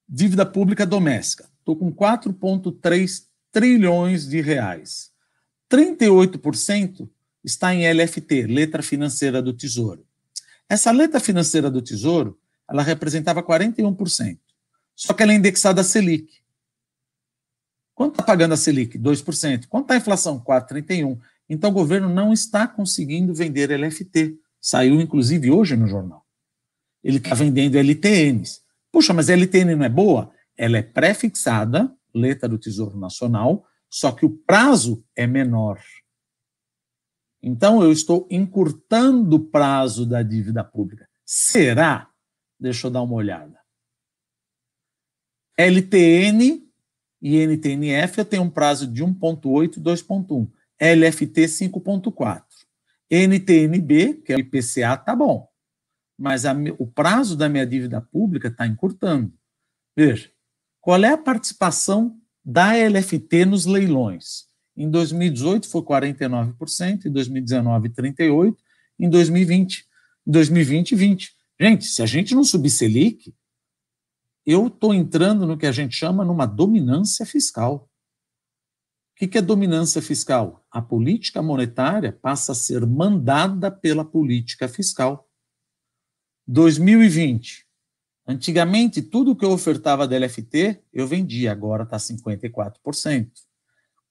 Dívida 0.08 0.46
pública 0.46 0.86
doméstica. 0.86 1.50
Estou 1.58 1.74
com 1.74 1.92
4,3 1.92 3.26
trilhões 3.50 4.28
de 4.28 4.40
reais. 4.40 5.10
38% 5.68 7.10
está 7.44 7.74
em 7.74 7.90
LFT, 7.90 8.46
letra 8.46 8.82
financeira 8.82 9.42
do 9.42 9.52
Tesouro. 9.52 10.06
Essa 10.68 10.90
letra 10.90 11.18
financeira 11.18 11.70
do 11.70 11.82
Tesouro, 11.82 12.38
ela 12.68 12.82
representava 12.82 13.42
41%. 13.42 14.38
Só 14.94 15.12
que 15.14 15.22
ela 15.22 15.32
é 15.32 15.36
indexada 15.36 15.80
a 15.80 15.84
Selic. 15.84 16.40
Quanto 17.94 18.12
está 18.12 18.22
pagando 18.22 18.54
a 18.54 18.56
Selic? 18.56 18.98
2%. 18.98 19.66
Quanto 19.66 19.84
está 19.84 19.94
a 19.94 19.96
inflação? 19.96 20.38
4,31%. 20.40 21.18
Então 21.48 21.70
o 21.70 21.72
governo 21.72 22.08
não 22.08 22.32
está 22.32 22.68
conseguindo 22.68 23.34
vender 23.34 23.70
LFT. 23.70 24.38
Saiu, 24.60 25.00
inclusive, 25.00 25.50
hoje 25.50 25.76
no 25.76 25.88
jornal. 25.88 26.24
Ele 27.02 27.16
está 27.16 27.34
vendendo 27.34 27.76
LTNs. 27.76 28.60
Puxa, 28.92 29.12
mas 29.12 29.28
a 29.28 29.32
LTN 29.32 29.74
não 29.74 29.84
é 29.84 29.88
boa? 29.88 30.30
Ela 30.56 30.78
é 30.78 30.82
pré-fixada, 30.82 31.92
letra 32.14 32.48
do 32.48 32.58
Tesouro 32.58 32.98
Nacional, 32.98 33.66
só 33.88 34.12
que 34.12 34.24
o 34.24 34.30
prazo 34.30 35.04
é 35.16 35.26
menor. 35.26 35.80
Então, 37.42 37.82
eu 37.82 37.90
estou 37.90 38.26
encurtando 38.30 39.36
o 39.36 39.44
prazo 39.44 40.04
da 40.04 40.22
dívida 40.22 40.62
pública. 40.62 41.08
Será? 41.24 42.10
Deixa 42.58 42.86
eu 42.86 42.90
dar 42.90 43.02
uma 43.02 43.14
olhada. 43.14 43.58
LTN 45.56 46.66
e 47.20 47.36
NTNF 47.46 48.18
eu 48.18 48.24
tenho 48.24 48.42
um 48.42 48.50
prazo 48.50 48.86
de 48.86 49.04
1,8 49.04 49.76
e 49.76 49.80
2,1. 49.80 50.50
LFT 50.80 51.44
5,4. 51.44 52.42
NTNB, 53.10 54.22
que 54.24 54.32
é 54.32 54.36
o 54.36 54.40
IPCA, 54.40 54.96
tá 54.96 55.14
bom. 55.14 55.48
Mas 56.18 56.46
a, 56.46 56.54
o 56.78 56.86
prazo 56.86 57.36
da 57.36 57.48
minha 57.48 57.66
dívida 57.66 58.00
pública 58.00 58.48
está 58.48 58.66
encurtando. 58.66 59.32
Veja, 59.96 60.30
qual 60.80 61.02
é 61.02 61.12
a 61.12 61.18
participação 61.18 62.18
da 62.44 62.72
LFT 62.74 63.44
nos 63.44 63.66
leilões? 63.66 64.49
Em 64.80 64.90
2018 64.90 65.68
foi 65.68 65.82
49%, 65.82 67.04
em 67.04 67.12
2019 67.12 67.90
38%, 67.90 68.56
em 68.98 69.10
2020, 69.10 69.86
em 70.26 70.30
2020 70.30 70.96
20. 70.96 71.36
Gente, 71.60 71.84
se 71.84 72.02
a 72.02 72.06
gente 72.06 72.34
não 72.34 72.42
subir 72.42 72.70
Selic, 72.70 73.34
eu 74.46 74.68
estou 74.68 74.94
entrando 74.94 75.46
no 75.46 75.58
que 75.58 75.66
a 75.66 75.72
gente 75.72 75.94
chama 75.94 76.24
numa 76.24 76.46
dominância 76.46 77.26
fiscal. 77.26 77.90
O 79.12 79.26
que 79.26 79.36
é 79.36 79.42
dominância 79.42 80.00
fiscal? 80.00 80.64
A 80.70 80.80
política 80.80 81.42
monetária 81.42 82.10
passa 82.10 82.52
a 82.52 82.54
ser 82.54 82.86
mandada 82.86 83.70
pela 83.70 84.02
política 84.02 84.66
fiscal. 84.66 85.28
2020. 86.46 87.66
Antigamente, 88.26 89.02
tudo 89.02 89.36
que 89.36 89.44
eu 89.44 89.50
ofertava 89.50 90.08
da 90.08 90.16
LFT, 90.16 90.82
eu 90.90 91.06
vendia, 91.06 91.52
agora 91.52 91.82
está 91.82 91.98
54%. 91.98 93.49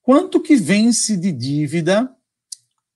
Quanto 0.10 0.41
que 0.41 0.56
vence 0.56 1.15
de 1.15 1.31
dívida 1.31 2.11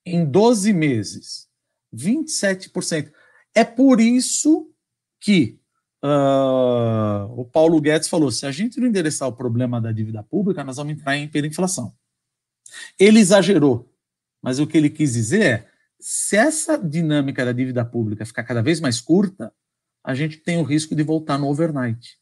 em 0.03 0.25
12 0.25 0.73
meses? 0.73 1.47
27%. 1.95 3.11
É 3.53 3.63
por 3.63 4.01
isso 4.01 4.73
que 5.19 5.59
uh, 6.03 7.31
o 7.39 7.45
Paulo 7.45 7.79
Guedes 7.79 8.07
falou: 8.07 8.31
se 8.31 8.47
a 8.47 8.51
gente 8.51 8.79
não 8.79 8.87
endereçar 8.87 9.27
o 9.27 9.31
problema 9.31 9.79
da 9.79 9.91
dívida 9.91 10.23
pública, 10.23 10.63
nós 10.63 10.77
vamos 10.77 10.93
entrar 10.93 11.15
em 11.15 11.25
hiperinflação. 11.25 11.93
Ele 12.97 13.19
exagerou, 13.19 13.93
mas 14.41 14.57
o 14.57 14.65
que 14.65 14.75
ele 14.75 14.89
quis 14.89 15.13
dizer 15.13 15.43
é: 15.43 15.69
se 15.99 16.35
essa 16.35 16.79
dinâmica 16.79 17.45
da 17.45 17.51
dívida 17.51 17.85
pública 17.85 18.25
ficar 18.25 18.43
cada 18.43 18.63
vez 18.63 18.79
mais 18.79 18.99
curta, 18.99 19.53
a 20.03 20.15
gente 20.15 20.37
tem 20.37 20.57
o 20.57 20.63
risco 20.63 20.95
de 20.95 21.03
voltar 21.03 21.37
no 21.37 21.47
overnight. 21.47 22.17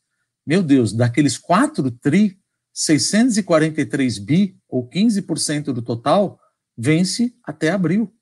Meu 0.45 0.61
Deus, 0.61 0.91
daqueles 0.91 1.37
4 1.37 1.89
tri, 1.91 2.40
643 2.73 4.17
bi, 4.19 4.57
ou 4.67 4.87
15% 4.87 5.73
do 5.73 5.81
total, 5.81 6.39
vence 6.77 7.35
até 7.43 7.69
abril. 7.69 8.13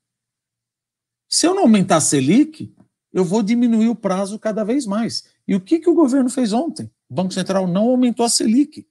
Se 1.28 1.46
eu 1.46 1.54
não 1.54 1.62
aumentar 1.62 1.96
a 1.96 2.00
Selic, 2.00 2.74
eu 3.12 3.24
vou 3.24 3.42
diminuir 3.42 3.88
o 3.88 3.94
prazo 3.94 4.38
cada 4.38 4.64
vez 4.64 4.86
mais. 4.86 5.24
E 5.46 5.54
o 5.54 5.60
que, 5.60 5.78
que 5.78 5.88
o 5.88 5.94
governo 5.94 6.28
fez 6.28 6.52
ontem? 6.52 6.90
O 7.08 7.14
Banco 7.14 7.32
Central 7.32 7.66
não 7.66 7.88
aumentou 7.88 8.24
a 8.24 8.28
Selic. 8.28 8.86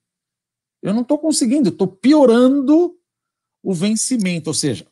Eu 0.82 0.94
não 0.94 1.02
estou 1.02 1.18
conseguindo, 1.18 1.70
estou 1.70 1.88
piorando 1.88 2.98
o 3.62 3.74
vencimento, 3.74 4.50
ou 4.50 4.54
seja, 4.54 4.88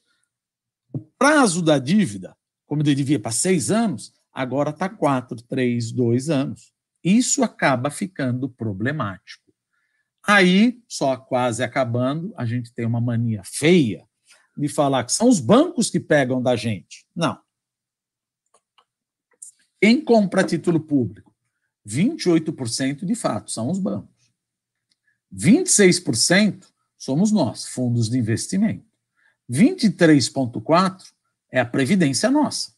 o 0.94 1.00
prazo 1.00 1.62
da 1.62 1.80
dívida, 1.80 2.36
como 2.66 2.84
devia 2.84 3.20
para 3.20 3.32
seis 3.32 3.72
anos, 3.72 4.14
agora 4.34 4.72
está 4.72 4.90
quatro, 4.90 5.42
três, 5.42 5.92
dois 5.92 6.30
anos. 6.30 6.74
Isso 7.02 7.44
acaba 7.44 7.90
ficando 7.90 8.50
problemático. 8.50 9.47
Aí, 10.28 10.84
só 10.90 11.16
quase 11.16 11.64
acabando, 11.64 12.34
a 12.36 12.46
gente 12.46 12.74
tem 12.74 12.86
uma 12.86 13.00
mania 13.00 13.42
feia 13.46 14.06
de 14.58 14.68
falar 14.68 15.06
que 15.06 15.14
são 15.14 15.30
os 15.30 15.40
bancos 15.40 15.90
que 15.90 16.02
pegam 16.02 16.42
da 16.42 16.54
gente. 16.56 17.08
Não. 17.16 17.40
Quem 19.80 20.04
compra 20.04 20.44
título 20.44 20.82
público? 20.82 21.34
28% 21.88 23.06
de 23.06 23.16
fato 23.16 23.52
são 23.52 23.72
os 23.72 23.80
bancos. 23.80 24.34
26% 25.34 26.66
somos 26.98 27.32
nós, 27.32 27.66
fundos 27.66 28.10
de 28.10 28.18
investimento. 28.18 28.86
23,4% 29.50 31.14
é 31.50 31.62
a 31.62 31.66
previdência 31.66 32.30
nossa. 32.30 32.74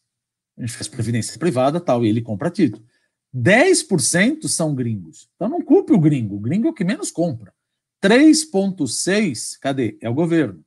A 0.56 0.62
gente 0.62 0.74
faz 0.74 0.88
previdência 0.88 1.40
privada 1.40 1.80
tal, 1.80 2.06
e 2.06 2.10
ele 2.10 2.22
compra 2.22 2.52
título. 2.52 2.86
10% 3.36 4.48
são 4.48 4.74
gringos. 4.74 5.30
Então 5.36 5.48
não 5.50 5.62
culpe 5.62 5.94
o 5.94 6.00
gringo. 6.00 6.36
O 6.36 6.40
gringo 6.40 6.68
é 6.68 6.72
o 6.72 6.74
que 6.74 6.84
menos 6.84 7.12
compra. 7.12 7.54
3,6%, 8.04 9.60
cadê? 9.60 9.98
É 10.02 10.10
o 10.10 10.14
governo, 10.14 10.64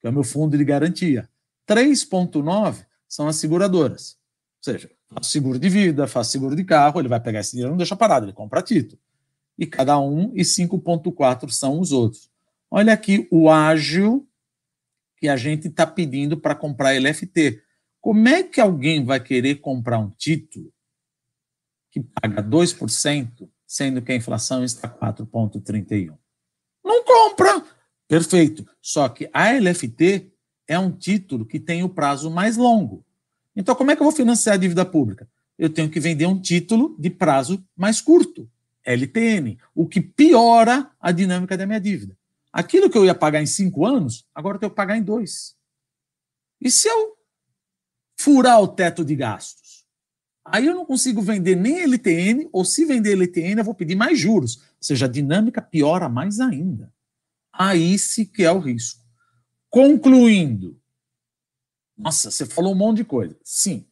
que 0.00 0.06
é 0.06 0.10
o 0.10 0.12
meu 0.12 0.24
fundo 0.24 0.58
de 0.58 0.64
garantia. 0.64 1.28
3,9% 1.68 2.84
são 3.08 3.28
as 3.28 3.36
seguradoras. 3.36 4.18
Ou 4.58 4.72
seja, 4.72 4.90
faço 5.08 5.30
seguro 5.30 5.58
de 5.58 5.68
vida, 5.68 6.06
faço 6.06 6.30
seguro 6.30 6.54
de 6.54 6.64
carro, 6.64 7.00
ele 7.00 7.08
vai 7.08 7.20
pegar 7.20 7.40
esse 7.40 7.52
dinheiro 7.52 7.70
não 7.70 7.78
deixa 7.78 7.96
parado, 7.96 8.26
ele 8.26 8.32
compra 8.32 8.62
título. 8.62 9.00
E 9.58 9.66
cada 9.66 9.98
um, 9.98 10.32
e 10.34 10.42
5,4% 10.42 11.50
são 11.50 11.80
os 11.80 11.92
outros. 11.92 12.30
Olha 12.70 12.92
aqui 12.92 13.26
o 13.30 13.50
ágil 13.50 14.26
que 15.16 15.28
a 15.28 15.36
gente 15.36 15.68
está 15.68 15.86
pedindo 15.86 16.36
para 16.36 16.54
comprar 16.54 16.98
LFT. 16.98 17.62
Como 18.00 18.26
é 18.28 18.42
que 18.42 18.60
alguém 18.60 19.04
vai 19.04 19.20
querer 19.20 19.56
comprar 19.56 19.98
um 19.98 20.10
título 20.10 20.72
que 21.90 22.00
paga 22.00 22.42
2%, 22.42 23.48
sendo 23.66 24.02
que 24.02 24.12
a 24.12 24.16
inflação 24.16 24.64
está 24.64 24.88
4,31%? 24.88 26.16
Não 26.84 27.04
compra! 27.04 27.64
Perfeito. 28.08 28.66
Só 28.80 29.08
que 29.08 29.30
a 29.32 29.52
LFT 29.52 30.32
é 30.66 30.78
um 30.78 30.90
título 30.90 31.46
que 31.46 31.60
tem 31.60 31.82
o 31.82 31.88
prazo 31.88 32.30
mais 32.30 32.56
longo. 32.56 33.04
Então, 33.54 33.74
como 33.74 33.90
é 33.90 33.96
que 33.96 34.02
eu 34.02 34.04
vou 34.04 34.12
financiar 34.12 34.54
a 34.54 34.58
dívida 34.58 34.84
pública? 34.84 35.28
Eu 35.58 35.68
tenho 35.68 35.90
que 35.90 36.00
vender 36.00 36.26
um 36.26 36.40
título 36.40 36.96
de 36.98 37.10
prazo 37.10 37.64
mais 37.76 38.00
curto, 38.00 38.50
LTN, 38.84 39.58
o 39.74 39.86
que 39.86 40.00
piora 40.00 40.90
a 41.00 41.12
dinâmica 41.12 41.56
da 41.56 41.66
minha 41.66 41.80
dívida. 41.80 42.16
Aquilo 42.52 42.90
que 42.90 42.98
eu 42.98 43.04
ia 43.04 43.14
pagar 43.14 43.42
em 43.42 43.46
cinco 43.46 43.86
anos, 43.86 44.26
agora 44.34 44.56
eu 44.56 44.60
tenho 44.60 44.70
que 44.70 44.76
pagar 44.76 44.96
em 44.96 45.02
dois. 45.02 45.54
E 46.60 46.70
se 46.70 46.88
eu 46.88 47.16
furar 48.18 48.60
o 48.60 48.68
teto 48.68 49.04
de 49.04 49.14
gastos? 49.14 49.69
Aí 50.52 50.66
eu 50.66 50.74
não 50.74 50.84
consigo 50.84 51.22
vender 51.22 51.56
nem 51.56 51.82
LTN, 51.82 52.48
ou 52.52 52.64
se 52.64 52.84
vender 52.84 53.12
LTN, 53.12 53.58
eu 53.58 53.64
vou 53.64 53.74
pedir 53.74 53.94
mais 53.94 54.18
juros. 54.18 54.56
Ou 54.56 54.62
seja, 54.82 55.06
a 55.06 55.08
dinâmica 55.08 55.62
piora 55.62 56.08
mais 56.08 56.40
ainda. 56.40 56.92
Aí 57.52 57.98
se 57.98 58.26
que 58.26 58.42
é 58.42 58.50
o 58.50 58.58
risco. 58.58 59.00
Concluindo, 59.68 60.80
nossa, 61.96 62.30
você 62.30 62.46
falou 62.46 62.72
um 62.72 62.76
monte 62.76 62.98
de 62.98 63.04
coisa. 63.04 63.36
Sim. 63.44 63.86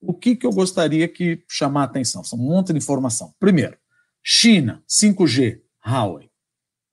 O 0.00 0.14
que, 0.14 0.34
que 0.34 0.46
eu 0.46 0.50
gostaria 0.50 1.06
que 1.06 1.44
chamar 1.46 1.82
a 1.82 1.84
atenção? 1.84 2.24
São 2.24 2.38
um 2.38 2.42
monte 2.42 2.72
de 2.72 2.78
informação. 2.78 3.34
Primeiro, 3.38 3.76
China, 4.22 4.82
5G, 4.88 5.60
Huawei. 5.86 6.30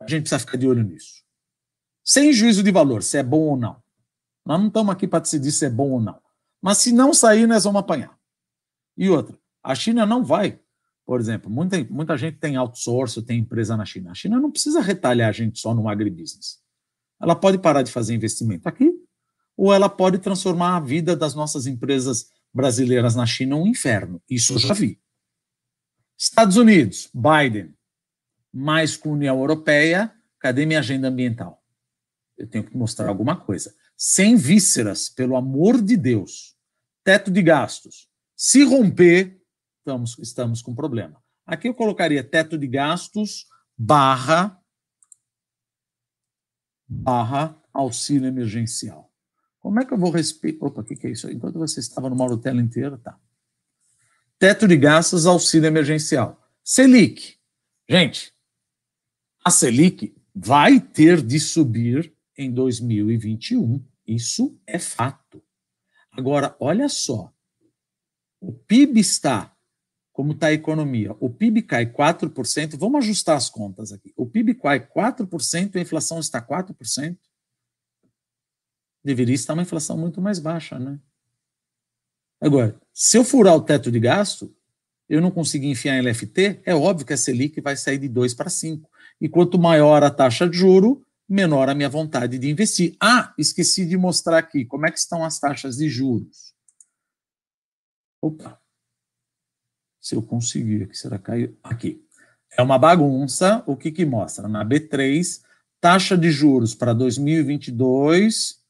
A 0.02 0.08
gente 0.08 0.24
precisa 0.24 0.40
ficar 0.40 0.58
de 0.58 0.68
olho 0.68 0.84
nisso. 0.84 1.24
Sem 2.04 2.34
juízo 2.34 2.62
de 2.62 2.72
valor, 2.72 3.02
se 3.02 3.18
é 3.18 3.24
bom 3.24 3.40
ou 3.40 3.58
não. 3.58 3.82
Nós 4.46 4.60
não 4.60 4.68
estamos 4.68 4.94
aqui 4.94 5.08
para 5.08 5.20
decidir 5.20 5.52
se 5.52 5.66
é 5.66 5.70
bom 5.70 5.92
ou 5.92 6.02
não. 6.02 6.20
Mas 6.62 6.80
se 6.80 6.92
não 6.92 7.14
sair, 7.14 7.48
nós 7.48 7.64
vamos 7.64 7.80
apanhar. 7.80 8.17
E 8.98 9.10
outra, 9.10 9.38
a 9.64 9.76
China 9.76 10.06
não 10.06 10.24
vai. 10.24 10.60
Por 11.06 11.22
exemplo, 11.22 11.50
muita, 11.50 11.82
muita 11.86 12.18
gente 12.18 12.38
tem 12.38 12.58
outsourcing, 12.58 13.22
tem 13.22 13.40
empresa 13.40 13.78
na 13.78 13.86
China. 13.86 14.12
A 14.12 14.16
China 14.16 14.40
não 14.40 14.52
precisa 14.52 14.82
retalhar 14.82 15.30
a 15.30 15.32
gente 15.32 15.60
só 15.60 15.74
no 15.74 15.88
agribusiness. 15.88 16.60
Ela 17.22 17.36
pode 17.36 17.58
parar 17.58 17.82
de 17.82 17.92
fazer 17.92 18.14
investimento 18.14 18.68
aqui 18.68 18.94
ou 19.56 19.74
ela 19.74 19.90
pode 19.90 20.20
transformar 20.20 20.78
a 20.78 20.80
vida 20.80 21.16
das 21.16 21.34
nossas 21.34 21.66
empresas 21.66 22.30
brasileiras 22.54 23.16
na 23.16 23.26
China 23.26 23.56
um 23.56 23.68
inferno. 23.68 24.22
Isso 24.30 24.54
eu 24.54 24.60
já 24.60 24.74
vi. 24.74 25.00
Estados 26.18 26.58
Unidos, 26.58 27.10
Biden. 27.14 27.74
mais 28.52 28.98
com 28.98 29.10
a 29.10 29.14
União 29.14 29.40
Europeia, 29.40 30.14
cadê 30.40 30.66
minha 30.66 30.80
agenda 30.80 31.08
ambiental? 31.08 31.64
Eu 32.38 32.48
tenho 32.48 32.64
que 32.64 32.76
mostrar 32.76 33.08
alguma 33.08 33.36
coisa. 33.36 33.74
Sem 33.96 34.36
vísceras, 34.36 35.10
pelo 35.10 35.36
amor 35.36 35.82
de 35.82 35.96
Deus. 35.98 36.56
Teto 37.04 37.32
de 37.32 37.42
gastos. 37.42 38.08
Se 38.38 38.64
romper, 38.64 39.42
estamos, 39.80 40.20
estamos 40.20 40.62
com 40.62 40.76
problema. 40.76 41.20
Aqui 41.44 41.68
eu 41.68 41.74
colocaria 41.74 42.24
teto 42.24 42.56
de 42.56 42.68
gastos 42.68 43.48
barra 43.76 44.62
barra 46.88 47.60
auxílio 47.74 48.28
emergencial. 48.28 49.12
Como 49.60 49.80
é 49.80 49.86
que 49.86 49.92
eu 49.92 49.98
vou 49.98 50.12
respeitar? 50.12 50.68
Opa, 50.68 50.82
o 50.82 50.84
que, 50.84 50.96
que 50.96 51.08
é 51.08 51.10
isso? 51.10 51.30
Enquanto 51.32 51.58
você 51.58 51.80
estava 51.80 52.10
no 52.10 52.16
modo 52.16 52.38
tela 52.38 52.62
inteira, 52.62 52.98
tá. 52.98 53.20
Teto 54.38 54.68
de 54.68 54.78
gastos, 54.78 55.26
auxílio 55.26 55.68
emergencial. 55.68 56.40
Selic. 56.64 57.40
Gente, 57.90 58.32
a 59.44 59.50
Selic 59.50 60.16
vai 60.34 60.80
ter 60.80 61.22
de 61.22 61.40
subir 61.40 62.14
em 62.38 62.52
2021. 62.54 63.84
Isso 64.06 64.62
é 64.68 64.78
fato. 64.78 65.44
Agora, 66.12 66.56
olha 66.60 66.88
só. 66.88 67.34
O 68.40 68.54
PIB 68.54 69.00
está 69.00 69.54
como 70.18 70.32
está 70.32 70.48
a 70.48 70.54
economia. 70.54 71.16
O 71.20 71.30
PIB 71.30 71.62
cai 71.62 71.86
4%, 71.86 72.76
vamos 72.76 73.06
ajustar 73.06 73.38
as 73.38 73.52
contas 73.52 73.92
aqui. 73.92 74.12
O 74.18 74.26
PIB 74.26 74.56
cai 74.56 74.80
4% 74.80 75.76
e 75.76 75.78
a 75.78 75.82
inflação 75.82 76.20
está 76.20 76.42
4%. 76.42 77.16
Deveria 79.04 79.36
estar 79.36 79.54
uma 79.54 79.62
inflação 79.62 79.96
muito 79.96 80.20
mais 80.20 80.40
baixa, 80.40 80.80
né? 80.80 81.00
Agora, 82.42 82.82
se 82.92 83.16
eu 83.16 83.24
furar 83.24 83.56
o 83.56 83.62
teto 83.62 83.92
de 83.92 84.00
gasto, 84.00 84.52
eu 85.08 85.22
não 85.22 85.30
conseguir 85.30 85.68
enfiar 85.68 85.96
em 85.96 86.02
LFT, 86.02 86.62
é 86.66 86.74
óbvio 86.74 87.06
que 87.06 87.14
a 87.14 87.18
Selic 87.18 87.62
vai 87.62 87.78
sair 87.78 88.00
de 88.00 88.10
2 88.10 88.34
para 88.34 88.50
5. 88.50 88.90
E 89.22 89.30
quanto 89.30 89.60
maior 89.60 90.04
a 90.04 90.10
taxa 90.10 90.50
de 90.50 90.58
juro, 90.58 91.06
menor 91.30 91.70
a 91.70 91.76
minha 91.76 91.90
vontade 91.90 92.40
de 92.40 92.50
investir. 92.50 92.98
Ah, 93.00 93.36
esqueci 93.38 93.86
de 93.86 93.96
mostrar 93.96 94.40
aqui 94.40 94.66
como 94.66 94.88
é 94.88 94.92
que 94.92 94.98
estão 94.98 95.24
as 95.24 95.40
taxas 95.40 95.78
de 95.78 95.88
juros. 95.88 96.57
Opa, 98.28 98.60
se 100.02 100.16
eu 100.16 100.22
conseguir, 100.22 100.84
aqui 100.84 100.98
será 100.98 101.18
caiu 101.18 101.58
aqui. 101.64 102.04
É 102.58 102.62
uma 102.62 102.78
bagunça. 102.78 103.64
O 103.66 103.78
que 103.78 103.90
que 103.90 104.06
mostra? 104.06 104.48
Na 104.50 104.66
B3, 104.66 105.42
taxa 105.80 106.18
de 106.18 106.30
juros 106.30 106.76
para 106.76 106.92
2022, 106.94 108.62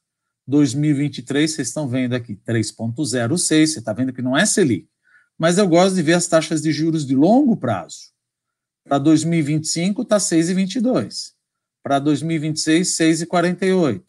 2023, 0.45 1.51
vocês 1.51 1.67
estão 1.69 1.87
vendo 1.87 2.13
aqui 2.13 2.35
3.06, 2.35 3.37
você 3.37 3.79
está 3.79 3.93
vendo 3.93 4.13
que 4.13 4.21
não 4.21 4.37
é 4.37 4.45
Selic. 4.45 4.87
Mas 5.37 5.57
eu 5.57 5.67
gosto 5.67 5.95
de 5.95 6.03
ver 6.03 6.13
as 6.13 6.27
taxas 6.27 6.61
de 6.61 6.71
juros 6.71 7.05
de 7.05 7.15
longo 7.15 7.57
prazo. 7.57 8.11
Para 8.83 8.99
2025 8.99 10.03
está 10.03 10.17
6,22. 10.17 11.33
Para 11.81 11.97
2026, 11.99 12.95
6,48. 12.95 14.03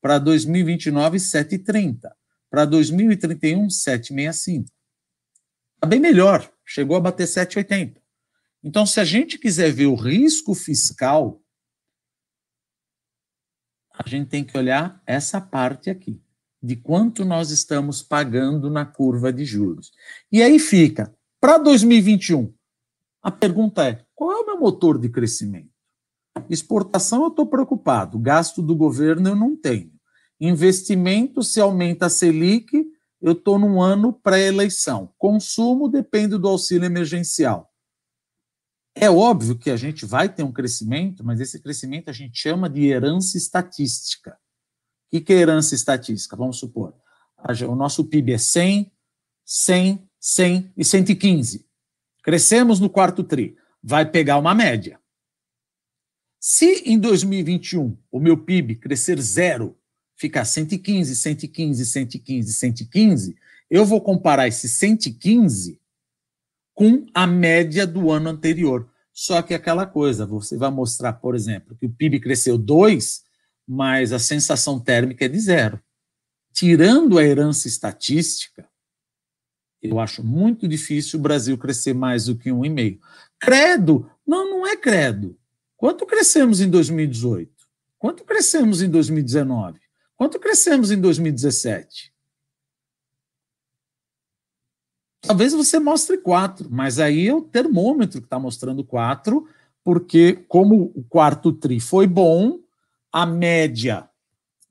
Para 0.00 0.18
2029, 0.18 1.18
7,30. 1.18 2.10
Para 2.50 2.64
2031, 2.64 3.66
7,65. 3.66 4.73
Está 5.84 5.90
bem 5.90 6.00
melhor 6.00 6.50
chegou 6.64 6.96
a 6.96 7.00
bater 7.00 7.26
7,80. 7.26 7.96
Então, 8.62 8.86
se 8.86 8.98
a 9.00 9.04
gente 9.04 9.36
quiser 9.36 9.70
ver 9.70 9.84
o 9.84 9.94
risco 9.94 10.54
fiscal, 10.54 11.42
a 13.92 14.08
gente 14.08 14.30
tem 14.30 14.42
que 14.42 14.56
olhar 14.56 15.02
essa 15.06 15.42
parte 15.42 15.90
aqui, 15.90 16.18
de 16.62 16.74
quanto 16.74 17.22
nós 17.22 17.50
estamos 17.50 18.02
pagando 18.02 18.70
na 18.70 18.86
curva 18.86 19.30
de 19.30 19.44
juros. 19.44 19.92
E 20.32 20.42
aí 20.42 20.58
fica, 20.58 21.14
para 21.38 21.58
2021, 21.58 22.50
a 23.20 23.30
pergunta 23.30 23.86
é: 23.86 24.06
qual 24.14 24.32
é 24.32 24.36
o 24.36 24.46
meu 24.46 24.58
motor 24.58 24.98
de 24.98 25.10
crescimento? 25.10 25.68
Exportação 26.48 27.24
eu 27.24 27.28
estou 27.28 27.44
preocupado, 27.44 28.18
gasto 28.18 28.62
do 28.62 28.74
governo 28.74 29.28
eu 29.28 29.36
não 29.36 29.54
tenho. 29.54 29.92
Investimento, 30.40 31.42
se 31.42 31.60
aumenta 31.60 32.06
a 32.06 32.08
Selic, 32.08 32.93
eu 33.24 33.32
estou 33.32 33.58
num 33.58 33.80
ano 33.80 34.12
pré-eleição. 34.12 35.10
Consumo 35.16 35.88
depende 35.88 36.36
do 36.36 36.46
auxílio 36.46 36.84
emergencial. 36.84 37.72
É 38.94 39.10
óbvio 39.10 39.58
que 39.58 39.70
a 39.70 39.76
gente 39.76 40.04
vai 40.04 40.28
ter 40.28 40.42
um 40.42 40.52
crescimento, 40.52 41.24
mas 41.24 41.40
esse 41.40 41.58
crescimento 41.58 42.10
a 42.10 42.12
gente 42.12 42.38
chama 42.38 42.68
de 42.68 42.84
herança 42.84 43.38
estatística. 43.38 44.38
O 45.10 45.20
que 45.22 45.32
é 45.32 45.36
herança 45.36 45.74
estatística? 45.74 46.36
Vamos 46.36 46.58
supor, 46.58 46.94
o 47.66 47.74
nosso 47.74 48.04
PIB 48.04 48.34
é 48.34 48.38
100, 48.38 48.92
100, 49.42 50.10
100 50.20 50.72
e 50.76 50.84
115. 50.84 51.66
Crescemos 52.22 52.78
no 52.78 52.90
quarto 52.90 53.24
TRI. 53.24 53.56
Vai 53.82 54.04
pegar 54.04 54.36
uma 54.36 54.54
média. 54.54 55.00
Se 56.38 56.82
em 56.84 56.98
2021 56.98 57.96
o 58.10 58.20
meu 58.20 58.36
PIB 58.36 58.76
crescer 58.76 59.18
zero, 59.18 59.78
ficar 60.16 60.44
115, 60.44 61.16
115, 61.16 61.86
115, 61.86 62.52
115, 62.52 63.36
eu 63.70 63.84
vou 63.84 64.00
comparar 64.00 64.46
esse 64.48 64.68
115 64.68 65.80
com 66.74 67.06
a 67.14 67.26
média 67.26 67.86
do 67.86 68.10
ano 68.10 68.30
anterior. 68.30 68.88
Só 69.12 69.40
que 69.42 69.54
aquela 69.54 69.86
coisa, 69.86 70.26
você 70.26 70.56
vai 70.56 70.70
mostrar, 70.70 71.12
por 71.14 71.34
exemplo, 71.34 71.76
que 71.76 71.86
o 71.86 71.90
PIB 71.90 72.20
cresceu 72.20 72.58
2, 72.58 73.22
mas 73.66 74.12
a 74.12 74.18
sensação 74.18 74.80
térmica 74.80 75.24
é 75.24 75.28
de 75.28 75.38
zero. 75.38 75.80
Tirando 76.52 77.18
a 77.18 77.24
herança 77.24 77.68
estatística, 77.68 78.68
eu 79.80 80.00
acho 80.00 80.24
muito 80.24 80.66
difícil 80.66 81.18
o 81.18 81.22
Brasil 81.22 81.56
crescer 81.58 81.94
mais 81.94 82.24
do 82.24 82.36
que 82.36 82.50
1,5. 82.50 82.98
Credo? 83.38 84.10
Não, 84.26 84.50
não 84.50 84.66
é 84.66 84.76
credo. 84.76 85.38
Quanto 85.76 86.06
crescemos 86.06 86.60
em 86.60 86.70
2018? 86.70 87.52
Quanto 87.98 88.24
crescemos 88.24 88.82
em 88.82 88.88
2019? 88.88 89.83
Quanto 90.24 90.40
crescemos 90.40 90.90
em 90.90 90.98
2017? 90.98 92.10
Talvez 95.20 95.52
você 95.52 95.78
mostre 95.78 96.16
quatro, 96.16 96.66
mas 96.70 96.98
aí 96.98 97.28
é 97.28 97.34
o 97.34 97.42
termômetro 97.42 98.22
que 98.22 98.26
está 98.26 98.38
mostrando 98.38 98.82
quatro, 98.82 99.46
porque 99.84 100.32
como 100.48 100.90
o 100.96 101.04
quarto 101.04 101.52
tri 101.52 101.78
foi 101.78 102.06
bom, 102.06 102.58
a 103.12 103.26
média 103.26 104.08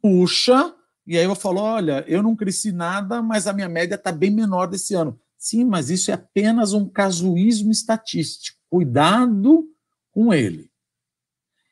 puxa, 0.02 0.74
e 1.06 1.20
aí 1.20 1.24
eu 1.24 1.36
falo, 1.36 1.62
olha, 1.62 2.04
eu 2.08 2.24
não 2.24 2.36
cresci 2.36 2.72
nada, 2.72 3.22
mas 3.22 3.46
a 3.46 3.54
minha 3.54 3.70
média 3.70 3.94
está 3.94 4.12
bem 4.12 4.32
menor 4.32 4.66
desse 4.66 4.96
ano. 4.96 5.20
Sim, 5.38 5.66
mas 5.66 5.92
isso 5.92 6.10
é 6.10 6.16
apenas 6.16 6.74
um 6.74 6.90
casuísmo 6.90 7.72
estatístico. 7.72 8.58
Cuidado 8.72 9.70
com 10.10 10.34
ele. 10.34 10.72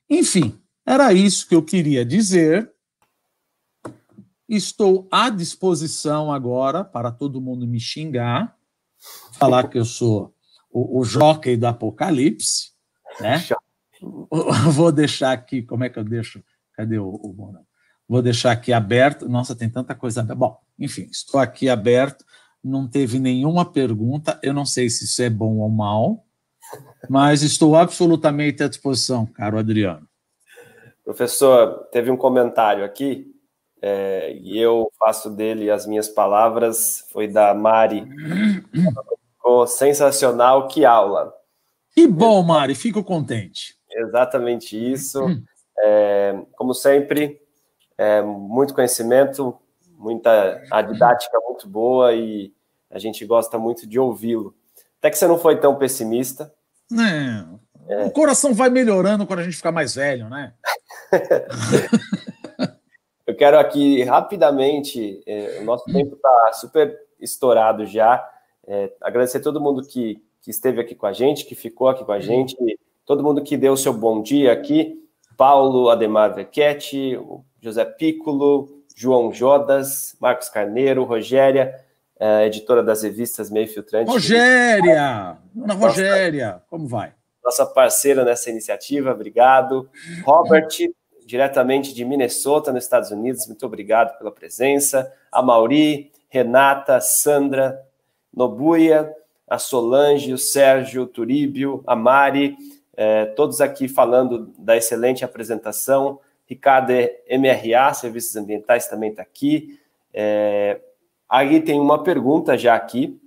Enfim, 0.07 0.55
era 0.85 1.11
isso 1.13 1.47
que 1.47 1.55
eu 1.55 1.63
queria 1.63 2.05
dizer. 2.05 2.70
Estou 4.53 5.07
à 5.09 5.29
disposição 5.29 6.29
agora 6.29 6.83
para 6.83 7.09
todo 7.09 7.39
mundo 7.39 7.65
me 7.65 7.79
xingar, 7.79 8.53
falar 9.31 9.69
que 9.69 9.79
eu 9.79 9.85
sou 9.85 10.35
o, 10.69 10.99
o 10.99 11.05
jockey 11.05 11.55
do 11.55 11.67
apocalipse, 11.67 12.71
né? 13.21 13.41
Vou 14.73 14.91
deixar 14.91 15.31
aqui, 15.31 15.61
como 15.61 15.85
é 15.85 15.89
que 15.89 15.97
eu 15.97 16.03
deixo? 16.03 16.43
Cadê 16.75 16.99
o, 16.99 17.07
o 17.07 17.63
Vou 18.09 18.21
deixar 18.21 18.51
aqui 18.51 18.73
aberto. 18.73 19.29
Nossa, 19.29 19.55
tem 19.55 19.69
tanta 19.69 19.95
coisa. 19.95 20.21
Bom, 20.21 20.59
enfim, 20.77 21.07
estou 21.09 21.39
aqui 21.39 21.69
aberto. 21.69 22.25
Não 22.61 22.89
teve 22.89 23.19
nenhuma 23.19 23.63
pergunta. 23.63 24.37
Eu 24.43 24.53
não 24.53 24.65
sei 24.65 24.89
se 24.89 25.05
isso 25.05 25.21
é 25.21 25.29
bom 25.29 25.59
ou 25.59 25.69
mal, 25.69 26.25
mas 27.09 27.41
estou 27.41 27.73
absolutamente 27.73 28.61
à 28.61 28.67
disposição, 28.67 29.25
caro 29.25 29.57
Adriano. 29.57 30.05
Professor, 31.05 31.87
teve 31.89 32.11
um 32.11 32.17
comentário 32.17 32.83
aqui 32.83 33.30
é, 33.81 34.37
e 34.39 34.59
eu 34.59 34.91
faço 34.99 35.29
dele 35.29 35.71
as 35.71 35.87
minhas 35.87 36.07
palavras, 36.07 37.05
foi 37.11 37.27
da 37.27 37.53
Mari. 37.53 38.07
Ficou 39.33 39.65
sensacional, 39.65 40.67
que 40.67 40.85
aula. 40.85 41.33
Que 41.93 42.07
bom, 42.07 42.43
Mari, 42.43 42.75
fico 42.75 43.03
contente. 43.03 43.75
Exatamente 43.89 44.77
isso. 44.77 45.19
É, 45.79 46.39
como 46.55 46.73
sempre, 46.73 47.41
é, 47.97 48.21
muito 48.21 48.73
conhecimento, 48.73 49.57
muita 49.97 50.61
a 50.69 50.81
didática 50.81 51.39
muito 51.47 51.67
boa 51.67 52.13
e 52.13 52.53
a 52.89 52.99
gente 52.99 53.25
gosta 53.25 53.57
muito 53.57 53.87
de 53.87 53.99
ouvi-lo. 53.99 54.55
Até 54.99 55.09
que 55.09 55.17
você 55.17 55.27
não 55.27 55.39
foi 55.39 55.59
tão 55.59 55.75
pessimista. 55.75 56.53
O 58.05 58.11
coração 58.11 58.53
vai 58.53 58.69
melhorando 58.69 59.25
quando 59.25 59.39
a 59.39 59.43
gente 59.43 59.57
fica 59.57 59.71
mais 59.71 59.95
velho, 59.95 60.29
né? 60.29 60.53
Quero 63.41 63.57
aqui 63.57 64.03
rapidamente, 64.03 65.19
é, 65.25 65.57
o 65.61 65.63
nosso 65.63 65.85
tempo 65.85 66.13
está 66.13 66.53
super 66.53 66.95
estourado 67.19 67.87
já. 67.87 68.23
É, 68.67 68.93
agradecer 69.01 69.39
a 69.39 69.41
todo 69.41 69.59
mundo 69.59 69.81
que, 69.81 70.21
que 70.43 70.51
esteve 70.51 70.79
aqui 70.79 70.93
com 70.93 71.07
a 71.07 71.11
gente, 71.11 71.45
que 71.45 71.55
ficou 71.55 71.89
aqui 71.89 72.05
com 72.05 72.11
a 72.11 72.19
gente, 72.19 72.55
todo 73.03 73.23
mundo 73.23 73.41
que 73.41 73.57
deu 73.57 73.73
o 73.73 73.77
seu 73.77 73.93
bom 73.93 74.21
dia 74.21 74.51
aqui. 74.51 74.95
Paulo 75.35 75.89
Ademar 75.89 76.35
Verquete, 76.35 77.19
José 77.59 77.83
Piccolo, 77.83 78.83
João 78.95 79.33
Jodas, 79.33 80.15
Marcos 80.21 80.47
Carneiro, 80.47 81.03
Rogéria, 81.03 81.73
é, 82.19 82.45
editora 82.45 82.83
das 82.83 83.01
revistas 83.01 83.49
Meio 83.49 83.67
Filtrante. 83.67 84.11
Rogéria! 84.11 85.39
Dona 85.51 85.73
Rogéria, 85.73 86.61
como 86.69 86.87
vai? 86.87 87.11
nossa 87.43 87.65
parceira 87.65 88.23
nessa 88.23 88.51
iniciativa, 88.51 89.11
obrigado. 89.11 89.89
Robert, 90.23 90.69
diretamente 91.31 91.93
de 91.93 92.03
Minnesota, 92.03 92.73
nos 92.73 92.83
Estados 92.83 93.09
Unidos, 93.09 93.47
muito 93.47 93.65
obrigado 93.65 94.17
pela 94.17 94.33
presença. 94.33 95.09
A 95.31 95.41
Mauri, 95.41 96.11
Renata, 96.27 96.99
Sandra, 96.99 97.81
Nobuia, 98.35 99.15
a 99.47 99.57
Solange, 99.57 100.33
o 100.33 100.37
Sérgio, 100.37 101.03
o 101.03 101.07
Turíbio, 101.07 101.81
a 101.87 101.95
Mari, 101.95 102.57
é, 102.97 103.27
todos 103.27 103.61
aqui 103.61 103.87
falando 103.87 104.51
da 104.59 104.75
excelente 104.75 105.23
apresentação. 105.23 106.19
Ricardo 106.45 106.91
MRA, 107.29 107.93
Serviços 107.93 108.35
Ambientais, 108.35 108.87
também 108.87 109.11
está 109.11 109.21
aqui. 109.21 109.79
É, 110.13 110.81
aí 111.29 111.61
tem 111.61 111.79
uma 111.79 112.03
pergunta 112.03 112.57
já 112.57 112.75
aqui. 112.75 113.17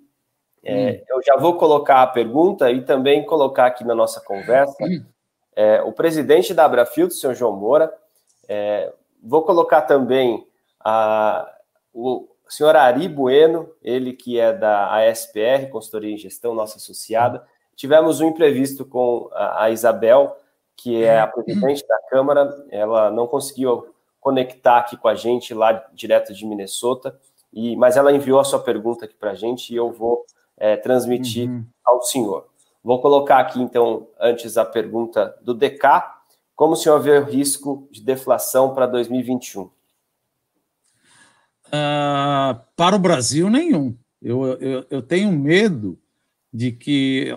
É, 0.63 0.75
hum. 0.75 1.05
Eu 1.09 1.23
já 1.23 1.37
vou 1.39 1.57
colocar 1.57 2.03
a 2.03 2.07
pergunta 2.07 2.71
e 2.71 2.85
também 2.85 3.25
colocar 3.25 3.65
aqui 3.65 3.83
na 3.83 3.95
nossa 3.95 4.21
conversa. 4.21 4.77
Hum. 4.85 5.07
É, 5.57 5.83
o 5.83 5.93
presidente 5.93 6.53
da 6.53 6.65
Abrafield, 6.65 7.13
o 7.13 7.17
senhor 7.17 7.35
João 7.35 7.57
Moura, 7.57 7.93
é, 8.49 8.93
vou 9.23 9.43
colocar 9.43 9.83
também 9.83 10.47
a, 10.81 11.51
o 11.93 12.29
senhor 12.49 12.77
Ari 12.77 13.09
Bueno, 13.09 13.71
ele 13.83 14.13
que 14.13 14.39
é 14.39 14.53
da 14.53 14.95
ASPR, 14.95 15.69
Consultoria 15.71 16.13
em 16.13 16.19
Gestão, 16.19 16.55
nossa 16.55 16.77
associada. 16.77 17.45
Tivemos 17.77 18.21
um 18.21 18.29
imprevisto 18.29 18.85
com 18.85 19.29
a, 19.33 19.65
a 19.65 19.71
Isabel, 19.71 20.37
que 20.77 21.03
é 21.03 21.21
a 21.21 21.27
presidente 21.27 21.87
da 21.87 21.99
Câmara, 22.11 22.67
ela 22.71 23.11
não 23.11 23.27
conseguiu 23.27 23.95
conectar 24.21 24.79
aqui 24.79 24.97
com 24.97 25.09
a 25.09 25.15
gente 25.15 25.55
lá 25.55 25.87
direto 25.93 26.33
de 26.33 26.47
Minnesota, 26.47 27.19
e, 27.53 27.77
mas 27.77 27.97
ela 27.97 28.13
enviou 28.13 28.41
a 28.41 28.45
sua 28.45 28.59
pergunta 28.59 29.05
aqui 29.05 29.15
para 29.15 29.31
a 29.33 29.35
gente 29.35 29.73
e 29.73 29.77
eu 29.77 29.93
vou 29.93 30.25
é, 30.57 30.77
transmitir 30.77 31.49
uhum. 31.49 31.65
ao 31.85 32.03
senhor. 32.03 32.47
Vou 32.85 33.01
colocar 33.01 33.39
aqui, 33.39 33.63
então, 33.63 34.09
antes 34.21 34.59
a 34.59 34.65
pergunta 34.65 35.35
do 35.41 35.55
DK. 35.55 36.05
Como 36.55 36.75
o 36.75 36.77
senhor 36.77 37.01
vê 37.01 37.19
o 37.19 37.25
risco 37.25 37.89
de 37.91 38.03
deflação 38.03 38.75
para 38.75 38.87
2021? 38.87 39.63
Uh, 39.63 39.71
ah, 41.73 42.63
para 42.77 42.95
o 42.95 42.99
Brasil, 42.99 43.49
nenhum. 43.49 43.97
Eu, 44.21 44.45
eu, 44.61 44.87
eu 44.91 45.03
tenho 45.03 45.33
medo 45.33 45.99
de 46.53 46.71
que 46.71 47.35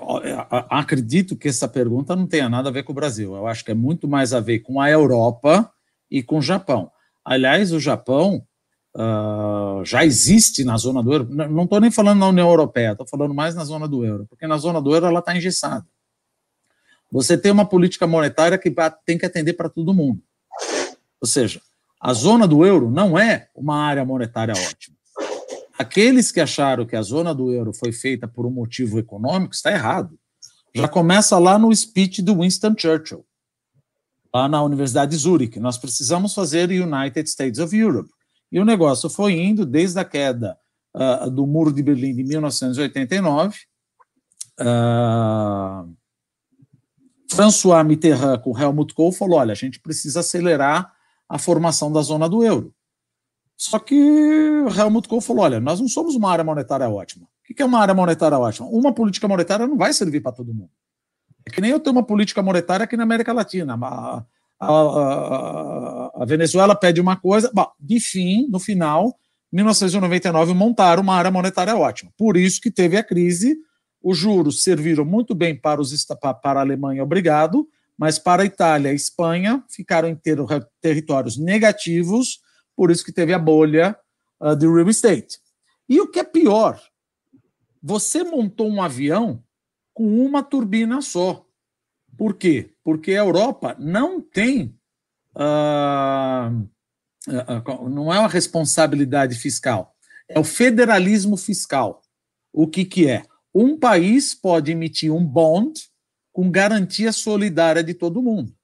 acredito 0.69 1.35
que 1.35 1.47
essa 1.47 1.67
pergunta 1.67 2.15
não 2.15 2.27
tenha 2.27 2.47
nada 2.47 2.69
a 2.69 2.71
ver 2.71 2.83
com 2.83 2.91
o 2.91 2.95
Brasil. 2.95 3.35
Eu 3.35 3.47
acho 3.47 3.65
que 3.65 3.71
é 3.71 3.73
muito 3.73 4.07
mais 4.07 4.33
a 4.33 4.39
ver 4.39 4.59
com 4.59 4.79
a 4.79 4.89
Europa 4.89 5.71
e 6.11 6.21
com 6.21 6.37
o 6.37 6.41
Japão. 6.41 6.91
Aliás, 7.25 7.71
o 7.71 7.79
Japão 7.79 8.45
uh, 8.97 9.85
já 9.85 10.03
existe 10.03 10.63
na 10.63 10.75
zona 10.75 11.03
do 11.03 11.13
euro. 11.13 11.27
Não 11.29 11.63
estou 11.63 11.79
nem 11.79 11.91
falando 11.91 12.19
na 12.19 12.27
União 12.27 12.49
Europeia, 12.49 12.91
estou 12.91 13.07
falando 13.07 13.33
mais 13.33 13.53
na 13.53 13.63
zona 13.63 13.87
do 13.87 14.03
euro, 14.03 14.25
porque 14.27 14.47
na 14.47 14.57
zona 14.57 14.81
do 14.81 14.93
euro 14.93 15.05
ela 15.05 15.19
está 15.19 15.37
engessada. 15.37 15.85
Você 17.11 17.37
tem 17.37 17.51
uma 17.51 17.65
política 17.65 18.05
monetária 18.07 18.57
que 18.57 18.73
tem 19.05 19.17
que 19.17 19.25
atender 19.25 19.53
para 19.53 19.69
todo 19.69 19.93
mundo. 19.93 20.21
Ou 21.21 21.27
seja, 21.27 21.61
a 22.01 22.11
zona 22.13 22.47
do 22.47 22.65
euro 22.65 22.91
não 22.91 23.17
é 23.17 23.47
uma 23.55 23.77
área 23.77 24.03
monetária 24.03 24.53
ótima. 24.53 24.97
Aqueles 25.77 26.31
que 26.31 26.41
acharam 26.41 26.85
que 26.85 26.95
a 26.95 27.01
zona 27.01 27.33
do 27.33 27.53
euro 27.53 27.71
foi 27.71 27.91
feita 27.91 28.27
por 28.27 28.45
um 28.45 28.49
motivo 28.49 28.97
econômico 28.97 29.53
está 29.53 29.71
errado. 29.71 30.17
Já 30.75 30.87
começa 30.87 31.37
lá 31.37 31.57
no 31.57 31.73
speech 31.73 32.21
do 32.21 32.41
Winston 32.41 32.75
Churchill, 32.77 33.25
lá 34.33 34.47
na 34.47 34.61
Universidade 34.61 35.11
de 35.11 35.17
Zurich. 35.17 35.59
Nós 35.59 35.77
precisamos 35.77 36.33
fazer 36.33 36.69
United 36.69 37.29
States 37.29 37.59
of 37.59 37.75
Europe. 37.75 38.09
E 38.51 38.59
o 38.59 38.65
negócio 38.65 39.09
foi 39.09 39.33
indo 39.33 39.65
desde 39.65 39.99
a 39.99 40.05
queda 40.05 40.57
uh, 40.95 41.29
do 41.29 41.45
Muro 41.45 41.71
de 41.71 41.83
Berlim 41.83 42.15
de 42.15 42.23
1989. 42.23 43.57
Uh, 44.59 45.93
François 47.29 47.85
Mitterrand 47.85 48.39
com 48.39 48.57
Helmut 48.57 48.93
Kohl 48.93 49.11
falou: 49.11 49.39
olha, 49.39 49.51
a 49.51 49.55
gente 49.55 49.79
precisa 49.79 50.21
acelerar 50.21 50.93
a 51.27 51.37
formação 51.37 51.91
da 51.91 52.01
zona 52.01 52.29
do 52.29 52.43
euro. 52.43 52.73
Só 53.55 53.79
que 53.79 53.95
Helmut 53.95 55.07
Kohl 55.07 55.21
falou: 55.21 55.43
olha, 55.43 55.59
nós 55.59 55.79
não 55.79 55.87
somos 55.87 56.15
uma 56.15 56.31
área 56.31 56.43
monetária 56.43 56.89
ótima. 56.89 57.27
O 57.49 57.53
que 57.53 57.61
é 57.61 57.65
uma 57.65 57.79
área 57.79 57.93
monetária 57.93 58.37
ótima? 58.37 58.67
Uma 58.67 58.93
política 58.93 59.27
monetária 59.27 59.67
não 59.67 59.77
vai 59.77 59.93
servir 59.93 60.21
para 60.21 60.31
todo 60.31 60.53
mundo. 60.53 60.71
É 61.45 61.49
que 61.49 61.61
nem 61.61 61.71
eu 61.71 61.79
tenho 61.79 61.95
uma 61.95 62.03
política 62.03 62.41
monetária 62.41 62.83
aqui 62.83 62.97
na 62.97 63.03
América 63.03 63.31
Latina. 63.31 63.77
A, 64.59 66.11
a, 66.15 66.25
Venezuela 66.25 66.75
pede 66.75 66.99
uma 66.99 67.15
coisa. 67.15 67.51
Bom, 67.53 67.67
enfim, 67.89 68.47
no 68.49 68.59
final, 68.59 69.17
1999 69.51 70.53
montaram 70.53 71.03
uma 71.03 71.15
área 71.15 71.31
monetária 71.31 71.75
ótima. 71.75 72.11
Por 72.17 72.35
isso 72.35 72.59
que 72.61 72.71
teve 72.71 72.97
a 72.97 73.03
crise. 73.03 73.57
Os 74.01 74.17
juros 74.17 74.63
serviram 74.63 75.03
muito 75.05 75.35
bem 75.35 75.55
para, 75.55 75.81
os, 75.81 76.05
para 76.41 76.59
a 76.59 76.61
Alemanha, 76.61 77.03
obrigado, 77.03 77.67
mas 77.97 78.19
para 78.19 78.43
a 78.43 78.45
Itália 78.45 78.91
e 78.91 78.95
Espanha 78.95 79.63
ficaram 79.69 80.15
ter, 80.15 80.37
territórios 80.79 81.37
negativos 81.37 82.39
por 82.77 82.91
isso 82.91 83.03
que 83.03 83.11
teve 83.11 83.33
a 83.33 83.39
bolha 83.39 83.97
uh, 84.39 84.55
de 84.55 84.67
real 84.67 84.87
estate. 84.87 85.39
E 85.89 85.99
o 85.99 86.07
que 86.07 86.19
é 86.19 86.23
pior, 86.23 86.79
você 87.81 88.23
montou 88.23 88.69
um 88.69 88.83
avião 88.83 89.43
com 89.95 90.23
uma 90.23 90.43
turbina 90.43 91.01
só. 91.01 91.43
Por 92.17 92.33
quê? 92.33 92.71
Porque 92.83 93.11
a 93.11 93.19
Europa 93.19 93.75
não 93.79 94.19
tem. 94.19 94.75
Uh, 95.35 96.67
não 97.89 98.11
é 98.11 98.19
uma 98.19 98.27
responsabilidade 98.27 99.35
fiscal, 99.35 99.93
é 100.29 100.39
o 100.39 100.43
federalismo 100.43 101.37
fiscal. 101.37 102.01
O 102.51 102.67
que, 102.67 102.85
que 102.85 103.07
é? 103.07 103.23
Um 103.53 103.77
país 103.77 104.33
pode 104.33 104.71
emitir 104.71 105.13
um 105.13 105.25
bond 105.25 105.79
com 106.31 106.49
garantia 106.49 107.11
solidária 107.11 107.83
de 107.83 107.93
todo 107.93 108.21
mundo. 108.21 108.55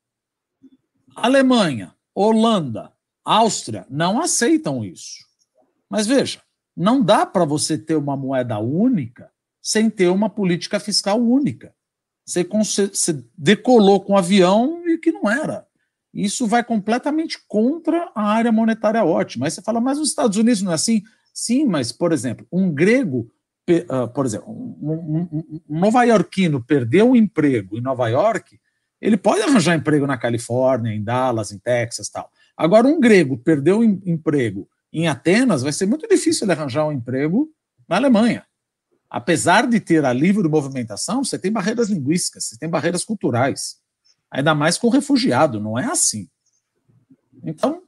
Alemanha, 1.15 1.93
Holanda, 2.15 2.91
Áustria 3.23 3.85
não 3.89 4.19
aceitam 4.19 4.84
isso. 4.84 5.25
Mas 5.89 6.07
veja, 6.07 6.41
não 6.75 7.03
dá 7.03 7.25
para 7.25 7.45
você 7.45 7.77
ter 7.77 7.95
uma 7.95 8.17
moeda 8.17 8.57
única 8.59 9.31
sem 9.61 9.89
ter 9.89 10.09
uma 10.09 10.30
política 10.30 10.80
fiscal 10.80 11.19
única. 11.21 11.73
Você, 12.26 12.44
você 12.44 13.24
decolou 13.38 14.02
com 14.02 14.14
um 14.14 14.18
avião 14.18 14.82
e 14.88 14.98
que 14.98 15.12
não 15.12 15.30
era. 15.30 15.66
Isso 16.14 16.45
vai 16.45 16.64
completamente 16.64 17.40
contra 17.48 18.12
a 18.14 18.24
área 18.24 18.52
monetária 18.52 19.04
ótima. 19.04 19.48
Aí 19.48 19.52
você 19.52 19.62
fala, 19.62 19.82
mas 19.82 19.98
os 19.98 20.10
Estados 20.10 20.38
Unidos 20.38 20.62
não 20.62 20.72
é 20.72 20.76
assim? 20.76 21.02
Sim, 21.34 21.66
mas, 21.66 21.91
por 21.91 22.12
exemplo, 22.12 22.45
um 22.52 22.72
grego, 22.72 23.32
uh, 23.70 24.08
por 24.14 24.26
exemplo, 24.26 24.48
um, 24.50 25.28
um, 25.32 25.62
um 25.68 25.80
nova-iorquino 25.80 26.64
perdeu 26.64 27.10
um 27.10 27.16
emprego 27.16 27.78
em 27.78 27.82
Nova 27.82 28.08
York, 28.08 28.60
ele 29.02 29.18
pode 29.18 29.41
arranjar 29.41 29.76
emprego 29.76 30.06
na 30.06 30.18
Califórnia, 30.18 30.94
em 30.94 31.04
Dallas, 31.04 31.52
em 31.52 31.58
Texas 31.58 32.10
tal. 32.10 32.30
Agora, 32.56 32.88
um 32.88 33.00
grego 33.00 33.38
perdeu 33.38 33.80
um 33.80 34.02
emprego 34.06 34.70
em 34.94 35.08
Atenas, 35.08 35.64
vai 35.64 35.74
ser 35.74 35.88
muito 35.88 36.08
difícil 36.08 36.45
ele 36.45 36.54
arranjar 36.54 36.86
um 36.86 36.91
emprego 36.91 37.50
na 37.90 37.95
Alemanha. 37.95 38.45
Apesar 39.14 39.68
de 39.68 39.80
ter 39.80 40.03
a 40.06 40.11
livre 40.11 40.49
movimentação, 40.49 41.23
você 41.23 41.38
tem 41.38 41.52
barreiras 41.52 41.88
linguísticas, 41.88 42.45
você 42.45 42.57
tem 42.57 42.68
barreiras 42.68 43.06
culturais. 43.06 43.77
Ainda 44.31 44.56
mais 44.56 44.76
com 44.76 44.90
refugiado, 44.90 45.60
não 45.60 45.77
é 45.77 45.85
assim. 45.85 46.27
Então, 47.44 47.84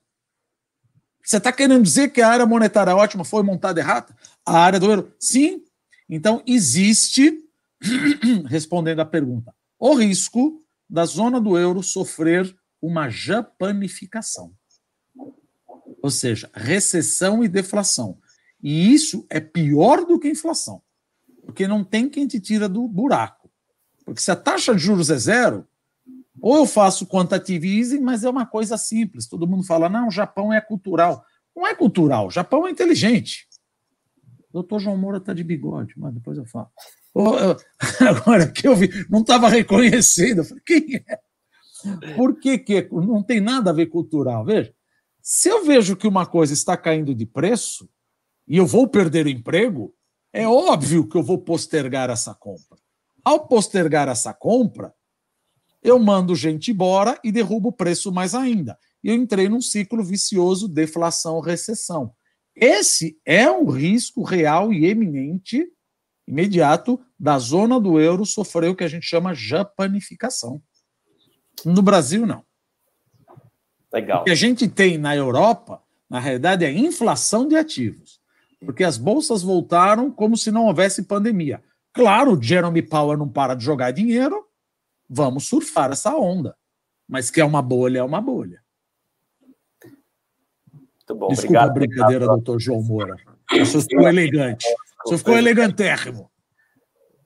você 1.23 1.37
está 1.37 1.51
querendo 1.51 1.81
dizer 1.81 2.09
que 2.09 2.21
a 2.21 2.29
área 2.29 2.45
monetária 2.45 2.95
ótima 2.95 3.25
foi 3.25 3.41
montada 3.41 3.79
errada? 3.79 4.15
A 4.45 4.59
área 4.59 4.79
do 4.79 4.85
euro? 4.85 5.15
Sim. 5.19 5.63
Então, 6.07 6.43
existe, 6.45 7.43
respondendo 8.45 8.99
à 8.99 9.05
pergunta, 9.05 9.51
o 9.79 9.95
risco 9.95 10.61
da 10.87 11.05
zona 11.05 11.41
do 11.41 11.57
euro 11.57 11.81
sofrer 11.81 12.55
uma 12.79 13.09
japanificação. 13.09 14.53
Ou 16.03 16.11
seja, 16.11 16.51
recessão 16.53 17.43
e 17.43 17.47
deflação. 17.47 18.19
E 18.61 18.93
isso 18.93 19.25
é 19.27 19.39
pior 19.39 20.05
do 20.05 20.19
que 20.19 20.29
inflação, 20.29 20.83
porque 21.45 21.67
não 21.67 21.83
tem 21.83 22.09
quem 22.09 22.27
te 22.27 22.39
tira 22.39 22.67
do 22.67 22.87
buraco. 22.87 23.49
Porque 24.03 24.21
se 24.21 24.31
a 24.31 24.35
taxa 24.35 24.73
de 24.73 24.81
juros 24.81 25.09
é 25.09 25.17
zero, 25.17 25.67
ou 26.41 26.57
eu 26.57 26.65
faço 26.65 27.07
quantitative 27.07 27.79
easing, 27.79 28.01
mas 28.01 28.23
é 28.23 28.29
uma 28.29 28.45
coisa 28.45 28.77
simples. 28.77 29.27
Todo 29.27 29.47
mundo 29.47 29.63
fala, 29.63 29.87
não, 29.87 30.07
o 30.07 30.11
Japão 30.11 30.51
é 30.51 30.59
cultural. 30.59 31.23
Não 31.55 31.65
é 31.65 31.73
cultural, 31.73 32.27
o 32.27 32.31
Japão 32.31 32.67
é 32.67 32.71
inteligente. 32.71 33.47
Doutor 34.51 34.79
João 34.79 34.97
Moura 34.97 35.17
está 35.17 35.33
de 35.33 35.43
bigode, 35.43 35.93
mas 35.97 36.13
depois 36.13 36.37
eu 36.37 36.45
falo. 36.45 36.69
Agora 38.01 38.47
que 38.51 38.67
eu 38.67 38.75
vi, 38.75 38.89
não 39.09 39.21
estava 39.21 39.47
reconhecendo, 39.47 40.39
eu 40.39 40.45
falei, 40.45 40.63
quem 40.65 40.95
é? 41.07 41.19
Por 42.15 42.39
que, 42.39 42.57
que 42.57 42.87
não 42.91 43.21
tem 43.21 43.39
nada 43.39 43.69
a 43.69 43.73
ver 43.73 43.87
cultural? 43.87 44.43
Veja, 44.43 44.73
se 45.21 45.49
eu 45.49 45.63
vejo 45.63 45.95
que 45.95 46.07
uma 46.07 46.25
coisa 46.25 46.53
está 46.53 46.75
caindo 46.75 47.13
de 47.13 47.25
preço 47.25 47.89
e 48.47 48.57
eu 48.57 48.65
vou 48.65 48.87
perder 48.87 49.25
o 49.25 49.29
emprego, 49.29 49.93
é 50.35 50.45
óbvio 50.45 51.07
que 51.07 51.15
eu 51.15 51.23
vou 51.23 51.37
postergar 51.37 52.09
essa 52.09 52.35
compra. 52.35 52.77
Ao 53.23 53.47
postergar 53.47 54.09
essa 54.09 54.33
compra, 54.33 54.93
eu 55.81 55.97
mando 55.97 56.35
gente 56.35 56.71
embora 56.71 57.17
e 57.23 57.31
derrubo 57.31 57.69
o 57.69 57.71
preço 57.71 58.11
mais 58.11 58.35
ainda. 58.35 58.77
E 59.01 59.07
eu 59.07 59.15
entrei 59.15 59.47
num 59.47 59.61
ciclo 59.61 60.03
vicioso 60.03 60.67
deflação-recessão. 60.67 62.13
Esse 62.53 63.17
é 63.23 63.49
um 63.49 63.69
risco 63.69 64.23
real 64.23 64.73
e 64.73 64.85
eminente, 64.85 65.65
imediato, 66.27 66.99
da 67.17 67.39
zona 67.39 67.79
do 67.79 67.97
euro 67.97 68.25
sofreu 68.25 68.71
o 68.71 68.75
que 68.75 68.83
a 68.83 68.89
gente 68.89 69.05
chama 69.05 69.33
japanificação. 69.33 70.61
No 71.63 71.81
Brasil, 71.81 72.25
não. 72.25 72.43
Legal. 73.93 74.21
O 74.21 74.25
que 74.25 74.31
a 74.31 74.35
gente 74.35 74.67
tem 74.67 74.97
na 74.97 75.15
Europa, 75.15 75.81
na 76.09 76.19
realidade, 76.19 76.65
é 76.65 76.71
inflação 76.73 77.47
de 77.47 77.55
ativos. 77.55 78.19
Porque 78.63 78.83
as 78.83 78.97
bolsas 78.97 79.41
voltaram 79.41 80.11
como 80.11 80.37
se 80.37 80.51
não 80.51 80.65
houvesse 80.65 81.03
pandemia. 81.03 81.61
Claro, 81.93 82.41
Jeremy 82.41 82.81
Powell 82.81 83.17
não 83.17 83.29
para 83.29 83.55
de 83.55 83.63
jogar 83.63 83.91
dinheiro, 83.91 84.45
vamos 85.09 85.47
surfar 85.47 85.91
essa 85.91 86.15
onda. 86.15 86.55
Mas 87.07 87.29
que 87.29 87.39
é 87.39 87.45
uma 87.45 87.61
bolha, 87.61 87.99
é 87.99 88.03
uma 88.03 88.19
bolha. 88.19 88.61
Muito 90.73 91.15
bom, 91.15 91.27
Desculpa 91.27 91.65
obrigado. 91.65 91.69
a 91.69 91.73
brincadeira, 91.73 92.25
obrigado. 92.25 92.35
doutor 92.35 92.59
João 92.59 92.81
Moura. 92.81 93.15
Senhor 93.49 93.81
ficou 93.81 94.07
elegante. 94.07 94.65
Senhor 95.05 95.17
ficou 95.19 95.37
elegantérrimo. 95.37 96.31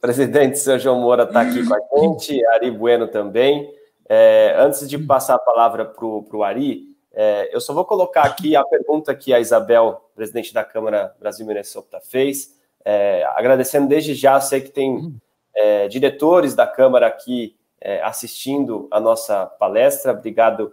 Presidente 0.01 0.59
seu 0.59 0.77
João 0.79 1.01
Moura 1.01 1.23
está 1.23 1.41
aqui 1.41 1.65
com 1.65 1.73
a 1.73 2.01
gente, 2.01 2.45
Ari 2.47 2.71
Bueno 2.71 3.07
também. 3.07 3.69
É, 4.07 4.55
antes 4.59 4.87
de 4.89 4.97
passar 4.97 5.35
a 5.35 5.39
palavra 5.39 5.85
para 5.85 6.05
o 6.05 6.43
Ari, 6.43 6.88
é, 7.21 7.53
eu 7.53 7.59
só 7.59 7.73
vou 7.73 7.83
colocar 7.83 8.21
aqui 8.21 8.55
a 8.55 8.63
pergunta 8.63 9.13
que 9.13 9.33
a 9.33 9.41
Isabel, 9.41 10.09
presidente 10.15 10.53
da 10.53 10.63
Câmara 10.63 11.13
Brasil-Minnesota, 11.19 11.99
fez. 11.99 12.57
É, 12.85 13.25
agradecendo 13.35 13.89
desde 13.89 14.13
já, 14.13 14.39
sei 14.39 14.61
que 14.61 14.69
tem 14.69 15.19
é, 15.53 15.89
diretores 15.89 16.55
da 16.55 16.65
Câmara 16.65 17.07
aqui 17.07 17.57
é, 17.81 18.01
assistindo 18.03 18.87
a 18.89 19.01
nossa 19.01 19.45
palestra. 19.45 20.13
Obrigado 20.13 20.71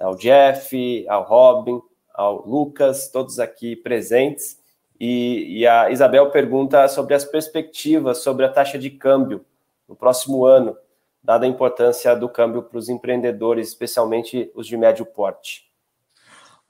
ao 0.00 0.14
Jeff, 0.14 1.06
ao 1.06 1.24
Robin, 1.24 1.82
ao 2.14 2.40
Lucas, 2.48 3.10
todos 3.10 3.38
aqui 3.38 3.76
presentes. 3.76 4.58
E, 4.98 5.58
e, 5.58 5.66
a 5.66 5.90
Isabel 5.90 6.30
pergunta 6.30 6.88
sobre 6.88 7.12
as 7.12 7.26
perspectivas 7.26 8.22
sobre 8.22 8.46
a 8.46 8.48
taxa 8.48 8.78
de 8.78 8.88
câmbio 8.88 9.44
no 9.86 9.94
próximo 9.94 10.46
ano, 10.46 10.74
dada 11.22 11.44
a 11.44 11.48
importância 11.48 12.16
do 12.16 12.30
câmbio 12.30 12.62
para 12.62 12.78
os 12.78 12.88
empreendedores, 12.88 13.68
especialmente 13.68 14.50
os 14.54 14.66
de 14.66 14.78
médio 14.78 15.04
porte. 15.04 15.70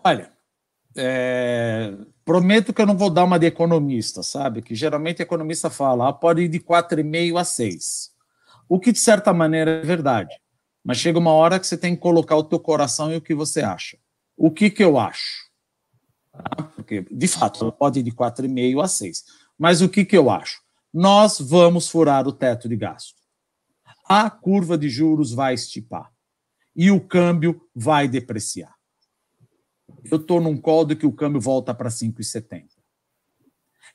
Olha, 0.04 0.32
é, 0.96 1.94
prometo 2.24 2.72
que 2.72 2.82
eu 2.82 2.86
não 2.86 2.96
vou 2.96 3.10
dar 3.10 3.24
uma 3.24 3.38
de 3.38 3.46
economista, 3.46 4.22
sabe? 4.22 4.62
Que 4.62 4.74
geralmente 4.74 5.22
economista 5.22 5.70
fala, 5.70 6.08
ah, 6.08 6.12
pode 6.12 6.42
ir 6.42 6.48
de 6.48 6.58
4,5 6.60 7.38
a 7.38 7.44
6. 7.44 8.10
O 8.68 8.78
que, 8.78 8.92
de 8.92 8.98
certa 8.98 9.32
maneira, 9.32 9.70
é 9.70 9.82
verdade. 9.82 10.34
Mas 10.84 10.98
chega 10.98 11.18
uma 11.18 11.32
hora 11.32 11.60
que 11.60 11.66
você 11.66 11.76
tem 11.76 11.94
que 11.94 12.00
colocar 12.00 12.36
o 12.36 12.42
teu 12.42 12.58
coração 12.58 13.12
e 13.12 13.16
o 13.16 13.20
que 13.20 13.34
você 13.34 13.62
acha. 13.62 13.96
O 14.36 14.50
que, 14.50 14.70
que 14.70 14.82
eu 14.82 14.98
acho? 14.98 15.50
Porque, 16.74 17.06
de 17.10 17.28
fato, 17.28 17.70
pode 17.72 18.00
ir 18.00 18.02
de 18.02 18.10
4,5 18.10 18.82
a 18.82 18.88
6. 18.88 19.24
Mas 19.58 19.80
o 19.80 19.88
que, 19.88 20.04
que 20.04 20.16
eu 20.16 20.30
acho? 20.30 20.60
Nós 20.92 21.38
vamos 21.38 21.88
furar 21.88 22.26
o 22.26 22.32
teto 22.32 22.68
de 22.68 22.76
gasto. 22.76 23.20
A 24.08 24.28
curva 24.28 24.76
de 24.76 24.88
juros 24.88 25.32
vai 25.32 25.54
estipar. 25.54 26.10
E 26.74 26.90
o 26.90 27.00
câmbio 27.00 27.68
vai 27.74 28.08
depreciar. 28.08 28.71
Eu 30.04 30.18
estou 30.18 30.40
num 30.40 30.60
de 30.86 30.96
que 30.96 31.06
o 31.06 31.12
câmbio 31.12 31.40
volta 31.40 31.74
para 31.74 31.88
5,70. 31.88 32.66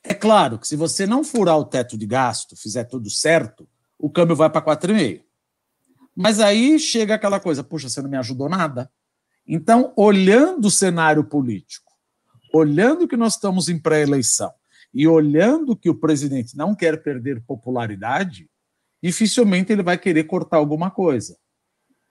É 0.02 0.14
claro 0.14 0.58
que 0.58 0.66
se 0.66 0.76
você 0.76 1.06
não 1.06 1.24
furar 1.24 1.58
o 1.58 1.64
teto 1.64 1.98
de 1.98 2.06
gasto, 2.06 2.56
fizer 2.56 2.84
tudo 2.84 3.10
certo, 3.10 3.68
o 3.98 4.08
câmbio 4.08 4.36
vai 4.36 4.48
para 4.48 4.64
4,5. 4.64 5.22
Mas 6.16 6.40
aí 6.40 6.78
chega 6.78 7.14
aquela 7.14 7.38
coisa, 7.38 7.62
puxa, 7.62 7.88
você 7.88 8.00
não 8.00 8.10
me 8.10 8.16
ajudou 8.16 8.48
nada. 8.48 8.90
Então, 9.46 9.92
olhando 9.96 10.66
o 10.66 10.70
cenário 10.70 11.24
político, 11.24 11.92
olhando 12.52 13.08
que 13.08 13.16
nós 13.16 13.34
estamos 13.34 13.68
em 13.68 13.78
pré-eleição 13.78 14.52
e 14.92 15.06
olhando 15.06 15.76
que 15.76 15.90
o 15.90 15.94
presidente 15.94 16.56
não 16.56 16.74
quer 16.74 17.02
perder 17.02 17.42
popularidade, 17.42 18.48
dificilmente 19.02 19.72
ele 19.72 19.82
vai 19.82 19.96
querer 19.96 20.24
cortar 20.24 20.56
alguma 20.56 20.90
coisa. 20.90 21.36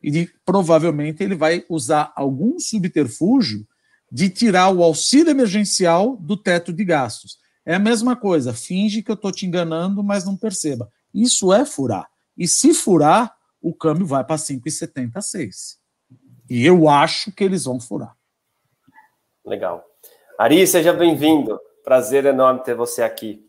E 0.02 0.30
provavelmente 0.45 1.24
ele 1.24 1.36
vai 1.36 1.65
usar 1.69 2.14
algum 2.15 2.60
subterfúgio 2.60 3.68
de 4.12 4.30
tirar 4.30 4.70
o 4.70 4.84
auxílio 4.84 5.32
emergencial 5.32 6.16
do 6.18 6.38
teto 6.38 6.72
de 6.72 6.84
gastos. 6.86 7.38
É 7.66 7.76
a 7.76 7.80
mesma 7.80 8.16
coisa, 8.16 8.54
finge 8.54 9.04
que 9.04 9.12
eu 9.12 9.16
estou 9.16 9.32
te 9.32 9.46
enganando, 9.46 10.02
mas 10.04 10.26
não 10.26 10.38
perceba. 10.38 10.90
Isso 11.14 11.52
é 11.52 11.66
furar. 11.66 12.08
E 12.38 12.48
se 12.48 12.74
furar, 12.74 13.36
o 13.62 13.74
câmbio 13.74 14.06
vai 14.06 14.24
para 14.24 14.38
5,76. 14.38 15.78
E 16.50 16.66
eu 16.66 16.88
acho 16.88 17.32
que 17.32 17.44
eles 17.44 17.66
vão 17.66 17.80
furar. 17.80 18.16
Legal. 19.46 19.84
Ari, 20.40 20.66
seja 20.66 20.94
bem-vindo. 20.94 21.60
Prazer 21.84 22.26
enorme 22.26 22.64
ter 22.64 22.76
você 22.76 23.02
aqui. 23.02 23.46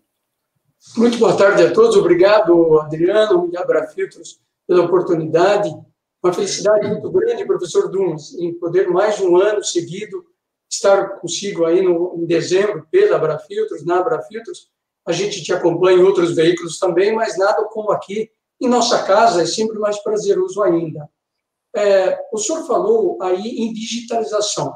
Muito 0.97 1.19
boa 1.19 1.37
tarde 1.37 1.63
a 1.63 1.73
todos. 1.73 1.97
Obrigado, 1.97 2.81
Adriano 2.81 3.51
e 3.53 3.57
Abrafiltros, 3.57 4.41
pela 4.67 4.85
oportunidade. 4.85 5.69
Uma 6.23 6.33
felicidade 6.33 6.89
muito 6.89 7.11
grande, 7.11 7.45
professor 7.45 7.91
Dumas, 7.91 8.35
em 8.35 8.55
poder 8.55 8.89
mais 8.89 9.21
um 9.21 9.37
ano 9.37 9.63
seguido 9.63 10.25
estar 10.70 11.20
consigo 11.20 11.65
aí 11.65 11.81
no, 11.82 12.15
em 12.16 12.27
dezembro, 12.27 12.86
pela 12.90 13.16
Abrafiltros, 13.16 13.85
na 13.85 13.99
Abrafiltros. 13.99 14.70
A 15.07 15.12
gente 15.12 15.43
te 15.43 15.53
acompanha 15.53 15.99
em 15.99 16.03
outros 16.03 16.35
veículos 16.35 16.78
também, 16.78 17.15
mas 17.15 17.39
nada 17.39 17.65
como 17.65 17.90
aqui 17.90 18.31
em 18.61 18.69
nossa 18.69 19.03
casa 19.05 19.43
é 19.43 19.47
sempre 19.47 19.78
mais 19.78 19.99
prazeroso 20.03 20.62
ainda. 20.62 21.09
É, 21.74 22.19
o 22.32 22.39
senhor 22.39 22.66
falou 22.66 23.19
aí 23.23 23.59
em 23.59 23.73
digitalização. 23.73 24.74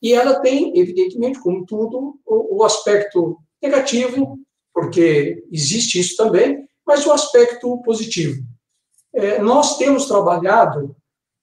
E 0.00 0.12
ela 0.12 0.40
tem, 0.40 0.78
evidentemente, 0.78 1.40
como 1.40 1.64
tudo, 1.66 2.18
o, 2.24 2.58
o 2.58 2.64
aspecto 2.64 3.38
negativo, 3.62 4.38
porque 4.72 5.44
existe 5.50 5.98
isso 5.98 6.16
também, 6.16 6.66
mas 6.86 7.06
o 7.06 7.12
aspecto 7.12 7.80
positivo. 7.82 8.42
É, 9.12 9.38
nós 9.38 9.78
temos 9.78 10.06
trabalhado 10.06 10.94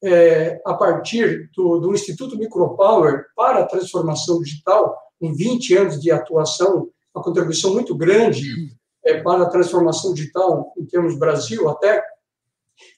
é, 0.04 0.60
a 0.66 0.74
partir 0.74 1.50
do, 1.56 1.80
do, 1.80 1.94
Instituto 1.94 2.38
Micropower 2.38 3.26
para 3.36 3.60
a 3.60 3.66
transformação 3.66 4.40
digital, 4.40 4.98
em 5.22 5.34
20 5.34 5.78
anos 5.78 6.02
de 6.02 6.12
atuação, 6.12 6.90
uma 7.14 7.24
contribuição 7.24 7.74
muito 7.74 7.96
grande 7.96 8.76
é, 9.06 9.22
para 9.22 9.44
a 9.44 9.50
transformação 9.50 10.14
digital 10.14 10.74
em 10.78 10.86
termos 10.86 11.18
Brasil 11.18 11.70
até, 11.70 12.04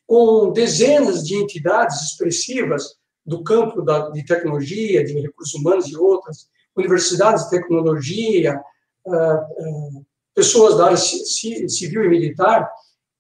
com 0.06 0.52
dezenas 0.52 1.24
de 1.24 1.36
entidades 1.36 2.02
expressivas 2.04 2.96
do 3.26 3.44
campo 3.44 3.82
da, 3.82 4.10
de 4.10 4.26
tecnologia, 4.26 5.04
de 5.04 5.14
recursos 5.20 5.54
humanos 5.56 5.88
e 5.88 5.98
outras, 5.98 6.48
universidades 6.76 7.46
de 7.46 7.52
tecnologia, 7.52 8.60
uh, 9.06 9.14
uh, 9.14 10.06
pessoas 10.34 10.78
da 10.78 10.86
área 10.86 10.98
civil 10.98 12.04
e 12.04 12.10
militar, 12.10 12.70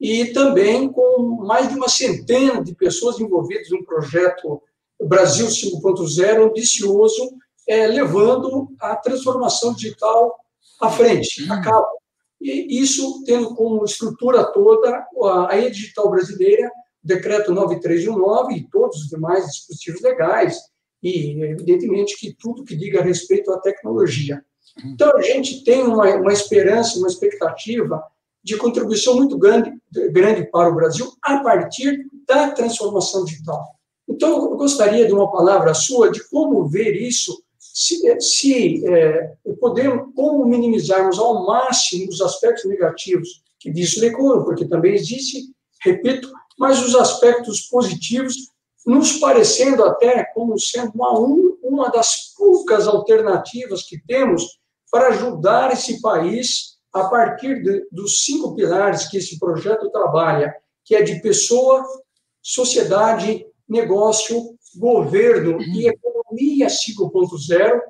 e 0.03 0.33
também 0.33 0.91
com 0.91 1.45
mais 1.45 1.69
de 1.69 1.75
uma 1.75 1.87
centena 1.87 2.61
de 2.61 2.75
pessoas 2.75 3.21
envolvidas 3.21 3.69
no 3.69 3.85
projeto 3.85 4.61
Brasil 5.01 5.47
5.0, 5.47 6.49
ambicioso, 6.49 7.33
é, 7.65 7.87
levando 7.87 8.67
a 8.81 8.97
transformação 8.97 9.73
digital 9.73 10.35
à 10.81 10.89
frente, 10.89 11.49
a 11.49 11.61
cabo. 11.61 11.87
E 12.41 12.81
isso 12.81 13.23
tendo 13.25 13.55
como 13.55 13.85
estrutura 13.85 14.43
toda 14.43 15.07
a 15.47 15.57
e-digital 15.57 16.11
brasileira, 16.11 16.69
o 17.01 17.07
decreto 17.07 17.53
9319 17.53 18.55
e 18.55 18.69
todos 18.69 19.03
os 19.03 19.07
demais 19.07 19.45
dispositivos 19.45 20.01
legais, 20.01 20.59
e 21.01 21.41
evidentemente 21.43 22.17
que 22.19 22.35
tudo 22.37 22.65
que 22.65 22.75
diga 22.75 23.01
respeito 23.01 23.49
à 23.53 23.59
tecnologia. 23.61 24.43
Então, 24.83 25.15
a 25.15 25.21
gente 25.21 25.63
tem 25.63 25.81
uma, 25.81 26.13
uma 26.15 26.33
esperança, 26.33 26.99
uma 26.99 27.07
expectativa 27.07 28.03
de 28.43 28.57
contribuição 28.57 29.15
muito 29.15 29.37
grande, 29.37 29.71
grande 30.11 30.49
para 30.49 30.69
o 30.69 30.75
Brasil 30.75 31.11
a 31.21 31.39
partir 31.39 32.05
da 32.27 32.51
transformação 32.51 33.25
digital. 33.25 33.63
Então, 34.07 34.51
eu 34.51 34.57
gostaria 34.57 35.07
de 35.07 35.13
uma 35.13 35.31
palavra 35.31 35.73
sua 35.73 36.11
de 36.11 36.23
como 36.29 36.67
ver 36.67 36.95
isso, 36.95 37.41
se, 37.57 38.19
se 38.19 38.85
é, 38.87 39.33
podemos, 39.59 40.13
como 40.15 40.45
minimizarmos 40.45 41.17
ao 41.17 41.45
máximo 41.45 42.09
os 42.09 42.21
aspectos 42.21 42.65
negativos 42.65 43.41
que 43.59 43.71
disso 43.71 44.01
decorram, 44.01 44.43
porque 44.43 44.65
também 44.65 44.93
existe, 44.93 45.49
repito, 45.81 46.29
mas 46.57 46.81
os 46.81 46.95
aspectos 46.95 47.61
positivos, 47.61 48.35
nos 48.85 49.13
parecendo 49.13 49.83
até 49.85 50.25
como 50.35 50.59
sendo 50.59 50.91
uma, 50.93 51.17
uma 51.63 51.89
das 51.89 52.33
poucas 52.37 52.87
alternativas 52.87 53.83
que 53.83 53.97
temos 54.05 54.59
para 54.91 55.07
ajudar 55.07 55.71
esse 55.71 56.01
país 56.01 56.72
a 56.93 57.05
partir 57.05 57.63
de, 57.63 57.87
dos 57.91 58.23
cinco 58.23 58.53
pilares 58.55 59.07
que 59.07 59.17
esse 59.17 59.39
projeto 59.39 59.89
trabalha, 59.89 60.55
que 60.85 60.95
é 60.95 61.01
de 61.01 61.19
pessoa, 61.21 61.83
sociedade, 62.41 63.45
negócio, 63.67 64.55
governo 64.75 65.59
e 65.61 65.87
economia 65.87 66.67
5.0. 66.67 67.81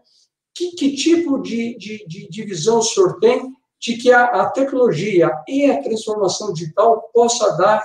Que, 0.56 0.72
que, 0.72 0.96
tipo 0.96 1.42
de, 1.42 1.76
de, 1.78 2.06
de, 2.08 2.30
de, 2.30 2.44
visão 2.44 2.78
o 2.78 2.84
senhor 2.84 3.20
tem 3.20 3.52
de 3.80 3.98
que 3.98 4.12
a, 4.12 4.26
a 4.26 4.50
tecnologia 4.52 5.32
e 5.48 5.66
a 5.66 5.82
transformação 5.82 6.54
digital 6.54 7.10
possa 7.12 7.58
dar 7.58 7.84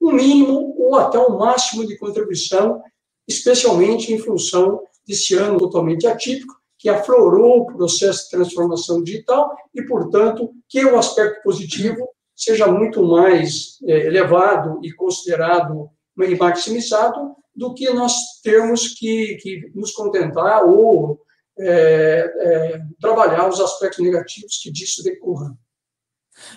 um 0.00 0.12
mínimo 0.12 0.74
ou 0.78 0.96
até 0.96 1.18
um 1.18 1.36
máximo 1.36 1.86
de 1.86 1.98
contribuição, 1.98 2.82
especialmente 3.28 4.12
em 4.12 4.18
função 4.18 4.82
desse 5.06 5.34
ano 5.34 5.58
totalmente 5.58 6.06
atípico, 6.06 6.59
que 6.80 6.88
aflorou 6.88 7.60
o 7.60 7.66
processo 7.66 8.24
de 8.24 8.30
transformação 8.30 9.02
digital 9.02 9.54
e, 9.74 9.82
portanto, 9.82 10.50
que 10.66 10.82
o 10.82 10.98
aspecto 10.98 11.42
positivo 11.42 12.08
seja 12.34 12.66
muito 12.66 13.02
mais 13.02 13.76
é, 13.84 14.06
elevado 14.06 14.80
e 14.82 14.90
considerado 14.90 15.90
e 16.18 16.34
maximizado 16.34 17.36
do 17.54 17.74
que 17.74 17.90
nós 17.90 18.14
termos 18.42 18.94
que, 18.94 19.36
que 19.42 19.70
nos 19.74 19.92
contentar 19.92 20.64
ou 20.64 21.20
é, 21.58 21.68
é, 21.68 22.82
trabalhar 22.98 23.46
os 23.48 23.60
aspectos 23.60 24.02
negativos 24.02 24.58
que 24.62 24.72
disso 24.72 25.02
decorram. 25.02 25.56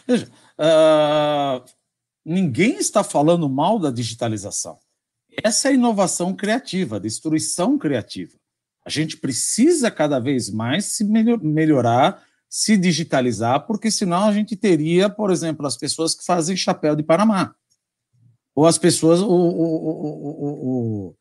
Veja, 0.08 0.30
uh, 0.58 1.64
ninguém 2.24 2.78
está 2.78 3.04
falando 3.04 3.50
mal 3.50 3.78
da 3.78 3.92
digitalização. 3.92 4.80
Essa 5.44 5.68
é 5.68 5.72
a 5.72 5.74
inovação 5.74 6.34
criativa, 6.34 6.96
a 6.96 7.00
destruição 7.00 7.78
criativa. 7.78 8.38
A 8.86 8.90
gente 8.90 9.18
precisa 9.18 9.90
cada 9.90 10.20
vez 10.20 10.50
mais 10.50 10.86
se 10.86 11.04
melhorar, 11.04 12.22
se 12.50 12.78
digitalizar, 12.78 13.66
porque 13.66 13.90
senão 13.90 14.28
a 14.28 14.34
gente 14.34 14.56
teria, 14.56 15.10
por 15.10 15.32
exemplo, 15.32 15.66
as 15.66 15.78
pessoas 15.78 16.14
que 16.14 16.26
fazem 16.26 16.56
chapéu 16.56 16.96
de 16.96 17.04
Panamá, 17.04 17.56
ou 18.54 18.68
as 18.68 18.78
pessoas, 18.78 19.22
o, 19.22 19.28
o, 19.28 19.96
o, 21.10 21.16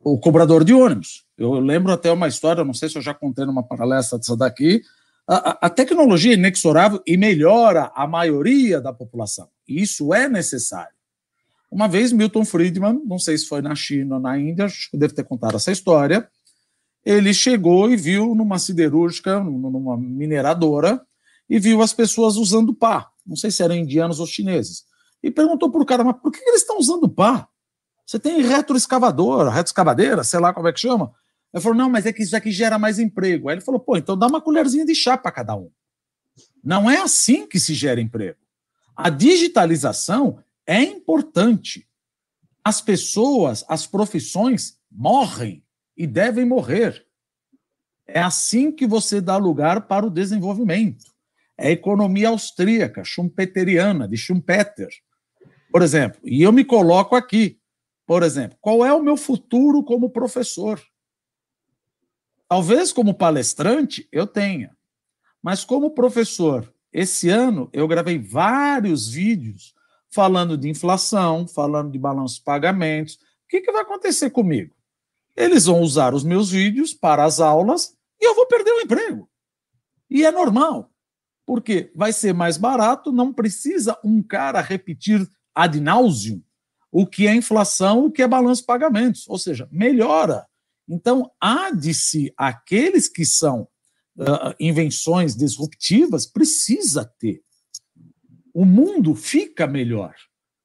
o, 0.00 0.18
cobrador 0.18 0.62
de 0.62 0.72
ônibus. 0.72 1.24
Eu 1.36 1.54
lembro 1.54 1.92
até 1.92 2.12
uma 2.12 2.28
história, 2.28 2.64
não 2.64 2.74
sei 2.74 2.88
se 2.88 2.96
eu 2.96 3.02
já 3.02 3.12
contei 3.12 3.44
numa 3.44 3.62
palestra 3.62 4.18
dessa 4.18 4.36
daqui, 4.36 4.82
a, 5.28 5.66
a 5.66 5.70
tecnologia 5.70 6.32
é 6.32 6.36
inexorável 6.36 7.02
e 7.04 7.16
melhora 7.16 7.90
a 7.94 8.06
maioria 8.06 8.80
da 8.80 8.92
população. 8.92 9.48
Isso 9.66 10.14
é 10.14 10.28
necessário. 10.28 10.94
Uma 11.68 11.88
vez, 11.88 12.12
Milton 12.12 12.44
Friedman, 12.44 13.02
não 13.04 13.18
sei 13.18 13.36
se 13.36 13.46
foi 13.46 13.60
na 13.60 13.74
China 13.74 14.16
ou 14.16 14.20
na 14.20 14.38
Índia, 14.38 14.66
acho 14.66 14.88
que 14.88 14.96
deve 14.96 15.14
ter 15.14 15.24
contado 15.24 15.56
essa 15.56 15.72
história, 15.72 16.28
ele 17.06 17.32
chegou 17.32 17.88
e 17.88 17.96
viu 17.96 18.34
numa 18.34 18.58
siderúrgica, 18.58 19.38
numa 19.38 19.96
mineradora, 19.96 21.00
e 21.48 21.56
viu 21.56 21.80
as 21.80 21.92
pessoas 21.92 22.34
usando 22.34 22.74
pá. 22.74 23.08
Não 23.24 23.36
sei 23.36 23.52
se 23.52 23.62
eram 23.62 23.76
indianos 23.76 24.18
ou 24.18 24.26
chineses. 24.26 24.82
E 25.22 25.30
perguntou 25.30 25.70
para 25.70 25.80
o 25.80 25.86
cara, 25.86 26.02
mas 26.02 26.16
por 26.20 26.32
que 26.32 26.40
eles 26.42 26.62
estão 26.62 26.80
usando 26.80 27.08
pá? 27.08 27.48
Você 28.04 28.18
tem 28.18 28.42
retroescavadora, 28.42 29.50
retroescavadeira, 29.50 30.24
sei 30.24 30.40
lá 30.40 30.52
como 30.52 30.66
é 30.66 30.72
que 30.72 30.80
chama. 30.80 31.12
Ele 31.54 31.62
falou, 31.62 31.78
não, 31.78 31.88
mas 31.88 32.06
é 32.06 32.12
que 32.12 32.24
isso 32.24 32.36
aqui 32.36 32.50
gera 32.50 32.76
mais 32.76 32.98
emprego. 32.98 33.48
Aí 33.48 33.54
ele 33.54 33.64
falou, 33.64 33.78
pô, 33.78 33.96
então 33.96 34.18
dá 34.18 34.26
uma 34.26 34.40
colherzinha 34.40 34.84
de 34.84 34.94
chá 34.94 35.16
para 35.16 35.30
cada 35.30 35.54
um. 35.54 35.70
Não 36.62 36.90
é 36.90 37.00
assim 37.00 37.46
que 37.46 37.60
se 37.60 37.72
gera 37.72 38.00
emprego. 38.00 38.38
A 38.96 39.10
digitalização 39.10 40.40
é 40.66 40.82
importante. 40.82 41.86
As 42.64 42.80
pessoas, 42.80 43.64
as 43.68 43.86
profissões 43.86 44.76
morrem 44.90 45.62
e 45.96 46.06
devem 46.06 46.44
morrer. 46.44 47.06
É 48.06 48.20
assim 48.20 48.70
que 48.70 48.86
você 48.86 49.20
dá 49.20 49.36
lugar 49.36 49.86
para 49.86 50.06
o 50.06 50.10
desenvolvimento. 50.10 51.04
É 51.58 51.68
a 51.68 51.72
economia 51.72 52.28
austríaca, 52.28 53.02
schumpeteriana, 53.02 54.06
de 54.06 54.16
Schumpeter. 54.16 54.90
Por 55.72 55.82
exemplo, 55.82 56.20
e 56.22 56.42
eu 56.42 56.52
me 56.52 56.64
coloco 56.64 57.16
aqui, 57.16 57.58
por 58.06 58.22
exemplo, 58.22 58.56
qual 58.60 58.84
é 58.84 58.92
o 58.92 59.02
meu 59.02 59.16
futuro 59.16 59.82
como 59.82 60.10
professor? 60.10 60.80
Talvez 62.48 62.92
como 62.92 63.14
palestrante 63.14 64.08
eu 64.12 64.26
tenha, 64.26 64.76
mas 65.42 65.64
como 65.64 65.90
professor, 65.90 66.72
esse 66.92 67.28
ano 67.28 67.68
eu 67.72 67.88
gravei 67.88 68.18
vários 68.18 69.08
vídeos 69.08 69.74
falando 70.10 70.56
de 70.56 70.68
inflação, 70.68 71.48
falando 71.48 71.90
de 71.90 71.98
balanço 71.98 72.36
de 72.36 72.44
pagamentos. 72.44 73.14
O 73.14 73.48
que, 73.48 73.60
que 73.60 73.72
vai 73.72 73.82
acontecer 73.82 74.30
comigo? 74.30 74.75
Eles 75.36 75.66
vão 75.66 75.80
usar 75.80 76.14
os 76.14 76.24
meus 76.24 76.50
vídeos 76.50 76.94
para 76.94 77.24
as 77.24 77.40
aulas 77.40 77.94
e 78.20 78.26
eu 78.26 78.34
vou 78.34 78.46
perder 78.46 78.70
o 78.70 78.80
emprego. 78.80 79.28
E 80.08 80.24
é 80.24 80.32
normal, 80.32 80.90
porque 81.44 81.92
vai 81.94 82.12
ser 82.12 82.32
mais 82.32 82.56
barato, 82.56 83.12
não 83.12 83.32
precisa 83.32 83.98
um 84.02 84.22
cara 84.22 84.60
repetir 84.60 85.28
ad 85.54 85.78
nauseum 85.80 86.42
o 86.90 87.06
que 87.06 87.26
é 87.26 87.34
inflação, 87.34 88.06
o 88.06 88.10
que 88.10 88.22
é 88.22 88.28
balanço 88.28 88.62
de 88.62 88.66
pagamentos, 88.66 89.28
ou 89.28 89.38
seja, 89.38 89.68
melhora. 89.70 90.46
Então, 90.88 91.30
há 91.38 91.70
de 91.70 91.92
se 91.92 92.32
aqueles 92.38 93.06
que 93.06 93.26
são 93.26 93.68
uh, 94.16 94.54
invenções 94.58 95.36
disruptivas, 95.36 96.24
precisa 96.24 97.04
ter. 97.18 97.42
O 98.54 98.64
mundo 98.64 99.14
fica 99.14 99.66
melhor. 99.66 100.14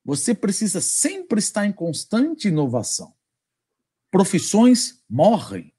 Você 0.05 0.33
precisa 0.33 0.79
sempre 0.79 1.39
estar 1.39 1.65
em 1.65 1.73
constante 1.73 2.47
inovação 2.47 3.13
profissões 4.11 5.01
morrem. 5.09 5.73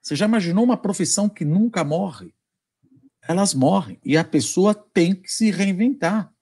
Você 0.00 0.14
já 0.14 0.26
imaginou 0.26 0.62
uma 0.62 0.76
profissão 0.76 1.28
que 1.28 1.44
nunca 1.44 1.82
morre? 1.82 2.34
Elas 3.22 3.54
morrem 3.54 3.98
e 4.04 4.16
a 4.16 4.24
pessoa 4.24 4.74
tem 4.74 5.14
que 5.14 5.30
se 5.30 5.50
reinventar 5.50 6.32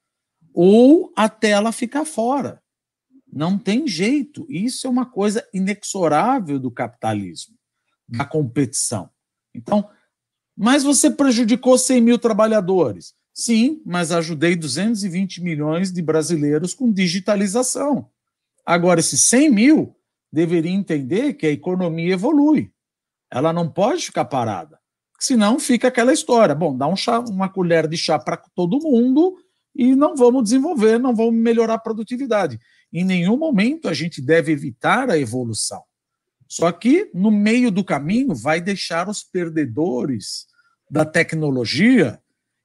ou 0.53 1.11
até 1.15 1.51
ela 1.51 1.71
ficar 1.71 2.05
fora. 2.05 2.61
Não 3.31 3.57
tem 3.57 3.87
jeito. 3.87 4.45
Isso 4.49 4.87
é 4.87 4.89
uma 4.89 5.05
coisa 5.05 5.47
inexorável 5.53 6.59
do 6.59 6.71
capitalismo, 6.71 7.55
da 8.07 8.25
competição. 8.25 9.09
Então, 9.53 9.89
mas 10.57 10.83
você 10.83 11.09
prejudicou 11.09 11.77
100 11.77 12.01
mil 12.01 12.19
trabalhadores. 12.19 13.13
Sim, 13.33 13.81
mas 13.85 14.11
ajudei 14.11 14.55
220 14.55 15.41
milhões 15.41 15.93
de 15.93 16.01
brasileiros 16.01 16.73
com 16.73 16.91
digitalização. 16.91 18.09
Agora, 18.65 18.99
esses 18.99 19.21
100 19.21 19.49
mil 19.49 19.95
deveria 20.31 20.71
entender 20.71 21.33
que 21.33 21.47
a 21.47 21.51
economia 21.51 22.13
evolui. 22.13 22.71
Ela 23.31 23.53
não 23.53 23.69
pode 23.69 24.05
ficar 24.05 24.25
parada. 24.25 24.79
Senão 25.19 25.59
fica 25.59 25.87
aquela 25.89 26.13
história. 26.13 26.55
Bom, 26.55 26.75
dá 26.75 26.87
um 26.87 26.95
chá, 26.95 27.19
uma 27.19 27.49
colher 27.49 27.87
de 27.87 27.97
chá 27.97 28.17
para 28.17 28.37
todo 28.55 28.79
mundo 28.79 29.37
e 29.75 29.95
não 29.95 30.15
vamos 30.15 30.43
desenvolver, 30.43 30.99
não 30.99 31.15
vamos 31.15 31.35
melhorar 31.35 31.75
a 31.75 31.79
produtividade. 31.79 32.59
Em 32.91 33.03
nenhum 33.03 33.37
momento 33.37 33.87
a 33.87 33.93
gente 33.93 34.21
deve 34.21 34.51
evitar 34.51 35.09
a 35.09 35.17
evolução. 35.17 35.83
Só 36.47 36.71
que 36.71 37.11
no 37.13 37.29
meio 37.29 37.69
do 37.69 37.83
caminho 37.83 38.33
vai 38.33 38.59
deixar 38.59 39.07
os 39.07 39.23
perdedores 39.23 40.47
da 40.89 41.05
tecnologia 41.05 42.19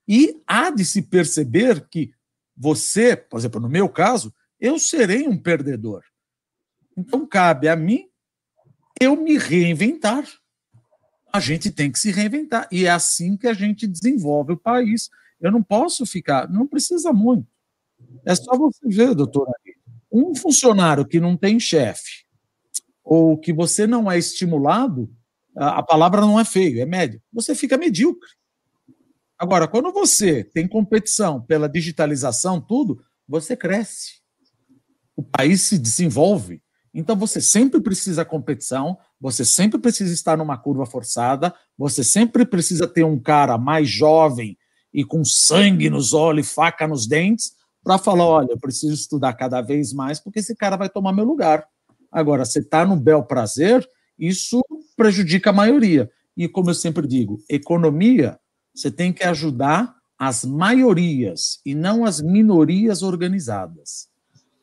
e 0.08 0.40
há 0.46 0.70
de 0.70 0.84
se 0.84 1.02
perceber 1.02 1.86
que 1.90 2.12
você, 2.56 3.16
por 3.16 3.38
exemplo, 3.38 3.60
no 3.60 3.68
meu 3.68 3.88
caso, 3.88 4.32
eu 4.58 4.78
serei 4.78 5.26
um 5.28 5.36
perdedor. 5.36 6.02
Então, 6.96 7.26
cabe 7.26 7.68
a 7.68 7.76
mim 7.76 8.08
eu 9.00 9.16
me 9.16 9.36
reinventar. 9.36 10.24
A 11.32 11.40
gente 11.40 11.70
tem 11.70 11.90
que 11.90 11.98
se 11.98 12.12
reinventar. 12.12 12.68
E 12.70 12.86
é 12.86 12.90
assim 12.90 13.36
que 13.36 13.46
a 13.46 13.54
gente 13.54 13.86
desenvolve 13.86 14.52
o 14.52 14.56
país. 14.56 15.10
Eu 15.40 15.50
não 15.50 15.62
posso 15.62 16.06
ficar, 16.06 16.48
não 16.48 16.66
precisa 16.66 17.12
muito. 17.12 17.46
É 18.24 18.34
só 18.34 18.56
você 18.56 18.86
ver, 18.88 19.14
doutor. 19.14 19.48
Um 20.10 20.34
funcionário 20.34 21.04
que 21.04 21.18
não 21.18 21.36
tem 21.36 21.58
chefe, 21.58 22.24
ou 23.02 23.36
que 23.36 23.52
você 23.52 23.86
não 23.86 24.10
é 24.10 24.16
estimulado, 24.16 25.12
a 25.56 25.82
palavra 25.82 26.20
não 26.20 26.38
é 26.38 26.44
feio, 26.44 26.80
é 26.80 26.86
médio. 26.86 27.20
Você 27.32 27.54
fica 27.54 27.76
medíocre. 27.76 28.30
Agora, 29.36 29.68
quando 29.68 29.92
você 29.92 30.44
tem 30.44 30.66
competição 30.66 31.42
pela 31.42 31.68
digitalização, 31.68 32.60
tudo, 32.60 33.04
você 33.28 33.56
cresce. 33.56 34.22
O 35.16 35.22
país 35.22 35.62
se 35.62 35.78
desenvolve. 35.78 36.62
Então 36.94 37.16
você 37.16 37.40
sempre 37.40 37.80
precisa 37.80 38.24
competição, 38.24 38.96
você 39.20 39.44
sempre 39.44 39.80
precisa 39.80 40.14
estar 40.14 40.36
numa 40.38 40.56
curva 40.56 40.86
forçada, 40.86 41.52
você 41.76 42.04
sempre 42.04 42.46
precisa 42.46 42.86
ter 42.86 43.04
um 43.04 43.18
cara 43.18 43.58
mais 43.58 43.88
jovem 43.88 44.56
e 44.92 45.04
com 45.04 45.24
sangue 45.24 45.90
nos 45.90 46.12
olhos, 46.12 46.52
faca 46.52 46.86
nos 46.86 47.06
dentes, 47.06 47.52
para 47.82 47.98
falar: 47.98 48.24
olha, 48.24 48.52
eu 48.52 48.58
preciso 48.58 48.94
estudar 48.94 49.34
cada 49.34 49.60
vez 49.60 49.92
mais, 49.92 50.20
porque 50.20 50.38
esse 50.38 50.54
cara 50.54 50.76
vai 50.76 50.88
tomar 50.88 51.12
meu 51.12 51.24
lugar. 51.24 51.66
Agora, 52.12 52.44
você 52.44 52.60
está 52.60 52.86
no 52.86 52.96
bel 52.96 53.24
prazer, 53.24 53.86
isso 54.16 54.62
prejudica 54.96 55.50
a 55.50 55.52
maioria. 55.52 56.08
E 56.36 56.48
como 56.48 56.70
eu 56.70 56.74
sempre 56.74 57.06
digo, 57.06 57.42
economia, 57.48 58.38
você 58.72 58.90
tem 58.90 59.12
que 59.12 59.24
ajudar 59.24 59.94
as 60.16 60.44
maiorias 60.44 61.60
e 61.66 61.74
não 61.74 62.04
as 62.04 62.20
minorias 62.20 63.02
organizadas. 63.02 64.08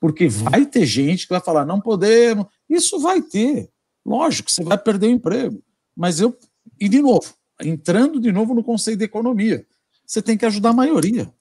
Porque 0.02 0.28
vai 0.28 0.66
ter 0.66 0.84
gente 0.84 1.28
que 1.28 1.34
vai 1.34 1.40
falar, 1.40 1.64
não 1.64 1.80
podemos. 1.80 2.48
Isso 2.68 3.00
vai 3.00 3.22
ter. 3.22 3.70
Lógico, 4.04 4.50
você 4.50 4.64
vai 4.64 4.76
perder 4.76 5.06
o 5.06 5.12
emprego. 5.12 5.64
Mas 5.96 6.20
eu. 6.20 6.36
E, 6.80 6.90
de 6.90 7.00
novo, 7.00 7.32
entrando 7.62 8.20
de 8.20 8.32
novo 8.32 8.56
no 8.56 8.64
conceito 8.64 8.98
de 8.98 9.06
economia, 9.06 9.64
você 10.04 10.20
tem 10.20 10.36
que 10.36 10.46
ajudar 10.48 10.72
a 10.72 10.74
maioria. 10.74 11.32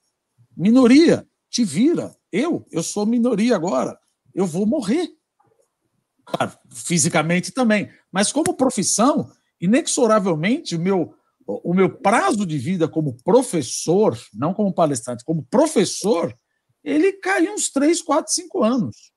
Minoria, 0.55 1.27
te 1.49 1.63
vira. 1.63 2.15
Eu, 2.31 2.63
eu 2.71 2.83
sou 2.83 3.03
minoria 3.03 3.55
agora. 3.55 3.97
Eu 4.31 4.45
vou 4.45 4.67
morrer. 4.67 5.09
Claro, 6.23 6.51
fisicamente 6.69 7.51
também. 7.51 7.89
Mas 8.11 8.31
como 8.31 8.53
profissão, 8.53 9.31
inexoravelmente, 9.59 10.75
o 10.75 10.79
meu, 10.79 11.15
o 11.47 11.73
meu 11.73 11.89
prazo 11.89 12.45
de 12.45 12.59
vida 12.59 12.87
como 12.87 13.17
professor, 13.23 14.15
não 14.31 14.53
como 14.53 14.71
palestrante, 14.71 15.25
como 15.25 15.43
professor, 15.49 16.31
ele 16.83 17.13
caiu 17.13 17.53
uns 17.53 17.69
3, 17.69 18.01
4, 18.01 18.33
5 18.33 18.63
anos. 18.63 19.11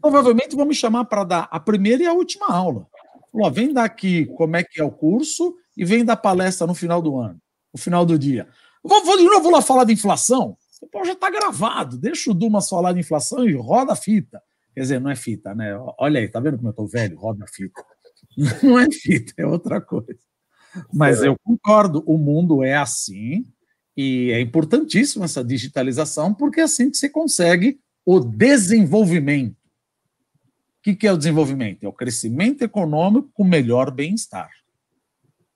Provavelmente 0.00 0.56
vão 0.56 0.66
me 0.66 0.74
chamar 0.74 1.04
para 1.06 1.24
dar 1.24 1.48
a 1.50 1.58
primeira 1.58 2.02
e 2.02 2.06
a 2.06 2.12
última 2.12 2.48
aula. 2.48 2.86
Ó, 3.32 3.50
vem 3.50 3.72
dar 3.72 3.84
aqui 3.84 4.26
como 4.26 4.56
é 4.56 4.62
que 4.62 4.80
é 4.80 4.84
o 4.84 4.90
curso 4.90 5.56
e 5.76 5.84
vem 5.84 6.04
dar 6.04 6.16
palestra 6.16 6.66
no 6.66 6.74
final 6.74 7.02
do 7.02 7.18
ano, 7.18 7.40
no 7.72 7.80
final 7.80 8.04
do 8.06 8.18
dia. 8.18 8.48
Vou, 8.82 9.04
vou 9.04 9.16
de 9.16 9.24
novo 9.24 9.50
lá 9.50 9.60
falar 9.60 9.84
de 9.84 9.92
inflação. 9.92 10.56
Pô, 10.92 11.04
já 11.04 11.12
está 11.12 11.30
gravado, 11.30 11.96
deixa 11.96 12.30
o 12.30 12.34
Dumas 12.34 12.68
falar 12.68 12.92
de 12.92 13.00
inflação 13.00 13.48
e 13.48 13.54
roda 13.54 13.92
a 13.92 13.96
fita. 13.96 14.42
Quer 14.74 14.80
dizer, 14.80 15.00
não 15.00 15.10
é 15.10 15.16
fita, 15.16 15.54
né? 15.54 15.74
Olha 15.98 16.20
aí, 16.20 16.28
tá 16.28 16.40
vendo 16.40 16.56
como 16.56 16.68
eu 16.68 16.70
estou 16.70 16.86
velho? 16.86 17.18
Roda 17.18 17.44
a 17.44 17.48
fita. 17.48 17.82
Não 18.62 18.78
é 18.78 18.90
fita, 18.90 19.32
é 19.38 19.46
outra 19.46 19.80
coisa. 19.80 20.18
Mas 20.92 21.22
eu 21.22 21.36
concordo, 21.44 22.02
o 22.04 22.18
mundo 22.18 22.64
é 22.64 22.74
assim 22.74 23.46
e 23.96 24.30
é 24.32 24.40
importantíssima 24.40 25.24
essa 25.24 25.44
digitalização, 25.44 26.34
porque 26.34 26.60
é 26.60 26.64
assim 26.64 26.90
que 26.90 26.96
se 26.96 27.08
consegue 27.08 27.78
o 28.04 28.20
desenvolvimento. 28.20 29.56
O 30.86 30.96
que 30.96 31.06
é 31.06 31.12
o 31.12 31.16
desenvolvimento? 31.16 31.84
É 31.84 31.88
o 31.88 31.92
crescimento 31.92 32.62
econômico 32.62 33.30
com 33.32 33.44
melhor 33.44 33.90
bem-estar. 33.90 34.50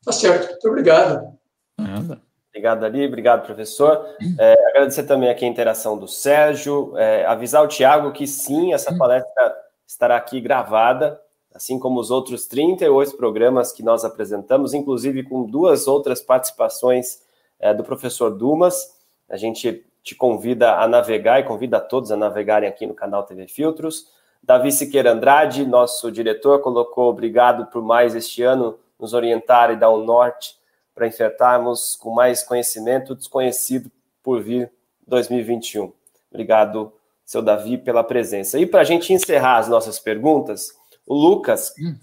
Tá 0.05 0.13
certo, 0.13 0.51
muito 0.53 0.69
obrigado. 0.69 1.39
Nada. 1.77 2.23
Obrigado, 2.49 2.85
Ali. 2.85 3.07
Obrigado, 3.07 3.45
professor. 3.45 4.05
É, 4.39 4.69
agradecer 4.71 5.05
também 5.05 5.29
aqui 5.29 5.45
a 5.45 5.49
interação 5.49 5.99
do 5.99 6.09
Sérgio. 6.09 6.97
É, 6.97 7.27
avisar 7.27 7.63
o 7.63 7.69
Tiago 7.69 8.13
que 8.13 8.27
sim, 8.27 8.73
essa 8.73 8.97
palestra 8.97 9.55
estará 9.87 10.17
aqui 10.17 10.41
gravada, 10.41 11.21
assim 11.55 11.79
como 11.79 12.01
os 12.01 12.11
outros 12.11 12.47
38 12.47 13.17
programas 13.17 13.71
que 13.71 13.83
nós 13.83 14.05
apresentamos, 14.05 14.75
inclusive 14.75 15.23
com 15.23 15.45
duas 15.45 15.87
outras 15.87 16.21
participações 16.21 17.21
é, 17.59 17.75
do 17.75 17.85
professor 17.85 18.31
Dumas. 18.31 18.97
A 19.29 19.37
gente 19.37 19.85
te 20.03 20.15
convida 20.15 20.77
a 20.77 20.89
navegar 20.89 21.41
e 21.41 21.45
convida 21.45 21.79
a 21.79 21.81
todos 21.81 22.11
a 22.11 22.17
navegarem 22.17 22.69
aqui 22.69 22.87
no 22.87 22.95
canal 22.95 23.25
TV 23.25 23.47
Filtros. 23.47 24.07
Davi 24.43 24.73
Siqueira 24.73 25.13
Andrade, 25.13 25.67
nosso 25.67 26.11
diretor, 26.11 26.61
colocou 26.61 27.11
obrigado 27.11 27.67
por 27.67 27.83
mais 27.83 28.15
este 28.15 28.43
ano 28.43 28.79
nos 28.99 29.13
orientar 29.13 29.71
e 29.71 29.77
dar 29.77 29.91
um 29.91 30.05
norte 30.05 30.57
para 30.95 31.07
enfrentarmos 31.07 31.95
com 31.97 32.11
mais 32.11 32.43
conhecimento 32.43 33.15
desconhecido 33.15 33.91
por 34.23 34.43
vir 34.43 34.73
2021. 35.07 35.93
Obrigado, 36.31 36.93
seu 37.25 37.41
Davi, 37.41 37.79
pela 37.79 38.03
presença. 38.03 38.59
E 38.59 38.67
para 38.67 38.81
a 38.81 38.85
gente 38.85 39.13
encerrar 39.13 39.59
as 39.59 39.69
nossas 39.69 39.99
perguntas, 39.99 40.77
o 41.07 41.15
Lucas, 41.15 41.73
hum. 41.79 41.97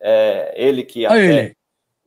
é, 0.00 0.52
ele 0.56 0.82
que 0.82 1.06
até 1.06 1.54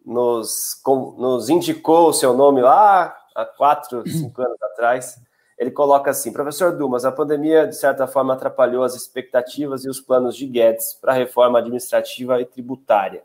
nos, 0.05 0.75
com, 0.83 1.15
nos 1.17 1.49
indicou 1.49 2.09
o 2.09 2.13
seu 2.13 2.33
nome 2.33 2.61
lá 2.61 3.15
há 3.35 3.45
quatro, 3.45 4.03
cinco 4.09 4.41
anos 4.41 4.61
atrás, 4.61 5.21
ele 5.57 5.71
coloca 5.71 6.11
assim: 6.11 6.31
Professor 6.31 6.77
Dumas, 6.77 7.05
a 7.05 7.11
pandemia, 7.11 7.67
de 7.67 7.75
certa 7.75 8.07
forma, 8.07 8.33
atrapalhou 8.33 8.83
as 8.83 8.95
expectativas 8.95 9.83
e 9.83 9.89
os 9.89 9.99
planos 9.99 10.35
de 10.35 10.45
Guedes 10.45 10.93
para 10.93 11.11
a 11.11 11.15
reforma 11.15 11.59
administrativa 11.59 12.39
e 12.39 12.45
tributária. 12.45 13.23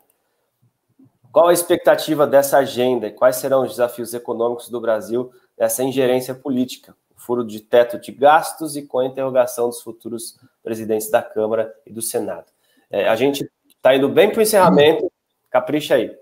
Qual 1.31 1.47
a 1.47 1.53
expectativa 1.53 2.27
dessa 2.27 2.57
agenda 2.57 3.07
e 3.07 3.11
quais 3.11 3.37
serão 3.37 3.63
os 3.63 3.69
desafios 3.69 4.13
econômicos 4.13 4.67
do 4.67 4.81
Brasil 4.81 5.31
nessa 5.57 5.81
ingerência 5.81 6.35
política? 6.35 6.93
O 7.15 7.21
furo 7.21 7.45
de 7.45 7.61
teto 7.61 7.97
de 7.97 8.11
gastos 8.11 8.75
e 8.75 8.81
com 8.81 8.99
a 8.99 9.05
interrogação 9.05 9.69
dos 9.69 9.81
futuros 9.81 10.37
presidentes 10.61 11.09
da 11.09 11.21
Câmara 11.21 11.73
e 11.85 11.93
do 11.93 12.01
Senado. 12.01 12.47
É, 12.89 13.07
a 13.07 13.15
gente 13.15 13.49
está 13.69 13.95
indo 13.95 14.09
bem 14.09 14.29
para 14.29 14.39
o 14.39 14.41
encerramento, 14.41 15.09
capricha 15.49 15.95
aí. 15.95 16.13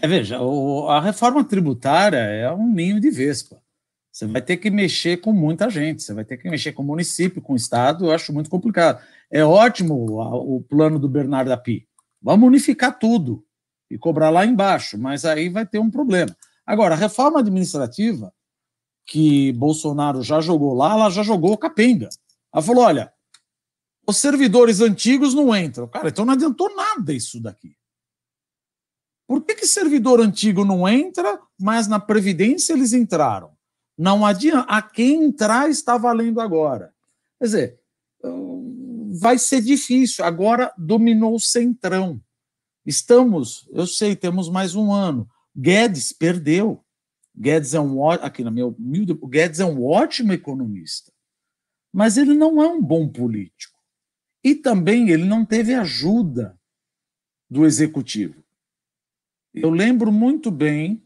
É, 0.00 0.08
veja, 0.08 0.40
o, 0.40 0.88
a 0.88 1.00
reforma 1.00 1.44
tributária 1.44 2.18
é 2.18 2.52
um 2.52 2.72
ninho 2.72 3.00
de 3.00 3.10
vespa. 3.10 3.62
Você 4.10 4.26
vai 4.26 4.42
ter 4.42 4.58
que 4.58 4.70
mexer 4.70 5.18
com 5.18 5.32
muita 5.32 5.70
gente, 5.70 6.02
você 6.02 6.12
vai 6.12 6.24
ter 6.24 6.36
que 6.36 6.48
mexer 6.50 6.72
com 6.72 6.82
o 6.82 6.86
município, 6.86 7.40
com 7.40 7.54
o 7.54 7.56
Estado, 7.56 8.06
eu 8.06 8.12
acho 8.12 8.32
muito 8.32 8.50
complicado. 8.50 9.02
É 9.30 9.42
ótimo 9.42 9.94
o, 9.94 10.56
o 10.56 10.62
plano 10.62 10.98
do 10.98 11.08
Bernardo 11.08 11.50
Api. 11.50 11.88
Vamos 12.20 12.46
unificar 12.46 12.98
tudo 12.98 13.42
e 13.90 13.96
cobrar 13.96 14.28
lá 14.28 14.44
embaixo, 14.44 14.98
mas 14.98 15.24
aí 15.24 15.48
vai 15.48 15.66
ter 15.66 15.78
um 15.78 15.90
problema. 15.90 16.36
Agora, 16.66 16.94
a 16.94 16.98
reforma 16.98 17.40
administrativa, 17.40 18.32
que 19.06 19.52
Bolsonaro 19.52 20.22
já 20.22 20.40
jogou 20.40 20.74
lá, 20.74 20.92
ela 20.92 21.10
já 21.10 21.22
jogou 21.22 21.56
capenga. 21.56 22.08
Ela 22.52 22.62
falou: 22.62 22.84
olha, 22.84 23.12
os 24.06 24.16
servidores 24.18 24.80
antigos 24.80 25.34
não 25.34 25.54
entram. 25.56 25.88
Cara, 25.88 26.08
então 26.08 26.24
não 26.24 26.34
adiantou 26.34 26.74
nada 26.74 27.12
isso 27.12 27.40
daqui. 27.40 27.74
Por 29.32 29.42
que, 29.46 29.54
que 29.54 29.66
servidor 29.66 30.20
antigo 30.20 30.62
não 30.62 30.86
entra, 30.86 31.40
mas 31.58 31.88
na 31.88 31.98
Previdência 31.98 32.74
eles 32.74 32.92
entraram? 32.92 33.56
Não 33.96 34.26
adianta. 34.26 34.70
A 34.70 34.82
quem 34.82 35.24
entrar 35.24 35.70
está 35.70 35.96
valendo 35.96 36.38
agora. 36.38 36.92
Quer 37.38 37.44
dizer, 37.46 37.80
vai 39.18 39.38
ser 39.38 39.62
difícil. 39.62 40.22
Agora 40.22 40.70
dominou 40.76 41.34
o 41.34 41.40
centrão. 41.40 42.20
Estamos, 42.84 43.66
eu 43.72 43.86
sei, 43.86 44.14
temos 44.14 44.50
mais 44.50 44.74
um 44.74 44.92
ano. 44.92 45.26
Guedes 45.56 46.12
perdeu. 46.12 46.84
Guedes 47.34 47.72
é 47.72 47.80
um 47.80 48.06
aqui 48.10 48.44
na 48.44 48.50
minha 48.50 48.66
humilde, 48.66 49.14
Guedes 49.14 49.60
é 49.60 49.64
um 49.64 49.82
ótimo 49.82 50.34
economista, 50.34 51.10
mas 51.90 52.18
ele 52.18 52.34
não 52.34 52.62
é 52.62 52.68
um 52.68 52.82
bom 52.82 53.08
político. 53.08 53.78
E 54.44 54.54
também 54.54 55.08
ele 55.08 55.24
não 55.24 55.42
teve 55.42 55.72
ajuda 55.72 56.60
do 57.48 57.64
executivo. 57.64 58.41
Eu 59.54 59.70
lembro 59.70 60.10
muito 60.10 60.50
bem 60.50 61.02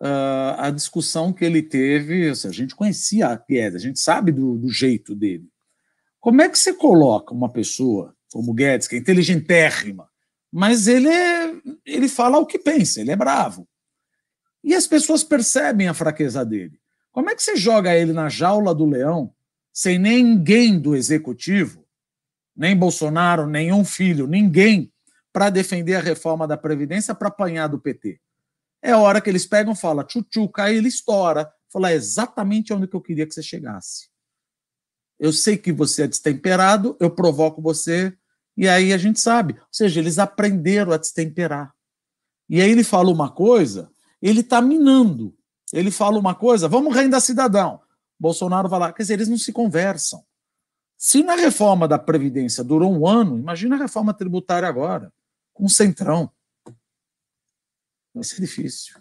uh, 0.00 0.58
a 0.58 0.70
discussão 0.70 1.32
que 1.32 1.44
ele 1.44 1.62
teve. 1.62 2.34
Seja, 2.34 2.48
a 2.48 2.52
gente 2.52 2.74
conhecia 2.74 3.28
a 3.28 3.36
Guedes, 3.36 3.76
a 3.76 3.86
gente 3.86 4.00
sabe 4.00 4.32
do, 4.32 4.56
do 4.56 4.68
jeito 4.68 5.14
dele. 5.14 5.48
Como 6.18 6.42
é 6.42 6.48
que 6.48 6.58
você 6.58 6.74
coloca 6.74 7.32
uma 7.32 7.50
pessoa 7.50 8.14
como 8.32 8.54
Guedes, 8.54 8.86
que 8.86 8.96
é 8.96 8.98
inteligentérrima, 8.98 10.08
mas 10.52 10.88
ele, 10.88 11.08
é, 11.08 11.52
ele 11.84 12.08
fala 12.08 12.38
o 12.38 12.46
que 12.46 12.58
pensa, 12.58 13.00
ele 13.00 13.10
é 13.10 13.16
bravo. 13.16 13.68
E 14.62 14.74
as 14.74 14.86
pessoas 14.86 15.24
percebem 15.24 15.88
a 15.88 15.94
fraqueza 15.94 16.44
dele. 16.44 16.78
Como 17.12 17.30
é 17.30 17.34
que 17.34 17.42
você 17.42 17.56
joga 17.56 17.96
ele 17.96 18.12
na 18.12 18.28
jaula 18.28 18.74
do 18.74 18.86
leão 18.86 19.32
sem 19.72 19.98
ninguém 19.98 20.78
do 20.78 20.94
executivo, 20.94 21.84
nem 22.56 22.76
Bolsonaro, 22.76 23.46
nenhum 23.46 23.84
filho, 23.84 24.26
ninguém, 24.26 24.92
para 25.32 25.50
defender 25.50 25.96
a 25.96 26.00
reforma 26.00 26.46
da 26.46 26.56
Previdência 26.56 27.14
para 27.14 27.28
apanhar 27.28 27.68
do 27.68 27.78
PT? 27.78 28.20
É 28.82 28.94
hora 28.94 29.20
que 29.20 29.28
eles 29.28 29.46
pegam 29.46 29.72
e 29.72 29.76
falam, 29.76 30.04
tchutchuca, 30.04 30.64
aí 30.64 30.76
ele 30.76 30.88
estoura. 30.88 31.50
Fala, 31.70 31.90
é 31.90 31.94
exatamente 31.94 32.72
onde 32.72 32.88
que 32.88 32.96
eu 32.96 33.00
queria 33.00 33.26
que 33.26 33.34
você 33.34 33.42
chegasse. 33.42 34.08
Eu 35.18 35.32
sei 35.32 35.56
que 35.56 35.70
você 35.70 36.04
é 36.04 36.06
destemperado, 36.06 36.96
eu 36.98 37.10
provoco 37.10 37.60
você 37.60 38.16
e 38.56 38.68
aí 38.68 38.92
a 38.92 38.98
gente 38.98 39.20
sabe, 39.20 39.54
ou 39.54 39.66
seja, 39.70 40.00
eles 40.00 40.18
aprenderam 40.18 40.92
a 40.92 40.96
destemperar. 40.96 41.74
E 42.48 42.60
aí 42.60 42.70
ele 42.70 42.82
fala 42.82 43.10
uma 43.10 43.30
coisa, 43.30 43.90
ele 44.20 44.40
está 44.40 44.60
minando. 44.60 45.34
Ele 45.72 45.90
fala 45.90 46.18
uma 46.18 46.34
coisa, 46.34 46.68
vamos 46.68 46.94
renda 46.94 47.20
cidadão. 47.20 47.80
Bolsonaro 48.18 48.68
vai 48.68 48.80
lá, 48.80 48.92
quer 48.92 49.02
dizer, 49.02 49.14
eles 49.14 49.28
não 49.28 49.38
se 49.38 49.52
conversam. 49.52 50.22
Se 50.96 51.22
na 51.22 51.36
reforma 51.36 51.88
da 51.88 51.98
Previdência 51.98 52.62
durou 52.62 52.92
um 52.92 53.06
ano, 53.06 53.38
imagina 53.38 53.76
a 53.76 53.78
reforma 53.78 54.12
tributária 54.12 54.68
agora, 54.68 55.12
um 55.60 55.68
centrão. 55.68 56.32
Vai 58.14 58.24
ser 58.24 58.40
difícil. 58.40 59.00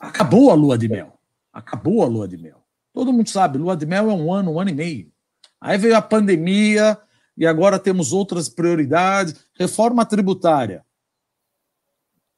Acabou 0.00 0.50
a 0.50 0.54
lua 0.54 0.76
de 0.76 0.88
mel. 0.88 1.18
Acabou 1.52 2.02
a 2.02 2.06
lua 2.06 2.28
de 2.28 2.36
mel. 2.36 2.66
Todo 2.92 3.12
mundo 3.12 3.28
sabe, 3.28 3.58
lua 3.58 3.76
de 3.76 3.86
mel 3.86 4.10
é 4.10 4.14
um 4.14 4.32
ano, 4.32 4.52
um 4.52 4.60
ano 4.60 4.70
e 4.70 4.74
meio. 4.74 5.12
Aí 5.60 5.78
veio 5.78 5.96
a 5.96 6.02
pandemia, 6.02 7.00
e 7.38 7.46
agora 7.46 7.78
temos 7.78 8.12
outras 8.12 8.48
prioridades. 8.48 9.46
Reforma 9.54 10.04
tributária. 10.04 10.84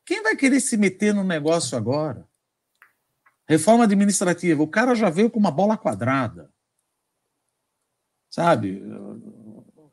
Quem 0.05 0.23
vai 0.23 0.37
querer 0.37 0.61
se 0.61 0.77
meter 0.77 1.15
no 1.15 1.25
negócio 1.25 1.77
agora? 1.77 2.29
Reforma 3.49 3.85
administrativa. 3.85 4.63
O 4.63 4.69
cara 4.69 4.95
já 4.95 5.09
veio 5.09 5.31
com 5.31 5.39
uma 5.39 5.51
bola 5.51 5.79
quadrada. 5.79 6.53
Sabe? 8.29 8.83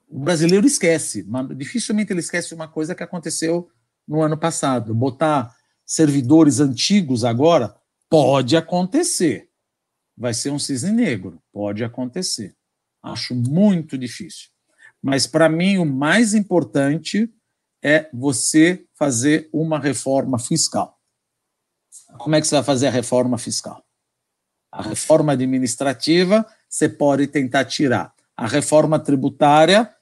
O 0.08 0.20
brasileiro 0.20 0.66
esquece. 0.66 1.26
Dificilmente 1.56 2.14
ele 2.14 2.22
esquece 2.22 2.54
uma 2.54 2.68
coisa 2.68 2.96
que 2.96 3.04
aconteceu 3.04 3.70
no 4.08 4.22
ano 4.22 4.38
passado. 4.38 4.96
Botar 4.96 5.56
servidores 5.86 6.60
antigos 6.60 7.24
agora 7.26 7.76
pode 8.10 8.56
acontecer. 8.56 9.50
Vai 10.18 10.34
ser 10.34 10.50
um 10.52 10.60
cisne 10.60 10.92
negro. 10.92 11.42
Pode 11.52 11.84
acontecer. 11.84 12.56
Acho 13.04 13.36
muito 13.36 13.98
difícil. 13.98 14.50
Mas, 15.02 15.28
para 15.28 15.48
mim, 15.48 15.78
o 15.78 15.86
mais 15.86 16.34
importante 16.34 17.32
é 17.84 18.10
você 18.14 18.86
fazer 18.96 19.50
uma 19.54 19.80
reforma 19.80 20.40
fiscal. 20.40 21.00
Como 22.18 22.36
é 22.36 22.42
que 22.42 22.48
você 22.48 22.56
vai 22.56 22.64
fazer 22.64 22.88
a 22.88 22.92
reforma 22.92 23.38
fiscal? 23.38 23.86
A 24.72 24.82
reforma 24.82 25.34
administrativa, 25.34 26.46
você 26.68 26.90
pode 26.90 27.28
tentar 27.28 27.66
tirar. 27.66 28.14
A 28.36 28.48
reforma 28.48 29.00
tributária, 29.00 29.94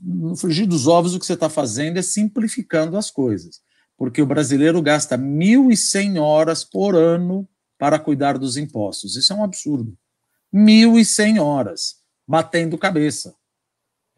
no 0.00 0.36
frigir 0.36 0.66
dos 0.66 0.86
ovos, 0.86 1.14
o 1.14 1.18
que 1.18 1.26
você 1.26 1.34
está 1.34 1.48
fazendo 1.48 1.98
é 1.98 2.02
simplificando 2.02 2.96
as 2.96 3.10
coisas. 3.10 3.60
Porque 3.96 4.22
o 4.22 4.26
brasileiro 4.26 4.80
gasta 4.80 5.18
1.100 5.18 6.20
horas 6.20 6.64
por 6.64 6.94
ano 6.94 7.48
para 7.78 7.98
cuidar 7.98 8.38
dos 8.38 8.56
impostos. 8.56 9.16
Isso 9.16 9.32
é 9.32 9.36
um 9.36 9.44
absurdo. 9.44 9.96
1.100 10.54 11.40
horas, 11.40 11.96
batendo 12.26 12.78
cabeça. 12.78 13.34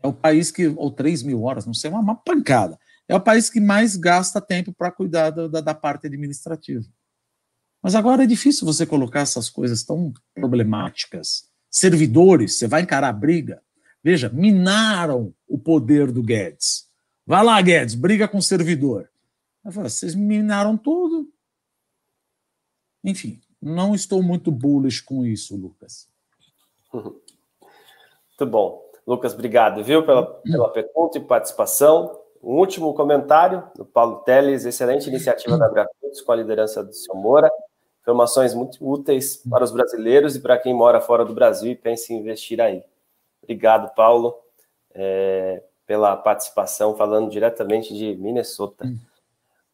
É 0.03 0.07
o 0.07 0.13
país 0.13 0.51
que, 0.51 0.67
ou 0.69 0.91
3 0.91 1.23
mil 1.23 1.43
horas, 1.43 1.67
não 1.67 1.75
sei, 1.75 1.91
uma, 1.91 2.01
uma 2.01 2.15
pancada. 2.15 2.79
É 3.09 3.15
o 3.15 3.21
país 3.21 3.51
que 3.51 3.61
mais 3.61 3.97
gasta 3.97 4.41
tempo 4.41 4.73
para 4.73 4.91
cuidar 4.91 5.31
da, 5.31 5.61
da, 5.61 5.75
parte 5.75 6.07
administrativa. 6.07 6.87
Mas 7.83 7.95
agora 7.95 8.25
é 8.25 8.27
difícil 8.27 8.67
você 8.67 8.87
colocar 8.87 9.21
essas 9.21 9.51
coisas 9.51 9.83
tão 9.83 10.13
problemáticas. 10.35 11.49
Servidores, 11.71 12.55
você 12.55 12.67
vai 12.67 12.83
encarar 12.83 13.09
a 13.09 13.13
briga. 13.13 13.63
Veja, 14.03 14.29
minaram 14.29 15.35
o 15.47 15.59
poder 15.59 16.11
do 16.11 16.23
Guedes. 16.23 16.89
Vai 17.27 17.45
lá, 17.45 17.61
Guedes, 17.61 17.95
briga 17.95 18.27
com 18.27 18.39
o 18.39 18.43
servidor. 18.43 19.11
Eu 19.65 19.73
falo, 19.73 19.89
vocês 19.89 20.15
minaram 20.15 20.77
tudo. 20.77 21.29
Enfim, 23.05 23.41
não 23.61 23.95
estou 23.95 24.23
muito 24.23 24.51
bullish 24.51 25.03
com 25.03 25.25
isso, 25.25 25.57
Lucas. 25.57 26.09
Muito 28.41 28.53
bom. 28.53 28.91
Lucas, 29.07 29.35
obrigado, 29.35 29.85
viu, 29.85 30.05
pela, 30.07 30.25
pela 30.25 30.71
pergunta 30.71 31.19
e 31.19 31.21
participação. 31.21 32.19
Um 32.43 32.55
último 32.55 32.95
comentário 32.95 33.63
do 33.77 33.85
Paulo 33.85 34.21
Teles, 34.21 34.65
excelente 34.65 35.09
iniciativa 35.09 35.59
da 35.59 35.69
Gratuitos 35.69 36.23
com 36.23 36.33
a 36.33 36.37
liderança 36.37 36.83
do 36.83 36.95
seu 36.95 37.15
Moura. 37.15 37.51
Informações 38.01 38.55
muito 38.55 38.79
úteis 38.81 39.37
para 39.37 39.63
os 39.63 39.71
brasileiros 39.71 40.37
e 40.37 40.41
para 40.41 40.57
quem 40.57 40.73
mora 40.73 41.03
fora 41.03 41.23
do 41.23 41.35
Brasil 41.35 41.73
e 41.73 41.77
pensa 41.77 42.15
em 42.15 42.17
investir 42.17 42.61
aí. 42.63 42.83
Obrigado, 43.43 43.95
Paulo, 43.95 44.37
é, 44.95 45.63
pela 45.87 46.17
participação, 46.17 46.97
falando 46.97 47.31
diretamente 47.31 47.95
de 47.95 48.15
Minnesota. 48.17 48.85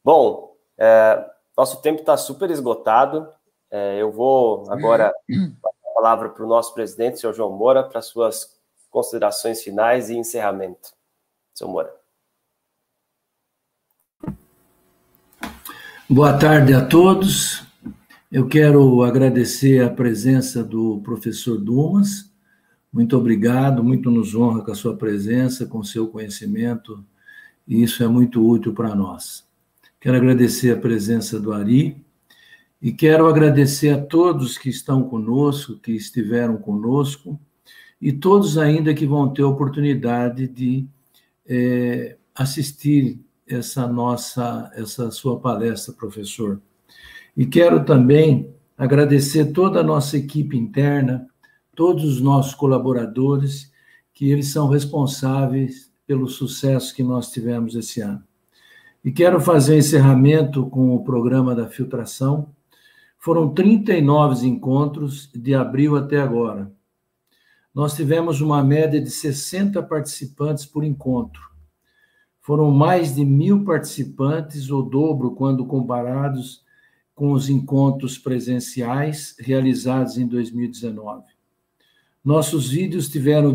Bom, 0.05 0.57
é, 0.79 1.31
nosso 1.57 1.81
tempo 1.83 2.01
está 2.01 2.17
super 2.17 2.51
esgotado. 2.51 3.29
É, 3.71 4.01
eu 4.01 4.11
vou 4.13 4.71
agora 4.71 5.13
passar 5.61 5.91
a 5.91 5.95
palavra 5.95 6.29
para 6.29 6.45
o 6.45 6.49
nosso 6.49 6.73
presidente, 6.75 7.19
senhor 7.19 7.33
João 7.33 7.53
Moura, 7.53 7.83
para 7.83 8.01
suas 8.01 8.57
considerações 8.91 9.63
finais 9.63 10.09
e 10.09 10.17
encerramento. 10.17 10.95
Senhor 11.55 11.71
Moura. 11.71 11.95
Boa 16.09 16.39
tarde 16.39 16.73
a 16.73 16.87
todos. 16.87 17.67
Eu 18.31 18.47
quero 18.49 19.03
agradecer 19.03 19.85
a 19.85 19.91
presença 19.91 20.63
do 20.63 21.01
professor 21.01 21.59
Dumas. 21.59 22.26
Muito 22.97 23.15
obrigado, 23.15 23.85
muito 23.85 24.11
nos 24.11 24.35
honra 24.35 24.63
com 24.63 24.71
a 24.71 24.75
sua 24.75 24.97
presença, 24.97 25.67
com 25.67 25.81
o 25.81 25.85
seu 25.85 26.09
conhecimento, 26.09 27.05
e 27.69 27.83
isso 27.83 28.03
é 28.03 28.09
muito 28.09 28.43
útil 28.43 28.73
para 28.73 28.95
nós. 28.95 29.47
Quero 30.01 30.17
agradecer 30.17 30.71
a 30.71 30.81
presença 30.81 31.39
do 31.39 31.53
Ari 31.53 32.03
e 32.81 32.93
quero 32.93 33.27
agradecer 33.27 33.91
a 33.91 34.01
todos 34.01 34.57
que 34.57 34.71
estão 34.71 35.03
conosco, 35.03 35.77
que 35.77 35.93
estiveram 35.93 36.57
conosco, 36.57 37.39
e 38.01 38.15
todos 38.15 38.57
ainda 38.57 38.95
que 38.95 39.05
vão 39.05 39.29
ter 39.31 39.43
oportunidade 39.43 40.49
de 40.49 40.87
é, 41.47 42.17
assistir 42.35 43.21
essa 43.47 43.87
nossa, 43.87 44.71
essa 44.75 45.11
sua 45.11 45.39
palestra, 45.39 45.93
professor. 45.93 46.63
E 47.37 47.45
quero 47.45 47.85
também 47.85 48.55
agradecer 48.75 49.53
toda 49.53 49.81
a 49.81 49.85
nossa 49.85 50.17
equipe 50.17 50.57
interna, 50.57 51.29
todos 51.77 52.03
os 52.05 52.21
nossos 52.21 52.55
colaboradores, 52.55 53.71
que 54.13 54.31
eles 54.31 54.51
são 54.51 54.67
responsáveis 54.69 55.93
pelo 56.07 56.27
sucesso 56.27 56.95
que 56.95 57.03
nós 57.03 57.31
tivemos 57.31 57.77
esse 57.77 58.01
ano. 58.01 58.25
E 59.05 59.13
quero 59.13 59.41
fazer 59.41 59.79
encerramento 59.79 60.67
com 60.71 60.95
o 60.95 61.05
programa 61.05 61.55
da 61.55 61.69
filtração. 61.69 62.49
Foram 63.19 63.53
39 63.53 64.47
encontros 64.47 65.31
de 65.33 65.55
abril 65.55 65.97
até 65.97 66.21
agora. 66.21 66.73
Nós 67.75 67.95
tivemos 67.95 68.41
uma 68.41 68.65
média 68.65 69.01
de 69.01 69.11
60 69.11 69.83
participantes 69.83 70.65
por 70.65 70.83
encontro. 70.83 71.43
Foram 72.41 72.71
mais 72.71 73.15
de 73.15 73.25
mil 73.25 73.65
participantes, 73.65 74.71
o 74.71 74.81
dobro 74.81 75.33
quando 75.33 75.67
comparados 75.67 76.65
com 77.15 77.33
os 77.33 77.51
encontros 77.51 78.17
presenciais 78.17 79.37
realizados 79.39 80.17
em 80.17 80.27
2019. 80.27 81.36
Nossos 82.27 82.71
vídeos 82.71 83.09
tiveram, 83.09 83.55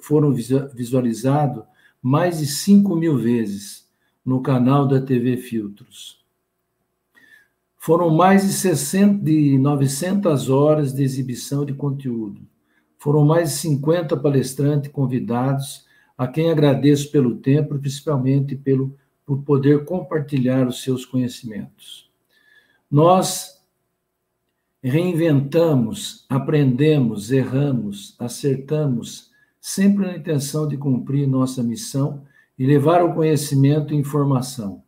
foram 0.00 0.32
visualizados 0.32 1.64
mais 2.00 2.38
de 2.38 2.46
5 2.46 2.94
mil 2.94 3.18
vezes 3.18 3.88
no 4.24 4.40
canal 4.40 4.86
da 4.86 5.00
TV 5.00 5.36
Filtros. 5.36 6.24
Foram 7.76 8.08
mais 8.08 8.46
de, 8.46 8.52
60, 8.52 9.24
de 9.24 9.58
900 9.58 10.48
horas 10.48 10.92
de 10.94 11.02
exibição 11.02 11.64
de 11.64 11.74
conteúdo. 11.74 12.40
Foram 12.98 13.24
mais 13.24 13.50
de 13.50 13.56
50 13.56 14.16
palestrantes 14.16 14.92
convidados 14.92 15.84
a 16.16 16.28
quem 16.28 16.52
agradeço 16.52 17.10
pelo 17.10 17.34
tempo, 17.38 17.80
principalmente 17.80 18.54
pelo 18.54 18.96
por 19.26 19.42
poder 19.42 19.84
compartilhar 19.84 20.68
os 20.68 20.84
seus 20.84 21.04
conhecimentos. 21.04 22.08
Nós 22.88 23.57
reinventamos, 24.82 26.24
aprendemos, 26.28 27.32
erramos, 27.32 28.14
acertamos, 28.18 29.30
sempre 29.60 30.06
na 30.06 30.16
intenção 30.16 30.68
de 30.68 30.76
cumprir 30.76 31.26
nossa 31.26 31.62
missão 31.62 32.22
e 32.58 32.66
levar 32.66 33.04
o 33.04 33.14
conhecimento 33.14 33.92
e 33.92 33.96
informação, 33.96 34.82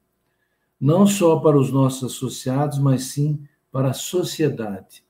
não 0.81 1.07
só 1.07 1.39
para 1.39 1.59
os 1.59 1.73
nossos 1.73 2.15
associados, 2.15 2.79
mas 2.79 3.05
sim 3.05 3.43
para 3.71 3.91
a 3.91 3.95
sociedade. 3.95 5.05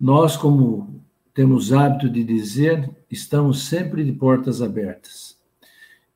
Nós, 0.00 0.36
como 0.36 1.02
temos 1.34 1.72
hábito 1.72 2.08
de 2.08 2.22
dizer, 2.22 2.90
estamos 3.10 3.64
sempre 3.64 4.04
de 4.04 4.12
portas 4.12 4.62
abertas. 4.62 5.38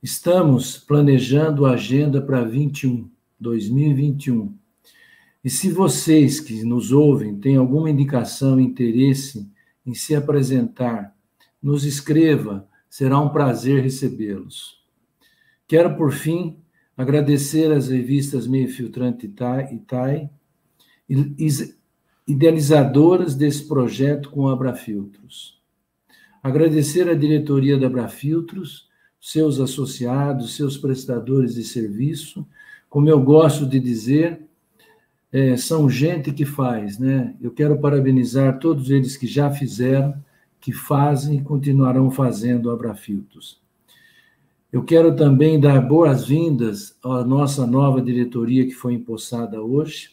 Estamos 0.02 0.78
planejando 0.78 1.66
a 1.66 1.72
agenda 1.72 2.20
para 2.20 2.42
21, 2.42 3.08
2021. 3.38 4.61
E 5.44 5.50
se 5.50 5.70
vocês 5.70 6.38
que 6.38 6.62
nos 6.64 6.92
ouvem 6.92 7.36
têm 7.38 7.56
alguma 7.56 7.90
indicação, 7.90 8.60
interesse 8.60 9.50
em 9.84 9.94
se 9.94 10.14
apresentar, 10.14 11.16
nos 11.60 11.84
escreva, 11.84 12.68
será 12.88 13.18
um 13.18 13.28
prazer 13.28 13.82
recebê-los. 13.82 14.80
Quero, 15.66 15.96
por 15.96 16.12
fim, 16.12 16.58
agradecer 16.96 17.72
às 17.72 17.88
revistas 17.88 18.46
Meio 18.46 18.68
Filtrante 18.68 19.32
e 21.08 21.46
idealizadoras 22.26 23.34
desse 23.34 23.66
projeto 23.66 24.30
com 24.30 24.48
Abrafiltros. 24.48 25.60
Agradecer 26.42 27.08
à 27.08 27.14
diretoria 27.14 27.78
da 27.78 27.86
Abrafiltros, 27.86 28.88
seus 29.20 29.60
associados, 29.60 30.56
seus 30.56 30.76
prestadores 30.76 31.54
de 31.54 31.64
serviço, 31.64 32.46
como 32.88 33.08
eu 33.08 33.20
gosto 33.20 33.64
de 33.64 33.80
dizer, 33.80 34.46
é, 35.32 35.56
são 35.56 35.88
gente 35.88 36.30
que 36.32 36.44
faz, 36.44 36.98
né? 36.98 37.34
Eu 37.40 37.50
quero 37.50 37.78
parabenizar 37.78 38.58
todos 38.58 38.90
eles 38.90 39.16
que 39.16 39.26
já 39.26 39.50
fizeram, 39.50 40.14
que 40.60 40.72
fazem 40.72 41.38
e 41.38 41.42
continuarão 41.42 42.10
fazendo 42.10 42.70
Abrafiltros. 42.70 43.60
Eu 44.70 44.84
quero 44.84 45.16
também 45.16 45.58
dar 45.58 45.80
boas-vindas 45.80 46.96
à 47.02 47.24
nossa 47.24 47.66
nova 47.66 48.00
diretoria 48.00 48.66
que 48.66 48.72
foi 48.72 48.94
empossada 48.94 49.60
hoje, 49.60 50.10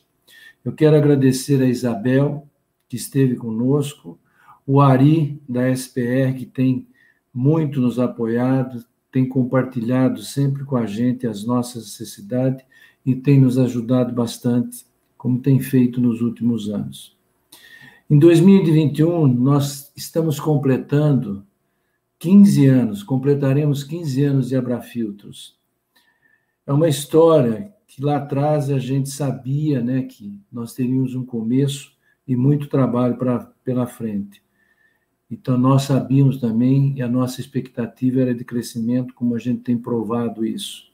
eu 0.63 0.73
quero 0.73 0.95
agradecer 0.95 1.61
a 1.61 1.65
Isabel, 1.65 2.45
que 2.89 2.97
esteve 2.97 3.35
conosco, 3.35 4.19
o 4.67 4.81
Ari, 4.81 5.41
da 5.47 5.69
SPR, 5.69 6.35
que 6.37 6.45
tem 6.45 6.87
muito 7.33 7.79
nos 7.79 7.97
apoiado, 7.97 8.83
tem 9.11 9.27
compartilhado 9.27 10.21
sempre 10.21 10.65
com 10.65 10.75
a 10.75 10.85
gente 10.85 11.25
as 11.25 11.45
nossas 11.45 11.83
necessidades 11.83 12.65
e 13.05 13.15
tem 13.15 13.39
nos 13.39 13.57
ajudado 13.57 14.13
bastante, 14.13 14.85
como 15.19 15.41
tem 15.41 15.59
feito 15.59 15.99
nos 15.99 16.21
últimos 16.21 16.69
anos. 16.69 17.13
Em 18.09 18.17
2021, 18.17 19.27
nós 19.27 19.91
estamos 19.93 20.39
completando 20.39 21.45
15 22.17 22.67
anos, 22.67 23.03
completaremos 23.03 23.83
15 23.83 24.23
anos 24.23 24.47
de 24.47 24.55
Abrafiltros. 24.55 25.59
É 26.65 26.71
uma 26.71 26.87
história 26.87 27.75
que 27.85 28.01
lá 28.01 28.15
atrás 28.15 28.69
a 28.69 28.79
gente 28.79 29.09
sabia 29.09 29.81
né, 29.81 30.03
que 30.03 30.39
nós 30.49 30.73
teríamos 30.73 31.13
um 31.13 31.25
começo 31.25 31.91
e 32.25 32.33
muito 32.33 32.69
trabalho 32.69 33.17
pra, 33.17 33.51
pela 33.61 33.85
frente. 33.85 34.41
Então, 35.29 35.57
nós 35.57 35.83
sabíamos 35.83 36.39
também, 36.39 36.93
e 36.95 37.01
a 37.01 37.09
nossa 37.09 37.41
expectativa 37.41 38.21
era 38.21 38.33
de 38.33 38.45
crescimento, 38.45 39.13
como 39.13 39.35
a 39.35 39.37
gente 39.37 39.63
tem 39.63 39.77
provado 39.77 40.45
isso. 40.45 40.89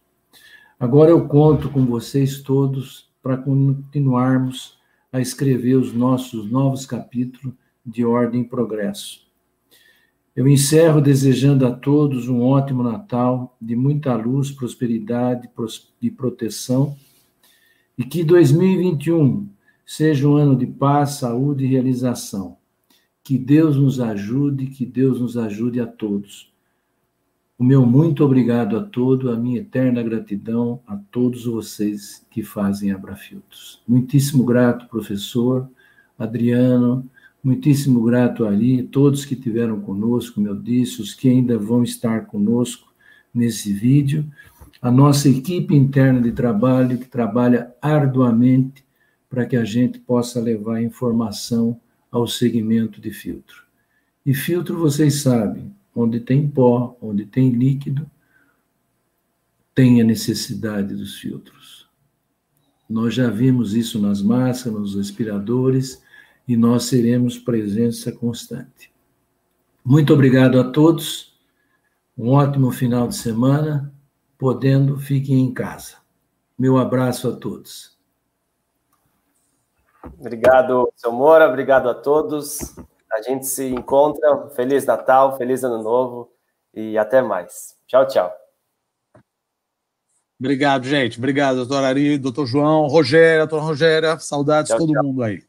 Agora 0.79 1.11
eu 1.11 1.27
conto 1.27 1.69
com 1.69 1.85
vocês 1.85 2.41
todos 2.41 3.13
para 3.25 3.37
continuarmos 3.37 4.77
a 5.11 5.19
escrever 5.19 5.73
os 5.77 5.91
nossos 5.91 6.47
novos 6.47 6.85
capítulos 6.85 7.55
de 7.83 8.05
ordem 8.05 8.41
e 8.41 8.47
progresso. 8.47 9.25
Eu 10.35 10.47
encerro 10.47 11.01
desejando 11.01 11.65
a 11.65 11.71
todos 11.71 12.29
um 12.29 12.43
ótimo 12.43 12.83
Natal, 12.83 13.57
de 13.59 13.75
muita 13.75 14.13
luz, 14.13 14.51
prosperidade 14.51 15.49
e 15.99 16.11
proteção, 16.11 16.95
e 17.97 18.03
que 18.03 18.23
2021 18.23 19.49
seja 19.83 20.27
um 20.27 20.35
ano 20.35 20.55
de 20.55 20.67
paz, 20.67 21.13
saúde 21.13 21.65
e 21.65 21.67
realização. 21.67 22.57
Que 23.23 23.39
Deus 23.39 23.75
nos 23.75 23.99
ajude, 23.99 24.67
que 24.67 24.85
Deus 24.85 25.19
nos 25.19 25.35
ajude 25.35 25.81
a 25.81 25.87
todos. 25.87 26.53
O 27.57 27.63
meu 27.63 27.85
muito 27.85 28.23
obrigado 28.23 28.77
a 28.77 28.83
todos, 28.83 29.31
a 29.31 29.37
minha 29.37 29.59
eterna 29.59 30.03
gratidão 30.03 30.81
a 30.85 30.97
todos 30.97 31.45
vocês 31.45 32.25
que 32.29 32.43
fazem 32.43 32.91
Abrafiltros. 32.91 33.81
Muitíssimo 33.87 34.43
grato, 34.43 34.87
professor 34.87 35.69
Adriano, 36.19 37.09
muitíssimo 37.41 38.03
grato 38.03 38.45
ali, 38.45 38.83
todos 38.83 39.23
que 39.23 39.37
tiveram 39.37 39.79
conosco, 39.79 40.35
como 40.35 40.47
eu 40.47 40.55
disse, 40.55 41.01
os 41.01 41.13
que 41.13 41.29
ainda 41.29 41.57
vão 41.57 41.81
estar 41.81 42.25
conosco 42.25 42.93
nesse 43.33 43.71
vídeo, 43.71 44.25
a 44.81 44.91
nossa 44.91 45.29
equipe 45.29 45.73
interna 45.73 46.21
de 46.21 46.33
trabalho 46.33 46.97
que 46.97 47.07
trabalha 47.07 47.73
arduamente 47.81 48.83
para 49.29 49.45
que 49.45 49.55
a 49.55 49.63
gente 49.63 49.97
possa 49.97 50.41
levar 50.41 50.81
informação 50.81 51.79
ao 52.11 52.27
segmento 52.27 52.99
de 52.99 53.11
filtro. 53.11 53.63
E 54.25 54.33
filtro, 54.33 54.77
vocês 54.77 55.21
sabem, 55.21 55.73
onde 55.95 56.19
tem 56.19 56.47
pó, 56.47 56.97
onde 57.01 57.25
tem 57.25 57.49
líquido, 57.51 58.09
tem 59.73 60.01
a 60.01 60.03
necessidade 60.03 60.93
dos 60.93 61.15
filtros. 61.15 61.89
Nós 62.87 63.13
já 63.13 63.29
vimos 63.29 63.73
isso 63.73 63.99
nas 63.99 64.21
máscaras, 64.21 64.79
nos 64.79 64.95
respiradores, 64.95 66.03
e 66.47 66.55
nós 66.55 66.83
seremos 66.83 67.39
presença 67.39 68.11
constante. 68.11 68.93
Muito 69.83 70.13
obrigado 70.13 70.59
a 70.59 70.71
todos, 70.71 71.33
um 72.17 72.29
ótimo 72.29 72.71
final 72.71 73.07
de 73.07 73.15
semana, 73.15 73.93
podendo, 74.37 74.97
fiquem 74.97 75.39
em 75.39 75.53
casa. 75.53 75.97
Meu 76.57 76.77
abraço 76.77 77.27
a 77.27 77.35
todos. 77.35 77.95
Obrigado, 80.19 80.91
seu 80.95 81.11
Moura, 81.11 81.47
obrigado 81.49 81.89
a 81.89 81.93
todos. 81.95 82.75
A 83.15 83.21
gente 83.21 83.45
se 83.45 83.65
encontra. 83.67 84.49
Feliz 84.49 84.85
Natal, 84.85 85.37
feliz 85.37 85.63
Ano 85.63 85.81
Novo 85.81 86.29
e 86.73 86.97
até 86.97 87.21
mais. 87.21 87.75
Tchau, 87.87 88.05
tchau. 88.05 88.33
Obrigado, 90.37 90.83
gente. 90.83 91.17
Obrigado, 91.17 91.55
doutor 91.55 91.83
Ari, 91.83 92.17
doutor 92.17 92.45
João, 92.45 92.87
Rogéria, 92.87 93.47
doutor 93.47 93.65
Rogéria. 93.65 94.19
Saudades 94.19 94.71
de 94.71 94.77
todo 94.77 94.91
tchau. 94.91 95.03
mundo 95.03 95.23
aí. 95.23 95.41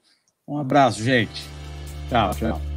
Um 0.47 0.59
abraço, 0.59 1.03
gente. 1.03 1.43
Tchau, 2.09 2.31
tchau. 2.35 2.76